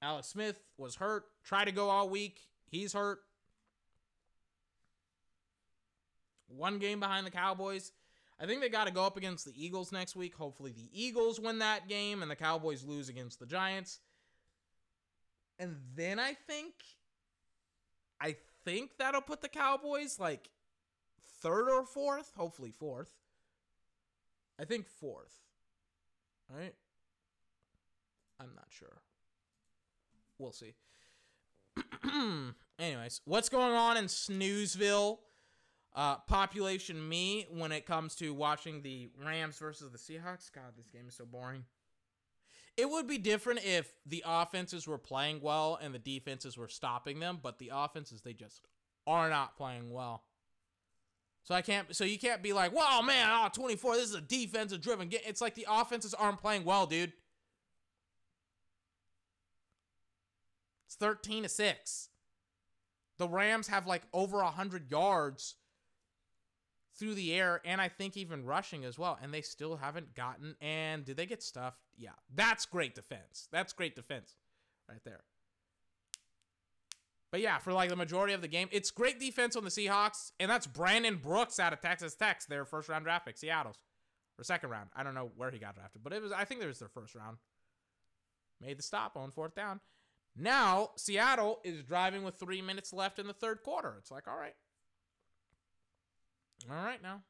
[0.00, 2.40] Alex Smith was hurt, tried to go all week.
[2.66, 3.20] He's hurt.
[6.48, 7.92] One game behind the Cowboys.
[8.38, 10.34] I think they got to go up against the Eagles next week.
[10.34, 14.00] Hopefully, the Eagles win that game and the Cowboys lose against the Giants.
[15.58, 16.74] And then I think,
[18.20, 20.50] I think that'll put the Cowboys like
[21.40, 22.32] third or fourth.
[22.36, 23.12] Hopefully, fourth.
[24.60, 25.40] I think fourth.
[26.48, 26.74] Right?
[28.40, 29.00] I'm not sure.
[30.38, 30.74] We'll see.
[32.78, 35.18] Anyways, what's going on in Snoozeville?
[35.94, 40.52] Uh, population me when it comes to watching the Rams versus the Seahawks.
[40.52, 41.64] God, this game is so boring.
[42.76, 47.20] It would be different if the offenses were playing well and the defenses were stopping
[47.20, 48.60] them, but the offenses they just
[49.06, 50.22] are not playing well.
[51.46, 51.94] So I can't.
[51.94, 53.94] So you can't be like, "Wow, man, oh, 24.
[53.94, 57.12] This is a defensive driven game." It's like the offenses aren't playing well, dude.
[60.86, 62.08] It's 13 to 6.
[63.18, 65.54] The Rams have like over 100 yards
[66.98, 69.18] through the air and I think even rushing as well.
[69.22, 70.56] And they still haven't gotten.
[70.60, 71.80] And did they get stuffed?
[71.96, 72.10] Yeah.
[72.34, 73.48] That's great defense.
[73.52, 74.34] That's great defense
[74.88, 75.22] right there.
[77.36, 80.32] But yeah, for like the majority of the game, it's great defense on the Seahawks.
[80.40, 83.76] And that's Brandon Brooks out of Texas Tech, their first round draft pick, Seattle's.
[84.38, 84.88] Or second round.
[84.96, 86.88] I don't know where he got drafted, but it was I think it was their
[86.88, 87.36] first round.
[88.58, 89.80] Made the stop on fourth down.
[90.34, 93.96] Now, Seattle is driving with three minutes left in the third quarter.
[93.98, 94.54] It's like, all right.
[96.70, 97.20] All right now.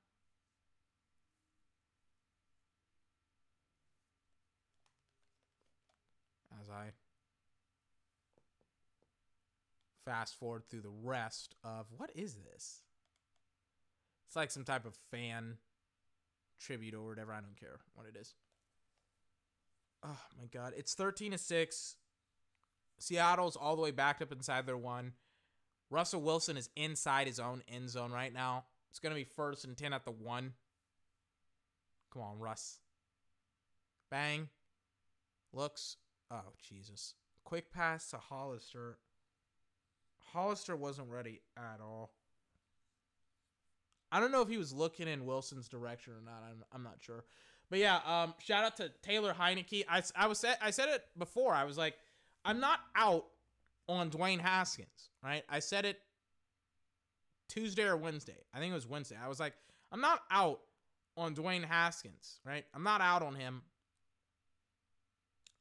[6.63, 6.93] As I
[10.07, 12.81] fast forward through the rest of what is this?
[14.27, 15.59] It's like some type of fan
[16.59, 17.33] tribute or whatever.
[17.33, 18.35] I don't care what it is.
[20.03, 20.73] Oh my god.
[20.77, 21.97] It's 13 to 6.
[22.99, 25.13] Seattle's all the way backed up inside their one.
[25.91, 28.65] Russell Wilson is inside his own end zone right now.
[28.91, 30.55] It's going to be first and 10 at the one.
[32.13, 32.79] Come on, Russ.
[34.11, 34.49] Bang.
[35.53, 35.97] Looks.
[36.31, 37.15] Oh, Jesus.
[37.45, 38.99] Quick pass to Hollister.
[40.33, 42.13] Hollister wasn't ready at all.
[44.13, 46.43] I don't know if he was looking in Wilson's direction or not.
[46.49, 47.25] I'm, I'm not sure.
[47.69, 49.85] But yeah, um, shout out to Taylor Heinicke.
[49.89, 51.53] I, I was I said it before.
[51.53, 51.95] I was like,
[52.45, 53.27] I'm not out
[53.89, 55.43] on Dwayne Haskins, right?
[55.49, 55.99] I said it
[57.49, 58.37] Tuesday or Wednesday.
[58.55, 59.17] I think it was Wednesday.
[59.23, 59.55] I was like,
[59.91, 60.61] I'm not out
[61.17, 62.65] on Dwayne Haskins, right?
[62.75, 63.63] I'm not out on him.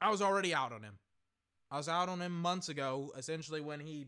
[0.01, 0.99] I was already out on him.
[1.71, 4.07] I was out on him months ago, essentially when he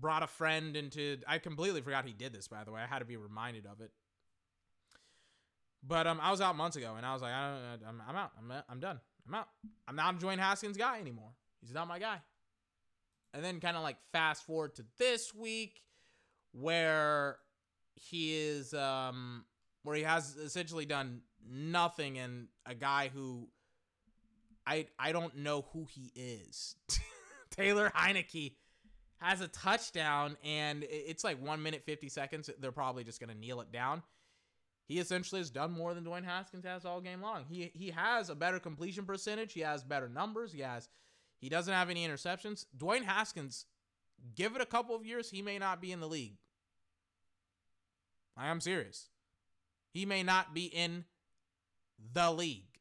[0.00, 1.18] brought a friend into.
[1.26, 2.80] I completely forgot he did this, by the way.
[2.80, 3.90] I had to be reminded of it.
[5.86, 8.16] But um, I was out months ago, and I was like, I don't, I'm, I'm
[8.16, 8.30] out.
[8.38, 9.00] I'm, I'm done.
[9.26, 9.48] I'm out.
[9.88, 11.30] I'm not a Dwayne Haskins guy anymore.
[11.60, 12.18] He's not my guy.
[13.34, 15.80] And then kind of like fast forward to this week,
[16.52, 17.38] where
[17.94, 19.44] he is, um,
[19.82, 23.48] where he has essentially done nothing, and a guy who
[24.66, 26.76] I I don't know who he is.
[27.50, 28.54] Taylor Heinicke
[29.22, 32.50] has a touchdown, and it's like one minute fifty seconds.
[32.58, 34.02] They're probably just gonna kneel it down.
[34.86, 37.44] He essentially has done more than Dwayne Haskins has all game long.
[37.48, 39.52] He he has a better completion percentage.
[39.52, 40.52] He has better numbers.
[40.52, 40.88] He has
[41.38, 42.66] he doesn't have any interceptions.
[42.76, 43.66] Dwayne Haskins,
[44.36, 46.38] give it a couple of years, he may not be in the league.
[48.36, 49.08] I am serious.
[49.92, 51.04] He may not be in
[52.12, 52.71] the league.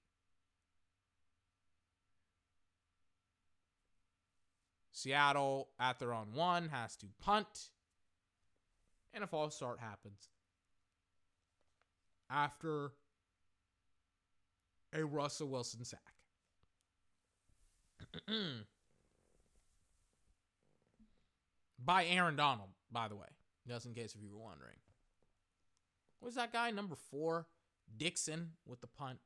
[5.01, 7.69] Seattle at their own one has to punt.
[9.13, 10.29] And a false start happens
[12.29, 12.93] after
[14.93, 15.99] a Russell Wilson sack.
[21.83, 23.25] By Aaron Donald, by the way,
[23.67, 24.77] just in case if you were wondering.
[26.19, 27.47] What's that guy, number four?
[27.97, 29.17] Dickson with the punt.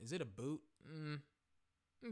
[0.00, 0.60] Is it a boot?
[0.88, 1.18] Mm,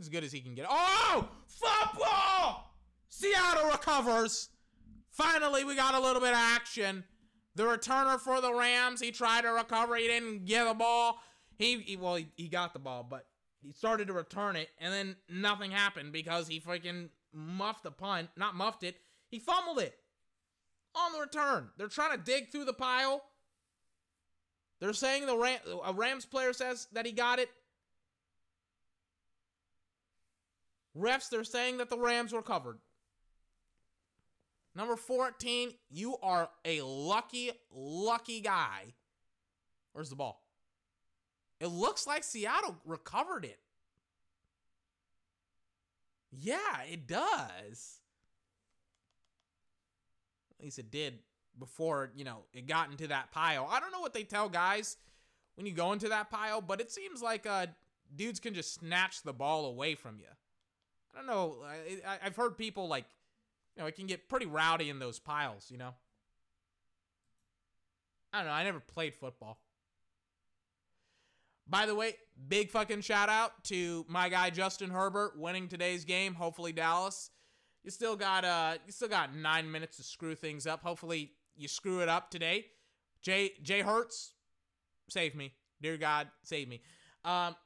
[0.01, 0.67] as good as he can get.
[0.69, 1.29] Oh!
[1.47, 2.71] Football!
[3.09, 4.49] Seattle recovers.
[5.11, 7.05] Finally, we got a little bit of action.
[7.55, 9.97] The returner for the Rams, he tried to recover.
[9.97, 11.21] He didn't get the ball.
[11.57, 13.27] He, he well, he, he got the ball, but
[13.63, 18.31] he started to return it, and then nothing happened because he freaking muffed the punt.
[18.37, 18.97] Not muffed it.
[19.29, 19.95] He fumbled it
[20.95, 21.69] on the return.
[21.79, 23.23] They're trying to dig through the pile.
[24.81, 27.49] They're saying the Ram, a Rams player says that he got it.
[30.97, 32.79] Refs, they're saying that the Rams were covered.
[34.77, 38.95] Number 14, you are a lucky, lucky guy.
[39.93, 40.43] Where's the ball?
[41.61, 43.59] It looks like Seattle recovered it.
[46.33, 48.01] Yeah, it does.
[50.59, 51.21] At least it did
[51.59, 53.69] before, you know, it got into that pile.
[53.71, 54.97] I don't know what they tell guys
[55.55, 57.67] when you go into that pile, but it seems like uh,
[58.15, 60.27] dudes can just snatch the ball away from you.
[61.15, 61.57] I don't know.
[62.07, 63.05] I, I've heard people like,
[63.77, 65.95] you know, it can get pretty rowdy in those piles, you know?
[68.33, 68.53] I don't know.
[68.53, 69.59] I never played football.
[71.67, 72.17] By the way,
[72.49, 76.35] big fucking shout out to my guy Justin Herbert winning today's game.
[76.35, 77.31] Hopefully Dallas.
[77.83, 80.83] You still got uh you still got 9 minutes to screw things up.
[80.83, 82.67] Hopefully you screw it up today.
[83.23, 84.33] Jay Jay Hurts
[85.09, 85.53] save me.
[85.81, 86.83] Dear God, save me.
[87.25, 87.57] Um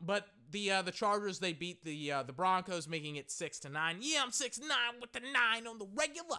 [0.00, 3.68] but the uh, the Chargers they beat the uh, the Broncos, making it six to
[3.68, 3.98] nine.
[4.00, 6.38] Yeah, I'm six nine with the nine on the regular.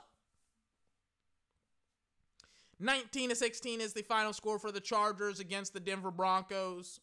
[2.82, 7.00] 19 to 16 is the final score for the Chargers against the Denver Broncos.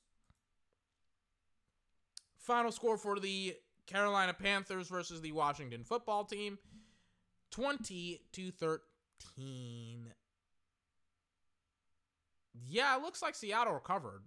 [2.37, 3.55] Final score for the
[3.87, 6.59] Carolina Panthers versus the Washington football team.
[7.53, 10.12] 20 to 13.
[12.67, 14.23] Yeah, it looks like Seattle recovered.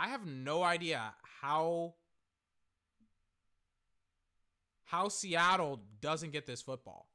[0.00, 1.94] I have no idea how
[4.84, 7.08] how Seattle doesn't get this football.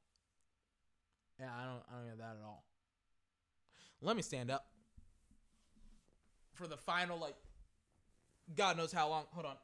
[1.40, 2.66] Yeah, I don't I don't get that at all.
[4.02, 4.66] Let me stand up
[6.52, 7.36] for the final like
[8.54, 9.24] God knows how long.
[9.32, 9.56] Hold on.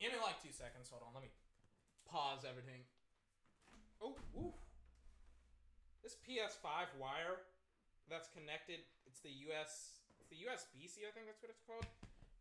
[0.00, 0.88] Give me like two seconds.
[0.88, 1.14] Hold on.
[1.14, 1.30] Let me
[2.10, 2.82] pause everything.
[4.02, 4.18] Oh.
[6.02, 7.46] This PS5 wire
[8.10, 8.82] that's connected.
[9.06, 10.02] It's the US.
[10.18, 11.06] It's the USB-C.
[11.06, 11.86] I think that's what it's called.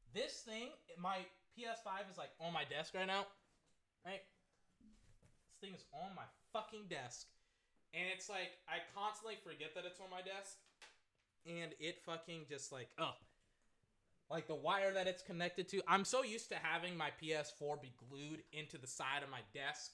[0.10, 1.22] This thing, my
[1.54, 3.30] PS5 is like on my desk right now.
[4.02, 4.26] Right.
[5.54, 7.28] This thing is on my fucking desk,
[7.94, 10.58] and it's like I constantly forget that it's on my desk,
[11.46, 13.14] and it fucking just like oh
[14.30, 15.82] like the wire that it's connected to.
[15.88, 19.92] I'm so used to having my PS4 be glued into the side of my desk.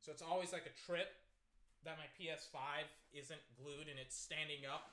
[0.00, 1.08] So it's always like a trip
[1.84, 2.58] that my PS5
[3.12, 4.90] isn't glued and it's standing up.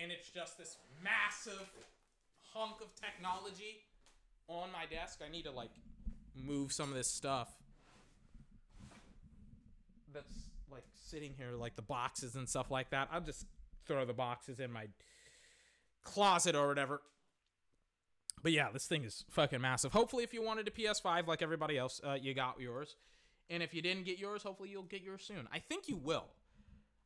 [0.00, 1.68] And it's just this massive
[2.52, 3.82] hunk of technology
[4.46, 5.20] on my desk.
[5.26, 5.70] I need to like
[6.36, 7.48] move some of this stuff
[10.14, 10.34] that's
[10.70, 13.08] like sitting here, like the boxes and stuff like that.
[13.10, 13.46] I'll just
[13.86, 14.86] throw the boxes in my
[16.04, 17.02] closet or whatever.
[18.42, 19.92] But yeah, this thing is fucking massive.
[19.92, 22.96] Hopefully, if you wanted a PS5 like everybody else, uh, you got yours.
[23.50, 25.48] And if you didn't get yours, hopefully you'll get yours soon.
[25.52, 26.26] I think you will.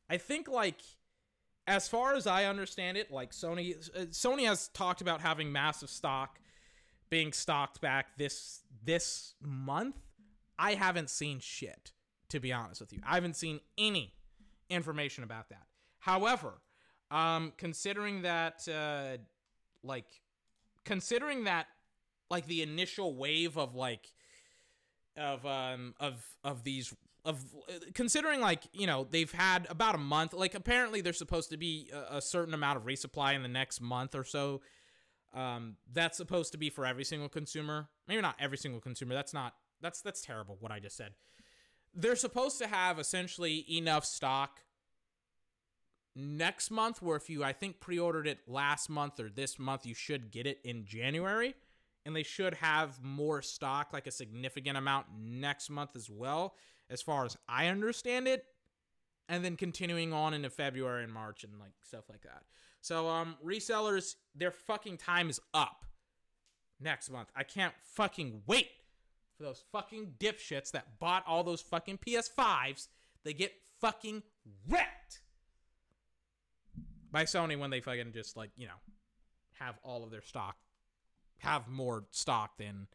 [0.09, 0.81] I think like
[1.67, 5.89] as far as I understand it, like Sony uh, Sony has talked about having massive
[5.89, 6.39] stock
[7.09, 9.95] being stocked back this this month.
[10.59, 11.93] I haven't seen shit
[12.29, 12.99] to be honest with you.
[13.07, 14.13] I haven't seen any
[14.69, 15.67] information about that.
[15.99, 16.61] However,
[17.11, 19.17] um considering that uh
[19.83, 20.07] like
[20.85, 21.67] considering that
[22.29, 24.11] like the initial wave of like
[25.17, 26.93] of um of of these
[27.25, 27.43] of
[27.93, 31.89] considering like you know they've had about a month like apparently there's supposed to be
[31.93, 34.61] a, a certain amount of resupply in the next month or so.
[35.33, 37.89] Um that's supposed to be for every single consumer.
[38.07, 39.13] Maybe not every single consumer.
[39.13, 41.11] That's not that's that's terrible what i just said.
[41.93, 44.61] They're supposed to have essentially enough stock
[46.15, 49.93] next month where if you i think pre-ordered it last month or this month you
[49.95, 51.55] should get it in january.
[52.05, 56.55] And they should have more stock like a significant amount next month as well
[56.89, 58.45] as far as i understand it.
[59.29, 62.43] And then continuing on into february and march and like stuff like that.
[62.81, 65.85] So um resellers their fucking time is up
[66.79, 67.29] next month.
[67.35, 68.69] I can't fucking wait
[69.37, 72.87] for those fucking dipshits that bought all those fucking ps5s
[73.23, 74.23] they get fucking
[74.67, 75.21] wrecked
[77.13, 78.73] by Sony when they fucking just like you know
[79.59, 80.57] have all of their stock,
[81.37, 82.87] have more stock than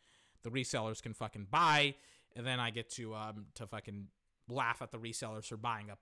[0.43, 1.95] the resellers can fucking buy,
[2.37, 4.09] and then I get to um to fucking
[4.51, 6.01] laugh at the resellers for buying up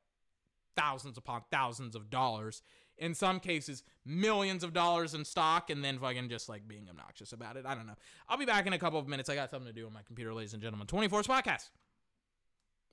[0.76, 2.62] thousands upon thousands of dollars,
[2.98, 7.32] in some cases millions of dollars in stock, and then fucking just like being obnoxious
[7.32, 7.66] about it.
[7.66, 7.96] I don't know.
[8.28, 9.28] I'll be back in a couple of minutes.
[9.28, 10.86] I got something to do on my computer, ladies and gentlemen.
[10.86, 11.70] 24's podcast.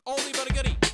[0.05, 0.92] Oldie but a goodie.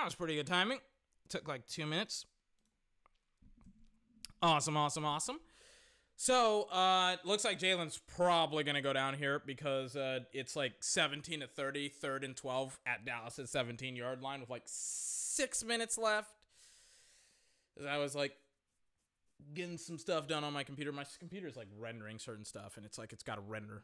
[0.00, 0.78] That was pretty good timing.
[1.28, 2.24] Took like two minutes.
[4.40, 5.40] Awesome, awesome, awesome.
[6.16, 10.72] So, uh, looks like Jalen's probably going to go down here because uh, it's like
[10.80, 15.98] 17 to 30, third and 12 at Dallas's 17 yard line with like six minutes
[15.98, 16.32] left.
[17.86, 18.32] I was like
[19.52, 20.92] getting some stuff done on my computer.
[20.92, 23.82] My computer's like rendering certain stuff, and it's like it's got to render,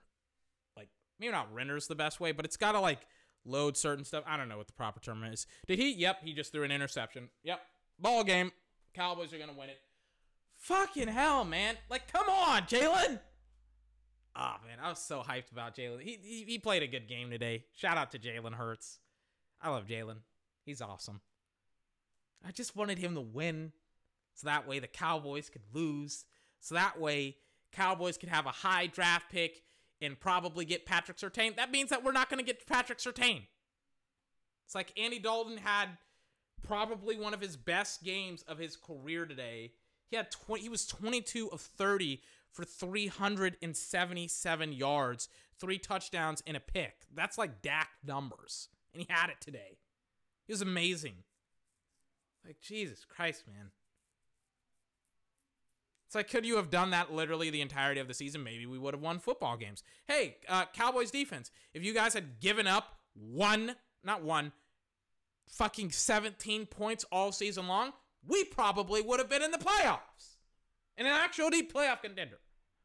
[0.78, 0.88] like
[1.20, 3.00] maybe not renders the best way, but it's got to like
[3.46, 4.24] load certain stuff.
[4.26, 5.46] I don't know what the proper term is.
[5.66, 5.92] Did he?
[5.92, 7.28] Yep, he just threw an interception.
[7.44, 7.60] Yep,
[7.98, 8.52] ball game.
[8.94, 9.78] Cowboys are gonna win it.
[10.56, 11.76] Fucking hell, man!
[11.90, 13.20] Like, come on, Jalen.
[14.34, 16.02] Oh man, I was so hyped about Jalen.
[16.02, 17.64] He, he he played a good game today.
[17.74, 18.98] Shout out to Jalen Hurts.
[19.62, 20.18] I love Jalen.
[20.64, 21.20] He's awesome.
[22.46, 23.72] I just wanted him to win,
[24.34, 26.24] so that way the Cowboys could lose.
[26.60, 27.36] So that way
[27.72, 29.62] Cowboys could have a high draft pick
[30.00, 31.56] and probably get Patrick Surtain.
[31.56, 33.42] That means that we're not going to get Patrick Surtain.
[34.64, 35.98] It's like Andy Dalton had
[36.62, 39.72] probably one of his best games of his career today.
[40.10, 46.60] He had 20, he was 22 of 30 for 377 yards, three touchdowns and a
[46.60, 47.06] pick.
[47.14, 48.68] That's like Dak numbers.
[48.92, 49.78] And he had it today.
[50.46, 51.24] He was amazing.
[52.44, 53.70] Like Jesus Christ, man.
[56.06, 58.44] It's like, could you have done that literally the entirety of the season?
[58.44, 59.82] Maybe we would have won football games.
[60.06, 64.52] Hey, uh, Cowboys defense, if you guys had given up one, not one,
[65.48, 67.92] fucking 17 points all season long,
[68.26, 70.36] we probably would have been in the playoffs.
[70.96, 72.38] In an actual deep playoff contender.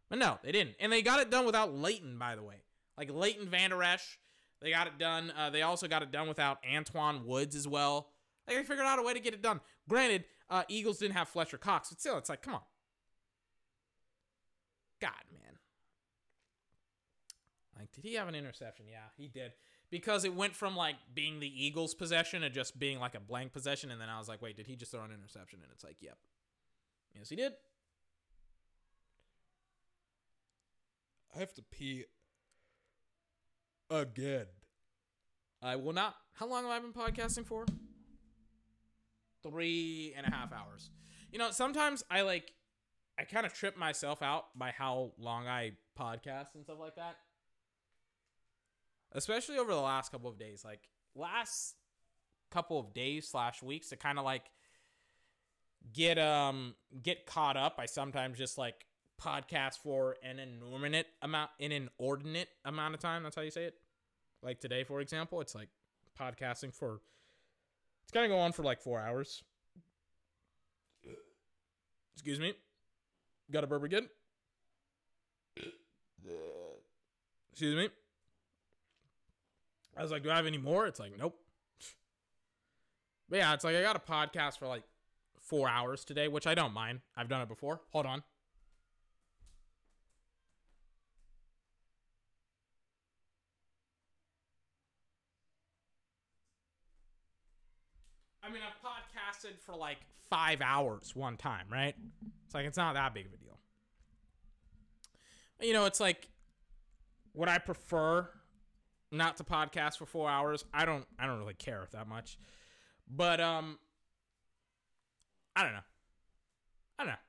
[0.09, 0.75] But no, they didn't.
[0.79, 2.63] And they got it done without Leighton, by the way.
[2.97, 4.17] Like Leighton Vander Esch.
[4.61, 5.31] They got it done.
[5.37, 8.09] Uh, they also got it done without Antwaun Woods as well.
[8.47, 9.61] They figured out a way to get it done.
[9.87, 12.61] Granted, uh, Eagles didn't have Fletcher Cox, but still, it's like, come on.
[15.01, 15.57] God, man.
[17.77, 18.85] Like, did he have an interception?
[18.89, 19.53] Yeah, he did.
[19.89, 23.51] Because it went from like being the Eagles' possession and just being like a blank
[23.51, 25.59] possession, and then I was like, wait, did he just throw an interception?
[25.63, 26.17] And it's like, yep.
[27.15, 27.53] Yes, he did.
[31.35, 32.05] I have to pee
[33.89, 34.45] again.
[35.61, 36.15] I will not.
[36.33, 37.65] How long have I been podcasting for?
[39.43, 40.89] Three and a half hours.
[41.31, 42.53] You know, sometimes I like,
[43.21, 47.17] I kind of trip myself out by how long I podcast and stuff like that.
[49.11, 50.65] Especially over the last couple of days.
[50.65, 51.75] Like, last
[52.49, 54.43] couple of days slash weeks to kind of like
[55.93, 58.85] get um get caught up i sometimes just like
[59.19, 63.75] podcast for an inordinate amount an inordinate amount of time that's how you say it
[64.43, 65.69] like today for example it's like
[66.19, 66.99] podcasting for
[68.03, 69.43] it's gonna go on for like four hours
[72.13, 72.53] excuse me
[73.51, 74.07] got a burp again?
[77.51, 77.89] Excuse me.
[79.97, 80.87] I was like do i have any more?
[80.87, 81.37] It's like nope.
[83.29, 84.83] But yeah it's like i got a podcast for like
[85.39, 87.01] four hours today which i don't mind.
[87.15, 87.81] I've done it before.
[87.91, 88.23] Hold on.
[98.43, 99.99] I mean, I've podcasted for like
[100.29, 101.95] five hours one time, right?
[102.51, 103.57] It's like it's not that big of a deal.
[105.61, 106.27] You know, it's like
[107.33, 108.29] would I prefer
[109.09, 110.65] not to podcast for four hours?
[110.73, 111.05] I don't.
[111.17, 112.37] I don't really care that much,
[113.09, 113.79] but um,
[115.55, 115.79] I don't know.
[116.99, 117.19] I don't know.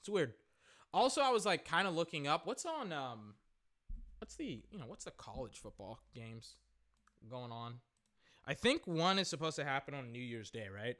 [0.00, 0.34] It's weird.
[0.92, 3.36] Also, I was like kind of looking up what's on um,
[4.18, 6.56] what's the you know what's the college football games
[7.30, 7.76] going on.
[8.44, 10.96] I think one is supposed to happen on New Year's Day, right?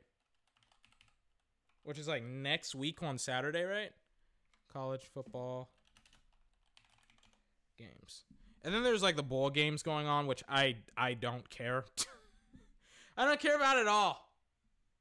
[1.87, 3.93] Which is like next week on Saturday, right?
[4.73, 5.71] College football
[7.79, 8.25] games.
[8.65, 11.85] And then there's like the bowl games going on, which I I don't care.
[13.17, 14.31] I don't care about at all.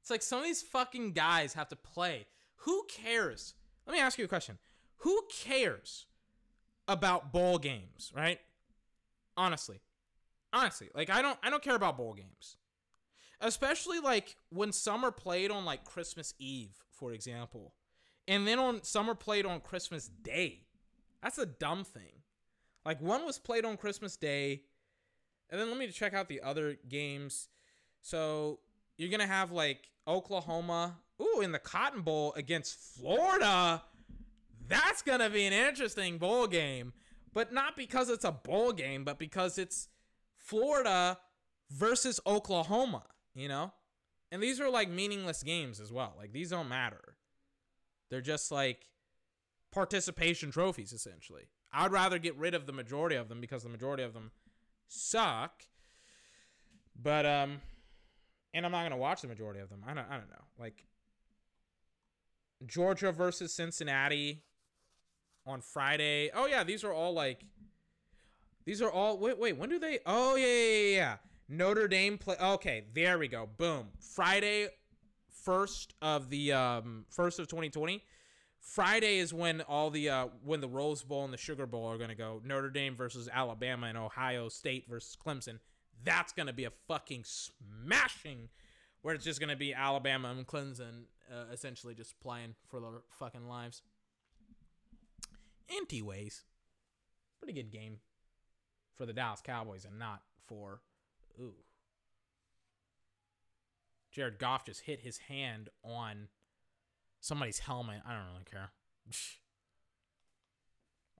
[0.00, 2.26] It's like some of these fucking guys have to play.
[2.60, 3.54] Who cares?
[3.86, 4.58] Let me ask you a question.
[4.98, 6.06] Who cares
[6.88, 8.38] about bowl games, right?
[9.36, 9.80] Honestly
[10.56, 12.56] honestly like i don't i don't care about bowl games
[13.40, 17.74] especially like when some are played on like christmas eve for example
[18.28, 20.62] and then on some are played on christmas day.
[21.22, 22.22] That's a dumb thing.
[22.84, 24.62] Like one was played on christmas day
[25.50, 27.48] and then let me check out the other games.
[28.02, 28.60] So
[28.96, 33.82] you're gonna have like oklahoma ooh in the cotton bowl against florida.
[34.68, 36.92] That's gonna be an interesting bowl game.
[37.32, 39.88] But not because it's a bowl game but because it's
[40.36, 41.18] Florida
[41.70, 43.02] versus Oklahoma,
[43.36, 43.72] you know?
[44.32, 46.14] And these are like meaningless games as well.
[46.18, 47.16] Like these don't matter.
[48.10, 48.88] They're just like
[49.72, 51.44] participation trophies essentially.
[51.72, 54.30] I'd rather get rid of the majority of them because the majority of them
[54.88, 55.62] suck.
[57.00, 57.60] But um,
[58.54, 59.84] and I'm not gonna watch the majority of them.
[59.86, 60.06] I don't.
[60.10, 60.44] I don't know.
[60.58, 60.86] Like
[62.64, 64.42] Georgia versus Cincinnati
[65.46, 66.30] on Friday.
[66.34, 67.44] Oh yeah, these are all like.
[68.64, 69.18] These are all.
[69.18, 69.56] Wait, wait.
[69.56, 69.98] When do they?
[70.06, 70.96] Oh yeah, yeah, yeah.
[70.96, 71.16] yeah.
[71.48, 72.36] Notre Dame play.
[72.40, 73.48] Okay, there we go.
[73.56, 73.88] Boom.
[74.00, 74.68] Friday,
[75.30, 78.02] first of the um first of 2020.
[78.60, 81.98] Friday is when all the uh when the Rose Bowl and the Sugar Bowl are
[81.98, 82.40] gonna go.
[82.44, 85.60] Notre Dame versus Alabama and Ohio State versus Clemson.
[86.04, 88.48] That's gonna be a fucking smashing.
[89.02, 93.46] Where it's just gonna be Alabama and Clemson uh, essentially just playing for their fucking
[93.46, 93.82] lives.
[95.68, 96.42] Anyways,
[97.38, 97.98] pretty good game
[98.96, 100.80] for the Dallas Cowboys and not for
[101.40, 101.54] ooh.
[104.12, 106.28] Jared Goff just hit his hand on
[107.20, 108.00] somebody's helmet.
[108.06, 108.70] I don't really care.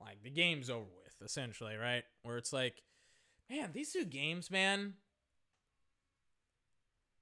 [0.01, 2.05] like the game's over with, essentially, right?
[2.23, 2.83] Where it's like,
[3.51, 4.95] man, these two games, man.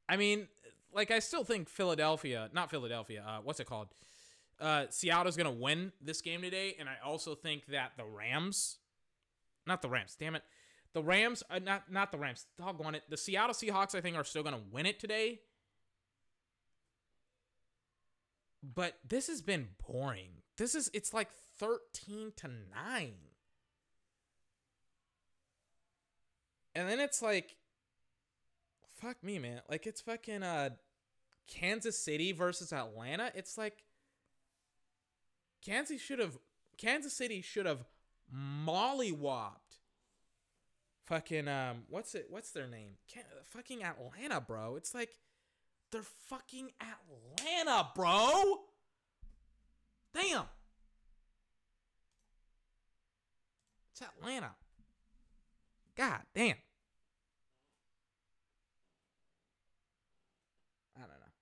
[0.09, 0.49] I mean,
[0.93, 3.89] like I still think Philadelphia, not Philadelphia, uh, what's it called?
[4.61, 8.79] Uh, Seattle's gonna win this game today, and I also think that the Rams,
[9.67, 10.45] not the Rams, damn it,
[10.95, 14.25] the Rams, uh, not not the Rams, doggone it, the Seattle Seahawks, I think are
[14.25, 15.41] still gonna win it today.
[18.63, 20.31] But this has been boring.
[20.57, 23.17] This is it's like thirteen to nine,
[26.75, 27.57] and then it's like,
[29.01, 29.61] fuck me, man.
[29.69, 30.71] Like it's fucking uh,
[31.47, 33.31] Kansas City versus Atlanta.
[33.35, 33.85] It's like.
[35.65, 36.37] Kansas should have
[36.77, 37.85] Kansas City should have
[38.31, 39.64] mollywopped
[41.07, 42.97] fucking um what's it what's their name?
[43.09, 44.77] Can, fucking Atlanta bro.
[44.77, 45.11] It's like
[45.91, 48.61] they're fucking Atlanta bro.
[50.13, 50.45] Damn.
[53.93, 54.51] It's Atlanta.
[55.97, 56.57] God damn.
[60.97, 61.33] I don't know.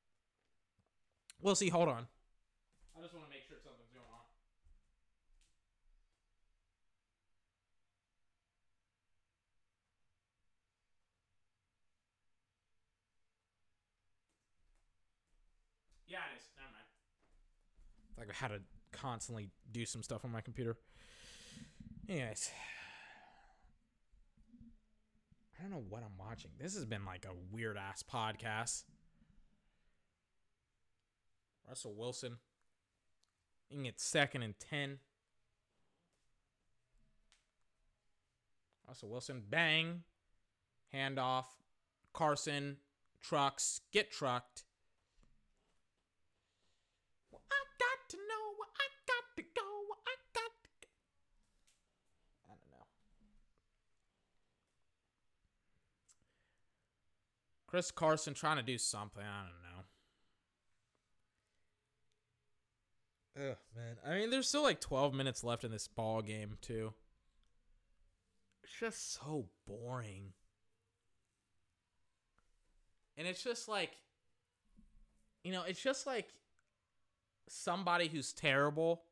[1.41, 1.71] We'll see.
[1.71, 2.07] Hold on
[2.97, 4.23] I just want to make sure something's going on
[16.13, 16.45] Yeah, it is.
[16.61, 16.85] Never mind.
[18.29, 18.61] Like had to
[18.93, 20.77] constantly do some stuff on my computer.
[22.09, 22.51] Anyways.
[25.59, 26.51] I don't know what I'm watching.
[26.59, 28.85] This has been like a weird ass podcast.
[31.69, 32.39] Russell Wilson.
[33.71, 34.99] You can get second and 10.
[38.87, 40.03] Russell Wilson, bang.
[40.93, 41.45] Handoff.
[42.13, 42.77] Carson,
[43.23, 44.65] trucks, get trucked.
[47.31, 49.69] Well, I got to know where I got to go.
[50.07, 50.89] I got to go.
[52.47, 52.87] I don't know.
[57.67, 59.23] Chris Carson trying to do something.
[59.23, 59.63] I don't
[63.47, 63.51] know.
[63.51, 63.97] Ugh, man.
[64.07, 66.93] I mean, there's still like 12 minutes left in this ball game, too.
[68.63, 70.33] It's just so boring.
[73.17, 73.97] And it's just like,
[75.45, 76.29] you know, it's just like
[77.49, 79.03] somebody who's terrible,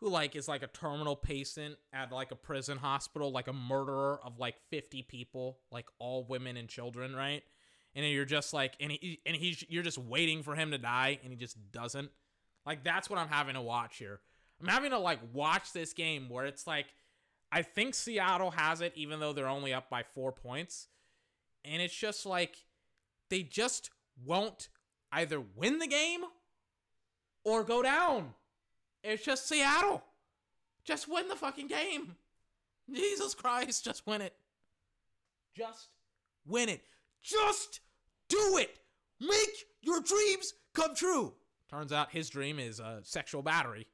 [0.00, 4.20] who like is like a terminal patient at like a prison hospital, like a murderer
[4.24, 7.42] of like 50 people, like all women and children, right?
[7.94, 11.18] And you're just like, and he, and he's, you're just waiting for him to die,
[11.22, 12.10] and he just doesn't.
[12.66, 14.20] Like that's what I'm having to watch here.
[14.60, 16.86] I'm having to like watch this game where it's like,
[17.52, 20.88] I think Seattle has it, even though they're only up by four points.
[21.64, 22.64] And it's just like
[23.30, 23.90] they just
[24.24, 24.68] won't
[25.12, 26.22] either win the game
[27.46, 28.34] or go down.
[29.04, 30.02] It's just Seattle.
[30.84, 32.16] Just win the fucking game.
[32.92, 34.34] Jesus Christ, just win it.
[35.56, 35.88] Just
[36.44, 36.82] win it.
[37.22, 37.80] Just
[38.28, 38.78] do it.
[39.20, 41.34] Make your dreams come true.
[41.70, 43.86] Turns out his dream is a sexual battery.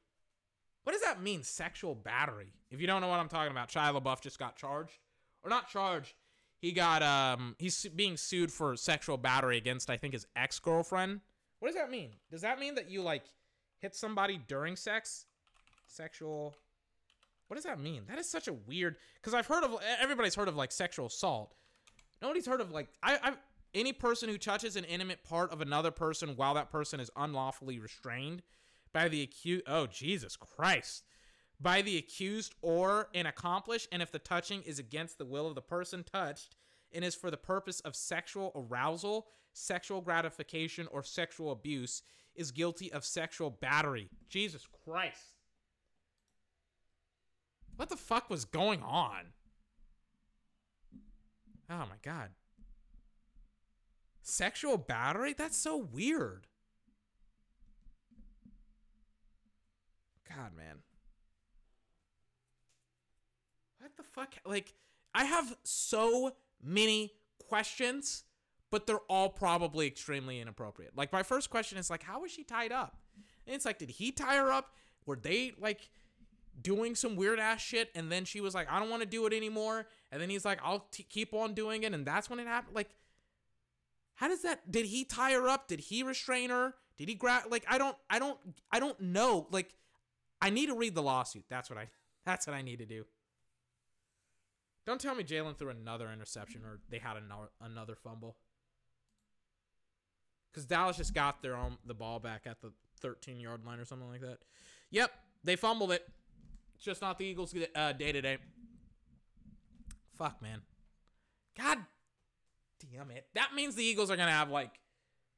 [0.83, 2.53] What does that mean, sexual battery?
[2.71, 4.99] If you don't know what I'm talking about, Shia LaBeouf just got charged,
[5.43, 6.13] or not charged.
[6.59, 11.21] He got um he's being sued for sexual battery against I think his ex girlfriend.
[11.59, 12.09] What does that mean?
[12.31, 13.23] Does that mean that you like
[13.83, 15.25] hit somebody during sex?
[15.85, 16.55] Sexual.
[17.47, 18.03] What does that mean?
[18.07, 18.95] That is such a weird.
[19.15, 21.53] Because I've heard of everybody's heard of like sexual assault.
[22.21, 23.33] Nobody's heard of like I I
[23.75, 27.77] any person who touches an intimate part of another person while that person is unlawfully
[27.77, 28.41] restrained
[28.93, 29.65] by the accused.
[29.67, 31.03] Oh, Jesus Christ.
[31.59, 35.55] By the accused or an accomplice, and if the touching is against the will of
[35.55, 36.55] the person touched
[36.91, 42.03] and is for the purpose of sexual arousal, sexual gratification, or sexual abuse,
[42.35, 44.09] is guilty of sexual battery.
[44.29, 45.37] Jesus Christ.
[47.75, 49.33] What the fuck was going on?
[51.69, 52.29] Oh my God.
[54.21, 55.33] Sexual battery?
[55.37, 56.47] That's so weird.
[60.27, 60.77] God, man.
[63.79, 64.35] What the fuck?
[64.45, 64.73] Like,
[65.13, 66.31] I have so
[66.63, 67.13] many
[67.47, 68.23] questions,
[68.73, 70.97] but they're all probably extremely inappropriate.
[70.97, 72.97] Like, my first question is, like, how was she tied up?
[73.45, 74.73] And it's like, did he tie her up?
[75.05, 75.91] Were they, like,
[76.59, 77.91] doing some weird ass shit?
[77.93, 79.85] And then she was like, I don't want to do it anymore.
[80.11, 81.93] And then he's like, I'll t- keep on doing it.
[81.93, 82.75] And that's when it happened.
[82.75, 82.89] Like,
[84.15, 84.71] how does that?
[84.71, 85.67] Did he tie her up?
[85.67, 86.73] Did he restrain her?
[86.97, 87.43] Did he grab?
[87.51, 88.39] Like, I don't, I don't,
[88.71, 89.45] I don't know.
[89.51, 89.75] Like,
[90.41, 91.45] I need to read the lawsuit.
[91.47, 91.89] That's what I,
[92.25, 93.05] that's what I need to do.
[94.87, 98.35] Don't tell me Jalen threw another interception or they had another another fumble.
[100.53, 103.85] Because Dallas just got their own the ball back at the 13 yard line or
[103.85, 104.37] something like that.
[104.91, 105.11] Yep,
[105.43, 106.07] they fumbled it.
[106.79, 108.37] Just not the Eagles' uh, day today.
[110.17, 110.61] Fuck, man.
[111.57, 111.79] God
[112.91, 113.27] damn it.
[113.33, 114.79] That means the Eagles are gonna have like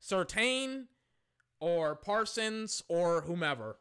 [0.02, 0.86] Surtain
[1.60, 3.78] or Parsons or whomever.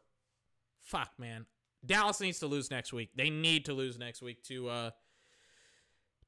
[0.81, 1.45] Fuck, man.
[1.85, 3.09] Dallas needs to lose next week.
[3.15, 4.89] They need to lose next week to uh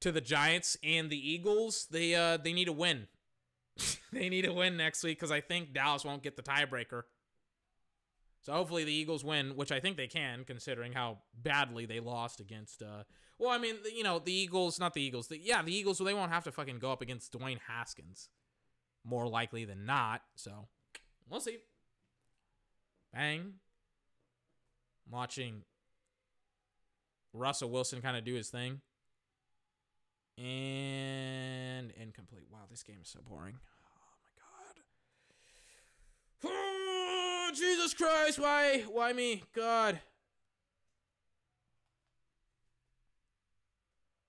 [0.01, 1.87] to the Giants and the Eagles.
[1.89, 3.07] They uh they need to win.
[4.13, 7.03] they need to win next week because I think Dallas won't get the tiebreaker.
[8.41, 12.39] So hopefully the Eagles win, which I think they can, considering how badly they lost
[12.39, 12.81] against.
[12.81, 13.03] uh
[13.37, 15.27] Well, I mean, you know, the Eagles, not the Eagles.
[15.27, 15.97] The, yeah, the Eagles.
[15.97, 18.29] So they won't have to fucking go up against Dwayne Haskins,
[19.03, 20.21] more likely than not.
[20.35, 20.69] So
[21.29, 21.57] we'll see.
[23.13, 23.53] Bang.
[25.05, 25.63] I'm watching
[27.33, 28.81] Russell Wilson kind of do his thing.
[30.37, 32.47] And incomplete.
[32.51, 33.55] Wow, this game is so boring.
[36.43, 36.53] Oh my god.
[36.53, 39.43] Oh, Jesus Christ, why why me?
[39.55, 39.99] God.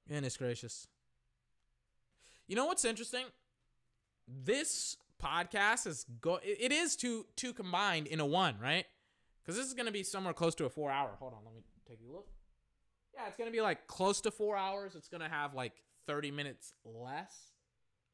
[0.08, 0.86] Goodness gracious.
[2.46, 3.26] You know what's interesting?
[4.26, 8.86] This podcast is go it is two two combined in a one, right?
[9.42, 11.10] Because this is gonna be somewhere close to a four hour.
[11.18, 12.28] Hold on, let me take a look.
[13.14, 14.94] Yeah, it's gonna be like close to four hours.
[14.94, 15.72] It's gonna have like
[16.08, 17.52] 30 minutes less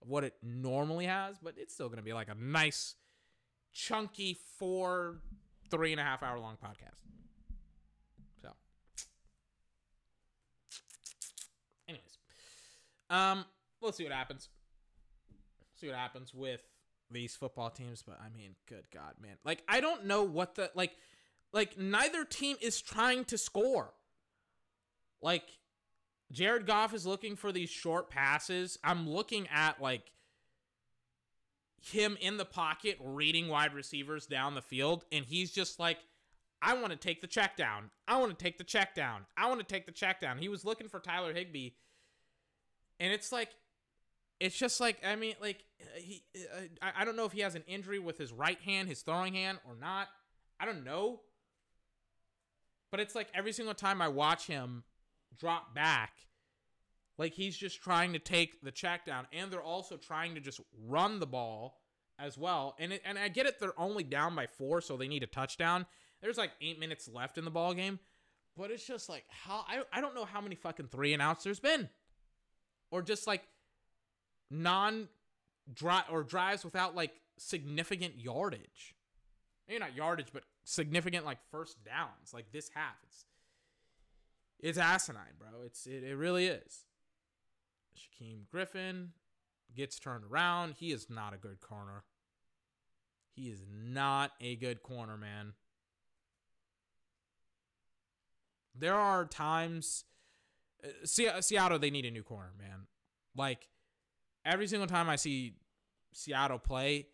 [0.02, 2.96] of what it normally has, but it's still gonna be like a nice,
[3.72, 5.20] chunky four,
[5.70, 6.98] three and a half hour long podcast.
[8.42, 8.48] So,
[11.88, 12.18] anyways,
[13.08, 13.44] um,
[13.80, 14.48] let's see what happens.
[15.76, 16.62] See what happens with
[17.12, 19.36] these football teams, but I mean, good God, man!
[19.44, 20.96] Like, I don't know what the like,
[21.52, 23.94] like neither team is trying to score.
[25.22, 25.44] Like,
[26.32, 28.78] Jared Goff is looking for these short passes.
[28.82, 30.10] I'm looking at like
[31.80, 35.98] him in the pocket reading wide receivers down the field, and he's just like,
[36.62, 37.90] I want to take the check down.
[38.08, 39.26] I want to take the check down.
[39.36, 40.38] I want to take the check down.
[40.38, 41.70] He was looking for Tyler Higbee,
[42.98, 43.50] and it's like,
[44.40, 45.64] it's just like, I mean, like,
[45.96, 49.02] he, uh, I don't know if he has an injury with his right hand, his
[49.02, 50.08] throwing hand, or not.
[50.58, 51.20] I don't know.
[52.90, 54.84] But it's like every single time I watch him
[55.38, 56.12] drop back,
[57.18, 60.60] like he's just trying to take the check down, and they're also trying to just
[60.86, 61.80] run the ball
[62.18, 62.74] as well.
[62.78, 65.26] And it, and I get it, they're only down by four, so they need a
[65.28, 65.86] touchdown.
[66.20, 67.98] There's like eight minutes left in the ball game,
[68.56, 71.44] but it's just like how I I don't know how many fucking three and outs
[71.44, 71.88] there's been,
[72.90, 73.42] or just like
[74.50, 75.08] non
[75.72, 78.94] drive or drives without like significant yardage.
[79.68, 82.32] Maybe not yardage, but significant like first downs.
[82.32, 83.24] Like this half, it's
[84.64, 85.62] it's asinine, bro.
[85.66, 86.86] It's it, it really is.
[87.96, 89.10] Shaquem Griffin
[89.76, 90.76] gets turned around.
[90.78, 92.04] He is not a good corner.
[93.36, 95.52] He is not a good corner, man.
[98.74, 100.04] There are times
[100.82, 102.86] uh, Seattle they need a new corner, man.
[103.36, 103.68] Like
[104.46, 105.56] every single time I see
[106.14, 107.08] Seattle play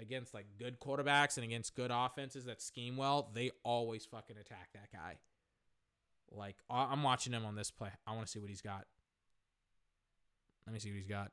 [0.00, 4.70] against like good quarterbacks and against good offenses that scheme well, they always fucking attack
[4.74, 5.18] that guy.
[6.30, 7.90] Like I'm watching him on this play.
[8.06, 8.84] I want to see what he's got.
[10.66, 11.30] Let me see what he's got.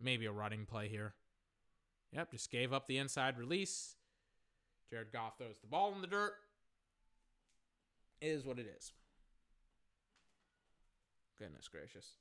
[0.00, 1.14] Maybe a running play here.
[2.12, 3.96] Yep, just gave up the inside release.
[4.90, 6.32] Jared Goff throws the ball in the dirt.
[8.20, 8.92] It is what it is.
[11.38, 12.12] Goodness gracious.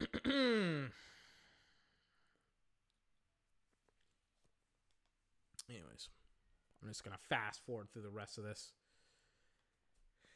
[5.68, 6.08] Anyways,
[6.82, 8.72] I'm just going to fast forward through the rest of this.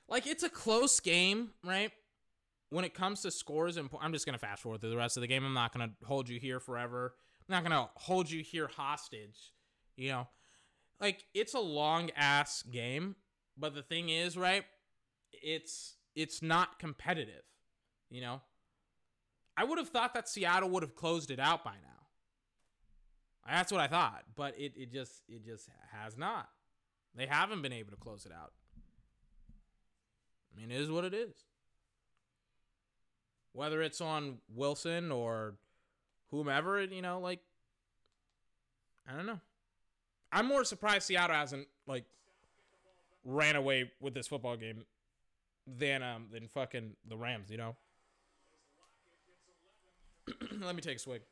[0.08, 1.90] Like, it's a close game, right?
[2.70, 4.96] When it comes to scores, and po- I'm just going to fast forward through the
[4.96, 5.44] rest of the game.
[5.44, 7.14] I'm not going to hold you here forever.
[7.48, 9.52] I'm not going to hold you here hostage.
[9.96, 10.28] You know,
[11.00, 13.16] like, it's a long ass game,
[13.56, 14.64] but the thing is, right?
[15.32, 17.42] It's it's not competitive.
[18.10, 18.40] You know,
[19.56, 21.95] I would have thought that Seattle would have closed it out by now.
[23.48, 26.48] That's what I thought, but it, it just it just has not.
[27.14, 28.52] They haven't been able to close it out.
[30.52, 31.34] I mean, it is what it is.
[33.52, 35.54] Whether it's on Wilson or
[36.30, 37.40] whomever, you know, like
[39.08, 39.40] I don't know.
[40.32, 42.04] I'm more surprised Seattle hasn't like
[43.24, 44.84] ran away with this football game
[45.66, 47.76] than um than fucking the Rams, you know.
[50.60, 51.22] Let me take a swig.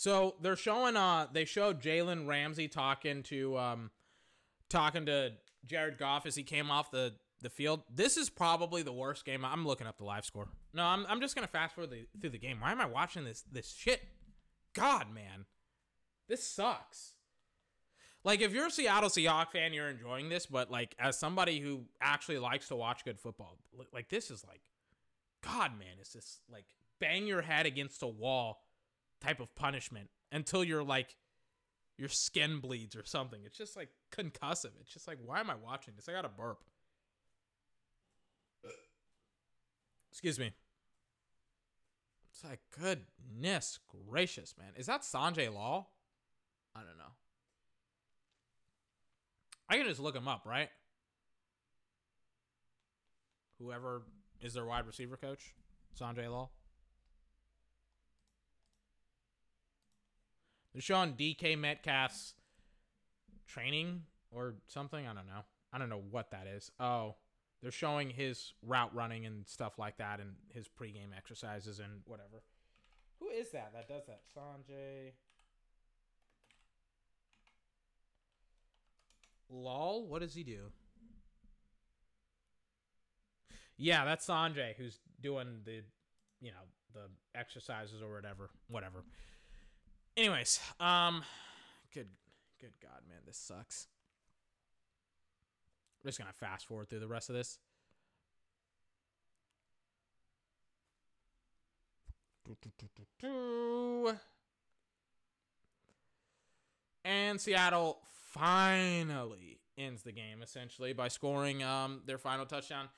[0.00, 3.90] So they're showing uh they showed Jalen Ramsey talking to um
[4.70, 5.32] talking to
[5.66, 7.12] Jared Goff as he came off the
[7.42, 7.82] the field.
[7.94, 9.44] This is probably the worst game.
[9.44, 10.48] I'm looking up the live score.
[10.72, 12.60] No, I'm I'm just gonna fast forward the, through the game.
[12.60, 14.00] Why am I watching this this shit?
[14.72, 15.44] God, man,
[16.28, 17.16] this sucks.
[18.24, 21.82] Like if you're a Seattle Seahawks fan, you're enjoying this, but like as somebody who
[22.00, 23.58] actually likes to watch good football,
[23.92, 24.62] like this is like,
[25.42, 26.64] God, man, it's just like
[27.00, 28.62] bang your head against a wall
[29.20, 31.16] type of punishment until you're like
[31.98, 33.40] your skin bleeds or something.
[33.44, 34.72] It's just like concussive.
[34.80, 36.08] It's just like, why am I watching this?
[36.08, 36.64] I got to burp.
[40.10, 40.52] Excuse me.
[42.32, 44.72] It's like, goodness gracious, man.
[44.76, 45.90] Is that Sanjay Lal?
[46.74, 47.12] I don't know.
[49.68, 50.70] I can just look him up, right?
[53.60, 54.02] Whoever
[54.40, 55.54] is their wide receiver coach,
[56.00, 56.50] Sanjay Lal.
[60.72, 62.34] They're showing DK Metcalf's
[63.46, 65.06] training or something.
[65.06, 65.44] I don't know.
[65.72, 66.70] I don't know what that is.
[66.78, 67.16] Oh,
[67.62, 72.42] they're showing his route running and stuff like that and his pregame exercises and whatever.
[73.18, 74.22] Who is that that does that?
[74.36, 75.12] Sanjay.
[79.50, 80.70] Lol, what does he do?
[83.76, 85.82] Yeah, that's Sanjay who's doing the,
[86.40, 89.04] you know, the exercises or whatever, whatever.
[90.20, 91.22] Anyways, um,
[91.94, 92.08] good,
[92.60, 93.86] good God, man, this sucks.
[96.04, 97.58] We're just gonna fast forward through the rest of this.
[107.02, 108.00] And Seattle
[108.30, 112.90] finally ends the game essentially by scoring um, their final touchdown.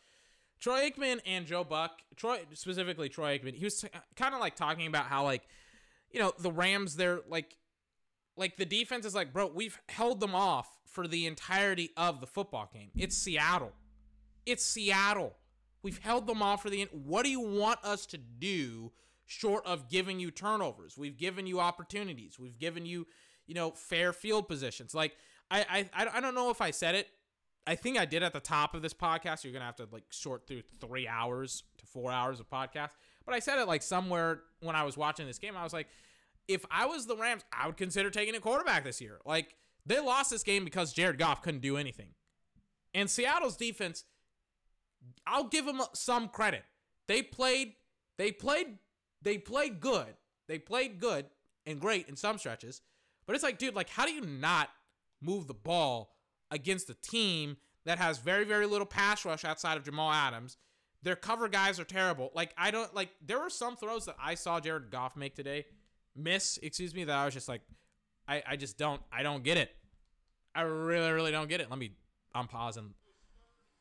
[0.59, 3.85] Troy Aikman and Joe Buck, Troy specifically Troy Aikman, he was
[4.17, 5.43] kind of like talking about how like
[6.13, 7.57] you know the Rams they're like
[8.37, 12.27] like the defense is like bro we've held them off for the entirety of the
[12.27, 12.91] football game.
[12.97, 13.73] It's Seattle.
[14.45, 15.35] It's Seattle.
[15.83, 18.93] We've held them off for the what do you want us to do
[19.25, 20.99] short of giving you turnovers?
[20.99, 22.39] We've given you opportunities.
[22.39, 23.07] We've given you
[23.47, 24.95] you know fair field positions.
[24.95, 25.13] Like
[25.51, 27.09] I I I don't know if I said it
[27.67, 29.45] I think I did at the top of this podcast.
[29.45, 32.91] You're gonna have to like sort through three hours to four hours of podcast.
[33.25, 35.57] But I said it like somewhere when I was watching this game.
[35.57, 35.89] I was like,
[36.49, 39.19] if I was the Rams, I would consider taking a quarterback this year.
[39.25, 39.55] Like
[39.87, 42.11] they lost this game because Jared Goff couldn't do anything,
[42.95, 44.05] and Seattle's defense.
[45.27, 46.65] I'll give them some credit.
[47.09, 47.75] They played.
[48.19, 48.79] They played.
[49.23, 50.15] They played good.
[50.49, 51.27] They played good
[51.67, 52.83] and great in some stretches.
[53.27, 54.69] But it's like, dude, like, how do you not
[55.21, 56.17] move the ball
[56.51, 60.57] against a team that has very, very little pass rush outside of Jamal Adams.
[61.03, 62.31] Their cover guys are terrible.
[62.35, 65.67] Like, I don't like there were some throws that I saw Jared Goff make today.
[66.15, 67.63] Miss, excuse me, that I was just like,
[68.29, 69.71] I, I just don't I don't get it.
[70.55, 71.71] I really, really don't get it.
[71.71, 71.93] Let me
[72.35, 72.95] I'm pausing.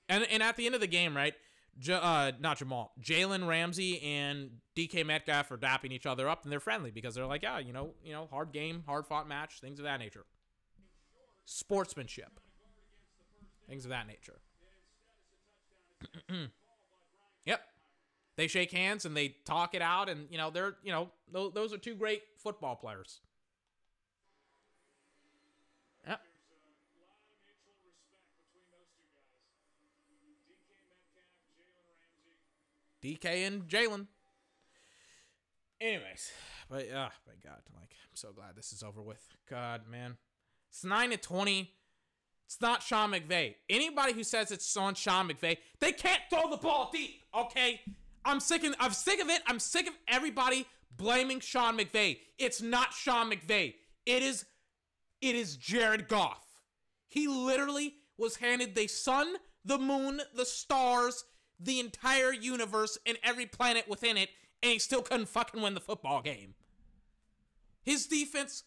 [0.09, 1.33] And and at the end of the game, right?
[1.79, 6.51] J- uh, not Jamal, Jalen Ramsey and DK Metcalf are dapping each other up, and
[6.51, 9.61] they're friendly because they're like, yeah, you know, you know, hard game, hard fought match,
[9.61, 10.25] things of that nature.
[11.45, 12.41] Sportsmanship
[13.71, 14.41] things of that nature.
[18.41, 21.53] They shake hands and they talk it out, and you know they're you know those,
[21.53, 23.19] those are two great football players.
[33.03, 34.07] DK and Jalen.
[35.79, 36.31] Anyways,
[36.67, 39.21] but uh, my God, like I'm so glad this is over with.
[39.47, 40.17] God, man,
[40.71, 41.75] it's nine to twenty.
[42.47, 43.53] It's not Sean McVay.
[43.69, 47.21] Anybody who says it's on Sean McVay, they can't throw the ball deep.
[47.35, 47.81] Okay,
[48.25, 48.63] I'm sick.
[48.63, 49.41] Of, I'm sick of it.
[49.47, 52.19] I'm sick of everybody blaming Sean McVay.
[52.37, 53.75] It's not Sean McVay.
[54.05, 54.45] It is
[55.21, 56.45] it is Jared Goff.
[57.07, 59.35] He literally was handed the sun,
[59.65, 61.23] the moon, the stars,
[61.59, 64.29] the entire universe, and every planet within it,
[64.63, 66.55] and he still couldn't fucking win the football game.
[67.83, 68.63] His defense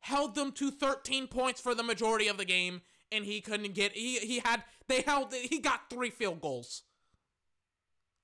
[0.00, 3.92] held them to 13 points for the majority of the game, and he couldn't get.
[3.92, 5.32] He he had they held.
[5.34, 6.82] He got three field goals.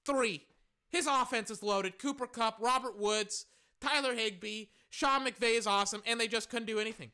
[0.04, 0.46] Three.
[0.90, 1.98] His offense is loaded.
[1.98, 3.46] Cooper Kupp, Robert Woods,
[3.80, 7.12] Tyler Higbee, Sean McVay is awesome, and they just couldn't do anything.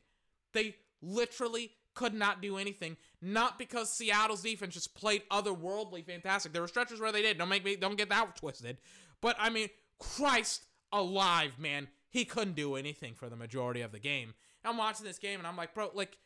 [0.53, 2.97] They literally could not do anything.
[3.21, 6.53] Not because Seattle's defense just played otherworldly fantastic.
[6.53, 7.37] There were stretches where they did.
[7.37, 8.77] Don't make me don't get that twisted.
[9.21, 11.87] But I mean, Christ alive, man.
[12.09, 14.33] He couldn't do anything for the majority of the game.
[14.63, 16.17] I'm watching this game and I'm like, bro, like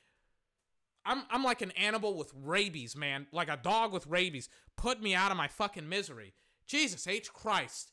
[1.05, 3.27] I'm I'm like an animal with rabies, man.
[3.31, 4.49] Like a dog with rabies.
[4.75, 6.33] Put me out of my fucking misery.
[6.67, 7.31] Jesus H.
[7.33, 7.91] Christ.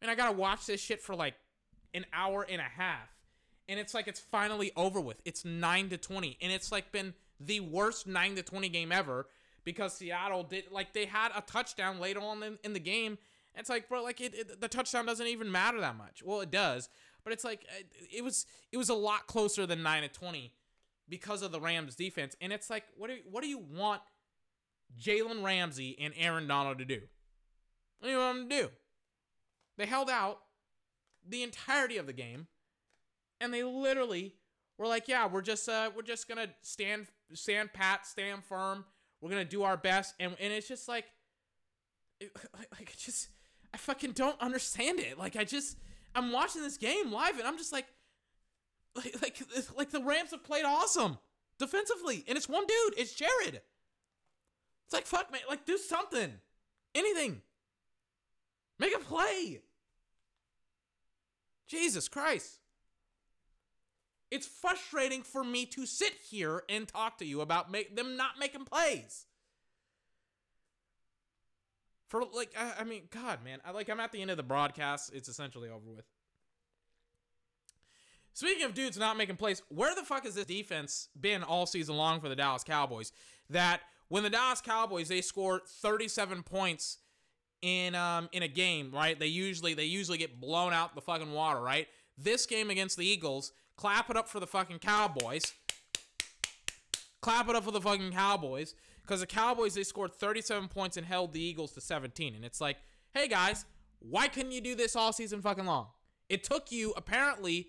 [0.00, 1.34] And I gotta watch this shit for like
[1.94, 3.08] an hour and a half.
[3.68, 5.20] And it's like it's finally over with.
[5.24, 6.38] It's 9 to 20.
[6.40, 9.26] And it's like been the worst 9 to 20 game ever
[9.64, 13.18] because Seattle did like they had a touchdown later on in, in the game.
[13.54, 16.22] It's like, bro, like it, it, the touchdown doesn't even matter that much.
[16.24, 16.88] Well, it does,
[17.22, 17.86] but it's like it,
[18.18, 20.52] it was it was a lot closer than 9 to 20
[21.08, 22.34] because of the Rams defense.
[22.40, 24.00] And it's like, what do you, what do you want
[24.98, 27.02] Jalen Ramsey and Aaron Donald to do?
[28.02, 28.70] What them to do?
[29.78, 30.40] They held out
[31.26, 32.48] the entirety of the game,
[33.40, 34.34] and they literally
[34.76, 38.84] were like, "Yeah, we're just uh, we're just gonna stand stand pat, stand firm.
[39.20, 41.04] We're gonna do our best." And and it's just like,
[42.18, 43.28] it, like, like I just
[43.72, 45.16] I fucking don't understand it.
[45.16, 45.78] Like I just
[46.12, 47.86] I'm watching this game live, and I'm just like,
[48.96, 49.40] like like
[49.76, 51.18] like the Rams have played awesome
[51.60, 53.60] defensively, and it's one dude, it's Jared.
[54.86, 56.32] It's like fuck, man, like do something,
[56.96, 57.42] anything.
[58.82, 59.60] Make a play.
[61.68, 62.58] Jesus Christ.
[64.28, 68.40] It's frustrating for me to sit here and talk to you about make, them not
[68.40, 69.26] making plays.
[72.08, 73.88] For like, I, I mean, God, man, I like.
[73.88, 75.12] I'm at the end of the broadcast.
[75.14, 76.04] It's essentially over with.
[78.32, 81.96] Speaking of dudes not making plays, where the fuck has this defense been all season
[81.96, 83.12] long for the Dallas Cowboys?
[83.48, 86.98] That when the Dallas Cowboys they score 37 points
[87.62, 89.18] in um in a game, right?
[89.18, 91.86] They usually they usually get blown out the fucking water, right?
[92.18, 95.54] This game against the Eagles, clap it up for the fucking Cowboys.
[97.22, 101.06] Clap it up for the fucking Cowboys because the Cowboys they scored 37 points and
[101.06, 102.76] held the Eagles to 17, and it's like,
[103.14, 103.64] hey guys,
[104.00, 105.86] why couldn't you do this all season fucking long?
[106.28, 107.68] It took you apparently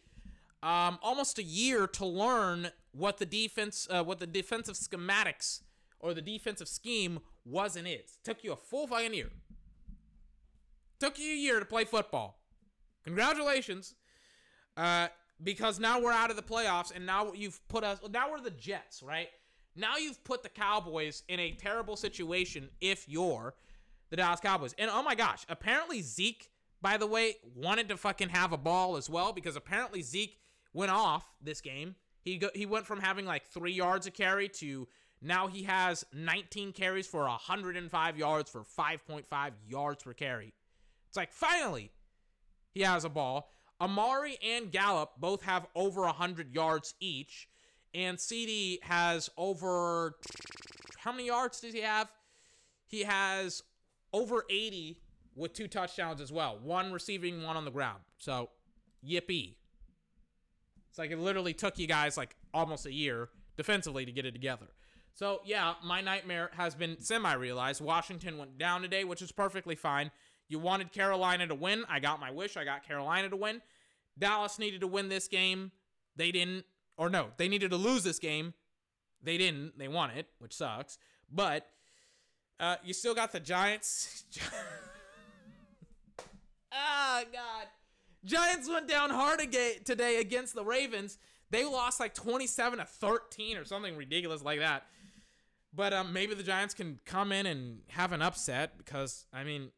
[0.64, 5.62] um, almost a year to learn what the defense, uh, what the defensive schematics
[6.00, 8.20] or the defensive scheme was and is.
[8.24, 9.30] took you a full fucking year.
[11.04, 12.40] Took you a year to play football.
[13.04, 13.94] Congratulations.
[14.78, 15.10] Uh,
[15.44, 18.52] because now we're out of the playoffs and now you've put us now we're the
[18.52, 19.28] Jets, right?
[19.76, 23.54] Now you've put the Cowboys in a terrible situation if you're
[24.12, 24.74] the Dallas Cowboys.
[24.78, 26.50] And oh my gosh, apparently Zeke,
[26.82, 30.38] by the way, wanted to fucking have a ball as well because apparently Zeke
[30.72, 31.96] went off this game.
[32.22, 34.88] He go, he went from having like 3 yards a carry to
[35.22, 40.54] now he has 19 carries for 105 yards for 5.5 yards per carry.
[41.14, 41.92] It's like finally
[42.72, 43.52] he has a ball.
[43.80, 47.48] Amari and Gallup both have over 100 yards each.
[47.94, 50.16] And CeeDee has over.
[50.98, 52.12] How many yards does he have?
[52.88, 53.62] He has
[54.12, 54.98] over 80
[55.36, 56.58] with two touchdowns as well.
[56.64, 58.00] One receiving, one on the ground.
[58.18, 58.50] So,
[59.08, 59.54] yippee.
[60.90, 64.32] It's like it literally took you guys like almost a year defensively to get it
[64.32, 64.66] together.
[65.14, 67.82] So, yeah, my nightmare has been semi realized.
[67.82, 70.10] Washington went down today, which is perfectly fine.
[70.48, 71.84] You wanted Carolina to win.
[71.90, 72.58] I got my wish.
[72.58, 73.62] I got Carolina to win.
[74.18, 75.72] Dallas needed to win this game.
[76.16, 76.66] They didn't.
[76.98, 78.54] Or no, they needed to lose this game.
[79.24, 79.78] They didn't.
[79.78, 80.98] They won it, which sucks.
[81.32, 81.68] But
[82.60, 84.26] uh, you still got the Giants.
[86.72, 87.68] oh, God.
[88.26, 91.18] Giants went down hard aga- today against the Ravens.
[91.50, 94.86] They lost like 27 to 13 or something ridiculous like that.
[95.76, 99.72] But um, maybe the Giants can come in and have an upset because, I mean,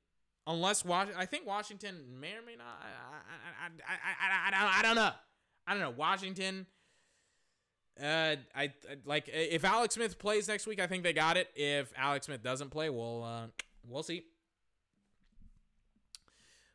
[0.47, 2.81] unless Washington, I think Washington may or may not.
[2.81, 5.11] I, I, I, I, I, I don't know.
[5.67, 5.93] I don't know.
[5.95, 6.65] Washington.
[8.01, 8.71] Uh, I, I
[9.05, 11.47] like if Alex Smith plays next week, I think they got it.
[11.55, 13.47] If Alex Smith doesn't play, we'll uh,
[13.87, 14.25] we'll see.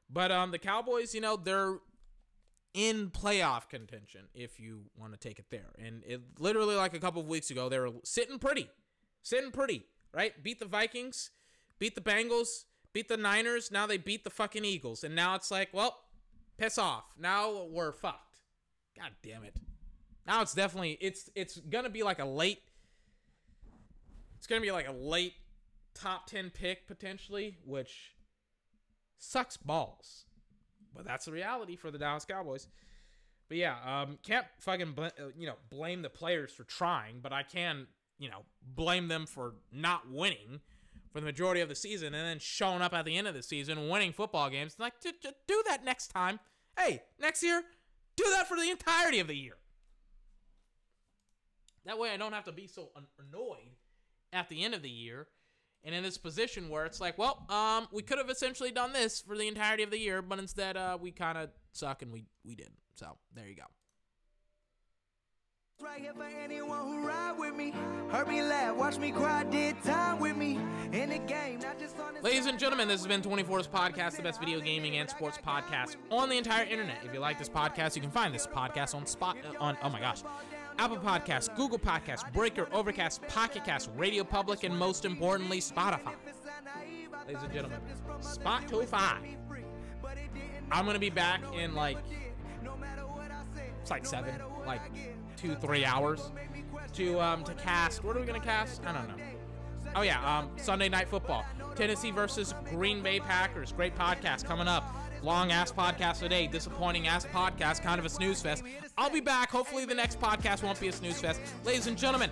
[0.08, 1.76] But um, the Cowboys, you know, they're
[2.74, 5.72] in playoff contention if you want to take it there.
[5.78, 8.68] And it literally like a couple of weeks ago, they were sitting pretty,
[9.22, 10.32] sitting pretty, right?
[10.42, 11.30] Beat the Vikings,
[11.78, 13.70] beat the Bengals, beat the Niners.
[13.70, 15.98] Now they beat the fucking Eagles, and now it's like, well,
[16.60, 17.14] Piss off.
[17.18, 18.36] Now we're fucked.
[18.94, 19.56] God damn it.
[20.26, 22.60] Now it's definitely it's it's gonna be like a late.
[24.36, 25.32] It's gonna be like a late
[25.94, 28.14] top ten pick potentially, which
[29.16, 30.26] sucks balls.
[30.94, 32.68] But that's the reality for the Dallas Cowboys.
[33.48, 37.32] But yeah, um, can't fucking bl- uh, you know blame the players for trying, but
[37.32, 37.86] I can
[38.18, 40.60] you know blame them for not winning
[41.12, 43.42] for the majority of the season and then showing up at the end of the
[43.42, 44.76] season, winning football games.
[44.78, 46.38] Like, "J- j- do that next time.
[46.78, 47.64] Hey, next year,
[48.16, 49.56] do that for the entirety of the year.
[51.84, 53.76] That way, I don't have to be so annoyed
[54.32, 55.28] at the end of the year
[55.82, 59.20] and in this position where it's like, well, um, we could have essentially done this
[59.22, 62.26] for the entirety of the year, but instead, uh, we kind of suck and we
[62.44, 62.76] we didn't.
[62.94, 63.64] So there you go.
[65.82, 67.72] Right here for anyone who ride with me.
[68.10, 70.58] Heard me laugh, watch me cry, did time with me.
[70.92, 74.22] In the game, not just on Ladies and gentlemen, this has been 24's Podcast, the
[74.22, 76.98] best video gaming and sports podcast on the entire internet.
[77.02, 79.88] If you like this podcast, you can find this podcast on Spot uh, on oh
[79.88, 80.22] my gosh,
[80.78, 86.12] Apple Podcasts, Google Podcasts, Breaker, Overcast, Pocket Cast, Radio Public, and most importantly, Spotify.
[87.26, 87.80] Ladies and gentlemen,
[88.20, 89.36] Spotify.
[90.70, 91.96] I'm gonna be back in like
[93.80, 94.34] it's like seven,
[94.66, 94.82] like
[95.40, 96.30] two, three hours
[96.94, 98.04] to um to cast.
[98.04, 98.82] What are we gonna cast?
[98.84, 99.24] I don't know.
[99.96, 101.44] Oh yeah, um Sunday night football.
[101.74, 103.72] Tennessee versus Green Bay Packers.
[103.72, 104.94] Great podcast coming up.
[105.22, 106.46] Long ass podcast today.
[106.46, 107.82] Disappointing ass podcast.
[107.82, 108.62] Kind of a snooze fest.
[108.96, 109.50] I'll be back.
[109.50, 111.40] Hopefully the next podcast won't be a snooze fest.
[111.64, 112.30] Ladies and gentlemen,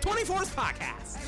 [0.00, 1.18] 24th podcast.